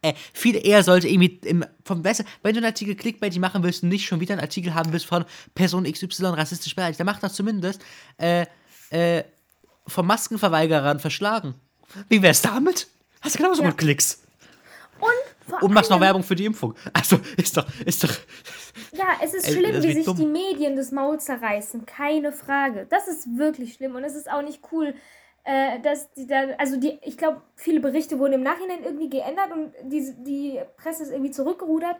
Äh, 0.00 0.14
viel 0.32 0.54
eher 0.64 0.84
sollte 0.84 1.08
irgendwie 1.08 1.40
im, 1.48 1.64
vom 1.84 2.02
besser, 2.02 2.24
wenn 2.42 2.52
du 2.54 2.58
einen 2.58 2.66
Artikel 2.66 2.94
Clickbait 2.94 3.36
machen 3.38 3.62
willst 3.64 3.82
und 3.82 3.88
nicht 3.88 4.06
schon 4.06 4.20
wieder 4.20 4.34
einen 4.34 4.40
Artikel 4.42 4.72
haben 4.74 4.92
willst 4.92 5.06
von 5.06 5.24
Person 5.56 5.84
XY 5.90 6.26
rassistisch 6.26 6.74
beleidigt, 6.76 7.00
dann 7.00 7.06
mach 7.06 7.18
das 7.18 7.34
zumindest 7.34 7.82
äh, 8.18 8.46
äh, 8.90 9.24
vom 9.88 10.06
Maskenverweigerern 10.06 11.00
verschlagen. 11.00 11.54
Wie 12.08 12.22
wär's 12.22 12.42
damit? 12.42 12.86
Hast 13.20 13.34
du 13.34 13.38
genauso 13.42 13.62
Ja. 13.64 13.70
gut 13.70 13.78
Klicks. 13.78 14.22
Und 15.00 15.08
vor 15.48 15.62
Und 15.62 15.72
machst 15.72 15.90
noch 15.90 16.00
Werbung 16.00 16.22
für 16.22 16.34
die 16.34 16.44
Impfung. 16.46 16.74
Also, 16.92 17.18
ist 17.36 17.56
doch, 17.56 17.66
ist 17.84 18.04
doch. 18.04 18.14
Ja, 18.92 19.06
es 19.22 19.34
ist 19.34 19.48
Ey, 19.48 19.54
schlimm, 19.54 19.72
das 19.72 19.84
wie 19.84 19.92
sich 19.94 20.04
dumm. 20.04 20.16
die 20.16 20.26
Medien 20.26 20.76
das 20.76 20.92
Maul 20.92 21.18
zerreißen. 21.18 21.86
Keine 21.86 22.32
Frage. 22.32 22.86
Das 22.88 23.08
ist 23.08 23.38
wirklich 23.38 23.74
schlimm 23.74 23.94
und 23.94 24.04
es 24.04 24.14
ist 24.14 24.30
auch 24.30 24.42
nicht 24.42 24.60
cool, 24.72 24.94
äh, 25.44 25.80
dass 25.80 26.12
die 26.12 26.26
da, 26.26 26.48
also 26.58 26.78
die, 26.78 26.98
ich 27.02 27.16
glaube, 27.16 27.40
viele 27.56 27.80
Berichte 27.80 28.18
wurden 28.18 28.34
im 28.34 28.42
Nachhinein 28.42 28.84
irgendwie 28.84 29.08
geändert 29.08 29.50
und 29.52 29.72
die, 29.84 30.14
die 30.24 30.60
Presse 30.76 31.04
ist 31.04 31.10
irgendwie 31.10 31.30
zurückgerudert. 31.30 31.96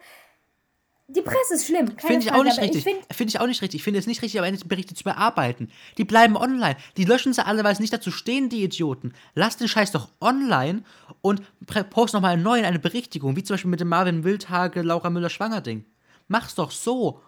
Die 1.11 1.23
Presse 1.23 1.55
ist 1.55 1.67
schlimm. 1.67 1.87
Finde 1.97 2.19
ich 2.19 2.27
Frage, 2.27 2.39
auch 2.39 2.45
nicht 2.45 2.59
aber 2.59 2.63
richtig. 2.65 2.87
Ich 2.87 2.93
find, 2.93 3.15
Finde 3.15 3.31
ich 3.31 3.41
auch 3.41 3.47
nicht 3.47 3.63
richtig. 3.63 3.79
Ich 3.79 3.85
finde 3.85 3.99
es 3.99 4.07
nicht 4.07 4.21
richtig, 4.21 4.39
am 4.39 4.45
Ende 4.45 4.63
Berichte 4.67 4.95
zu 4.95 5.05
bearbeiten. 5.05 5.71
Die 5.97 6.05
bleiben 6.05 6.37
online. 6.37 6.77
Die 6.99 7.05
löschen 7.05 7.33
sie 7.33 7.45
alle, 7.45 7.65
weil 7.65 7.75
sie 7.75 7.83
nicht 7.83 7.95
dazu 7.95 8.11
stehen, 8.11 8.51
die 8.51 8.63
Idioten. 8.63 9.15
Lass 9.35 9.57
den 9.57 9.69
Scheiß 9.69 9.91
doch 9.93 10.11
online 10.21 10.83
und 11.23 11.41
post 11.89 12.13
nochmal 12.13 12.35
einen 12.35 12.43
neuen, 12.43 12.67
eine 12.67 12.79
Berichtigung, 12.79 13.37
wie 13.37 13.43
zum 13.43 13.55
Beispiel 13.55 13.71
mit 13.71 13.81
dem 13.81 13.89
Marvin 13.89 14.23
Wildhage, 14.23 14.83
Laura 14.83 15.09
Müller-Schwanger-Ding. 15.09 15.87
Mach's 16.29 16.55
doch 16.55 16.71
so. 16.71 17.23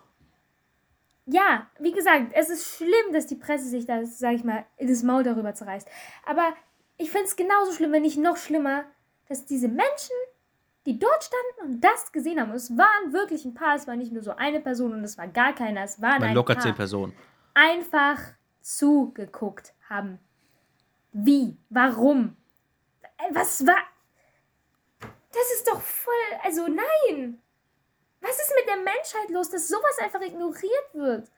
ja, 1.27 1.67
wie 1.79 1.93
gesagt, 1.93 2.33
es 2.35 2.51
ist 2.51 2.77
schlimm, 2.77 3.13
dass 3.13 3.27
die 3.27 3.37
Presse 3.37 3.67
sich 3.67 3.87
da, 3.87 4.05
sag 4.05 4.35
ich 4.35 4.45
mal, 4.45 4.67
in 4.77 4.89
das 4.89 5.03
Maul 5.03 5.23
darüber 5.23 5.55
zerreißt. 5.55 5.89
Aber 6.27 6.53
ich 6.99 7.11
finde 7.11 7.27
es 7.27 7.37
genauso 7.37 7.73
schlimm, 7.73 7.93
wenn 7.93 8.03
nicht 8.03 8.19
noch 8.19 8.37
schlimmer, 8.37 8.85
dass 9.29 9.47
diese 9.47 9.69
Menschen, 9.69 10.17
die 10.87 10.99
dort 10.99 11.23
standen 11.25 11.75
und 11.75 11.81
das 11.85 12.11
gesehen 12.13 12.41
haben, 12.41 12.51
und 12.51 12.57
es 12.57 12.77
waren 12.77 13.13
wirklich 13.13 13.45
ein 13.45 13.55
paar, 13.55 13.75
es 13.77 13.87
war 13.87 13.97
nicht 13.97 14.13
nur 14.13 14.23
so 14.23 14.33
eine 14.37 14.61
Person 14.61 14.93
und 14.93 15.05
es 15.05 15.19
war 15.19 15.29
gar 15.29 15.55
keiner, 15.55 15.83
es 15.83 16.01
waren 16.01 16.21
Mal 16.21 16.29
ein 16.29 16.35
locker 16.35 16.55
paar, 16.55 16.63
zehn 16.63 16.75
Personen. 16.75 17.15
einfach 17.55 18.19
zugeguckt 18.63 19.75
haben. 19.89 20.19
Wie? 21.13 21.57
Warum? 21.69 22.37
Äh, 23.03 23.35
Was 23.35 23.67
war... 23.67 23.77
Das 25.01 25.53
ist 25.55 25.69
doch 25.69 25.81
voll... 25.81 26.15
Also 26.45 26.67
nein! 26.67 27.41
Was 28.21 28.39
ist 28.39 28.53
mit 28.57 28.67
der 28.69 28.77
Menschheit 28.77 29.31
los, 29.31 29.51
dass 29.51 29.69
sowas 29.69 29.99
einfach 30.01 30.21
ignoriert 30.21 30.95
wird? 30.95 31.31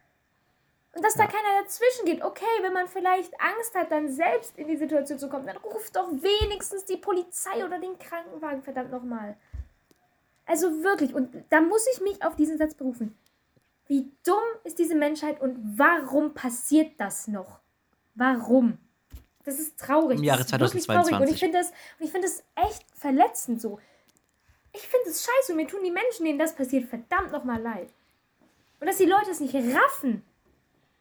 Und 0.95 1.03
dass 1.03 1.15
da 1.15 1.27
keiner 1.27 1.63
dazwischen 1.63 2.05
geht. 2.05 2.23
Okay, 2.23 2.45
wenn 2.61 2.75
man 2.75 2.87
vielleicht 2.87 3.33
Angst 3.41 3.75
hat, 3.75 3.91
dann 3.91 4.13
selbst 4.13 4.59
in 4.59 4.69
die 4.69 4.77
Situation 4.77 5.19
zu 5.19 5.29
kommen, 5.29 5.47
dann 5.47 5.57
ruft 5.57 5.97
doch 5.97 6.11
wenigstens 6.11 6.85
die 6.85 6.99
Polizei 6.99 7.65
oder 7.65 7.79
den 7.79 7.99
Krankenwagen, 7.99 8.63
verdammt 8.63 8.91
nochmal. 8.91 9.37
Also 10.45 10.83
wirklich, 10.83 11.15
und 11.15 11.45
da 11.49 11.61
muss 11.63 11.87
ich 11.95 12.01
mich 12.03 12.23
auf 12.23 12.37
diesen 12.37 12.59
Satz 12.59 12.75
berufen. 12.75 13.17
Wie 13.87 14.11
dumm 14.25 14.43
ist 14.65 14.79
diese 14.79 14.95
Menschheit 14.95 15.41
und 15.41 15.79
warum 15.79 16.35
passiert 16.35 16.93
das 16.99 17.27
noch? 17.27 17.61
Warum? 18.15 18.79
Das 19.45 19.59
ist 19.59 19.79
traurig. 19.79 20.19
Im 20.19 20.25
Jahre 20.25 20.45
das 20.45 20.53
ist 20.53 20.61
wirklich 20.61 20.87
traurig. 20.87 21.09
2022. 21.09 21.29
Und 21.29 21.35
ich 21.35 21.41
finde 21.41 21.59
das, 21.59 21.71
und 21.99 22.05
ich 22.07 22.13
finde 22.13 22.29
das 22.29 22.45
echt 22.55 22.85
verletzend 22.95 23.61
so. 23.61 23.81
Ich 24.73 24.87
finde 24.87 25.11
es 25.11 25.25
scheiße 25.25 25.53
und 25.53 25.57
mir 25.57 25.67
tun 25.67 25.81
die 25.85 25.91
Menschen, 25.91 26.25
denen 26.25 26.39
das 26.39 26.55
passiert, 26.55 26.89
verdammt 26.89 27.33
nochmal 27.33 27.61
leid. 27.61 27.89
Und 28.81 28.87
dass 28.87 28.99
die 28.99 29.07
Leute 29.07 29.31
es 29.31 29.41
nicht 29.41 29.55
raffen, 29.55 30.25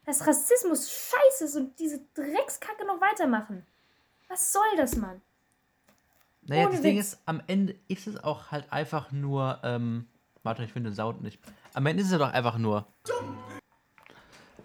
dass 0.04 0.26
Rassismus 0.26 0.90
scheiße 0.90 1.44
ist 1.44 1.56
und 1.56 1.78
diese 1.78 2.00
Dreckskacke 2.14 2.84
noch 2.86 3.00
weitermachen. 3.00 3.66
Was 4.28 4.52
soll 4.52 4.76
das, 4.76 4.96
Mann? 4.96 5.20
Naja, 6.42 6.62
Ohne 6.64 6.72
das 6.72 6.80
Ding 6.82 6.98
Witz. 6.98 7.12
ist, 7.12 7.20
am 7.26 7.40
Ende 7.46 7.76
ist 7.88 8.06
es 8.06 8.22
auch 8.22 8.50
halt 8.50 8.72
einfach 8.72 9.12
nur, 9.12 9.60
ähm, 9.62 10.08
warte, 10.42 10.64
ich 10.64 10.72
finde 10.72 10.90
den 10.90 10.96
Sound 10.96 11.22
nicht. 11.22 11.38
Am 11.74 11.86
Ende 11.86 12.02
ist 12.02 12.10
es 12.10 12.18
doch 12.18 12.32
einfach 12.32 12.58
nur. 12.58 12.86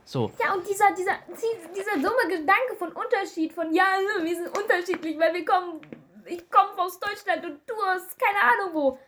So, 0.05 0.31
Ja, 0.39 0.53
und 0.53 0.65
dieser, 0.67 0.85
dieser, 0.95 1.11
die- 1.27 1.73
dieser 1.75 1.95
dumme 1.95 2.29
Gedanke 2.29 2.75
von 2.79 2.93
Unterschied, 2.93 3.51
von 3.53 3.73
ja, 3.73 3.83
wir 4.21 4.35
sind 4.35 4.57
unterschiedlich, 4.57 5.19
weil 5.19 5.33
wir 5.33 5.43
kommen, 5.43 5.81
ich 6.25 6.49
komme 6.49 6.77
aus 6.77 6.97
Deutschland 6.99 7.45
und 7.45 7.59
du 7.67 7.73
aus 7.75 8.03
keine 8.17 8.39
Ahnung 8.53 8.73
wo. 8.73 8.99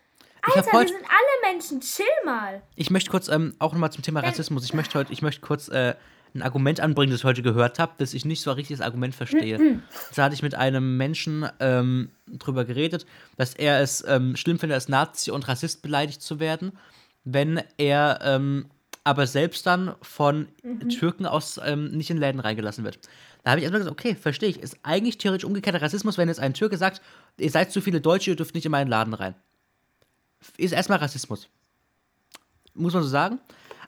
Alter, 0.42 0.72
wir 0.72 0.88
sind 0.88 1.04
alle 1.06 1.52
Menschen, 1.54 1.80
chill 1.82 2.06
mal. 2.26 2.62
ich 2.76 2.92
möchte 2.92 3.10
kurz 3.12 3.28
ähm, 3.30 3.56
auch 3.60 3.72
nochmal 3.74 3.92
zum 3.92 4.04
Thema 4.04 4.20
Rassismus. 4.22 4.64
Ich 4.66 4.74
möchte 4.74 4.98
heute, 5.00 5.12
ich 5.14 5.22
möchte 5.22 5.42
kurz 5.42 5.68
äh, 5.70 5.96
ein 6.34 6.42
Argument 6.42 6.80
anbringen, 6.80 7.12
das 7.12 7.22
ich 7.22 7.26
heute 7.26 7.42
gehört 7.42 7.80
habe, 7.80 7.94
das 7.98 8.14
ich 8.14 8.26
nicht 8.26 8.42
so 8.42 8.52
richtig 8.52 8.78
das 8.78 8.86
Argument 8.86 9.16
verstehe. 9.16 9.82
da 10.16 10.24
hatte 10.24 10.36
ich 10.36 10.44
mit 10.44 10.56
einem 10.56 10.98
Menschen 10.98 11.48
ähm, 11.60 12.10
drüber 12.28 12.66
geredet, 12.66 13.06
dass 13.38 13.54
er 13.54 13.82
es 13.82 14.04
ähm, 14.08 14.36
schlimm 14.36 14.60
findet, 14.60 14.76
als 14.76 14.90
Nazi 14.90 15.32
und 15.32 15.48
Rassist 15.48 15.82
beleidigt 15.82 16.22
zu 16.22 16.40
werden, 16.40 16.74
wenn 17.24 17.62
er 17.78 18.20
ähm, 18.24 18.66
aber 19.04 19.28
selbst 19.28 19.66
dann 19.66 19.96
von 20.02 20.48
Türken 20.90 21.26
aus 21.26 21.60
ähm, 21.64 21.92
nicht 21.92 22.10
in 22.10 22.18
Läden 22.18 22.40
reingelassen 22.40 22.84
wird. 22.84 23.00
Da 23.44 23.52
habe 23.52 23.60
ich 23.60 23.64
erstmal 23.64 23.80
gesagt, 23.80 24.00
okay, 24.00 24.16
verstehe 24.16 24.50
ich. 24.50 24.60
Ist 24.60 24.78
eigentlich 24.84 25.18
theoretisch 25.18 25.46
umgekehrter 25.46 25.82
Rassismus, 25.82 26.18
wenn 26.18 26.28
jetzt 26.28 26.40
ein 26.40 26.54
Türke 26.54 26.78
sagt, 26.78 27.02
ihr 27.38 27.50
seid 27.50 27.72
zu 27.72 27.82
viele 27.82 28.02
Deutsche, 28.02 28.32
ihr 28.32 28.36
dürft 28.36 28.54
nicht 28.54 28.66
in 28.66 28.72
meinen 28.72 28.90
Laden 28.90 29.14
rein. 29.14 29.36
Ist 30.58 30.74
erstmal 30.74 31.00
Rassismus. 31.00 31.48
Muss 32.74 32.94
man 32.94 33.04
so 33.04 33.10
sagen. 33.10 33.40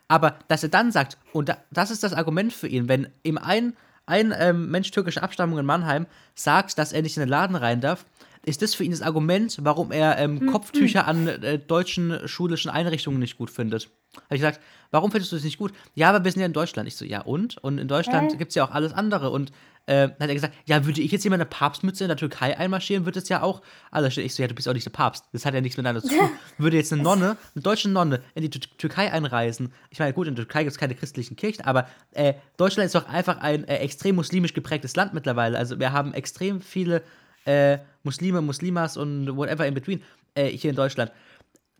Aber 0.08 0.38
dass 0.48 0.62
er 0.62 0.68
dann 0.68 0.92
sagt, 0.92 1.18
und 1.32 1.48
da, 1.48 1.58
das 1.70 1.90
ist 1.90 2.02
das 2.02 2.12
Argument 2.12 2.52
für 2.52 2.68
ihn, 2.68 2.88
wenn 2.88 3.08
ihm 3.22 3.38
ein, 3.38 3.74
ein 4.06 4.34
ähm, 4.36 4.70
Mensch 4.70 4.90
türkischer 4.90 5.22
Abstammung 5.22 5.58
in 5.58 5.66
Mannheim 5.66 6.06
sagt, 6.34 6.78
dass 6.78 6.92
er 6.92 7.02
nicht 7.02 7.16
in 7.16 7.22
den 7.22 7.28
Laden 7.28 7.56
rein 7.56 7.80
darf, 7.80 8.04
ist 8.44 8.60
das 8.62 8.74
für 8.74 8.84
ihn 8.84 8.90
das 8.90 9.02
Argument, 9.02 9.56
warum 9.62 9.92
er 9.92 10.18
ähm, 10.18 10.46
Kopftücher 10.46 11.06
an 11.06 11.28
äh, 11.28 11.58
deutschen 11.58 12.26
schulischen 12.26 12.70
Einrichtungen 12.70 13.20
nicht 13.20 13.38
gut 13.38 13.50
findet. 13.50 13.88
Habe 14.16 14.34
ich 14.34 14.40
gesagt, 14.40 14.60
warum 14.90 15.10
findest 15.10 15.32
du 15.32 15.36
das 15.36 15.44
nicht 15.44 15.58
gut? 15.58 15.72
Ja, 15.94 16.10
aber 16.10 16.24
wir 16.24 16.32
sind 16.32 16.40
ja 16.40 16.46
in 16.46 16.52
Deutschland. 16.52 16.88
Ich 16.88 16.96
so, 16.96 17.04
ja 17.04 17.22
und? 17.22 17.56
Und 17.58 17.78
in 17.78 17.88
Deutschland 17.88 18.36
gibt 18.38 18.50
es 18.50 18.56
ja 18.56 18.64
auch 18.64 18.72
alles 18.72 18.92
andere. 18.92 19.30
Und 19.30 19.52
äh, 19.86 20.08
dann 20.08 20.12
hat 20.20 20.28
er 20.28 20.34
gesagt, 20.34 20.54
ja, 20.64 20.84
würde 20.86 21.00
ich 21.00 21.10
jetzt 21.10 21.24
jemand 21.24 21.40
eine 21.42 21.48
Papstmütze 21.50 22.04
in 22.04 22.08
der 22.08 22.16
Türkei 22.16 22.56
einmarschieren, 22.56 23.04
wird 23.04 23.16
es 23.16 23.28
ja 23.28 23.42
auch 23.42 23.62
alles. 23.90 24.16
Ich 24.16 24.34
so, 24.34 24.42
ja, 24.42 24.48
du 24.48 24.54
bist 24.54 24.68
auch 24.68 24.72
nicht 24.74 24.86
der 24.86 24.90
Papst. 24.92 25.24
Das 25.32 25.44
hat 25.44 25.54
ja 25.54 25.60
nichts 25.60 25.76
miteinander 25.76 26.02
zu 26.02 26.08
tun. 26.08 26.30
Würde 26.58 26.76
jetzt 26.76 26.92
eine 26.92 27.02
Nonne, 27.02 27.36
eine 27.54 27.62
deutsche 27.62 27.88
Nonne, 27.88 28.22
in 28.34 28.42
die 28.42 28.50
Tü- 28.50 28.68
Türkei 28.78 29.10
einreisen. 29.12 29.72
Ich 29.90 29.98
meine, 29.98 30.12
gut, 30.12 30.28
in 30.28 30.34
der 30.36 30.44
Türkei 30.44 30.62
gibt 30.64 30.72
es 30.72 30.78
keine 30.78 30.94
christlichen 30.94 31.36
Kirchen, 31.36 31.64
aber 31.64 31.88
äh, 32.12 32.34
Deutschland 32.56 32.86
ist 32.86 32.94
doch 32.94 33.08
einfach 33.08 33.38
ein 33.38 33.64
äh, 33.66 33.78
extrem 33.78 34.14
muslimisch 34.16 34.54
geprägtes 34.54 34.94
Land 34.94 35.14
mittlerweile. 35.14 35.58
Also 35.58 35.78
wir 35.80 35.92
haben 35.92 36.14
extrem 36.14 36.60
viele 36.60 37.02
äh, 37.44 37.78
Muslime, 38.04 38.40
Muslimas 38.40 38.96
und 38.96 39.36
whatever 39.36 39.66
in 39.66 39.74
between 39.74 40.02
äh, 40.34 40.46
hier 40.46 40.70
in 40.70 40.76
Deutschland. 40.76 41.10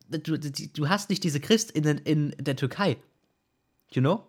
Du, 0.09 0.19
du, 0.39 0.51
du 0.51 0.89
hast 0.89 1.09
nicht 1.09 1.23
diese 1.25 1.41
Christinnen 1.41 1.99
in 1.99 2.35
der 2.39 2.57
Türkei. 2.57 2.97
You 3.93 4.01
know? 4.03 4.27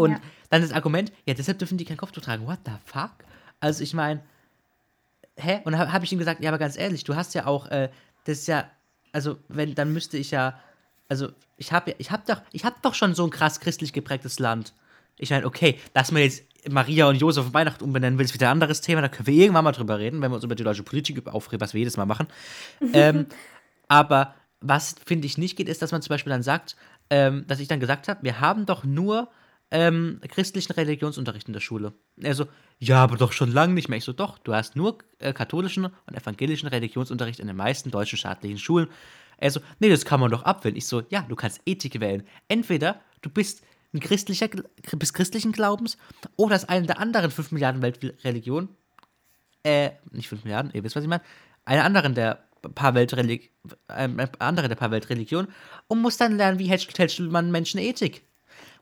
Und 0.00 0.12
Ja. 0.12 0.20
dann 0.50 0.62
das 0.62 0.72
Argument, 0.72 1.12
ja, 1.26 1.34
deshalb 1.34 1.58
dürfen 1.58 1.78
die 1.78 1.84
kein 1.84 1.96
Kopftuch 1.96 2.22
tragen. 2.22 2.46
What 2.46 2.60
the 2.64 2.72
fuck? 2.84 3.12
Also 3.60 3.82
ich 3.82 3.94
meine, 3.94 4.20
hä? 5.36 5.60
Und 5.64 5.72
dann 5.72 5.80
habe 5.80 5.92
hab 5.92 6.02
ich 6.02 6.12
ihm 6.12 6.18
gesagt, 6.18 6.42
ja, 6.42 6.50
aber 6.50 6.58
ganz 6.58 6.76
ehrlich, 6.76 7.04
du 7.04 7.14
hast 7.16 7.34
ja 7.34 7.46
auch, 7.46 7.66
äh, 7.68 7.90
das 8.24 8.38
ist 8.38 8.48
ja, 8.48 8.70
also 9.12 9.38
wenn, 9.48 9.74
dann 9.74 9.92
müsste 9.92 10.16
ich 10.16 10.30
ja, 10.30 10.58
also 11.08 11.28
ich 11.56 11.72
habe 11.72 11.94
ich 11.98 12.10
hab 12.10 12.24
doch, 12.26 12.40
ich 12.52 12.64
habe 12.64 12.76
doch 12.82 12.94
schon 12.94 13.14
so 13.14 13.24
ein 13.24 13.30
krass 13.30 13.60
christlich 13.60 13.92
geprägtes 13.92 14.38
Land. 14.38 14.72
Ich 15.18 15.30
meine, 15.30 15.44
okay, 15.44 15.78
dass 15.92 16.12
man 16.12 16.22
jetzt 16.22 16.44
Maria 16.70 17.08
und 17.08 17.16
Josef 17.16 17.52
Weihnachten 17.52 17.84
umbenennen 17.84 18.18
will, 18.18 18.24
ist 18.24 18.34
wieder 18.34 18.48
ein 18.48 18.52
anderes 18.52 18.80
Thema, 18.80 19.02
da 19.02 19.08
können 19.08 19.26
wir 19.26 19.34
irgendwann 19.34 19.64
mal 19.64 19.72
drüber 19.72 19.98
reden, 19.98 20.22
wenn 20.22 20.30
wir 20.30 20.36
uns 20.36 20.44
über 20.44 20.54
die 20.54 20.64
deutsche 20.64 20.82
Politik 20.82 21.26
aufregen, 21.26 21.60
was 21.60 21.74
wir 21.74 21.78
jedes 21.78 21.96
Mal 21.96 22.06
machen. 22.06 22.26
ähm, 22.92 23.26
aber 23.88 24.34
was, 24.60 24.94
finde 25.04 25.26
ich, 25.26 25.36
nicht 25.38 25.56
geht, 25.56 25.68
ist, 25.68 25.82
dass 25.82 25.92
man 25.92 26.02
zum 26.02 26.10
Beispiel 26.10 26.30
dann 26.30 26.42
sagt, 26.42 26.76
ähm, 27.10 27.44
dass 27.46 27.60
ich 27.60 27.68
dann 27.68 27.80
gesagt 27.80 28.08
habe, 28.08 28.22
wir 28.22 28.40
haben 28.40 28.66
doch 28.66 28.84
nur 28.84 29.28
ähm, 29.70 30.20
christlichen 30.28 30.72
Religionsunterricht 30.72 31.46
in 31.46 31.52
der 31.52 31.60
Schule. 31.60 31.92
Er 32.20 32.34
so, 32.34 32.46
ja, 32.78 33.02
aber 33.02 33.16
doch 33.16 33.32
schon 33.32 33.52
lange 33.52 33.74
nicht 33.74 33.88
mehr. 33.88 33.98
Ich 33.98 34.04
so, 34.04 34.12
doch, 34.12 34.38
du 34.38 34.54
hast 34.54 34.76
nur 34.76 34.98
äh, 35.18 35.32
katholischen 35.32 35.86
und 35.86 36.14
evangelischen 36.14 36.68
Religionsunterricht 36.68 37.40
in 37.40 37.46
den 37.46 37.56
meisten 37.56 37.90
deutschen 37.90 38.18
staatlichen 38.18 38.58
Schulen. 38.58 38.88
Er 39.36 39.50
so, 39.50 39.60
nee, 39.78 39.88
das 39.88 40.04
kann 40.04 40.20
man 40.20 40.30
doch 40.30 40.42
abwählen. 40.42 40.76
Ich 40.76 40.86
so, 40.86 41.02
ja, 41.08 41.22
du 41.22 41.36
kannst 41.36 41.60
Ethik 41.66 42.00
wählen. 42.00 42.24
Entweder 42.48 43.00
du 43.22 43.30
bist 43.30 43.62
ein 43.92 44.00
christlicher, 44.00 44.48
bist 44.92 45.14
christlichen 45.14 45.52
Glaubens 45.52 45.98
oder 46.36 46.56
ist 46.56 46.68
eine 46.68 46.86
der 46.86 46.98
anderen 46.98 47.30
5 47.30 47.52
Milliarden 47.52 47.82
Weltreligionen, 47.82 48.68
äh, 49.64 49.90
nicht 50.12 50.28
5 50.28 50.44
Milliarden, 50.44 50.70
ihr 50.74 50.84
wisst, 50.84 50.96
was 50.96 51.02
ich 51.02 51.08
meine, 51.08 51.22
eine 51.64 51.84
anderen 51.84 52.14
der 52.14 52.44
paar 52.74 52.94
Weltrelig 52.94 53.50
ähm, 53.88 54.20
andere 54.38 54.68
der 54.68 54.76
paar 54.76 54.90
Weltreligionen 54.90 55.50
und 55.88 56.00
muss 56.02 56.18
dann 56.18 56.36
lernen, 56.36 56.58
wie 56.58 56.68
hätschelt 56.68 57.32
man 57.32 57.50
Menschen 57.50 57.80
Ethik. 57.80 58.22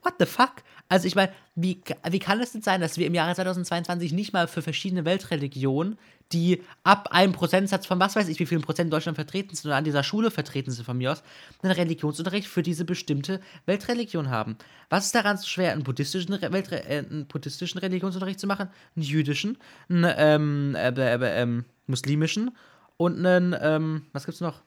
What 0.03 0.14
the 0.18 0.26
fuck? 0.26 0.62
Also 0.89 1.07
ich 1.07 1.14
meine, 1.14 1.32
wie, 1.55 1.80
wie 2.09 2.18
kann 2.18 2.41
es 2.41 2.53
denn 2.53 2.62
sein, 2.62 2.80
dass 2.80 2.97
wir 2.97 3.07
im 3.07 3.14
Jahre 3.14 3.34
2022 3.34 4.12
nicht 4.12 4.32
mal 4.32 4.49
für 4.49 4.62
verschiedene 4.62 5.05
Weltreligionen, 5.05 5.99
die 6.32 6.62
ab 6.82 7.09
einem 7.11 7.32
Prozentsatz 7.32 7.86
von 7.86 8.01
was 8.01 8.16
weiß 8.16 8.28
ich, 8.28 8.39
wie 8.39 8.47
vielen 8.47 8.62
Prozent 8.62 8.86
in 8.86 8.91
Deutschland 8.91 9.16
vertreten 9.16 9.55
sind 9.55 9.66
oder 9.66 9.76
an 9.76 9.84
dieser 9.84 10.03
Schule 10.03 10.30
vertreten 10.30 10.70
sind 10.70 10.84
von 10.84 10.97
mir 10.97 11.12
aus, 11.12 11.22
einen 11.62 11.72
Religionsunterricht 11.72 12.49
für 12.49 12.62
diese 12.62 12.84
bestimmte 12.84 13.41
Weltreligion 13.66 14.30
haben? 14.30 14.57
Was 14.89 15.07
ist 15.07 15.14
daran 15.14 15.36
so 15.36 15.47
schwer, 15.47 15.72
einen 15.72 15.84
buddhistischen, 15.84 16.34
Re 16.34 16.53
Weltre 16.53 16.84
äh, 16.84 16.99
einen 16.99 17.26
buddhistischen 17.26 17.80
Religionsunterricht 17.80 18.41
zu 18.41 18.47
machen, 18.47 18.70
einen 18.97 19.05
jüdischen, 19.05 19.59
einen 19.91 20.14
ähm, 20.16 20.74
äh, 20.74 21.43
äh, 21.43 21.62
muslimischen 21.86 22.57
und 22.97 23.24
einen, 23.24 23.55
ähm, 23.61 24.07
was 24.12 24.24
gibt's 24.24 24.41
noch? 24.41 24.62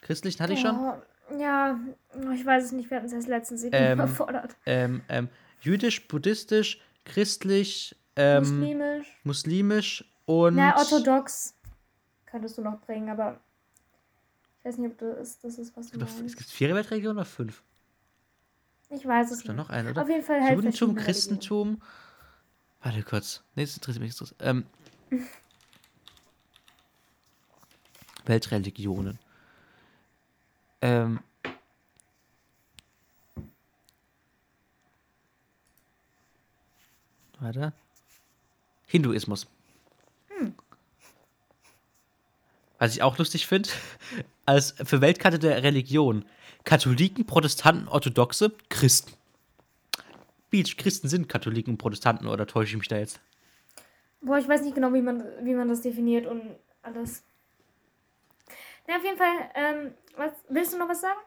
Christlichen 0.00 0.40
hatte 0.42 0.52
ich 0.52 0.60
schon? 0.60 0.76
Oh, 0.76 0.94
ja, 1.38 1.78
ich 2.34 2.44
weiß 2.46 2.64
es 2.64 2.72
nicht, 2.72 2.90
wir 2.90 2.96
hatten 2.98 3.06
es 3.06 3.12
erst 3.12 3.28
letztens 3.28 3.64
Ähm, 3.72 3.98
überfordert. 3.98 4.56
ähm, 4.66 5.02
ähm, 5.08 5.28
jüdisch, 5.60 6.06
buddhistisch, 6.08 6.80
christlich, 7.04 7.96
ähm, 8.16 8.42
Muslimisch. 8.42 9.16
muslimisch 9.24 10.04
und. 10.26 10.56
Na, 10.56 10.76
orthodox 10.76 11.54
könntest 12.26 12.58
du 12.58 12.62
noch 12.62 12.80
bringen, 12.80 13.08
aber 13.10 13.40
ich 14.60 14.64
weiß 14.66 14.78
nicht, 14.78 14.92
ob 14.92 14.98
das, 14.98 15.38
das 15.40 15.58
ist, 15.58 15.76
was 15.76 15.90
du 15.90 16.00
Es 16.00 16.16
meinst. 16.18 16.36
gibt 16.36 16.50
vier 16.50 16.74
Weltreligionen 16.74 17.18
oder 17.18 17.24
fünf? 17.26 17.62
Ich 18.90 19.06
weiß 19.06 19.30
es 19.30 19.44
nicht. 19.44 19.54
noch 19.54 19.68
eine, 19.70 19.90
oder? 19.90 20.02
Auf 20.02 20.08
jeden 20.08 20.24
Fall 20.24 20.40
halt 20.42 20.56
Judentum, 20.56 20.94
Christentum. 20.94 21.82
Warte 22.82 23.02
kurz. 23.02 23.42
Nee, 23.54 23.64
das 23.64 23.74
interessiert 23.76 24.02
mich 24.02 24.18
nicht. 24.20 24.34
Ähm, 24.40 24.64
Weltreligionen. 28.26 29.18
Ähm. 30.80 31.20
Warte. 37.40 37.72
Hinduismus. 38.86 39.46
Was 42.78 42.94
ich 42.94 43.02
auch 43.02 43.18
lustig 43.18 43.46
finde, 43.46 43.70
als 44.46 44.74
für 44.84 45.00
Weltkarte 45.00 45.38
der 45.38 45.62
Religion. 45.62 46.24
Katholiken, 46.64 47.26
Protestanten, 47.26 47.88
Orthodoxe, 47.88 48.52
Christen. 48.68 49.12
Beach, 50.50 50.76
Christen 50.76 51.08
sind 51.08 51.28
Katholiken 51.28 51.74
und 51.74 51.78
Protestanten, 51.78 52.26
oder 52.26 52.46
täusche 52.46 52.70
ich 52.70 52.78
mich 52.78 52.88
da 52.88 52.98
jetzt? 52.98 53.20
Boah, 54.20 54.38
ich 54.38 54.48
weiß 54.48 54.62
nicht 54.62 54.74
genau, 54.74 54.92
wie 54.92 55.02
man, 55.02 55.24
wie 55.42 55.54
man 55.54 55.68
das 55.68 55.82
definiert 55.82 56.26
und 56.26 56.42
alles. 56.82 57.22
Na, 58.88 58.96
auf 58.96 59.04
jeden 59.04 59.18
Fall, 59.18 59.50
ähm, 59.54 59.94
was, 60.16 60.32
willst 60.48 60.72
du 60.72 60.78
noch 60.78 60.88
was 60.88 61.00
sagen? 61.02 61.18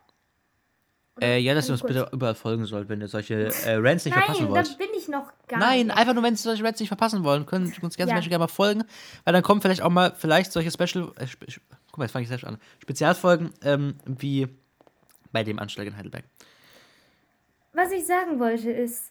Äh, 1.21 1.37
ja, 1.39 1.53
dass 1.53 1.67
ihr 1.69 1.73
uns 1.73 1.81
kurz. 1.81 1.93
bitte 1.93 2.09
überall 2.13 2.33
folgen 2.35 2.65
sollt, 2.65 2.89
wenn 2.89 2.99
ihr 3.01 3.07
solche 3.07 3.53
äh, 3.65 3.75
Rants 3.75 4.05
nicht 4.05 4.13
verpassen 4.15 4.45
Nein, 4.45 4.53
da 4.53 4.69
wollt. 4.69 4.77
bin 4.77 4.87
ich 4.97 5.07
noch 5.07 5.31
gar 5.47 5.59
Nein, 5.59 5.87
nicht. 5.87 5.97
einfach 5.97 6.13
nur, 6.13 6.23
wenn 6.23 6.35
Sie 6.35 6.41
solche 6.43 6.63
Rants 6.63 6.79
nicht 6.79 6.89
verpassen 6.89 7.23
wollen, 7.23 7.45
können 7.45 7.67
Sie 7.67 7.79
uns 7.81 7.95
ganz 7.97 8.09
Ja. 8.09 8.15
Menschen 8.15 8.29
gerne 8.29 8.43
mal 8.43 8.47
folgen, 8.47 8.83
weil 9.25 9.33
dann 9.33 9.43
kommen 9.43 9.61
vielleicht 9.61 9.81
auch 9.83 9.89
mal 9.89 10.13
vielleicht 10.17 10.51
solche 10.51 10.71
Special, 10.71 11.11
äh, 11.17 11.27
spe- 11.27 11.45
guck 11.91 11.97
mal, 11.97 12.05
jetzt 12.05 12.13
fange 12.13 12.23
ich 12.23 12.29
selbst 12.29 12.45
an, 12.45 12.57
Spezialfolgen, 12.81 13.53
ähm, 13.61 13.95
wie 14.05 14.47
bei 15.31 15.43
dem 15.43 15.59
Anschlag 15.59 15.85
in 15.85 15.95
Heidelberg. 15.97 16.23
Was 17.73 17.91
ich 17.91 18.05
sagen 18.05 18.39
wollte 18.39 18.71
ist, 18.71 19.10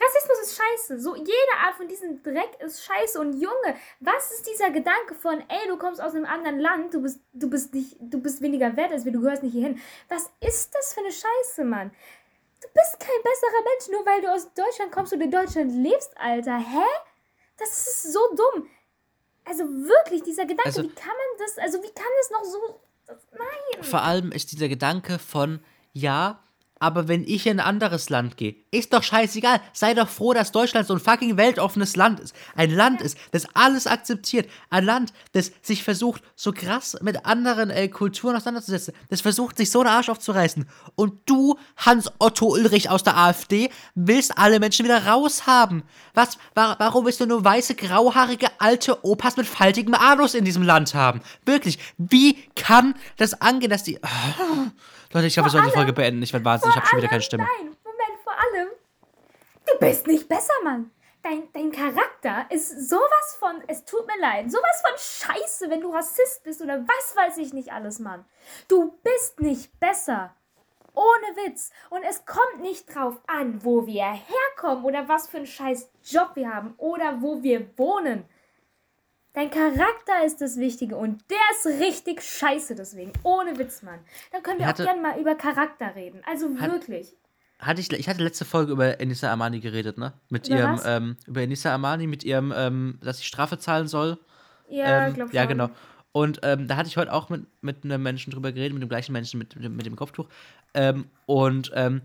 Rassismus 0.00 0.38
ist 0.42 0.56
scheiße. 0.56 1.00
So 1.00 1.14
jede 1.14 1.54
Art 1.64 1.74
von 1.76 1.86
diesem 1.86 2.22
Dreck 2.22 2.58
ist 2.60 2.84
scheiße. 2.84 3.20
Und 3.20 3.34
Junge, 3.40 3.76
was 4.00 4.32
ist 4.32 4.46
dieser 4.48 4.70
Gedanke 4.70 5.14
von, 5.14 5.40
ey, 5.48 5.68
du 5.68 5.76
kommst 5.76 6.00
aus 6.00 6.14
einem 6.14 6.24
anderen 6.24 6.58
Land, 6.58 6.94
du 6.94 7.02
bist, 7.02 7.20
du 7.32 7.48
bist 7.50 7.74
nicht, 7.74 7.96
du 8.00 8.20
bist 8.20 8.40
weniger 8.40 8.76
wert 8.76 8.90
als 8.92 9.04
wir, 9.04 9.12
du 9.12 9.20
gehörst 9.20 9.42
nicht 9.42 9.52
hierhin. 9.52 9.80
Was 10.08 10.30
ist 10.40 10.74
das 10.74 10.94
für 10.94 11.00
eine 11.00 11.12
Scheiße, 11.12 11.64
Mann? 11.64 11.90
Du 12.60 12.68
bist 12.74 12.98
kein 13.00 13.22
besserer 13.22 13.62
Mensch, 13.64 13.88
nur 13.90 14.06
weil 14.06 14.20
du 14.22 14.32
aus 14.32 14.52
Deutschland 14.54 14.92
kommst 14.92 15.12
und 15.12 15.20
in 15.20 15.30
Deutschland 15.30 15.72
lebst, 15.72 16.16
Alter. 16.16 16.58
Hä? 16.58 16.86
Das 17.58 17.68
ist 17.70 18.12
so 18.12 18.20
dumm. 18.34 18.68
Also 19.44 19.64
wirklich, 19.64 20.22
dieser 20.22 20.46
Gedanke, 20.46 20.68
Also- 20.68 20.82
wie 20.84 20.94
kann 20.94 21.08
man 21.08 21.38
das, 21.38 21.58
also 21.58 21.82
wie 21.82 21.90
kann 21.92 22.06
es 22.20 22.30
noch 22.30 22.44
so, 22.44 22.80
das, 23.06 23.18
nein. 23.32 23.82
Vor 23.84 24.02
allem 24.02 24.30
ist 24.32 24.52
dieser 24.52 24.68
Gedanke 24.68 25.18
von, 25.18 25.62
ja, 25.92 26.42
aber 26.82 27.06
wenn 27.06 27.22
ich 27.22 27.46
in 27.46 27.60
ein 27.60 27.66
anderes 27.66 28.10
Land 28.10 28.36
gehe, 28.36 28.56
ist 28.72 28.92
doch 28.92 29.04
scheißegal. 29.04 29.60
Sei 29.72 29.94
doch 29.94 30.08
froh, 30.08 30.32
dass 30.32 30.50
Deutschland 30.50 30.88
so 30.88 30.94
ein 30.94 31.00
fucking 31.00 31.36
weltoffenes 31.36 31.94
Land 31.94 32.18
ist. 32.18 32.34
Ein 32.56 32.72
Land 32.72 33.00
ist, 33.00 33.16
das 33.30 33.46
alles 33.54 33.86
akzeptiert. 33.86 34.50
Ein 34.68 34.84
Land, 34.84 35.12
das 35.30 35.52
sich 35.62 35.84
versucht, 35.84 36.24
so 36.34 36.50
krass 36.50 36.98
mit 37.00 37.24
anderen 37.24 37.70
äh, 37.70 37.86
Kulturen 37.86 38.34
auseinanderzusetzen. 38.34 38.94
Das 39.10 39.20
versucht, 39.20 39.58
sich 39.58 39.70
so 39.70 39.78
einen 39.78 39.90
Arsch 39.90 40.08
aufzureißen. 40.08 40.68
Und 40.96 41.20
du, 41.26 41.56
Hans-Otto 41.76 42.46
Ulrich 42.46 42.90
aus 42.90 43.04
der 43.04 43.16
AfD, 43.16 43.70
willst 43.94 44.36
alle 44.36 44.58
Menschen 44.58 44.84
wieder 44.84 45.06
raushaben. 45.06 45.84
Was? 46.14 46.36
Wa 46.56 46.74
warum 46.80 47.06
willst 47.06 47.20
du 47.20 47.26
nur 47.26 47.44
weiße, 47.44 47.76
grauhaarige, 47.76 48.48
alte 48.58 49.04
Opas 49.04 49.36
mit 49.36 49.46
faltigem 49.46 49.94
Anus 49.94 50.34
in 50.34 50.44
diesem 50.44 50.64
Land 50.64 50.96
haben? 50.96 51.20
Wirklich, 51.46 51.78
wie 51.96 52.34
kann 52.56 52.94
das 53.18 53.40
angehen, 53.40 53.70
dass 53.70 53.84
die... 53.84 54.00
Leute, 55.12 55.26
ich 55.26 55.34
glaube, 55.34 55.48
wir 55.48 55.50
sollen 55.50 55.66
die 55.66 55.72
Folge 55.72 55.92
beenden. 55.92 56.22
Ich 56.22 56.32
werde 56.32 56.44
wahnsinnig, 56.44 56.71
ich 56.72 56.76
habe 56.76 56.86
schon 56.86 56.98
wieder 56.98 57.08
keine 57.08 57.22
Stimme. 57.22 57.44
Nein, 57.44 57.76
Moment, 57.84 58.20
vor 58.24 58.32
allem, 58.32 58.68
bist 59.82 60.06
nicht 60.06 60.28
besser, 60.28 60.54
Mann. 60.62 60.92
Dein, 61.24 61.48
dein 61.52 61.72
Charakter 61.72 62.46
ist 62.50 62.88
sowas 62.88 63.36
von, 63.38 63.62
es 63.66 63.84
tut 63.84 64.06
mir 64.06 64.20
leid, 64.20 64.50
sowas 64.50 64.82
von 64.86 64.96
Scheiße, 64.96 65.70
wenn 65.70 65.80
du 65.80 65.92
Rassist 65.92 66.44
bist 66.44 66.62
oder 66.62 66.80
was 66.86 67.16
weiß 67.16 67.38
ich 67.38 67.52
nicht 67.52 67.72
alles, 67.72 67.98
Mann. 67.98 68.24
Du 68.68 68.96
bist 69.02 69.40
nicht 69.40 69.78
besser. 69.80 70.36
Ohne 70.94 71.36
Witz. 71.46 71.70
Und 71.90 72.04
es 72.04 72.24
kommt 72.26 72.60
nicht 72.60 72.94
drauf 72.94 73.18
an, 73.26 73.64
wo 73.64 73.86
wir 73.86 74.04
herkommen 74.04 74.84
oder 74.84 75.08
was 75.08 75.28
für 75.28 75.38
einen 75.38 75.46
scheiß 75.46 75.90
Job 76.04 76.30
wir 76.34 76.52
haben 76.52 76.74
oder 76.76 77.20
wo 77.20 77.42
wir 77.42 77.76
wohnen. 77.76 78.24
Dein 79.34 79.50
Charakter 79.50 80.24
ist 80.26 80.40
das 80.42 80.58
Wichtige 80.58 80.96
und 80.96 81.22
der 81.30 81.38
ist 81.52 81.80
richtig 81.80 82.22
scheiße 82.22 82.74
deswegen. 82.74 83.12
Ohne 83.22 83.58
Witz, 83.58 83.82
Mann. 83.82 83.98
Dann 84.30 84.42
können 84.42 84.58
wir 84.58 84.66
Hatte- 84.66 84.82
auch 84.82 84.86
gerne 84.86 85.00
mal 85.00 85.18
über 85.18 85.34
Charakter 85.34 85.94
reden. 85.94 86.20
Also 86.26 86.48
Hat- 86.60 86.70
wirklich. 86.70 87.16
Hatte 87.58 87.80
ich, 87.80 87.90
ich 87.92 88.08
hatte 88.08 88.22
letzte 88.24 88.44
Folge 88.44 88.72
über 88.72 89.00
Enissa 89.00 89.30
Armani 89.30 89.60
geredet, 89.60 89.96
ne? 89.96 90.12
Mit 90.28 90.48
Über 90.48 90.56
ihrem, 90.58 90.80
ähm, 90.84 91.16
über 91.26 91.42
Enissa 91.42 91.70
Armani, 91.72 92.08
mit 92.08 92.24
ihrem, 92.24 92.52
ähm, 92.54 92.98
dass 93.02 93.18
sie 93.18 93.24
Strafe 93.24 93.56
zahlen 93.58 93.86
soll. 93.86 94.18
Ja, 94.68 95.06
ähm, 95.06 95.14
glaub 95.14 95.28
schon. 95.28 95.36
ja 95.36 95.44
genau. 95.44 95.70
Und 96.10 96.40
ähm, 96.42 96.66
da 96.68 96.76
hatte 96.76 96.88
ich 96.88 96.96
heute 96.96 97.12
auch 97.12 97.28
mit, 97.30 97.46
mit 97.62 97.84
einem 97.84 98.02
Menschen 98.02 98.32
drüber 98.32 98.52
geredet, 98.52 98.74
mit 98.74 98.82
dem 98.82 98.88
gleichen 98.88 99.12
Menschen 99.12 99.38
mit, 99.38 99.54
mit, 99.54 99.64
dem- 99.64 99.76
mit 99.76 99.86
dem 99.86 99.96
Kopftuch. 99.96 100.28
Ähm, 100.74 101.06
und 101.26 101.70
ähm, 101.74 102.02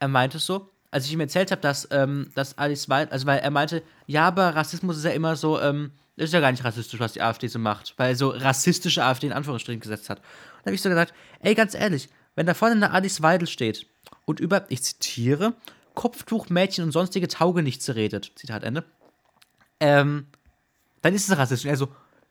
er 0.00 0.08
meinte 0.08 0.38
so, 0.40 0.68
als 0.90 1.06
ich 1.06 1.12
ihm 1.12 1.20
erzählt 1.20 1.52
habe, 1.52 1.62
dass, 1.62 1.88
ähm, 1.92 2.30
dass 2.34 2.58
Alice 2.58 2.88
Weidel, 2.88 3.12
also 3.12 3.26
weil 3.26 3.38
er 3.38 3.50
meinte, 3.50 3.82
ja, 4.06 4.26
aber 4.26 4.56
Rassismus 4.56 4.98
ist 4.98 5.04
ja 5.04 5.12
immer 5.12 5.36
so, 5.36 5.60
ähm, 5.60 5.92
das 6.16 6.26
ist 6.26 6.32
ja 6.32 6.40
gar 6.40 6.50
nicht 6.50 6.64
rassistisch, 6.64 6.98
was 6.98 7.12
die 7.12 7.22
AfD 7.22 7.46
so 7.48 7.58
macht, 7.58 7.94
weil 7.98 8.16
so 8.16 8.30
rassistische 8.30 9.04
AfD 9.04 9.26
in 9.26 9.32
Anführungsstrichen 9.32 9.80
gesetzt 9.80 10.08
hat. 10.08 10.18
Und 10.18 10.26
da 10.62 10.66
habe 10.66 10.74
ich 10.74 10.82
so 10.82 10.88
gesagt, 10.88 11.12
ey, 11.40 11.54
ganz 11.54 11.74
ehrlich, 11.74 12.08
wenn 12.34 12.46
da 12.46 12.54
vorne 12.54 12.74
eine 12.74 12.90
Alice 12.90 13.22
Weidel 13.22 13.46
steht 13.46 13.86
und 14.24 14.40
über, 14.40 14.64
ich 14.70 14.82
zitiere, 14.82 15.54
Kopftuch, 15.94 16.48
Mädchen 16.48 16.84
und 16.84 16.92
sonstige 16.92 17.28
Taugenichtse 17.28 17.96
redet, 17.96 18.32
Zitat 18.36 18.62
Ende, 18.62 18.84
ähm, 19.80 20.26
dann 21.02 21.14
ist 21.14 21.28
es 21.28 21.36
rassistisch. 21.36 21.66
Und 21.66 21.70
er 21.70 21.76
so, 21.76 21.88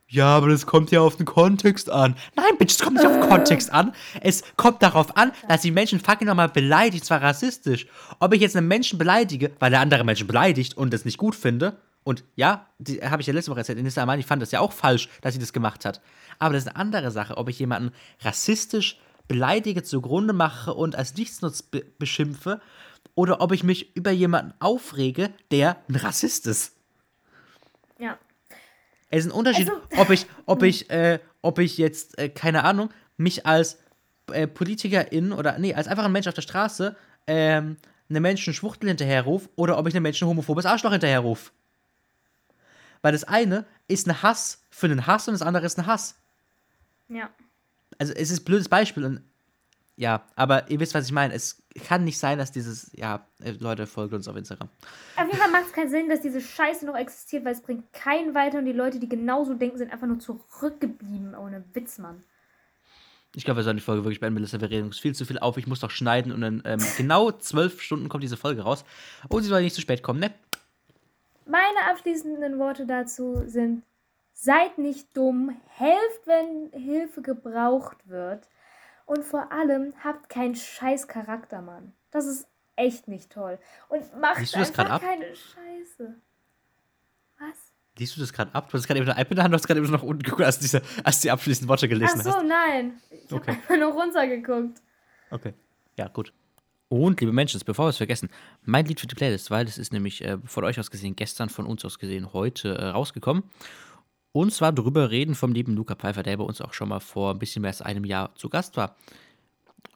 ja, 0.07 0.27
aber 0.27 0.49
das 0.49 0.65
kommt 0.65 0.91
ja 0.91 1.01
auf 1.01 1.15
den 1.15 1.25
Kontext 1.25 1.89
an. 1.89 2.15
Nein, 2.35 2.57
Bitch, 2.59 2.73
es 2.73 2.79
kommt 2.79 2.97
nicht 2.97 3.07
auf 3.07 3.13
den 3.13 3.27
Kontext 3.27 3.71
an. 3.71 3.93
Es 4.21 4.43
kommt 4.55 4.83
darauf 4.83 5.17
an, 5.17 5.31
dass 5.49 5.61
die 5.61 5.71
Menschen 5.71 5.99
fucking 5.99 6.27
nochmal 6.27 6.49
beleidigt, 6.49 7.05
zwar 7.05 7.21
rassistisch. 7.21 7.87
Ob 8.19 8.33
ich 8.33 8.41
jetzt 8.41 8.55
einen 8.55 8.67
Menschen 8.67 8.99
beleidige, 8.99 9.51
weil 9.59 9.73
er 9.73 9.79
andere 9.79 10.03
Menschen 10.03 10.27
beleidigt 10.27 10.77
und 10.77 10.93
das 10.93 11.05
nicht 11.05 11.17
gut 11.17 11.35
finde, 11.35 11.77
und 12.05 12.23
ja, 12.35 12.67
habe 13.03 13.21
ich 13.21 13.27
ja 13.27 13.33
letzte 13.33 13.49
Woche 13.51 13.59
erzählt, 13.59 13.79
Inissa 13.79 14.01
Amani 14.03 14.21
fand 14.23 14.41
das 14.41 14.51
ja 14.51 14.59
auch 14.61 14.71
falsch, 14.71 15.09
dass 15.21 15.33
sie 15.33 15.39
das 15.39 15.51
gemacht 15.51 15.83
hat. 15.85 16.01
Aber 16.39 16.53
das 16.53 16.63
ist 16.63 16.69
eine 16.69 16.77
andere 16.77 17.09
Sache, 17.11 17.35
ob 17.35 17.49
ich 17.49 17.57
jemanden 17.59 17.91
rassistisch 18.21 18.99
beleidige, 19.27 19.81
zugrunde 19.81 20.31
mache 20.31 20.73
und 20.73 20.95
als 20.95 21.15
Nichtsnutz 21.17 21.63
be 21.63 21.83
beschimpfe, 21.97 22.61
oder 23.15 23.41
ob 23.41 23.51
ich 23.53 23.63
mich 23.63 23.95
über 23.95 24.11
jemanden 24.11 24.53
aufrege, 24.59 25.31
der 25.49 25.77
ein 25.89 25.95
Rassist 25.95 26.45
ist. 26.47 26.73
Ja. 27.97 28.17
Es 29.09 29.25
ist 29.25 29.31
ein 29.31 29.37
Unterschied, 29.37 29.69
Also- 29.69 29.81
ob 29.97 30.09
ich, 30.11 30.27
ob 30.45 30.61
ich, 30.69 30.89
äh, 30.91 31.19
ob 31.41 31.57
ich 31.59 31.77
jetzt, 31.77 32.17
äh, 32.19 32.29
keine 32.29 32.63
Ahnung, 32.65 32.89
mich 33.17 33.45
als 33.47 33.79
äh, 34.31 34.47
Politikerin 34.47 35.31
oder, 35.31 35.57
nee, 35.57 35.73
als 35.73 35.87
einfach 35.87 36.05
ein 36.05 36.11
Mensch 36.11 36.27
auf 36.27 36.33
der 36.35 36.41
Straße 36.43 36.95
ähm, 37.25 37.77
einem 38.09 38.21
Menschen 38.21 38.53
Schwuchtel 38.53 38.89
hinterherruf 38.89 39.49
oder 39.55 39.79
ob 39.79 39.87
ich 39.87 39.95
einem 39.95 40.03
Menschen 40.03 40.27
homophobes 40.27 40.65
Arschloch 40.67 40.91
hinterherruf. 40.91 41.51
Weil 43.05 43.11
das 43.11 43.23
eine 43.23 43.65
ist 43.87 44.07
ein 44.07 44.23
Hass 44.23 44.63
für 44.71 44.87
einen 44.87 45.05
Hass 45.05 45.27
und 45.27 45.35
das 45.35 45.43
andere 45.43 45.63
ist 45.63 45.77
ein 45.77 45.85
Hass. 45.85 46.15
Ja. 47.07 47.29
Also 47.99 48.13
es 48.13 48.31
ist 48.31 48.39
ein 48.39 48.45
blödes 48.45 48.67
Beispiel 48.67 49.05
und 49.05 49.21
ja, 49.95 50.23
aber 50.35 50.71
ihr 50.71 50.79
wisst, 50.79 50.95
was 50.95 51.05
ich 51.05 51.11
meine. 51.11 51.35
Es 51.35 51.61
kann 51.87 52.03
nicht 52.03 52.17
sein, 52.17 52.39
dass 52.39 52.51
dieses, 52.51 52.89
ja, 52.95 53.27
äh, 53.43 53.51
Leute, 53.59 53.85
folgt 53.85 54.15
uns 54.15 54.27
auf 54.27 54.35
Instagram. 54.35 54.69
Auf 55.17 55.27
jeden 55.27 55.37
Fall 55.37 55.51
macht 55.51 55.67
es 55.67 55.71
keinen 55.71 55.91
Sinn, 55.91 56.09
dass 56.09 56.21
diese 56.21 56.41
Scheiße 56.41 56.83
noch 56.83 56.95
existiert, 56.95 57.45
weil 57.45 57.53
es 57.53 57.61
bringt 57.61 57.93
keinen 57.93 58.33
weiter 58.33 58.57
und 58.57 58.65
die 58.65 58.71
Leute, 58.71 58.99
die 58.99 59.07
genauso 59.07 59.53
denken, 59.53 59.77
sind 59.77 59.93
einfach 59.93 60.07
nur 60.07 60.17
zurückgeblieben. 60.17 61.35
Ohne 61.35 61.63
Witz, 61.73 61.99
Mann. 61.99 62.23
Ich 63.35 63.43
glaube, 63.43 63.59
wir 63.59 63.63
sollen 63.63 63.77
die 63.77 63.83
Folge 63.83 64.03
wirklich 64.03 64.19
beenden, 64.21 64.35
Melissa. 64.35 64.59
Wir 64.59 64.69
reden 64.71 64.87
uns 64.87 64.97
viel 64.97 65.13
zu 65.13 65.25
viel 65.25 65.37
auf. 65.37 65.57
Ich 65.57 65.67
muss 65.67 65.81
noch 65.83 65.91
schneiden 65.91 66.31
und 66.31 66.41
dann 66.41 66.63
ähm, 66.65 66.79
genau 66.97 67.31
zwölf 67.33 67.81
Stunden 67.83 68.09
kommt 68.09 68.23
diese 68.23 68.37
Folge 68.37 68.63
raus. 68.63 68.83
Und 69.27 69.43
sie 69.43 69.49
soll 69.49 69.61
nicht 69.61 69.75
zu 69.75 69.81
spät 69.81 70.01
kommen, 70.01 70.21
ne? 70.21 70.31
Meine 71.45 71.89
abschließenden 71.89 72.59
Worte 72.59 72.85
dazu 72.85 73.43
sind: 73.47 73.83
Seid 74.33 74.77
nicht 74.77 75.15
dumm, 75.15 75.55
helft, 75.67 76.25
wenn 76.25 76.71
Hilfe 76.73 77.21
gebraucht 77.21 78.07
wird. 78.07 78.49
Und 79.05 79.23
vor 79.23 79.51
allem 79.51 79.93
habt 80.03 80.29
keinen 80.29 80.55
scheiß 80.55 81.07
Charakter, 81.07 81.61
Mann. 81.61 81.93
Das 82.09 82.25
ist 82.25 82.47
echt 82.75 83.07
nicht 83.07 83.31
toll. 83.31 83.59
Und 83.87 84.19
macht 84.19 84.39
Liest 84.39 84.55
du 84.55 84.59
das 84.59 84.69
einfach 84.69 84.89
ab? 84.89 85.01
keine 85.01 85.35
Scheiße. 85.35 86.15
Was? 87.39 87.55
Liest 87.97 88.17
du 88.17 88.21
das 88.21 88.33
gerade 88.33 88.53
ab? 88.55 88.67
Du 88.69 88.77
hast 88.77 88.87
gerade 88.87 88.99
eben 88.99 89.09
ein 89.09 89.15
iPad 89.17 89.29
in 89.31 89.35
der 89.35 89.43
Hand, 89.43 89.53
du 89.53 89.57
hast 89.57 89.67
gerade 89.67 89.79
eben 89.79 89.87
so 89.87 89.93
nach 89.93 90.03
unten 90.03 90.23
geguckt, 90.23 90.41
als, 90.41 90.57
diese, 90.59 90.81
als 91.03 91.21
die 91.21 91.29
abschließenden 91.31 91.69
Worte 91.69 91.87
gelesen 91.87 92.19
Ach 92.19 92.23
so, 92.23 92.31
hast. 92.31 92.45
nein. 92.45 92.99
Ich 93.11 93.31
Okay. 93.31 93.51
hab 93.51 93.57
einfach 93.57 93.77
nur 93.77 93.91
runtergeguckt. 93.93 94.81
Okay. 95.29 95.53
Ja, 95.97 96.07
gut. 96.07 96.33
Und, 96.87 97.19
liebe 97.19 97.33
Menschen, 97.33 97.59
bevor 97.65 97.85
wir 97.85 97.89
es 97.89 97.97
vergessen, 97.97 98.29
mein 98.63 98.85
Lied 98.85 98.99
für 98.99 99.07
die 99.07 99.15
Playlist, 99.15 99.49
weil 99.49 99.65
das 99.65 99.77
ist 99.77 99.91
nämlich 99.91 100.23
äh, 100.23 100.37
von 100.45 100.63
euch 100.63 100.79
aus 100.79 100.91
gesehen 100.91 101.15
gestern, 101.15 101.49
von 101.49 101.65
uns 101.65 101.83
aus 101.83 101.97
gesehen 101.97 102.33
heute 102.33 102.77
äh, 102.77 102.85
rausgekommen. 102.87 103.43
Und 104.31 104.53
zwar 104.53 104.73
drüber 104.73 105.11
reden 105.11 105.33
vom 105.33 105.53
lieben 105.53 105.75
Luca 105.75 105.95
Pfeiffer, 105.95 106.21
der 106.21 106.37
bei 106.37 106.43
uns 106.43 106.61
auch 106.61 106.73
schon 106.73 106.89
mal 106.89 106.99
vor 106.99 107.31
ein 107.31 107.39
bisschen 107.39 107.61
mehr 107.61 107.69
als 107.69 107.81
einem 107.81 108.03
Jahr 108.03 108.35
zu 108.35 108.49
Gast 108.49 108.77
war. 108.77 108.95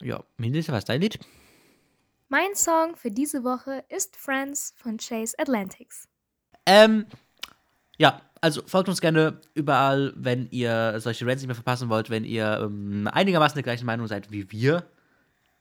Ja, 0.02 0.24
Melissa, 0.38 0.72
was 0.72 0.80
ist 0.80 0.90
dein 0.90 1.02
Lied? 1.02 1.20
Mein 2.30 2.56
Song 2.56 2.96
für 2.96 3.12
diese 3.12 3.44
Woche 3.44 3.84
ist 3.90 4.16
Friends 4.16 4.74
von 4.78 4.98
Chase 4.98 5.36
Atlantics. 5.38 6.08
Ähm, 6.66 7.06
ja, 7.98 8.22
also 8.40 8.62
folgt 8.66 8.88
uns 8.88 9.02
gerne 9.02 9.42
überall, 9.56 10.14
wenn 10.16 10.48
ihr 10.52 11.00
solche 11.00 11.26
Rants 11.26 11.42
nicht 11.42 11.48
mehr 11.48 11.56
verpassen 11.56 11.90
wollt, 11.90 12.10
wenn 12.10 12.24
ihr 12.24 12.62
ähm, 12.64 13.10
einigermaßen 13.12 13.56
der 13.56 13.64
gleichen 13.64 13.86
Meinung 13.86 14.08
seid 14.08 14.32
wie 14.32 14.52
wir. 14.52 14.86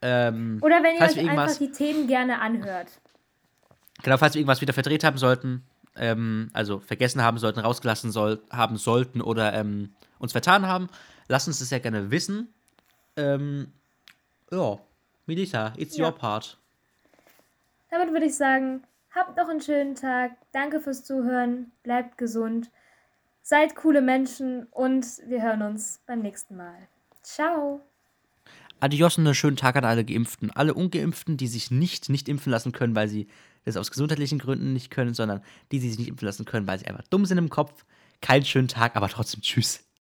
Ähm, 0.03 0.59
Oder 0.63 0.83
wenn 0.83 0.97
ihr 0.97 1.03
euch 1.03 1.29
einfach 1.29 1.57
die 1.57 1.73
Themen 1.73 2.07
gerne 2.07 2.41
anhört. 2.41 2.89
genau, 4.03 4.17
falls 4.17 4.35
wir 4.35 4.41
irgendwas 4.41 4.61
wieder 4.61 4.73
verdreht 4.73 5.03
haben 5.05 5.19
sollten, 5.19 5.65
ähm, 5.97 6.51
also 6.53 6.79
vergessen 6.79 7.23
haben 7.23 7.39
sollten, 7.39 7.59
rausgelassen 7.61 8.13
soll, 8.13 8.41
haben 8.51 8.77
sollten 8.77 9.21
oder 9.21 9.53
ähm, 9.55 9.93
uns 10.21 10.33
vertan 10.33 10.67
haben, 10.67 10.89
lasst 11.27 11.49
uns 11.49 11.59
das 11.59 11.71
ja 11.71 11.79
gerne 11.81 12.11
wissen. 12.13 12.53
Ähm, 13.17 13.73
ja, 14.53 14.79
Melissa, 15.27 15.73
it's 15.77 15.97
Ja. 15.97 16.07
your 16.07 16.13
part. 16.13 16.57
Damit 17.91 18.13
würde 18.13 18.27
ich 18.27 18.37
sagen, 18.37 18.83
habt 19.15 19.37
noch 19.37 19.49
einen 19.49 19.61
schönen 19.61 19.95
Tag. 19.97 20.33
Danke 20.53 20.81
fürs 20.81 21.05
Zuhören. 21.05 21.73
Bleibt 21.83 22.19
gesund. 22.19 22.71
Seid 23.43 23.75
coole 23.77 24.03
Menschen 24.03 24.67
und 24.71 25.05
wir 25.27 25.43
hören 25.43 25.63
uns 25.63 26.01
beim 26.07 26.21
nächsten 26.21 26.57
Mal. 26.57 26.77
Ciao. 27.23 27.81
Adios 28.81 29.19
und 29.19 29.27
einen 29.27 29.35
schönen 29.35 29.57
Tag 29.57 29.77
an 29.77 29.85
alle 29.85 30.05
Geimpften. 30.05 30.51
Alle 30.51 30.75
Ungeimpften, 30.75 31.37
die 31.37 31.49
sich 31.49 31.71
nicht 31.71 32.09
nicht 32.09 32.29
impfen 32.29 32.53
lassen 32.53 32.73
können, 32.73 32.95
weil 32.95 33.09
sie 33.09 33.27
das 33.65 33.77
aus 33.77 33.91
gesundheitlichen 33.91 34.39
Gründen 34.39 34.73
nicht 34.73 34.91
können, 34.91 35.15
sondern 35.15 35.43
die, 35.73 35.81
die 35.81 35.89
sich 35.89 35.99
nicht 35.99 36.09
impfen 36.09 36.27
lassen 36.27 36.45
können, 36.45 36.67
weil 36.67 36.79
sie 36.79 36.87
einfach 36.87 37.07
dumm 37.09 37.27
sind 37.27 37.39
im 37.39 37.51
Kopf. 37.51 37.85
Keinen 38.21 38.45
schönen 38.45 38.69
Tag, 38.69 38.97
aber 38.97 39.09
trotzdem 39.09 39.43
tschüss. 39.43 39.88